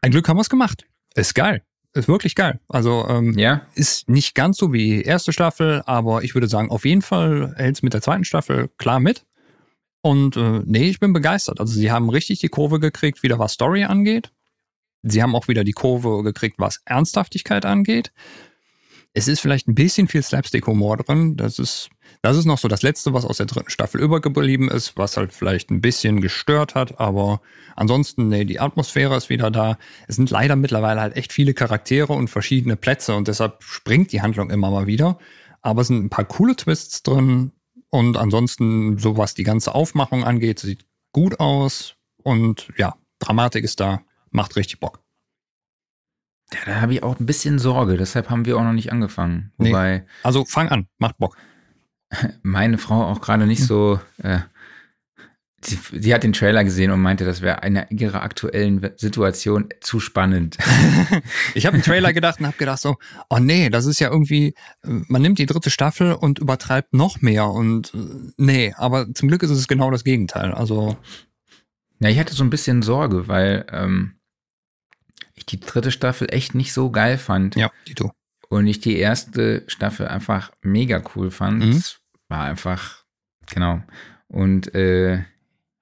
Ein 0.00 0.12
Glück 0.12 0.28
haben 0.28 0.36
wir 0.36 0.42
es 0.42 0.50
gemacht. 0.50 0.86
Ist 1.14 1.34
geil. 1.34 1.62
Ist 1.98 2.08
wirklich 2.08 2.34
geil. 2.34 2.60
Also 2.68 3.06
ähm, 3.08 3.36
Ja? 3.36 3.62
ist 3.74 4.08
nicht 4.08 4.34
ganz 4.34 4.56
so 4.56 4.72
wie 4.72 4.98
die 4.98 5.02
erste 5.02 5.32
Staffel, 5.32 5.82
aber 5.86 6.22
ich 6.22 6.34
würde 6.34 6.48
sagen, 6.48 6.70
auf 6.70 6.84
jeden 6.84 7.02
Fall 7.02 7.54
hält 7.56 7.76
es 7.76 7.82
mit 7.82 7.92
der 7.92 8.02
zweiten 8.02 8.24
Staffel 8.24 8.70
klar 8.78 9.00
mit. 9.00 9.24
Und 10.00 10.36
äh, 10.36 10.62
nee, 10.64 10.88
ich 10.88 11.00
bin 11.00 11.12
begeistert. 11.12 11.60
Also 11.60 11.74
sie 11.74 11.90
haben 11.90 12.08
richtig 12.08 12.38
die 12.38 12.48
Kurve 12.48 12.78
gekriegt, 12.78 13.22
wieder 13.22 13.38
was 13.38 13.52
Story 13.52 13.84
angeht. 13.84 14.32
Sie 15.02 15.22
haben 15.22 15.34
auch 15.34 15.48
wieder 15.48 15.64
die 15.64 15.72
Kurve 15.72 16.22
gekriegt, 16.22 16.56
was 16.58 16.80
Ernsthaftigkeit 16.84 17.64
angeht. 17.64 18.12
Es 19.12 19.26
ist 19.26 19.40
vielleicht 19.40 19.66
ein 19.66 19.74
bisschen 19.74 20.06
viel 20.06 20.22
Slapstick-Humor 20.22 20.98
drin. 20.98 21.36
Das 21.36 21.58
ist, 21.58 21.90
das 22.22 22.36
ist 22.36 22.44
noch 22.44 22.58
so 22.58 22.68
das 22.68 22.82
Letzte, 22.82 23.12
was 23.12 23.24
aus 23.24 23.36
der 23.36 23.46
dritten 23.46 23.70
Staffel 23.70 24.00
übergeblieben 24.00 24.68
ist, 24.68 24.96
was 24.96 25.16
halt 25.16 25.32
vielleicht 25.32 25.70
ein 25.70 25.80
bisschen 25.80 26.20
gestört 26.20 26.74
hat. 26.74 26.98
Aber 27.00 27.40
ansonsten, 27.76 28.28
nee, 28.28 28.44
die 28.44 28.60
Atmosphäre 28.60 29.16
ist 29.16 29.28
wieder 29.28 29.50
da. 29.50 29.78
Es 30.06 30.16
sind 30.16 30.30
leider 30.30 30.56
mittlerweile 30.56 31.00
halt 31.00 31.16
echt 31.16 31.32
viele 31.32 31.54
Charaktere 31.54 32.12
und 32.12 32.28
verschiedene 32.28 32.76
Plätze 32.76 33.14
und 33.14 33.28
deshalb 33.28 33.62
springt 33.62 34.12
die 34.12 34.22
Handlung 34.22 34.50
immer 34.50 34.70
mal 34.70 34.86
wieder. 34.86 35.18
Aber 35.62 35.82
es 35.82 35.88
sind 35.88 36.04
ein 36.04 36.10
paar 36.10 36.24
coole 36.24 36.56
Twists 36.56 37.02
drin. 37.02 37.52
Und 37.90 38.16
ansonsten, 38.16 38.98
so 38.98 39.16
was 39.16 39.34
die 39.34 39.44
ganze 39.44 39.74
Aufmachung 39.74 40.24
angeht, 40.24 40.58
sieht 40.58 40.84
gut 41.12 41.40
aus. 41.40 41.94
Und 42.22 42.68
ja, 42.76 42.96
Dramatik 43.18 43.64
ist 43.64 43.80
da, 43.80 44.02
macht 44.30 44.56
richtig 44.56 44.80
Bock. 44.80 45.00
Ja, 46.52 46.58
da 46.66 46.80
habe 46.80 46.94
ich 46.94 47.02
auch 47.02 47.18
ein 47.18 47.26
bisschen 47.26 47.58
Sorge, 47.58 47.96
deshalb 47.96 48.30
haben 48.30 48.46
wir 48.46 48.56
auch 48.56 48.62
noch 48.62 48.72
nicht 48.72 48.90
angefangen. 48.90 49.52
Nee. 49.58 49.70
Wobei 49.70 50.06
Also 50.22 50.44
fang 50.44 50.68
an, 50.68 50.88
macht 50.98 51.18
Bock. 51.18 51.36
Meine 52.42 52.78
Frau 52.78 53.04
auch 53.04 53.20
gerade 53.20 53.46
nicht 53.46 53.62
so, 53.62 54.00
äh, 54.18 54.40
sie, 55.62 55.78
sie 55.92 56.14
hat 56.14 56.22
den 56.22 56.32
Trailer 56.32 56.64
gesehen 56.64 56.90
und 56.90 57.00
meinte, 57.00 57.24
das 57.24 57.42
wäre 57.42 57.62
eine 57.62 57.86
ihrer 57.90 58.22
aktuellen 58.22 58.90
Situation 58.96 59.68
zu 59.80 60.00
spannend. 60.00 60.56
Ich 61.54 61.66
habe 61.66 61.74
einen 61.74 61.82
Trailer 61.82 62.12
gedacht 62.12 62.40
und 62.40 62.46
habe 62.46 62.56
gedacht 62.56 62.80
so, 62.80 62.96
oh 63.30 63.38
nee, 63.38 63.70
das 63.70 63.86
ist 63.86 63.98
ja 63.98 64.10
irgendwie, 64.10 64.54
man 64.82 65.22
nimmt 65.22 65.38
die 65.38 65.46
dritte 65.46 65.70
Staffel 65.70 66.12
und 66.12 66.38
übertreibt 66.38 66.94
noch 66.94 67.20
mehr 67.20 67.48
und 67.48 67.92
äh, 67.94 68.32
nee, 68.36 68.74
aber 68.76 69.12
zum 69.14 69.28
Glück 69.28 69.42
ist 69.42 69.50
es 69.50 69.66
genau 69.66 69.90
das 69.90 70.04
Gegenteil. 70.04 70.52
Also 70.52 70.96
Ja, 72.00 72.08
ich 72.08 72.18
hatte 72.18 72.34
so 72.34 72.44
ein 72.44 72.50
bisschen 72.50 72.82
Sorge, 72.82 73.26
weil 73.26 73.66
ähm, 73.72 74.18
ich 75.34 75.46
die 75.46 75.60
dritte 75.60 75.90
Staffel 75.90 76.32
echt 76.32 76.54
nicht 76.54 76.72
so 76.72 76.90
geil 76.90 77.18
fand 77.18 77.56
ja, 77.56 77.70
die 77.86 77.94
du. 77.94 78.10
und 78.48 78.66
ich 78.66 78.80
die 78.80 78.96
erste 78.96 79.64
Staffel 79.66 80.06
einfach 80.06 80.52
mega 80.62 81.02
cool 81.14 81.30
fand. 81.30 81.64
Mhm. 81.64 81.82
War 82.28 82.44
einfach, 82.44 83.04
genau. 83.52 83.82
Und 84.28 84.74
äh, 84.74 85.22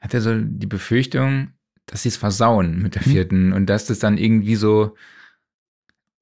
hatte 0.00 0.20
so 0.20 0.34
die 0.40 0.66
Befürchtung, 0.66 1.52
dass 1.86 2.02
sie 2.02 2.08
es 2.08 2.16
versauen 2.16 2.80
mit 2.82 2.94
der 2.94 3.02
Mhm. 3.06 3.10
vierten 3.10 3.52
und 3.52 3.66
dass 3.66 3.86
das 3.86 3.98
dann 3.98 4.18
irgendwie 4.18 4.56
so 4.56 4.94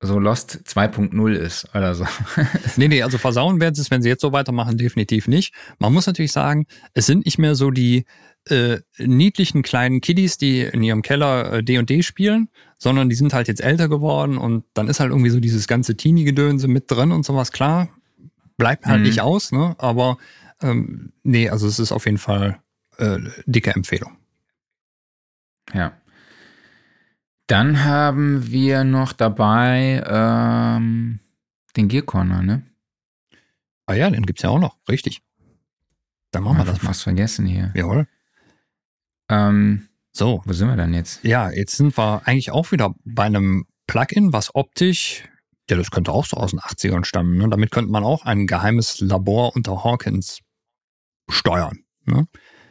so 0.00 0.18
Lost 0.18 0.60
2.0 0.66 1.32
ist 1.32 1.74
oder 1.74 1.94
so. 1.94 2.04
Nee, 2.76 2.88
nee, 2.88 3.02
also 3.02 3.16
versauen 3.16 3.58
werden 3.60 3.74
sie 3.74 3.80
es, 3.80 3.90
wenn 3.90 4.02
sie 4.02 4.10
jetzt 4.10 4.20
so 4.20 4.32
weitermachen, 4.32 4.76
definitiv 4.76 5.28
nicht. 5.28 5.54
Man 5.78 5.94
muss 5.94 6.06
natürlich 6.06 6.32
sagen, 6.32 6.66
es 6.92 7.06
sind 7.06 7.24
nicht 7.24 7.38
mehr 7.38 7.54
so 7.54 7.70
die 7.70 8.04
äh, 8.50 8.80
niedlichen 8.98 9.62
kleinen 9.62 10.02
Kiddies, 10.02 10.36
die 10.36 10.60
in 10.60 10.82
ihrem 10.82 11.00
Keller 11.00 11.54
äh, 11.54 11.62
D&D 11.64 12.02
spielen, 12.02 12.50
sondern 12.76 13.08
die 13.08 13.14
sind 13.14 13.32
halt 13.32 13.48
jetzt 13.48 13.62
älter 13.62 13.88
geworden 13.88 14.36
und 14.36 14.64
dann 14.74 14.88
ist 14.88 15.00
halt 15.00 15.10
irgendwie 15.10 15.30
so 15.30 15.40
dieses 15.40 15.66
ganze 15.68 15.96
Teenie-Gedönse 15.96 16.68
mit 16.68 16.90
drin 16.90 17.10
und 17.10 17.24
sowas. 17.24 17.50
Klar, 17.50 17.88
bleibt 18.56 18.86
halt 18.86 19.00
Mhm. 19.00 19.06
nicht 19.06 19.20
aus, 19.20 19.52
ne? 19.52 19.74
Aber 19.78 20.18
ähm, 20.62 21.12
nee, 21.22 21.48
also 21.48 21.66
es 21.66 21.78
ist 21.78 21.92
auf 21.92 22.04
jeden 22.06 22.18
Fall 22.18 22.60
äh, 22.98 23.18
dicke 23.46 23.74
Empfehlung. 23.74 24.16
Ja. 25.72 25.92
Dann 27.46 27.84
haben 27.84 28.50
wir 28.50 28.84
noch 28.84 29.12
dabei 29.12 30.02
ähm, 30.06 31.20
den 31.76 31.88
Gear 31.88 32.04
Corner, 32.04 32.42
ne? 32.42 32.62
Ah 33.86 33.94
ja, 33.94 34.08
den 34.08 34.24
gibt's 34.24 34.42
ja 34.42 34.48
auch 34.50 34.58
noch, 34.60 34.76
richtig. 34.88 35.20
Dann 36.30 36.42
machen 36.42 36.56
wir 36.58 36.64
das 36.64 36.78
fast 36.78 37.02
vergessen 37.02 37.44
hier. 37.46 37.70
Jawohl. 37.74 38.06
Ähm, 39.28 39.88
So, 40.12 40.42
wo 40.46 40.52
sind 40.52 40.68
wir 40.68 40.76
dann 40.76 40.94
jetzt? 40.94 41.22
Ja, 41.24 41.50
jetzt 41.50 41.76
sind 41.76 41.96
wir 41.98 42.22
eigentlich 42.26 42.50
auch 42.50 42.72
wieder 42.72 42.94
bei 43.04 43.24
einem 43.24 43.66
Plugin, 43.86 44.32
was 44.32 44.54
optisch, 44.54 45.24
ja, 45.70 45.76
das 45.76 45.90
könnte 45.90 46.12
auch 46.12 46.26
so 46.26 46.36
aus 46.36 46.50
den 46.50 46.60
80ern 46.60 47.04
stammen. 47.04 47.38
Ne? 47.38 47.48
Damit 47.48 47.70
könnte 47.70 47.90
man 47.90 48.04
auch 48.04 48.24
ein 48.24 48.46
geheimes 48.46 49.00
Labor 49.00 49.54
unter 49.56 49.84
Hawkins 49.84 50.40
steuern. 51.28 51.84
Ne? 52.04 52.26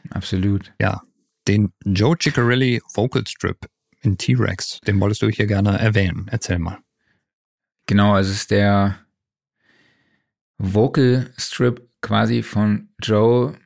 Absolut. 0.09 0.73
Ja, 0.79 1.01
den 1.47 1.73
Joe 1.85 2.15
Ciccarelli 2.19 2.81
Vocal 2.93 3.25
Strip 3.27 3.67
in 4.01 4.17
T-Rex, 4.17 4.79
den 4.81 4.99
wolltest 4.99 5.21
du 5.21 5.29
hier 5.29 5.47
gerne 5.47 5.79
erwähnen. 5.79 6.27
Erzähl 6.29 6.59
mal. 6.59 6.79
Genau, 7.85 8.13
also 8.13 8.31
es 8.31 8.37
ist 8.37 8.51
der 8.51 8.99
Vocal 10.57 11.33
Strip 11.37 11.89
quasi 12.01 12.43
von 12.43 12.89
Joe 13.01 13.57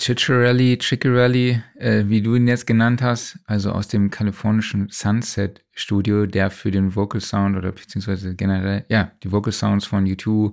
Ciccarelli, 0.00 0.78
Ciccarelli, 0.80 1.60
äh, 1.76 2.04
wie 2.06 2.22
du 2.22 2.36
ihn 2.36 2.46
jetzt 2.46 2.66
genannt 2.66 3.02
hast, 3.02 3.38
also 3.46 3.72
aus 3.72 3.88
dem 3.88 4.10
kalifornischen 4.10 4.88
Sunset 4.90 5.64
Studio, 5.72 6.26
der 6.26 6.50
für 6.50 6.70
den 6.70 6.94
Vocal 6.94 7.20
Sound 7.20 7.56
oder 7.56 7.72
beziehungsweise 7.72 8.34
generell, 8.34 8.84
ja, 8.88 9.10
die 9.22 9.32
Vocal 9.32 9.52
Sounds 9.52 9.86
von 9.86 10.06
U2, 10.06 10.52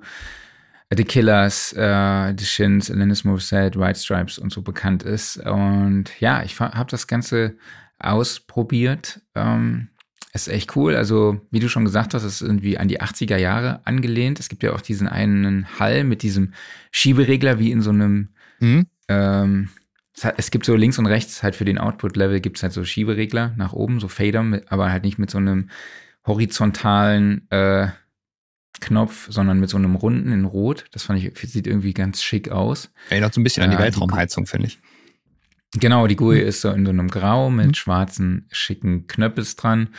The 0.95 1.03
Killers, 1.03 1.73
äh, 1.73 2.33
The 2.37 2.45
Shins, 2.45 2.89
Alanis 2.89 3.23
Morissette, 3.23 3.79
White 3.79 3.99
Stripes 3.99 4.39
und 4.39 4.51
so 4.51 4.61
bekannt 4.61 5.03
ist. 5.03 5.37
Und 5.37 6.05
ja, 6.19 6.43
ich 6.43 6.59
habe 6.59 6.89
das 6.89 7.07
Ganze 7.07 7.55
ausprobiert. 7.99 9.21
Ähm, 9.35 9.89
ist 10.33 10.47
echt 10.49 10.75
cool. 10.75 10.95
Also, 10.95 11.39
wie 11.49 11.59
du 11.59 11.69
schon 11.69 11.85
gesagt 11.85 12.13
hast, 12.13 12.23
ist 12.23 12.41
irgendwie 12.41 12.77
an 12.77 12.87
die 12.87 13.01
80er 13.01 13.37
Jahre 13.37 13.85
angelehnt. 13.85 14.39
Es 14.39 14.49
gibt 14.49 14.63
ja 14.63 14.73
auch 14.73 14.81
diesen 14.81 15.07
einen 15.07 15.79
Hall 15.79 16.03
mit 16.03 16.23
diesem 16.23 16.53
Schieberegler 16.91 17.57
wie 17.57 17.71
in 17.71 17.81
so 17.81 17.91
einem 17.91 18.29
mhm. 18.59 18.87
Ähm, 19.07 19.69
es 20.37 20.49
gibt 20.49 20.65
so 20.65 20.75
links 20.75 20.97
und 20.97 21.07
rechts 21.07 21.43
halt 21.43 21.55
für 21.55 21.65
den 21.65 21.77
Output-Level 21.77 22.39
gibt 22.39 22.57
es 22.57 22.63
halt 22.63 22.73
so 22.73 22.85
Schieberegler 22.85 23.53
nach 23.57 23.73
oben, 23.73 23.99
so 23.99 24.07
Fader, 24.07 24.43
mit, 24.43 24.71
aber 24.71 24.91
halt 24.91 25.03
nicht 25.03 25.19
mit 25.19 25.29
so 25.29 25.37
einem 25.37 25.69
horizontalen 26.25 27.49
äh, 27.51 27.89
Knopf, 28.79 29.27
sondern 29.29 29.59
mit 29.59 29.69
so 29.69 29.77
einem 29.77 29.95
runden 29.95 30.31
in 30.31 30.45
Rot. 30.45 30.85
Das 30.91 31.03
fand 31.03 31.21
ich, 31.21 31.37
sieht 31.49 31.67
irgendwie 31.67 31.93
ganz 31.93 32.23
schick 32.23 32.49
aus. 32.49 32.91
Erinnert 33.09 33.33
so 33.33 33.41
ein 33.41 33.43
bisschen 33.43 33.61
äh, 33.61 33.65
an 33.65 33.71
die 33.71 33.77
Weltraumheizung, 33.77 34.45
finde 34.45 34.67
ich. 34.67 34.79
Genau, 35.73 36.07
die 36.07 36.15
GUI 36.15 36.41
mhm. 36.41 36.47
ist 36.47 36.61
so 36.61 36.71
in 36.71 36.85
so 36.85 36.91
einem 36.91 37.09
Grau 37.09 37.49
mit 37.49 37.67
mhm. 37.67 37.73
schwarzen, 37.73 38.47
schicken 38.51 39.07
Knöppels 39.07 39.55
dran. 39.55 39.89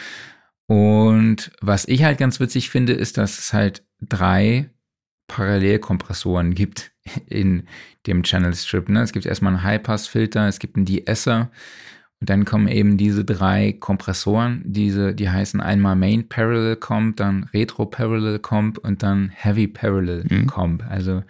Und 0.67 1.53
was 1.61 1.87
ich 1.87 2.05
halt 2.05 2.19
ganz 2.19 2.41
witzig 2.41 2.71
finde, 2.71 2.93
ist, 2.93 3.19
dass 3.19 3.39
es 3.39 3.53
halt 3.53 3.85
drei 4.01 4.71
Parallelkompressoren 5.29 6.55
gibt 6.55 6.93
in 7.27 7.65
dem 8.07 8.23
Channel 8.23 8.55
Strip. 8.55 8.89
Ne? 8.89 9.03
Es 9.03 9.13
gibt 9.13 9.27
erstmal 9.27 9.55
einen 9.55 9.63
High-Pass-Filter, 9.63 10.49
es 10.49 10.59
gibt 10.59 10.77
einen 10.77 10.87
De-Esser 10.87 11.51
und 12.21 12.31
dann 12.31 12.45
kommen 12.45 12.69
eben 12.69 12.97
diese 12.97 13.25
drei 13.25 13.73
Kompressoren, 13.73 14.63
diese, 14.65 15.15
die 15.15 15.29
heißen 15.29 15.61
einmal 15.61 15.97
Main 15.97 16.29
Parallel 16.29 16.77
Comp, 16.77 17.17
dann 17.17 17.45
Retro 17.53 17.87
Parallel 17.87 18.39
Comp 18.39 18.79
und 18.79 19.03
dann 19.03 19.29
Heavy 19.29 19.69
Parallel 19.69 20.25
mhm. 20.29 20.47
Comp. 20.47 20.85
Also 20.89 21.23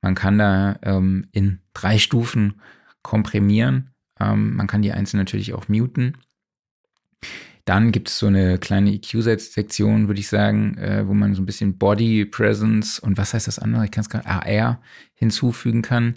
man 0.00 0.14
kann 0.14 0.38
da 0.38 0.78
ähm, 0.82 1.26
in 1.32 1.60
drei 1.74 1.98
Stufen 1.98 2.60
komprimieren. 3.02 3.90
Ähm, 4.18 4.56
man 4.56 4.66
kann 4.66 4.80
die 4.82 4.92
einzeln 4.92 5.18
natürlich 5.18 5.52
auch 5.52 5.68
muten. 5.68 6.16
Dann 7.64 7.92
gibt 7.92 8.08
es 8.08 8.18
so 8.18 8.26
eine 8.26 8.58
kleine 8.58 8.92
EQ-Sektion, 8.92 10.08
würde 10.08 10.20
ich 10.20 10.28
sagen, 10.28 10.76
äh, 10.78 11.06
wo 11.06 11.14
man 11.14 11.34
so 11.34 11.42
ein 11.42 11.46
bisschen 11.46 11.78
Body 11.78 12.24
Presence 12.24 12.98
und 12.98 13.18
was 13.18 13.34
heißt 13.34 13.46
das 13.46 13.58
andere? 13.58 13.84
Ich 13.84 13.90
kann 13.90 14.02
es 14.02 14.10
gerade 14.10 14.26
AR 14.26 14.80
hinzufügen 15.14 15.82
kann. 15.82 16.16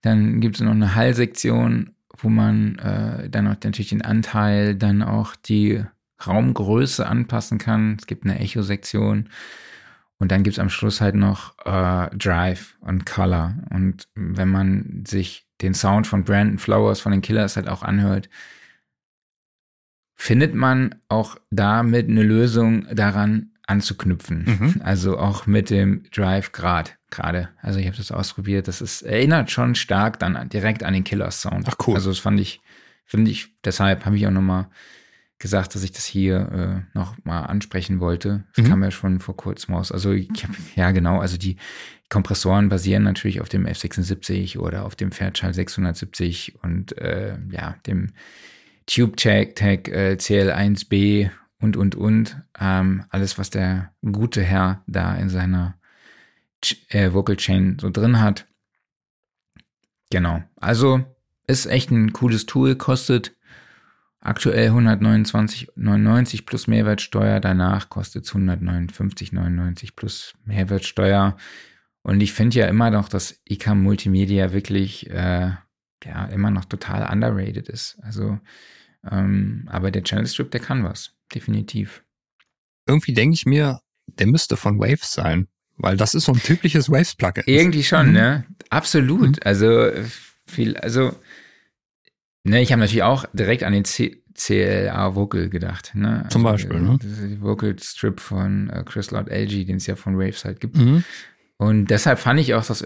Dann 0.00 0.40
gibt 0.40 0.56
es 0.56 0.62
noch 0.62 0.70
eine 0.70 0.94
Hall-Sektion, 0.94 1.94
wo 2.18 2.28
man 2.28 2.78
äh, 2.78 3.28
dann 3.28 3.46
auch 3.48 3.56
natürlich 3.62 3.90
den 3.90 4.02
Anteil, 4.02 4.74
dann 4.74 5.02
auch 5.02 5.34
die 5.34 5.84
Raumgröße 6.24 7.06
anpassen 7.06 7.58
kann. 7.58 7.96
Es 7.98 8.06
gibt 8.06 8.24
eine 8.24 8.38
Echo-Sektion. 8.38 9.28
Und 10.18 10.30
dann 10.30 10.42
gibt 10.42 10.54
es 10.54 10.60
am 10.60 10.70
Schluss 10.70 11.00
halt 11.00 11.16
noch 11.16 11.54
äh, 11.64 12.14
Drive 12.16 12.76
und 12.80 13.04
Color. 13.04 13.54
Und 13.70 14.08
wenn 14.14 14.48
man 14.48 15.04
sich 15.06 15.46
den 15.60 15.74
Sound 15.74 16.06
von 16.06 16.24
Brandon 16.24 16.58
Flowers 16.58 17.00
von 17.00 17.12
den 17.12 17.22
Killers 17.22 17.56
halt 17.56 17.68
auch 17.68 17.82
anhört, 17.82 18.28
findet 20.14 20.54
man 20.54 20.94
auch 21.08 21.36
damit 21.50 22.08
eine 22.08 22.22
Lösung 22.22 22.86
daran 22.94 23.50
anzuknüpfen. 23.66 24.44
Mhm. 24.44 24.80
Also 24.84 25.18
auch 25.18 25.46
mit 25.46 25.70
dem 25.70 26.04
Drive 26.14 26.52
Grad 26.52 26.96
gerade. 27.10 27.48
Also 27.62 27.78
ich 27.78 27.86
habe 27.86 27.96
das 27.96 28.12
ausprobiert. 28.12 28.68
Das 28.68 28.80
ist, 28.80 29.02
erinnert 29.02 29.50
schon 29.50 29.74
stark 29.74 30.18
dann 30.18 30.48
direkt 30.48 30.82
an 30.82 30.92
den 30.92 31.04
Killer 31.04 31.30
Sound. 31.30 31.66
Ach 31.68 31.76
cool. 31.86 31.94
Also 31.94 32.10
das 32.10 32.18
fand 32.18 32.40
ich, 32.40 32.60
finde 33.04 33.30
ich, 33.30 33.54
deshalb 33.64 34.04
habe 34.04 34.16
ich 34.16 34.26
auch 34.26 34.30
nochmal 34.32 34.68
gesagt, 35.38 35.74
dass 35.74 35.82
ich 35.82 35.92
das 35.92 36.04
hier 36.04 36.84
äh, 36.94 36.98
noch 36.98 37.16
mal 37.24 37.42
ansprechen 37.42 38.00
wollte. 38.00 38.44
Das 38.54 38.64
mhm. 38.64 38.70
kam 38.70 38.82
ja 38.82 38.90
schon 38.90 39.20
vor 39.20 39.36
kurzem 39.36 39.74
raus. 39.74 39.92
Also 39.92 40.12
ich 40.12 40.28
hab, 40.42 40.50
ja 40.76 40.90
genau, 40.90 41.20
also 41.20 41.36
die 41.36 41.56
Kompressoren 42.08 42.68
basieren 42.68 43.02
natürlich 43.02 43.40
auf 43.40 43.48
dem 43.48 43.66
F76 43.66 44.58
oder 44.58 44.84
auf 44.84 44.94
dem 44.94 45.10
Fairchild 45.10 45.54
670 45.54 46.62
und 46.62 46.96
äh, 46.98 47.36
ja, 47.50 47.76
dem 47.86 48.12
Tube 48.86 49.16
Tag, 49.16 49.88
äh, 49.88 50.16
CL1B 50.18 51.30
und, 51.60 51.76
und, 51.76 51.94
und. 51.94 52.42
Ähm, 52.60 53.04
alles, 53.10 53.38
was 53.38 53.50
der 53.50 53.92
gute 54.02 54.42
Herr 54.42 54.82
da 54.86 55.14
in 55.16 55.28
seiner 55.28 55.78
äh, 56.88 57.12
Vocal 57.12 57.36
Chain 57.36 57.78
so 57.80 57.90
drin 57.90 58.20
hat. 58.20 58.46
Genau. 60.10 60.42
Also 60.56 61.04
ist 61.46 61.66
echt 61.66 61.90
ein 61.90 62.12
cooles 62.12 62.46
Tool, 62.46 62.76
kostet 62.76 63.36
aktuell 64.20 64.70
129,99 64.70 66.46
plus 66.46 66.66
Mehrwertsteuer. 66.66 67.40
Danach 67.40 67.88
kostet 67.88 68.24
es 68.24 68.32
159,99 68.32 69.90
plus 69.94 70.34
Mehrwertsteuer. 70.44 71.36
Und 72.02 72.20
ich 72.20 72.32
finde 72.32 72.58
ja 72.58 72.66
immer 72.66 72.90
noch, 72.90 73.08
dass 73.08 73.40
ICA 73.48 73.74
Multimedia 73.74 74.52
wirklich 74.52 75.10
äh, 75.10 75.52
ja 76.04 76.26
immer 76.26 76.50
noch 76.50 76.64
total 76.64 77.10
underrated 77.10 77.68
ist. 77.68 77.98
Also 78.02 78.38
ähm, 79.10 79.68
aber 79.70 79.90
der 79.90 80.02
Channel 80.02 80.26
Strip, 80.26 80.50
der 80.50 80.60
kann 80.60 80.84
was, 80.84 81.12
definitiv. 81.34 82.02
Irgendwie 82.86 83.12
denke 83.12 83.34
ich 83.34 83.46
mir, 83.46 83.80
der 84.06 84.26
müsste 84.26 84.56
von 84.56 84.78
Waves 84.78 85.12
sein, 85.12 85.48
weil 85.76 85.96
das 85.96 86.14
ist 86.14 86.24
so 86.24 86.32
ein 86.32 86.40
typisches 86.40 86.90
Waves-Plugin. 86.90 87.44
Irgendwie 87.46 87.82
schon, 87.82 88.08
mhm. 88.08 88.12
ne? 88.12 88.44
Absolut. 88.70 89.36
Mhm. 89.36 89.42
Also 89.44 89.90
viel, 90.46 90.76
also 90.76 91.14
ne, 92.44 92.60
ich 92.62 92.72
habe 92.72 92.80
natürlich 92.80 93.02
auch 93.02 93.24
direkt 93.32 93.62
an 93.62 93.72
den 93.72 93.84
C 93.84 94.20
CLA 94.34 95.14
Vocal 95.14 95.48
gedacht. 95.48 95.92
Ne? 95.94 96.24
Also, 96.24 96.30
Zum 96.30 96.42
Beispiel, 96.42 96.80
ne? 96.80 96.98
Das 97.00 97.12
ist 97.12 97.22
die 97.22 97.40
Vocal 97.40 97.76
Strip 97.78 98.18
von 98.18 98.68
äh, 98.68 98.82
Chris 98.84 99.12
Lord 99.12 99.28
LG, 99.30 99.64
den 99.64 99.76
es 99.76 99.86
ja 99.86 99.94
von 99.94 100.18
Waves 100.18 100.44
halt 100.44 100.58
gibt. 100.58 100.76
Mhm. 100.76 101.04
Und 101.56 101.86
deshalb 101.86 102.18
fand 102.18 102.40
ich 102.40 102.52
auch 102.54 102.66
das 102.66 102.84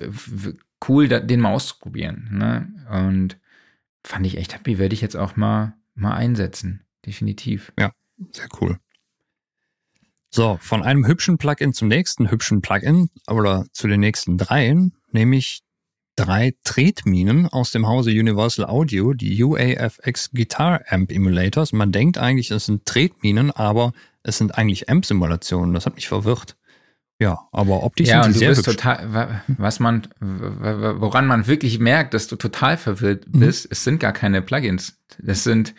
cool, 0.86 1.08
den 1.08 1.40
mal 1.40 1.52
auszuprobieren. 1.52 2.28
Ne? 2.32 2.68
Und 2.90 3.38
fand 4.04 4.26
ich 4.26 4.36
echt 4.36 4.54
happy, 4.54 4.78
werde 4.78 4.94
ich 4.94 5.00
jetzt 5.00 5.16
auch 5.16 5.36
mal 5.36 5.74
mal 5.94 6.14
einsetzen. 6.14 6.84
Definitiv. 7.04 7.72
Ja, 7.78 7.92
sehr 8.32 8.48
cool. 8.60 8.78
So, 10.30 10.58
von 10.60 10.82
einem 10.82 11.06
hübschen 11.06 11.38
Plugin 11.38 11.72
zum 11.72 11.88
nächsten 11.88 12.30
hübschen 12.30 12.60
Plugin 12.60 13.08
oder 13.28 13.66
zu 13.72 13.88
den 13.88 14.00
nächsten 14.00 14.36
dreien, 14.36 14.94
nämlich 15.10 15.62
drei 16.16 16.54
Tretminen 16.64 17.46
aus 17.46 17.70
dem 17.70 17.86
Hause 17.86 18.10
Universal 18.10 18.66
Audio, 18.66 19.14
die 19.14 19.42
UAFX 19.42 20.30
Guitar 20.32 20.82
Amp 20.88 21.10
Emulators. 21.12 21.72
Man 21.72 21.92
denkt 21.92 22.18
eigentlich, 22.18 22.50
es 22.50 22.66
sind 22.66 22.84
Tretminen, 22.84 23.50
aber 23.50 23.92
es 24.22 24.36
sind 24.36 24.58
eigentlich 24.58 24.90
Amp-Simulationen. 24.90 25.72
Das 25.72 25.86
hat 25.86 25.94
mich 25.94 26.08
verwirrt. 26.08 26.57
Ja, 27.20 27.48
aber 27.50 27.82
optisch 27.82 28.08
ja, 28.08 28.22
sind 28.22 28.34
sie 28.34 28.38
sehr 28.40 28.50
bist 28.50 28.64
total, 28.64 29.42
was 29.48 29.80
man, 29.80 30.06
woran 30.20 31.26
man 31.26 31.48
wirklich 31.48 31.80
merkt, 31.80 32.14
dass 32.14 32.28
du 32.28 32.36
total 32.36 32.76
verwirrt 32.76 33.26
mhm. 33.26 33.40
bist, 33.40 33.64
mhm. 33.66 33.68
es 33.72 33.84
sind 33.84 33.98
gar 33.98 34.12
keine 34.12 34.40
Plugins. 34.40 34.98
Das 35.18 35.42
sind 35.42 35.74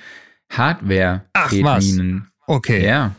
hardware 0.49 1.23
tretminen 1.33 2.29
Okay. 2.49 2.83
Ja. 2.83 3.13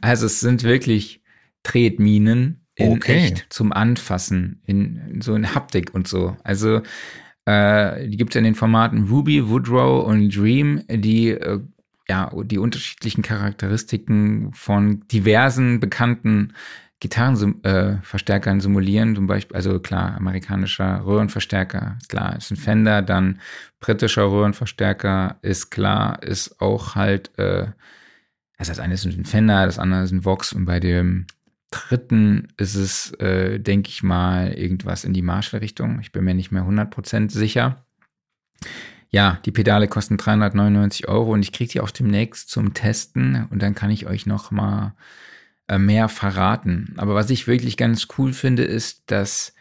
Also 0.00 0.26
es 0.26 0.40
sind 0.40 0.64
wirklich 0.64 1.22
Tretminen 1.62 2.66
in 2.74 2.92
okay. 2.92 3.26
echt 3.26 3.46
zum 3.48 3.72
Anfassen, 3.72 4.60
in, 4.66 4.96
in, 5.08 5.20
so 5.20 5.36
in 5.36 5.54
Haptik 5.54 5.94
und 5.94 6.08
so. 6.08 6.36
Also 6.42 6.82
äh, 7.46 8.08
die 8.08 8.16
gibt 8.16 8.34
es 8.34 8.36
in 8.36 8.42
den 8.42 8.56
Formaten 8.56 9.04
Ruby, 9.04 9.48
Woodrow 9.48 10.04
und 10.04 10.34
Dream, 10.34 10.82
die 10.88 11.28
äh, 11.28 11.60
ja 12.08 12.32
die 12.42 12.58
unterschiedlichen 12.58 13.22
Charakteristiken 13.22 14.52
von 14.52 15.06
diversen 15.06 15.78
bekannten 15.78 16.54
Gitarrenverstärkern 17.04 18.58
äh, 18.58 18.60
simulieren, 18.62 19.14
zum 19.14 19.26
Beispiel, 19.26 19.54
also 19.54 19.78
klar, 19.78 20.16
amerikanischer 20.16 21.04
Röhrenverstärker, 21.04 21.98
klar, 22.08 22.36
ist 22.36 22.50
ein 22.50 22.56
Fender, 22.56 23.02
dann 23.02 23.40
britischer 23.78 24.24
Röhrenverstärker, 24.24 25.36
ist 25.42 25.70
klar, 25.70 26.22
ist 26.22 26.62
auch 26.62 26.94
halt, 26.94 27.38
äh, 27.38 27.66
also 28.56 28.70
das 28.70 28.78
eine 28.78 28.94
ist 28.94 29.04
ein 29.04 29.26
Fender, 29.26 29.66
das 29.66 29.78
andere 29.78 30.02
ist 30.02 30.12
ein 30.12 30.24
Vox 30.24 30.54
und 30.54 30.64
bei 30.64 30.80
dem 30.80 31.26
dritten 31.70 32.48
ist 32.56 32.74
es, 32.74 33.12
äh, 33.20 33.58
denke 33.60 33.90
ich 33.90 34.02
mal, 34.02 34.54
irgendwas 34.54 35.04
in 35.04 35.12
die 35.12 35.22
Marshall-Richtung. 35.22 36.00
Ich 36.00 36.10
bin 36.10 36.24
mir 36.24 36.34
nicht 36.34 36.52
mehr 36.52 36.64
100% 36.64 37.30
sicher. 37.30 37.84
Ja, 39.10 39.40
die 39.44 39.52
Pedale 39.52 39.88
kosten 39.88 40.16
399 40.16 41.06
Euro 41.06 41.34
und 41.34 41.42
ich 41.42 41.52
kriege 41.52 41.70
die 41.70 41.80
auch 41.82 41.90
demnächst 41.90 42.48
zum 42.48 42.72
Testen 42.72 43.46
und 43.50 43.60
dann 43.60 43.74
kann 43.74 43.90
ich 43.90 44.06
euch 44.06 44.24
noch 44.24 44.50
mal 44.50 44.94
mehr 45.78 46.08
verraten. 46.08 46.94
Aber 46.96 47.14
was 47.14 47.30
ich 47.30 47.46
wirklich 47.46 47.76
ganz 47.76 48.08
cool 48.18 48.32
finde, 48.32 48.64
ist, 48.64 49.10
dass 49.10 49.54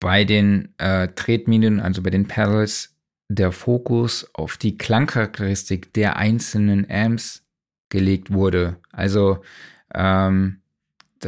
bei 0.00 0.24
den 0.24 0.74
äh, 0.78 1.08
Tretminen, 1.08 1.80
also 1.80 2.02
bei 2.02 2.10
den 2.10 2.26
Pedals, 2.26 2.94
der 3.28 3.52
Fokus 3.52 4.28
auf 4.34 4.56
die 4.56 4.76
Klangcharakteristik 4.76 5.92
der 5.94 6.16
einzelnen 6.16 6.88
Amps 6.90 7.42
gelegt 7.88 8.32
wurde. 8.32 8.76
Also 8.92 9.42
ähm, 9.94 10.60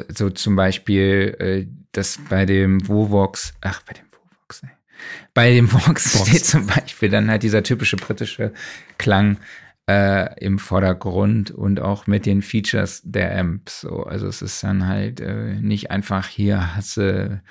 so 0.09 0.31
zum 0.31 0.57
Beispiel 0.57 1.37
äh, 1.39 1.67
das 1.93 2.19
bei 2.29 2.45
dem 2.45 2.87
Vovox, 2.87 3.55
ach, 3.63 3.83
bei 3.83 3.95
dem 3.95 4.05
Vovox, 4.11 4.63
ey. 4.63 4.71
Bei 5.33 5.51
dem 5.51 5.73
Vox, 5.73 6.19
Vox. 6.19 6.29
steht 6.29 6.45
zum 6.45 6.67
Beispiel 6.67 7.09
dann 7.09 7.31
halt 7.31 7.43
dieser 7.43 7.63
typische 7.63 7.97
britische 7.97 8.53
Klang 8.99 9.39
äh, 9.89 10.39
im 10.45 10.59
Vordergrund 10.59 11.51
und 11.51 11.81
auch 11.81 12.07
mit 12.07 12.27
den 12.27 12.43
Features 12.43 13.03
der 13.05 13.39
Amps. 13.39 13.83
So, 13.83 14.03
also 14.03 14.27
es 14.27 14.43
ist 14.43 14.63
dann 14.63 14.87
halt 14.87 15.21
äh, 15.21 15.55
nicht 15.61 15.91
einfach 15.91 16.29
hier 16.29 16.77
hasse 16.77 17.43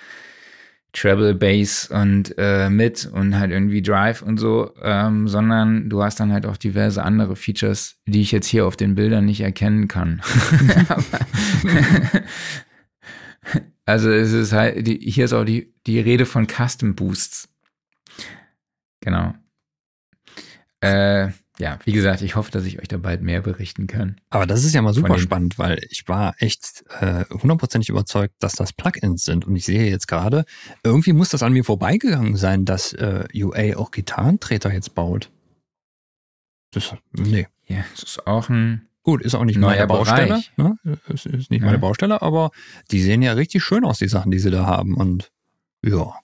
Treble 0.95 1.35
Bass 1.35 1.87
und 1.87 2.33
äh, 2.37 2.69
mit 2.69 3.05
und 3.05 3.37
halt 3.37 3.51
irgendwie 3.51 3.81
Drive 3.81 4.21
und 4.21 4.37
so, 4.37 4.73
ähm, 4.81 5.27
sondern 5.27 5.89
du 5.89 6.01
hast 6.01 6.19
dann 6.19 6.31
halt 6.31 6.45
auch 6.45 6.57
diverse 6.57 7.03
andere 7.03 7.35
Features, 7.35 7.97
die 8.05 8.21
ich 8.21 8.31
jetzt 8.31 8.47
hier 8.47 8.65
auf 8.65 8.77
den 8.77 8.95
Bildern 8.95 9.25
nicht 9.25 9.41
erkennen 9.41 9.89
kann. 9.89 10.21
also 13.85 14.09
es 14.09 14.31
ist 14.31 14.53
halt, 14.53 14.87
die, 14.87 14.99
hier 14.99 15.25
ist 15.25 15.33
auch 15.33 15.43
die, 15.43 15.73
die 15.85 15.99
Rede 15.99 16.25
von 16.25 16.47
Custom 16.47 16.95
Boosts. 16.95 17.49
Genau. 19.01 19.33
Äh, 20.79 21.29
ja, 21.59 21.79
wie 21.85 21.91
gesagt, 21.91 22.21
ich 22.21 22.35
hoffe, 22.35 22.51
dass 22.51 22.65
ich 22.65 22.79
euch 22.79 22.87
da 22.87 22.97
bald 22.97 23.21
mehr 23.21 23.41
berichten 23.41 23.87
kann. 23.87 24.17
Aber 24.29 24.45
das 24.45 24.63
ist 24.63 24.73
ja 24.73 24.81
mal 24.81 24.93
super 24.93 25.17
spannend, 25.19 25.57
weil 25.57 25.79
ich 25.89 26.07
war 26.07 26.35
echt 26.39 26.83
äh, 26.99 27.25
hundertprozentig 27.29 27.89
äh, 27.89 27.91
überzeugt, 27.93 28.35
dass 28.39 28.53
das 28.53 28.73
Plugins 28.73 29.23
sind. 29.23 29.45
Und 29.45 29.55
ich 29.55 29.65
sehe 29.65 29.89
jetzt 29.89 30.07
gerade, 30.07 30.45
irgendwie 30.83 31.13
muss 31.13 31.29
das 31.29 31.43
an 31.43 31.53
mir 31.53 31.63
vorbeigegangen 31.63 32.35
sein, 32.35 32.65
dass 32.65 32.93
äh, 32.93 33.25
UA 33.33 33.77
auch 33.77 33.91
Gitarrentreter 33.91 34.73
jetzt 34.73 34.95
baut. 34.95 35.31
Das, 36.71 36.93
nee. 37.13 37.47
Ja, 37.67 37.85
das 37.93 38.03
ist 38.03 38.27
auch 38.27 38.49
ein 38.49 38.87
Gut, 39.05 39.21
ist 39.21 39.35
auch 39.35 39.43
nicht 39.43 39.59
meine 39.59 39.85
Baustelle. 39.85 40.41
Ne? 40.57 40.79
Ist, 41.09 41.27
ist 41.27 41.51
nicht 41.51 41.59
ja. 41.59 41.67
meine 41.67 41.77
Baustelle, 41.77 42.23
aber 42.23 42.49
die 42.89 42.99
sehen 42.99 43.21
ja 43.21 43.33
richtig 43.33 43.63
schön 43.63 43.85
aus, 43.85 43.99
die 43.99 44.07
Sachen, 44.07 44.31
die 44.31 44.39
sie 44.39 44.49
da 44.49 44.65
haben. 44.65 44.95
Und 44.95 45.31
ja, 45.83 46.15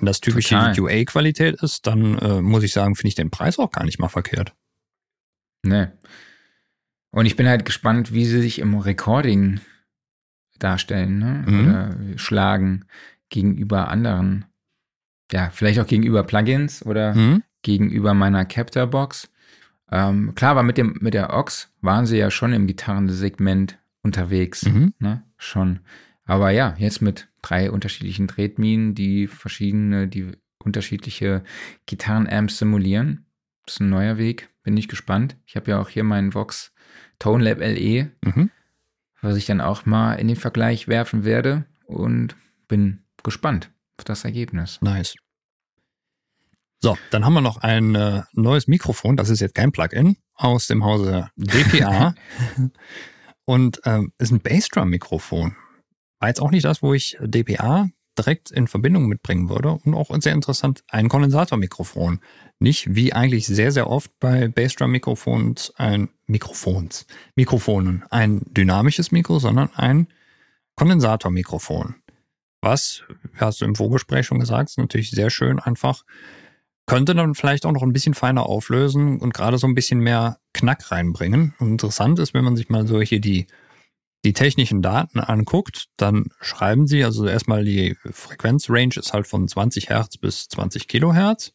wenn 0.00 0.06
das 0.06 0.20
typisch 0.20 0.48
Total. 0.48 0.72
die 0.72 0.80
UA-Qualität 0.80 1.62
ist, 1.62 1.86
dann 1.86 2.18
äh, 2.18 2.40
muss 2.40 2.62
ich 2.62 2.72
sagen, 2.72 2.94
finde 2.94 3.08
ich 3.08 3.14
den 3.14 3.30
Preis 3.30 3.58
auch 3.58 3.70
gar 3.70 3.84
nicht 3.84 3.98
mal 3.98 4.08
verkehrt. 4.08 4.54
Nee. 5.62 5.88
Und 7.10 7.26
ich 7.26 7.36
bin 7.36 7.48
halt 7.48 7.64
gespannt, 7.64 8.12
wie 8.12 8.24
sie 8.24 8.40
sich 8.40 8.58
im 8.58 8.74
Recording 8.74 9.60
darstellen 10.58 11.18
ne? 11.18 11.44
Mhm. 11.46 11.60
oder 11.60 11.96
schlagen 12.16 12.84
gegenüber 13.28 13.88
anderen. 13.88 14.44
Ja, 15.32 15.50
vielleicht 15.50 15.80
auch 15.80 15.86
gegenüber 15.86 16.22
Plugins 16.22 16.84
oder 16.84 17.14
mhm. 17.14 17.42
gegenüber 17.62 18.14
meiner 18.14 18.44
Captor-Box. 18.44 19.30
Ähm, 19.90 20.34
klar, 20.34 20.52
aber 20.52 20.62
mit, 20.62 20.78
dem, 20.78 20.98
mit 21.00 21.14
der 21.14 21.32
Ox 21.32 21.70
waren 21.80 22.06
sie 22.06 22.18
ja 22.18 22.30
schon 22.30 22.52
im 22.52 22.66
Gitarrensegment 22.66 23.78
unterwegs. 24.02 24.64
Mhm. 24.64 24.94
Ne? 24.98 25.22
Schon. 25.36 25.80
Aber 26.26 26.50
ja, 26.50 26.74
jetzt 26.78 27.00
mit 27.00 27.28
drei 27.40 27.70
unterschiedlichen 27.70 28.28
Tretminen, 28.28 28.94
die 28.94 29.28
verschiedene, 29.28 30.08
die 30.08 30.32
unterschiedliche 30.58 31.44
Gitarrenamps 31.86 32.58
simulieren. 32.58 33.26
Das 33.64 33.76
ist 33.76 33.80
ein 33.80 33.88
neuer 33.88 34.18
Weg. 34.18 34.50
Bin 34.64 34.76
ich 34.76 34.88
gespannt. 34.88 35.36
Ich 35.46 35.54
habe 35.54 35.70
ja 35.70 35.80
auch 35.80 35.88
hier 35.88 36.02
meinen 36.04 36.34
Vox 36.34 36.72
Tone 37.20 37.44
Lab 37.44 37.60
LE, 37.60 38.10
mhm. 38.24 38.50
was 39.22 39.36
ich 39.36 39.46
dann 39.46 39.60
auch 39.60 39.86
mal 39.86 40.14
in 40.14 40.26
den 40.26 40.36
Vergleich 40.36 40.88
werfen 40.88 41.24
werde 41.24 41.64
und 41.86 42.36
bin 42.66 43.04
gespannt 43.22 43.70
auf 43.96 44.04
das 44.04 44.24
Ergebnis. 44.24 44.80
Nice. 44.82 45.14
So, 46.80 46.98
dann 47.10 47.24
haben 47.24 47.32
wir 47.32 47.40
noch 47.40 47.58
ein 47.58 47.94
äh, 47.94 48.22
neues 48.32 48.66
Mikrofon. 48.66 49.16
Das 49.16 49.30
ist 49.30 49.40
jetzt 49.40 49.54
kein 49.54 49.72
Plugin 49.72 50.16
aus 50.34 50.66
dem 50.66 50.84
Hause 50.84 51.30
DPA 51.36 52.14
und 53.44 53.80
ähm, 53.84 54.12
ist 54.18 54.32
ein 54.32 54.40
Bassdrum-Mikrofon 54.40 55.56
war 56.26 56.30
jetzt 56.30 56.42
auch 56.42 56.50
nicht 56.50 56.64
das, 56.64 56.82
wo 56.82 56.92
ich 56.92 57.16
DPA 57.20 57.88
direkt 58.18 58.50
in 58.50 58.66
Verbindung 58.66 59.06
mitbringen 59.06 59.48
würde. 59.48 59.78
Und 59.84 59.94
auch 59.94 60.10
sehr 60.18 60.32
interessant, 60.32 60.82
ein 60.88 61.08
Kondensatormikrofon. 61.08 62.18
Nicht 62.58 62.96
wie 62.96 63.12
eigentlich 63.12 63.46
sehr, 63.46 63.70
sehr 63.70 63.88
oft 63.88 64.10
bei 64.18 64.48
Bassdrum-Mikrofons 64.48 65.74
ein 65.76 66.08
Mikrofons, 66.26 67.06
Mikrofonen, 67.36 68.02
ein 68.10 68.42
dynamisches 68.46 69.12
Mikro, 69.12 69.38
sondern 69.38 69.70
ein 69.76 70.08
Kondensatormikrofon. 70.74 71.94
Was, 72.60 73.04
hast 73.36 73.60
du 73.60 73.64
im 73.64 73.76
Vorgespräch 73.76 74.26
schon 74.26 74.40
gesagt, 74.40 74.70
ist 74.70 74.78
natürlich 74.78 75.12
sehr 75.12 75.30
schön 75.30 75.60
einfach. 75.60 76.02
Könnte 76.86 77.14
dann 77.14 77.36
vielleicht 77.36 77.64
auch 77.66 77.72
noch 77.72 77.82
ein 77.82 77.92
bisschen 77.92 78.14
feiner 78.14 78.46
auflösen 78.46 79.20
und 79.20 79.32
gerade 79.32 79.58
so 79.58 79.68
ein 79.68 79.76
bisschen 79.76 80.00
mehr 80.00 80.40
Knack 80.54 80.90
reinbringen. 80.90 81.54
Und 81.60 81.68
interessant 81.68 82.18
ist, 82.18 82.34
wenn 82.34 82.44
man 82.44 82.56
sich 82.56 82.68
mal 82.68 82.84
so 82.84 83.00
hier 83.00 83.20
die 83.20 83.46
die 84.26 84.32
technischen 84.32 84.82
Daten 84.82 85.20
anguckt, 85.20 85.86
dann 85.96 86.24
schreiben 86.40 86.88
sie, 86.88 87.04
also 87.04 87.26
erstmal 87.26 87.64
die 87.64 87.96
Frequenzrange 88.10 88.96
ist 88.96 89.12
halt 89.12 89.28
von 89.28 89.46
20 89.46 89.88
Hertz 89.88 90.16
bis 90.16 90.48
20 90.48 90.88
Kilohertz. 90.88 91.52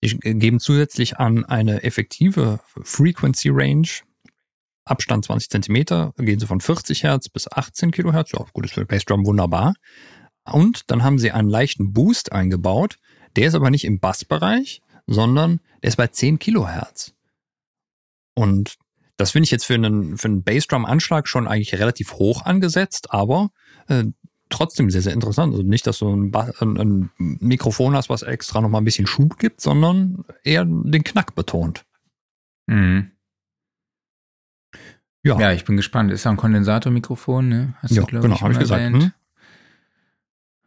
Die 0.00 0.16
geben 0.16 0.60
zusätzlich 0.60 1.18
an 1.18 1.44
eine 1.44 1.82
effektive 1.82 2.60
Frequency 2.84 3.48
Range, 3.50 3.88
Abstand 4.84 5.24
20 5.24 5.50
Zentimeter, 5.50 6.14
gehen 6.18 6.38
sie 6.38 6.46
von 6.46 6.60
40 6.60 7.02
Hertz 7.02 7.28
bis 7.28 7.50
18 7.50 7.90
Kilohertz. 7.90 8.30
Ja, 8.30 8.46
gut, 8.52 8.64
ist 8.64 8.74
für 8.74 8.86
Bassdrum 8.86 9.26
wunderbar. 9.26 9.74
Und 10.44 10.92
dann 10.92 11.02
haben 11.02 11.18
sie 11.18 11.32
einen 11.32 11.50
leichten 11.50 11.92
Boost 11.92 12.30
eingebaut. 12.30 12.98
Der 13.34 13.48
ist 13.48 13.56
aber 13.56 13.70
nicht 13.70 13.84
im 13.84 13.98
Bassbereich, 13.98 14.82
sondern 15.08 15.58
der 15.82 15.88
ist 15.88 15.96
bei 15.96 16.06
10 16.06 16.38
Kilohertz. 16.38 17.12
Und 18.34 18.76
das 19.18 19.32
finde 19.32 19.44
ich 19.44 19.50
jetzt 19.50 19.66
für 19.66 19.74
einen, 19.74 20.16
für 20.16 20.28
einen 20.28 20.44
Bassdrum-Anschlag 20.44 21.28
schon 21.28 21.46
eigentlich 21.46 21.74
relativ 21.74 22.14
hoch 22.14 22.46
angesetzt, 22.46 23.12
aber 23.12 23.50
äh, 23.88 24.04
trotzdem 24.48 24.90
sehr, 24.90 25.02
sehr 25.02 25.12
interessant. 25.12 25.52
Also 25.52 25.64
nicht, 25.64 25.86
dass 25.86 25.98
du 25.98 26.14
ein, 26.14 26.34
ein, 26.34 26.76
ein 26.78 27.10
Mikrofon 27.18 27.94
hast, 27.94 28.08
was 28.08 28.22
extra 28.22 28.60
nochmal 28.60 28.80
ein 28.80 28.84
bisschen 28.84 29.08
Schub 29.08 29.38
gibt, 29.38 29.60
sondern 29.60 30.24
eher 30.44 30.64
den 30.64 31.02
Knack 31.02 31.34
betont. 31.34 31.84
Mhm. 32.66 33.10
Ja. 35.24 35.38
ja, 35.38 35.52
ich 35.52 35.64
bin 35.64 35.76
gespannt. 35.76 36.12
Ist 36.12 36.24
ja 36.24 36.30
ein 36.30 36.36
Kondensatormikrofon, 36.36 37.48
ne? 37.48 37.74
Hast 37.82 37.90
ja, 37.90 38.04
du, 38.04 38.20
genau, 38.20 38.40
habe 38.40 38.52
ich 38.52 38.58
gesagt. 38.60 38.82
Hm? 38.82 39.12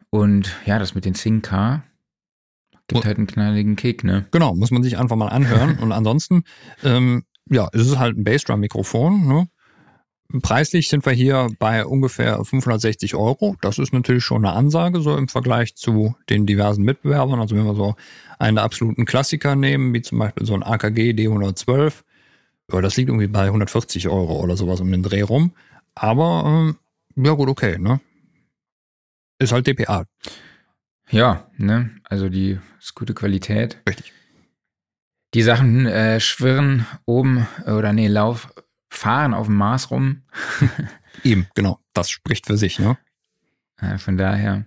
Und 0.10 0.52
ja, 0.66 0.78
das 0.78 0.94
mit 0.94 1.06
den 1.06 1.14
Sync-K 1.14 1.84
gibt 2.88 3.06
halt 3.06 3.18
einen 3.18 3.28
knalligen 3.28 3.78
Kick, 3.78 4.04
ne? 4.04 4.28
Genau, 4.32 4.54
muss 4.54 4.72
man 4.72 4.84
sich 4.84 4.98
einfach 4.98 5.16
mal 5.16 5.30
anhören. 5.30 5.78
Und 5.80 5.94
ansonsten 5.94 6.44
ähm, 6.84 7.24
ja, 7.50 7.70
es 7.74 7.88
ist 7.88 8.00
halt 8.00 8.18
ein 8.18 8.24
Bassdrum-Mikrofon. 8.24 9.28
Ne? 9.28 9.48
Preislich 10.42 10.88
sind 10.88 11.06
wir 11.06 11.12
hier 11.12 11.50
bei 11.60 11.86
ungefähr 11.86 12.44
560 12.44 13.16
Euro. 13.16 13.58
Das 13.62 13.80
ist 13.80 13.92
natürlich 13.94 14.24
schon 14.24 14.46
eine 14.46 14.56
Ansage, 14.56 15.02
so 15.02 15.18
im 15.18 15.28
Vergleich 15.28 15.76
zu 15.76 16.16
den 16.30 16.46
diversen 16.46 16.84
Mitbewerbern. 16.84 17.40
Also 17.42 17.56
wenn 17.56 17.66
wir 17.66 17.76
so 17.76 17.96
einen 18.40 18.56
der 18.56 18.64
absoluten 18.64 19.06
Klassiker 19.06 19.56
nehmen, 19.56 19.94
wie 19.94 20.02
zum 20.02 20.20
Beispiel 20.20 20.46
so 20.46 20.54
ein 20.54 20.64
AKG 20.64 21.12
D112, 21.12 22.04
ja, 22.72 22.82
das 22.82 22.96
liegt 22.96 23.10
irgendwie 23.10 23.28
bei 23.28 23.46
140 23.46 24.08
Euro 24.08 24.40
oder 24.40 24.56
sowas 24.56 24.80
um 24.80 24.92
den 24.92 25.04
Dreh 25.04 25.22
rum. 25.22 25.54
Aber 25.96 26.44
ähm, 26.46 26.78
ja 27.22 27.34
gut, 27.34 27.50
okay, 27.50 27.78
ne? 27.78 28.00
Ist 29.40 29.52
halt 29.52 29.68
DPA. 29.68 30.06
Ja, 31.10 31.50
ne? 31.58 31.90
Also 32.06 32.30
die 32.30 32.58
ist 32.80 32.96
gute 32.96 33.14
Qualität. 33.14 33.82
Richtig. 33.88 34.14
Die 35.34 35.44
Sachen 35.44 35.86
äh, 35.86 36.20
schwirren 36.20 36.86
oben 37.06 37.48
äh, 37.66 37.72
oder 37.72 37.94
nee, 37.94 38.08
lauf, 38.08 38.54
fahren 38.90 39.34
auf 39.34 39.48
dem 39.48 39.56
Mars 39.56 39.90
rum. 39.92 40.24
Eben, 41.24 41.48
genau. 41.56 41.80
Das 41.94 42.10
spricht 42.10 42.48
für 42.48 42.58
sich, 42.58 42.80
ne? 42.80 42.98
Ja, 43.82 43.98
von 43.98 44.18
daher. 44.18 44.66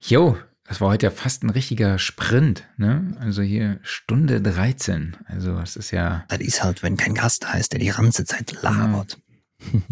Jo, 0.00 0.36
das 0.64 0.80
war 0.80 0.88
heute 0.88 1.06
ja 1.06 1.10
fast 1.10 1.44
ein 1.44 1.50
richtiger 1.50 1.98
Sprint, 1.98 2.66
ne? 2.76 3.16
Also 3.20 3.42
hier 3.42 3.78
Stunde 3.82 4.40
13. 4.40 5.16
Also 5.26 5.58
es 5.58 5.76
ist 5.76 5.90
ja. 5.90 6.24
Das 6.28 6.40
ist 6.40 6.62
halt, 6.62 6.82
wenn 6.82 6.96
kein 6.96 7.14
Gast 7.14 7.44
da 7.44 7.54
ist, 7.54 7.72
der 7.72 7.80
die 7.80 7.88
ganze 7.88 8.24
Zeit 8.24 8.56
labert. 8.62 9.18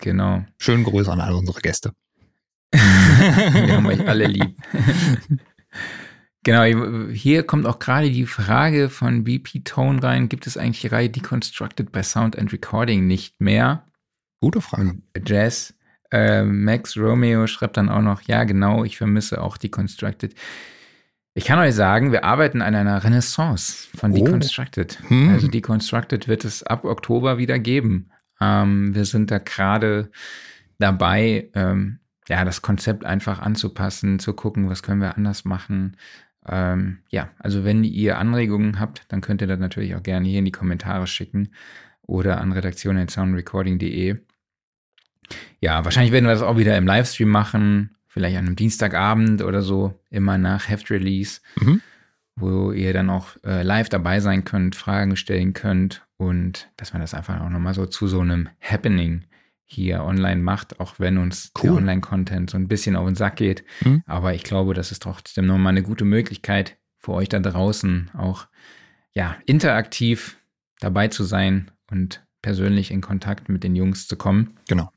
Genau. 0.00 0.44
Schönen 0.58 0.84
Grüße 0.84 1.10
an 1.10 1.20
alle 1.20 1.36
unsere 1.36 1.60
Gäste. 1.60 1.92
Wir 2.70 3.76
haben 3.76 3.86
euch 3.86 4.06
alle 4.06 4.28
lieb. 4.28 4.56
Genau, 6.44 6.64
hier 7.10 7.42
kommt 7.42 7.66
auch 7.66 7.78
gerade 7.78 8.10
die 8.10 8.26
Frage 8.26 8.88
von 8.88 9.24
BP 9.24 9.64
Tone 9.64 10.02
rein. 10.02 10.28
Gibt 10.28 10.46
es 10.46 10.56
eigentlich 10.56 10.80
die 10.80 10.86
Reihe 10.86 11.10
Deconstructed 11.10 11.92
by 11.92 12.02
Sound 12.02 12.38
and 12.38 12.52
Recording 12.52 13.06
nicht 13.06 13.40
mehr? 13.40 13.84
Gute 14.40 14.60
Frage. 14.60 14.96
Jazz. 15.26 15.74
Äh, 16.10 16.44
Max 16.44 16.96
Romeo 16.96 17.46
schreibt 17.46 17.76
dann 17.76 17.88
auch 17.88 18.00
noch, 18.00 18.22
ja 18.22 18.44
genau, 18.44 18.84
ich 18.84 18.96
vermisse 18.96 19.42
auch 19.42 19.56
Deconstructed. 19.58 20.34
Ich 21.34 21.44
kann 21.44 21.58
euch 21.58 21.74
sagen, 21.74 22.12
wir 22.12 22.24
arbeiten 22.24 22.62
an 22.62 22.74
einer 22.74 23.04
Renaissance 23.04 23.88
von 23.94 24.12
oh. 24.12 24.14
Deconstructed. 24.14 24.98
Hm. 25.08 25.28
Also 25.30 25.48
Deconstructed 25.48 26.28
wird 26.28 26.44
es 26.44 26.62
ab 26.62 26.84
Oktober 26.84 27.38
wieder 27.38 27.58
geben. 27.58 28.10
Ähm, 28.40 28.94
wir 28.94 29.04
sind 29.04 29.30
da 29.30 29.38
gerade 29.38 30.10
dabei, 30.78 31.50
ähm, 31.54 31.98
ja, 32.28 32.44
das 32.44 32.62
Konzept 32.62 33.04
einfach 33.04 33.40
anzupassen, 33.40 34.18
zu 34.18 34.32
gucken, 34.32 34.68
was 34.68 34.82
können 34.82 35.00
wir 35.00 35.16
anders 35.16 35.44
machen, 35.44 35.96
ähm, 36.50 36.98
ja, 37.10 37.30
also 37.38 37.64
wenn 37.64 37.84
ihr 37.84 38.18
Anregungen 38.18 38.78
habt, 38.80 39.02
dann 39.08 39.20
könnt 39.20 39.40
ihr 39.40 39.46
das 39.46 39.58
natürlich 39.58 39.94
auch 39.94 40.02
gerne 40.02 40.28
hier 40.28 40.38
in 40.38 40.44
die 40.44 40.52
Kommentare 40.52 41.06
schicken 41.06 41.50
oder 42.02 42.40
an 42.40 42.52
redaktion.soundrecording.de. 42.52 44.16
Ja, 45.60 45.84
wahrscheinlich 45.84 46.12
werden 46.12 46.24
wir 46.24 46.32
das 46.32 46.42
auch 46.42 46.56
wieder 46.56 46.76
im 46.76 46.86
Livestream 46.86 47.28
machen. 47.28 47.94
vielleicht 48.10 48.38
an 48.38 48.46
einem 48.46 48.56
Dienstagabend 48.56 49.42
oder 49.42 49.60
so, 49.62 50.00
immer 50.10 50.38
nach 50.38 50.68
Heft-Release, 50.68 51.40
Mhm. 51.60 51.82
wo 52.36 52.72
ihr 52.72 52.92
dann 52.94 53.10
auch 53.10 53.36
äh, 53.44 53.62
live 53.62 53.90
dabei 53.90 54.18
sein 54.20 54.44
könnt, 54.44 54.74
Fragen 54.74 55.14
stellen 55.14 55.52
könnt 55.52 56.04
und 56.16 56.68
dass 56.78 56.92
man 56.94 57.02
das 57.02 57.12
einfach 57.14 57.40
auch 57.40 57.50
nochmal 57.50 57.74
so 57.74 57.84
zu 57.86 58.08
so 58.08 58.20
einem 58.20 58.48
Happening 58.60 59.24
hier 59.70 60.02
online 60.02 60.40
macht, 60.40 60.80
auch 60.80 60.98
wenn 60.98 61.18
uns 61.18 61.52
der 61.52 61.70
Cool. 61.70 61.76
Online-Content 61.78 62.50
so 62.50 62.56
ein 62.56 62.68
bisschen 62.68 62.96
auf 62.96 63.06
den 63.06 63.14
Sack 63.14 63.36
geht. 63.36 63.64
Mhm. 63.84 64.02
Aber 64.06 64.34
ich 64.34 64.42
glaube, 64.42 64.72
das 64.74 64.90
ist 64.90 65.02
trotzdem 65.02 65.46
nochmal 65.46 65.72
eine 65.72 65.82
gute 65.82 66.06
Möglichkeit 66.06 66.78
für 66.98 67.12
euch 67.12 67.28
da 67.28 67.38
draußen 67.38 68.10
auch 68.16 68.48
ja, 69.12 69.36
interaktiv 69.46 70.38
dabei 70.80 71.08
zu 71.08 71.24
sein 71.24 71.70
und 71.90 72.24
persönlich 72.40 72.90
in 72.90 73.00
Kontakt 73.00 73.48
mit 73.48 73.62
den 73.62 73.76
Jungs 73.76 74.08
zu 74.08 74.16
kommen. 74.16 74.58
Genau. 74.68 74.90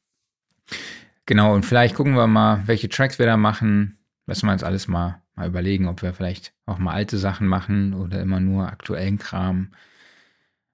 Genau, 1.25 1.53
und 1.53 1.65
vielleicht 1.65 1.95
gucken 1.95 2.15
wir 2.15 2.27
mal, 2.27 2.63
welche 2.65 2.89
Tracks 2.89 3.19
wir 3.19 3.25
da 3.25 3.37
machen. 3.37 3.97
Lassen 4.25 4.45
wir 4.45 4.53
uns 4.53 4.63
alles 4.63 4.87
mal, 4.87 5.21
mal 5.35 5.47
überlegen, 5.47 5.87
ob 5.87 6.01
wir 6.01 6.13
vielleicht 6.13 6.53
auch 6.65 6.77
mal 6.77 6.93
alte 6.93 7.17
Sachen 7.17 7.47
machen 7.47 7.93
oder 7.93 8.21
immer 8.21 8.39
nur 8.39 8.67
aktuellen 8.67 9.17
Kram. 9.17 9.71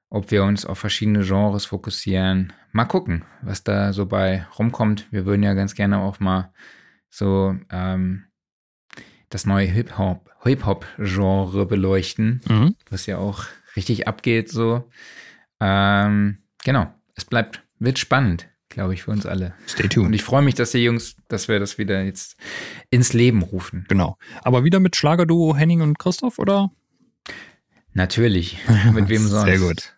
Ob 0.09 0.31
wir 0.31 0.43
uns 0.43 0.65
auf 0.65 0.79
verschiedene 0.79 1.23
Genres 1.23 1.65
fokussieren. 1.65 2.53
Mal 2.71 2.85
gucken, 2.85 3.25
was 3.41 3.63
da 3.63 3.91
so 3.91 4.05
bei 4.05 4.45
rumkommt. 4.57 5.07
Wir 5.11 5.25
würden 5.25 5.43
ja 5.43 5.53
ganz 5.53 5.75
gerne 5.75 5.99
auch 5.99 6.19
mal 6.21 6.53
so 7.09 7.55
ähm, 7.71 8.23
das 9.29 9.45
neue 9.45 9.67
Hip-Hop, 9.67 10.29
Hip-Hop-Genre 10.43 11.65
beleuchten 11.65 12.39
Mhm. 12.47 12.75
was 12.89 13.05
ja 13.05 13.17
auch 13.17 13.43
richtig 13.75 14.07
abgeht 14.07 14.49
so. 14.49 14.89
Ähm, 15.59 16.37
genau, 16.63 16.93
es 17.15 17.25
bleibt, 17.25 17.63
wird 17.79 17.99
spannend, 17.99 18.47
glaube 18.69 18.93
ich, 18.93 19.03
für 19.03 19.11
uns 19.11 19.25
alle. 19.25 19.55
Stay 19.67 19.83
Und 19.83 19.91
tuned. 19.93 20.15
ich 20.15 20.23
freue 20.23 20.41
mich, 20.43 20.55
dass 20.55 20.71
die 20.71 20.83
Jungs, 20.83 21.17
dass 21.27 21.49
wir 21.49 21.59
das 21.59 21.77
wieder 21.77 22.01
jetzt 22.03 22.37
ins 22.89 23.11
Leben 23.11 23.41
rufen. 23.41 23.85
Genau. 23.89 24.17
Aber 24.43 24.63
wieder 24.63 24.79
mit 24.79 24.95
Schlagerduo 24.95 25.55
Henning 25.57 25.81
und 25.81 25.99
Christoph, 25.99 26.39
oder? 26.39 26.71
Natürlich, 27.93 28.57
mit 28.93 29.09
wem 29.09 29.27
sonst? 29.27 29.45
Sehr 29.45 29.59
gut. 29.59 29.96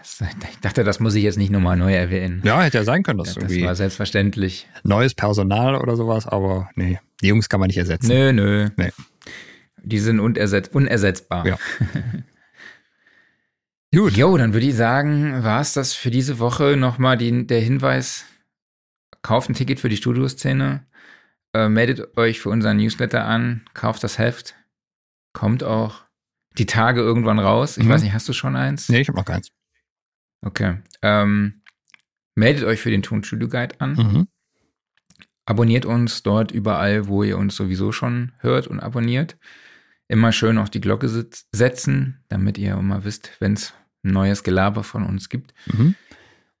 Das, 0.00 0.20
ich 0.50 0.58
dachte, 0.60 0.82
das 0.84 0.98
muss 0.98 1.14
ich 1.14 1.22
jetzt 1.22 1.38
nicht 1.38 1.50
nochmal 1.50 1.76
neu 1.76 1.94
erwähnen. 1.94 2.40
Ja, 2.44 2.62
hätte 2.62 2.78
ja 2.78 2.84
sein 2.84 3.02
können, 3.02 3.18
dass 3.18 3.28
das 3.34 3.36
irgendwie 3.36 3.64
war 3.64 3.74
selbstverständlich. 3.74 4.68
neues 4.82 5.14
Personal 5.14 5.76
oder 5.76 5.96
sowas, 5.96 6.26
aber 6.26 6.70
nee, 6.74 6.98
die 7.22 7.28
Jungs 7.28 7.48
kann 7.48 7.60
man 7.60 7.68
nicht 7.68 7.76
ersetzen. 7.76 8.08
Nö, 8.08 8.32
nö. 8.32 8.68
Nee. 8.76 8.90
Die 9.82 9.98
sind 9.98 10.20
unersetz 10.20 10.68
unersetzbar. 10.68 11.46
Ja. 11.46 11.58
Gut. 13.94 14.16
Jo, 14.16 14.36
dann 14.36 14.52
würde 14.52 14.66
ich 14.66 14.76
sagen, 14.76 15.42
war 15.42 15.60
es 15.60 15.72
das 15.72 15.94
für 15.94 16.10
diese 16.10 16.38
Woche 16.38 16.76
nochmal 16.76 17.16
die, 17.18 17.46
der 17.46 17.60
Hinweis, 17.60 18.24
kauft 19.22 19.50
ein 19.50 19.54
Ticket 19.54 19.80
für 19.80 19.88
die 19.88 19.96
Studioszene, 19.96 20.86
äh, 21.54 21.68
meldet 21.68 22.16
euch 22.16 22.38
für 22.40 22.50
unseren 22.50 22.76
Newsletter 22.76 23.24
an, 23.24 23.62
kauft 23.74 24.04
das 24.04 24.18
Heft, 24.18 24.54
kommt 25.32 25.64
auch 25.64 26.02
die 26.56 26.66
Tage 26.66 27.00
irgendwann 27.00 27.40
raus. 27.40 27.78
Ich 27.78 27.84
Mhm. 27.84 27.88
weiß 27.90 28.02
nicht, 28.02 28.12
hast 28.12 28.28
du 28.28 28.32
schon 28.32 28.54
eins? 28.54 28.88
Nee, 28.88 29.00
ich 29.00 29.08
habe 29.08 29.18
noch 29.18 29.24
keins. 29.24 29.50
Okay. 30.42 30.78
Ähm, 31.02 31.62
meldet 32.34 32.64
euch 32.64 32.80
für 32.80 32.90
den 32.90 33.02
Tonstudio 33.02 33.48
Guide 33.48 33.80
an. 33.80 33.92
Mhm. 33.94 34.28
Abonniert 35.46 35.84
uns 35.84 36.22
dort 36.22 36.52
überall, 36.52 37.08
wo 37.08 37.22
ihr 37.22 37.36
uns 37.36 37.56
sowieso 37.56 37.92
schon 37.92 38.32
hört 38.38 38.66
und 38.66 38.80
abonniert. 38.80 39.36
Immer 40.08 40.32
schön 40.32 40.58
auf 40.58 40.70
die 40.70 40.80
Glocke 40.80 41.08
setzen, 41.08 42.24
damit 42.28 42.58
ihr 42.58 42.74
immer 42.74 43.04
wisst, 43.04 43.32
wenn 43.40 43.54
es 43.54 43.74
ein 44.04 44.12
neues 44.12 44.42
Gelaber 44.42 44.82
von 44.82 45.04
uns 45.04 45.28
gibt. 45.28 45.54
Mhm. 45.66 45.94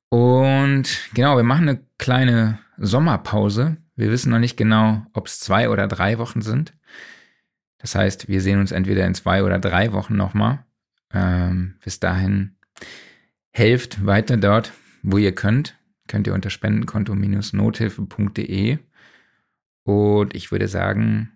Und 0.08 0.88
genau, 1.14 1.36
wir 1.36 1.44
machen 1.44 1.68
eine 1.68 1.80
kleine 1.98 2.58
Sommerpause. 2.78 3.76
Wir 3.96 4.10
wissen 4.10 4.30
noch 4.30 4.38
nicht 4.38 4.56
genau, 4.56 5.06
ob 5.12 5.26
es 5.26 5.38
zwei 5.40 5.68
oder 5.68 5.86
drei 5.86 6.18
Wochen 6.18 6.42
sind. 6.42 6.74
Das 7.78 7.94
heißt, 7.94 8.28
wir 8.28 8.40
sehen 8.40 8.60
uns 8.60 8.72
entweder 8.72 9.06
in 9.06 9.14
zwei 9.14 9.42
oder 9.42 9.58
drei 9.58 9.92
Wochen 9.92 10.16
nochmal. 10.16 10.64
Ähm, 11.12 11.76
bis 11.82 12.00
dahin 12.00 12.56
helft 13.52 14.04
weiter 14.06 14.36
dort, 14.36 14.72
wo 15.02 15.18
ihr 15.18 15.34
könnt. 15.34 15.76
Könnt 16.08 16.26
ihr 16.26 16.34
unter 16.34 16.50
spendenkonto-nothilfe.de. 16.50 18.78
Und 19.84 20.34
ich 20.34 20.50
würde 20.52 20.68
sagen, 20.68 21.32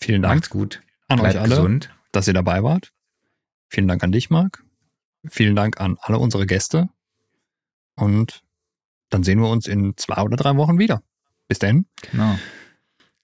Vielen 0.00 0.22
Dank 0.22 0.36
macht's 0.36 0.48
gut, 0.50 0.82
an 1.08 1.18
bleibt 1.18 1.34
euch 1.36 1.42
alle, 1.42 1.56
gesund. 1.56 1.94
dass 2.12 2.28
ihr 2.28 2.34
dabei 2.34 2.62
wart. 2.62 2.92
Vielen 3.68 3.88
Dank 3.88 4.04
an 4.04 4.12
dich, 4.12 4.30
Marc. 4.30 4.62
Vielen 5.28 5.56
Dank 5.56 5.80
an 5.80 5.96
alle 6.00 6.18
unsere 6.18 6.46
Gäste. 6.46 6.88
Und 7.96 8.44
dann 9.10 9.24
sehen 9.24 9.40
wir 9.40 9.48
uns 9.48 9.66
in 9.66 9.96
zwei 9.96 10.22
oder 10.22 10.36
drei 10.36 10.56
Wochen 10.56 10.78
wieder. 10.78 11.02
Bis 11.48 11.58
dann. 11.58 11.86
Genau. 12.10 12.38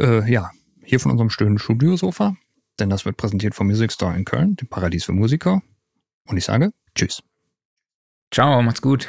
Äh, 0.01 0.31
ja, 0.31 0.51
hier 0.83 1.01
von 1.01 1.11
unserem 1.13 1.31
schönen 1.31 1.59
Studiosofa. 1.59 2.37
Denn 2.79 2.91
das 2.91 3.05
wird 3.05 3.17
präsentiert 3.17 3.55
vom 3.55 3.67
Music 3.67 3.93
Store 3.93 4.17
in 4.17 4.25
Köln, 4.25 4.57
dem 4.57 4.69
Paradies 4.69 5.05
für 5.05 5.13
Musiker. 5.13 5.63
Und 6.27 6.37
ich 6.37 6.45
sage 6.45 6.73
Tschüss. 6.95 7.23
Ciao, 8.33 8.63
macht's 8.63 8.81
gut. 8.81 9.09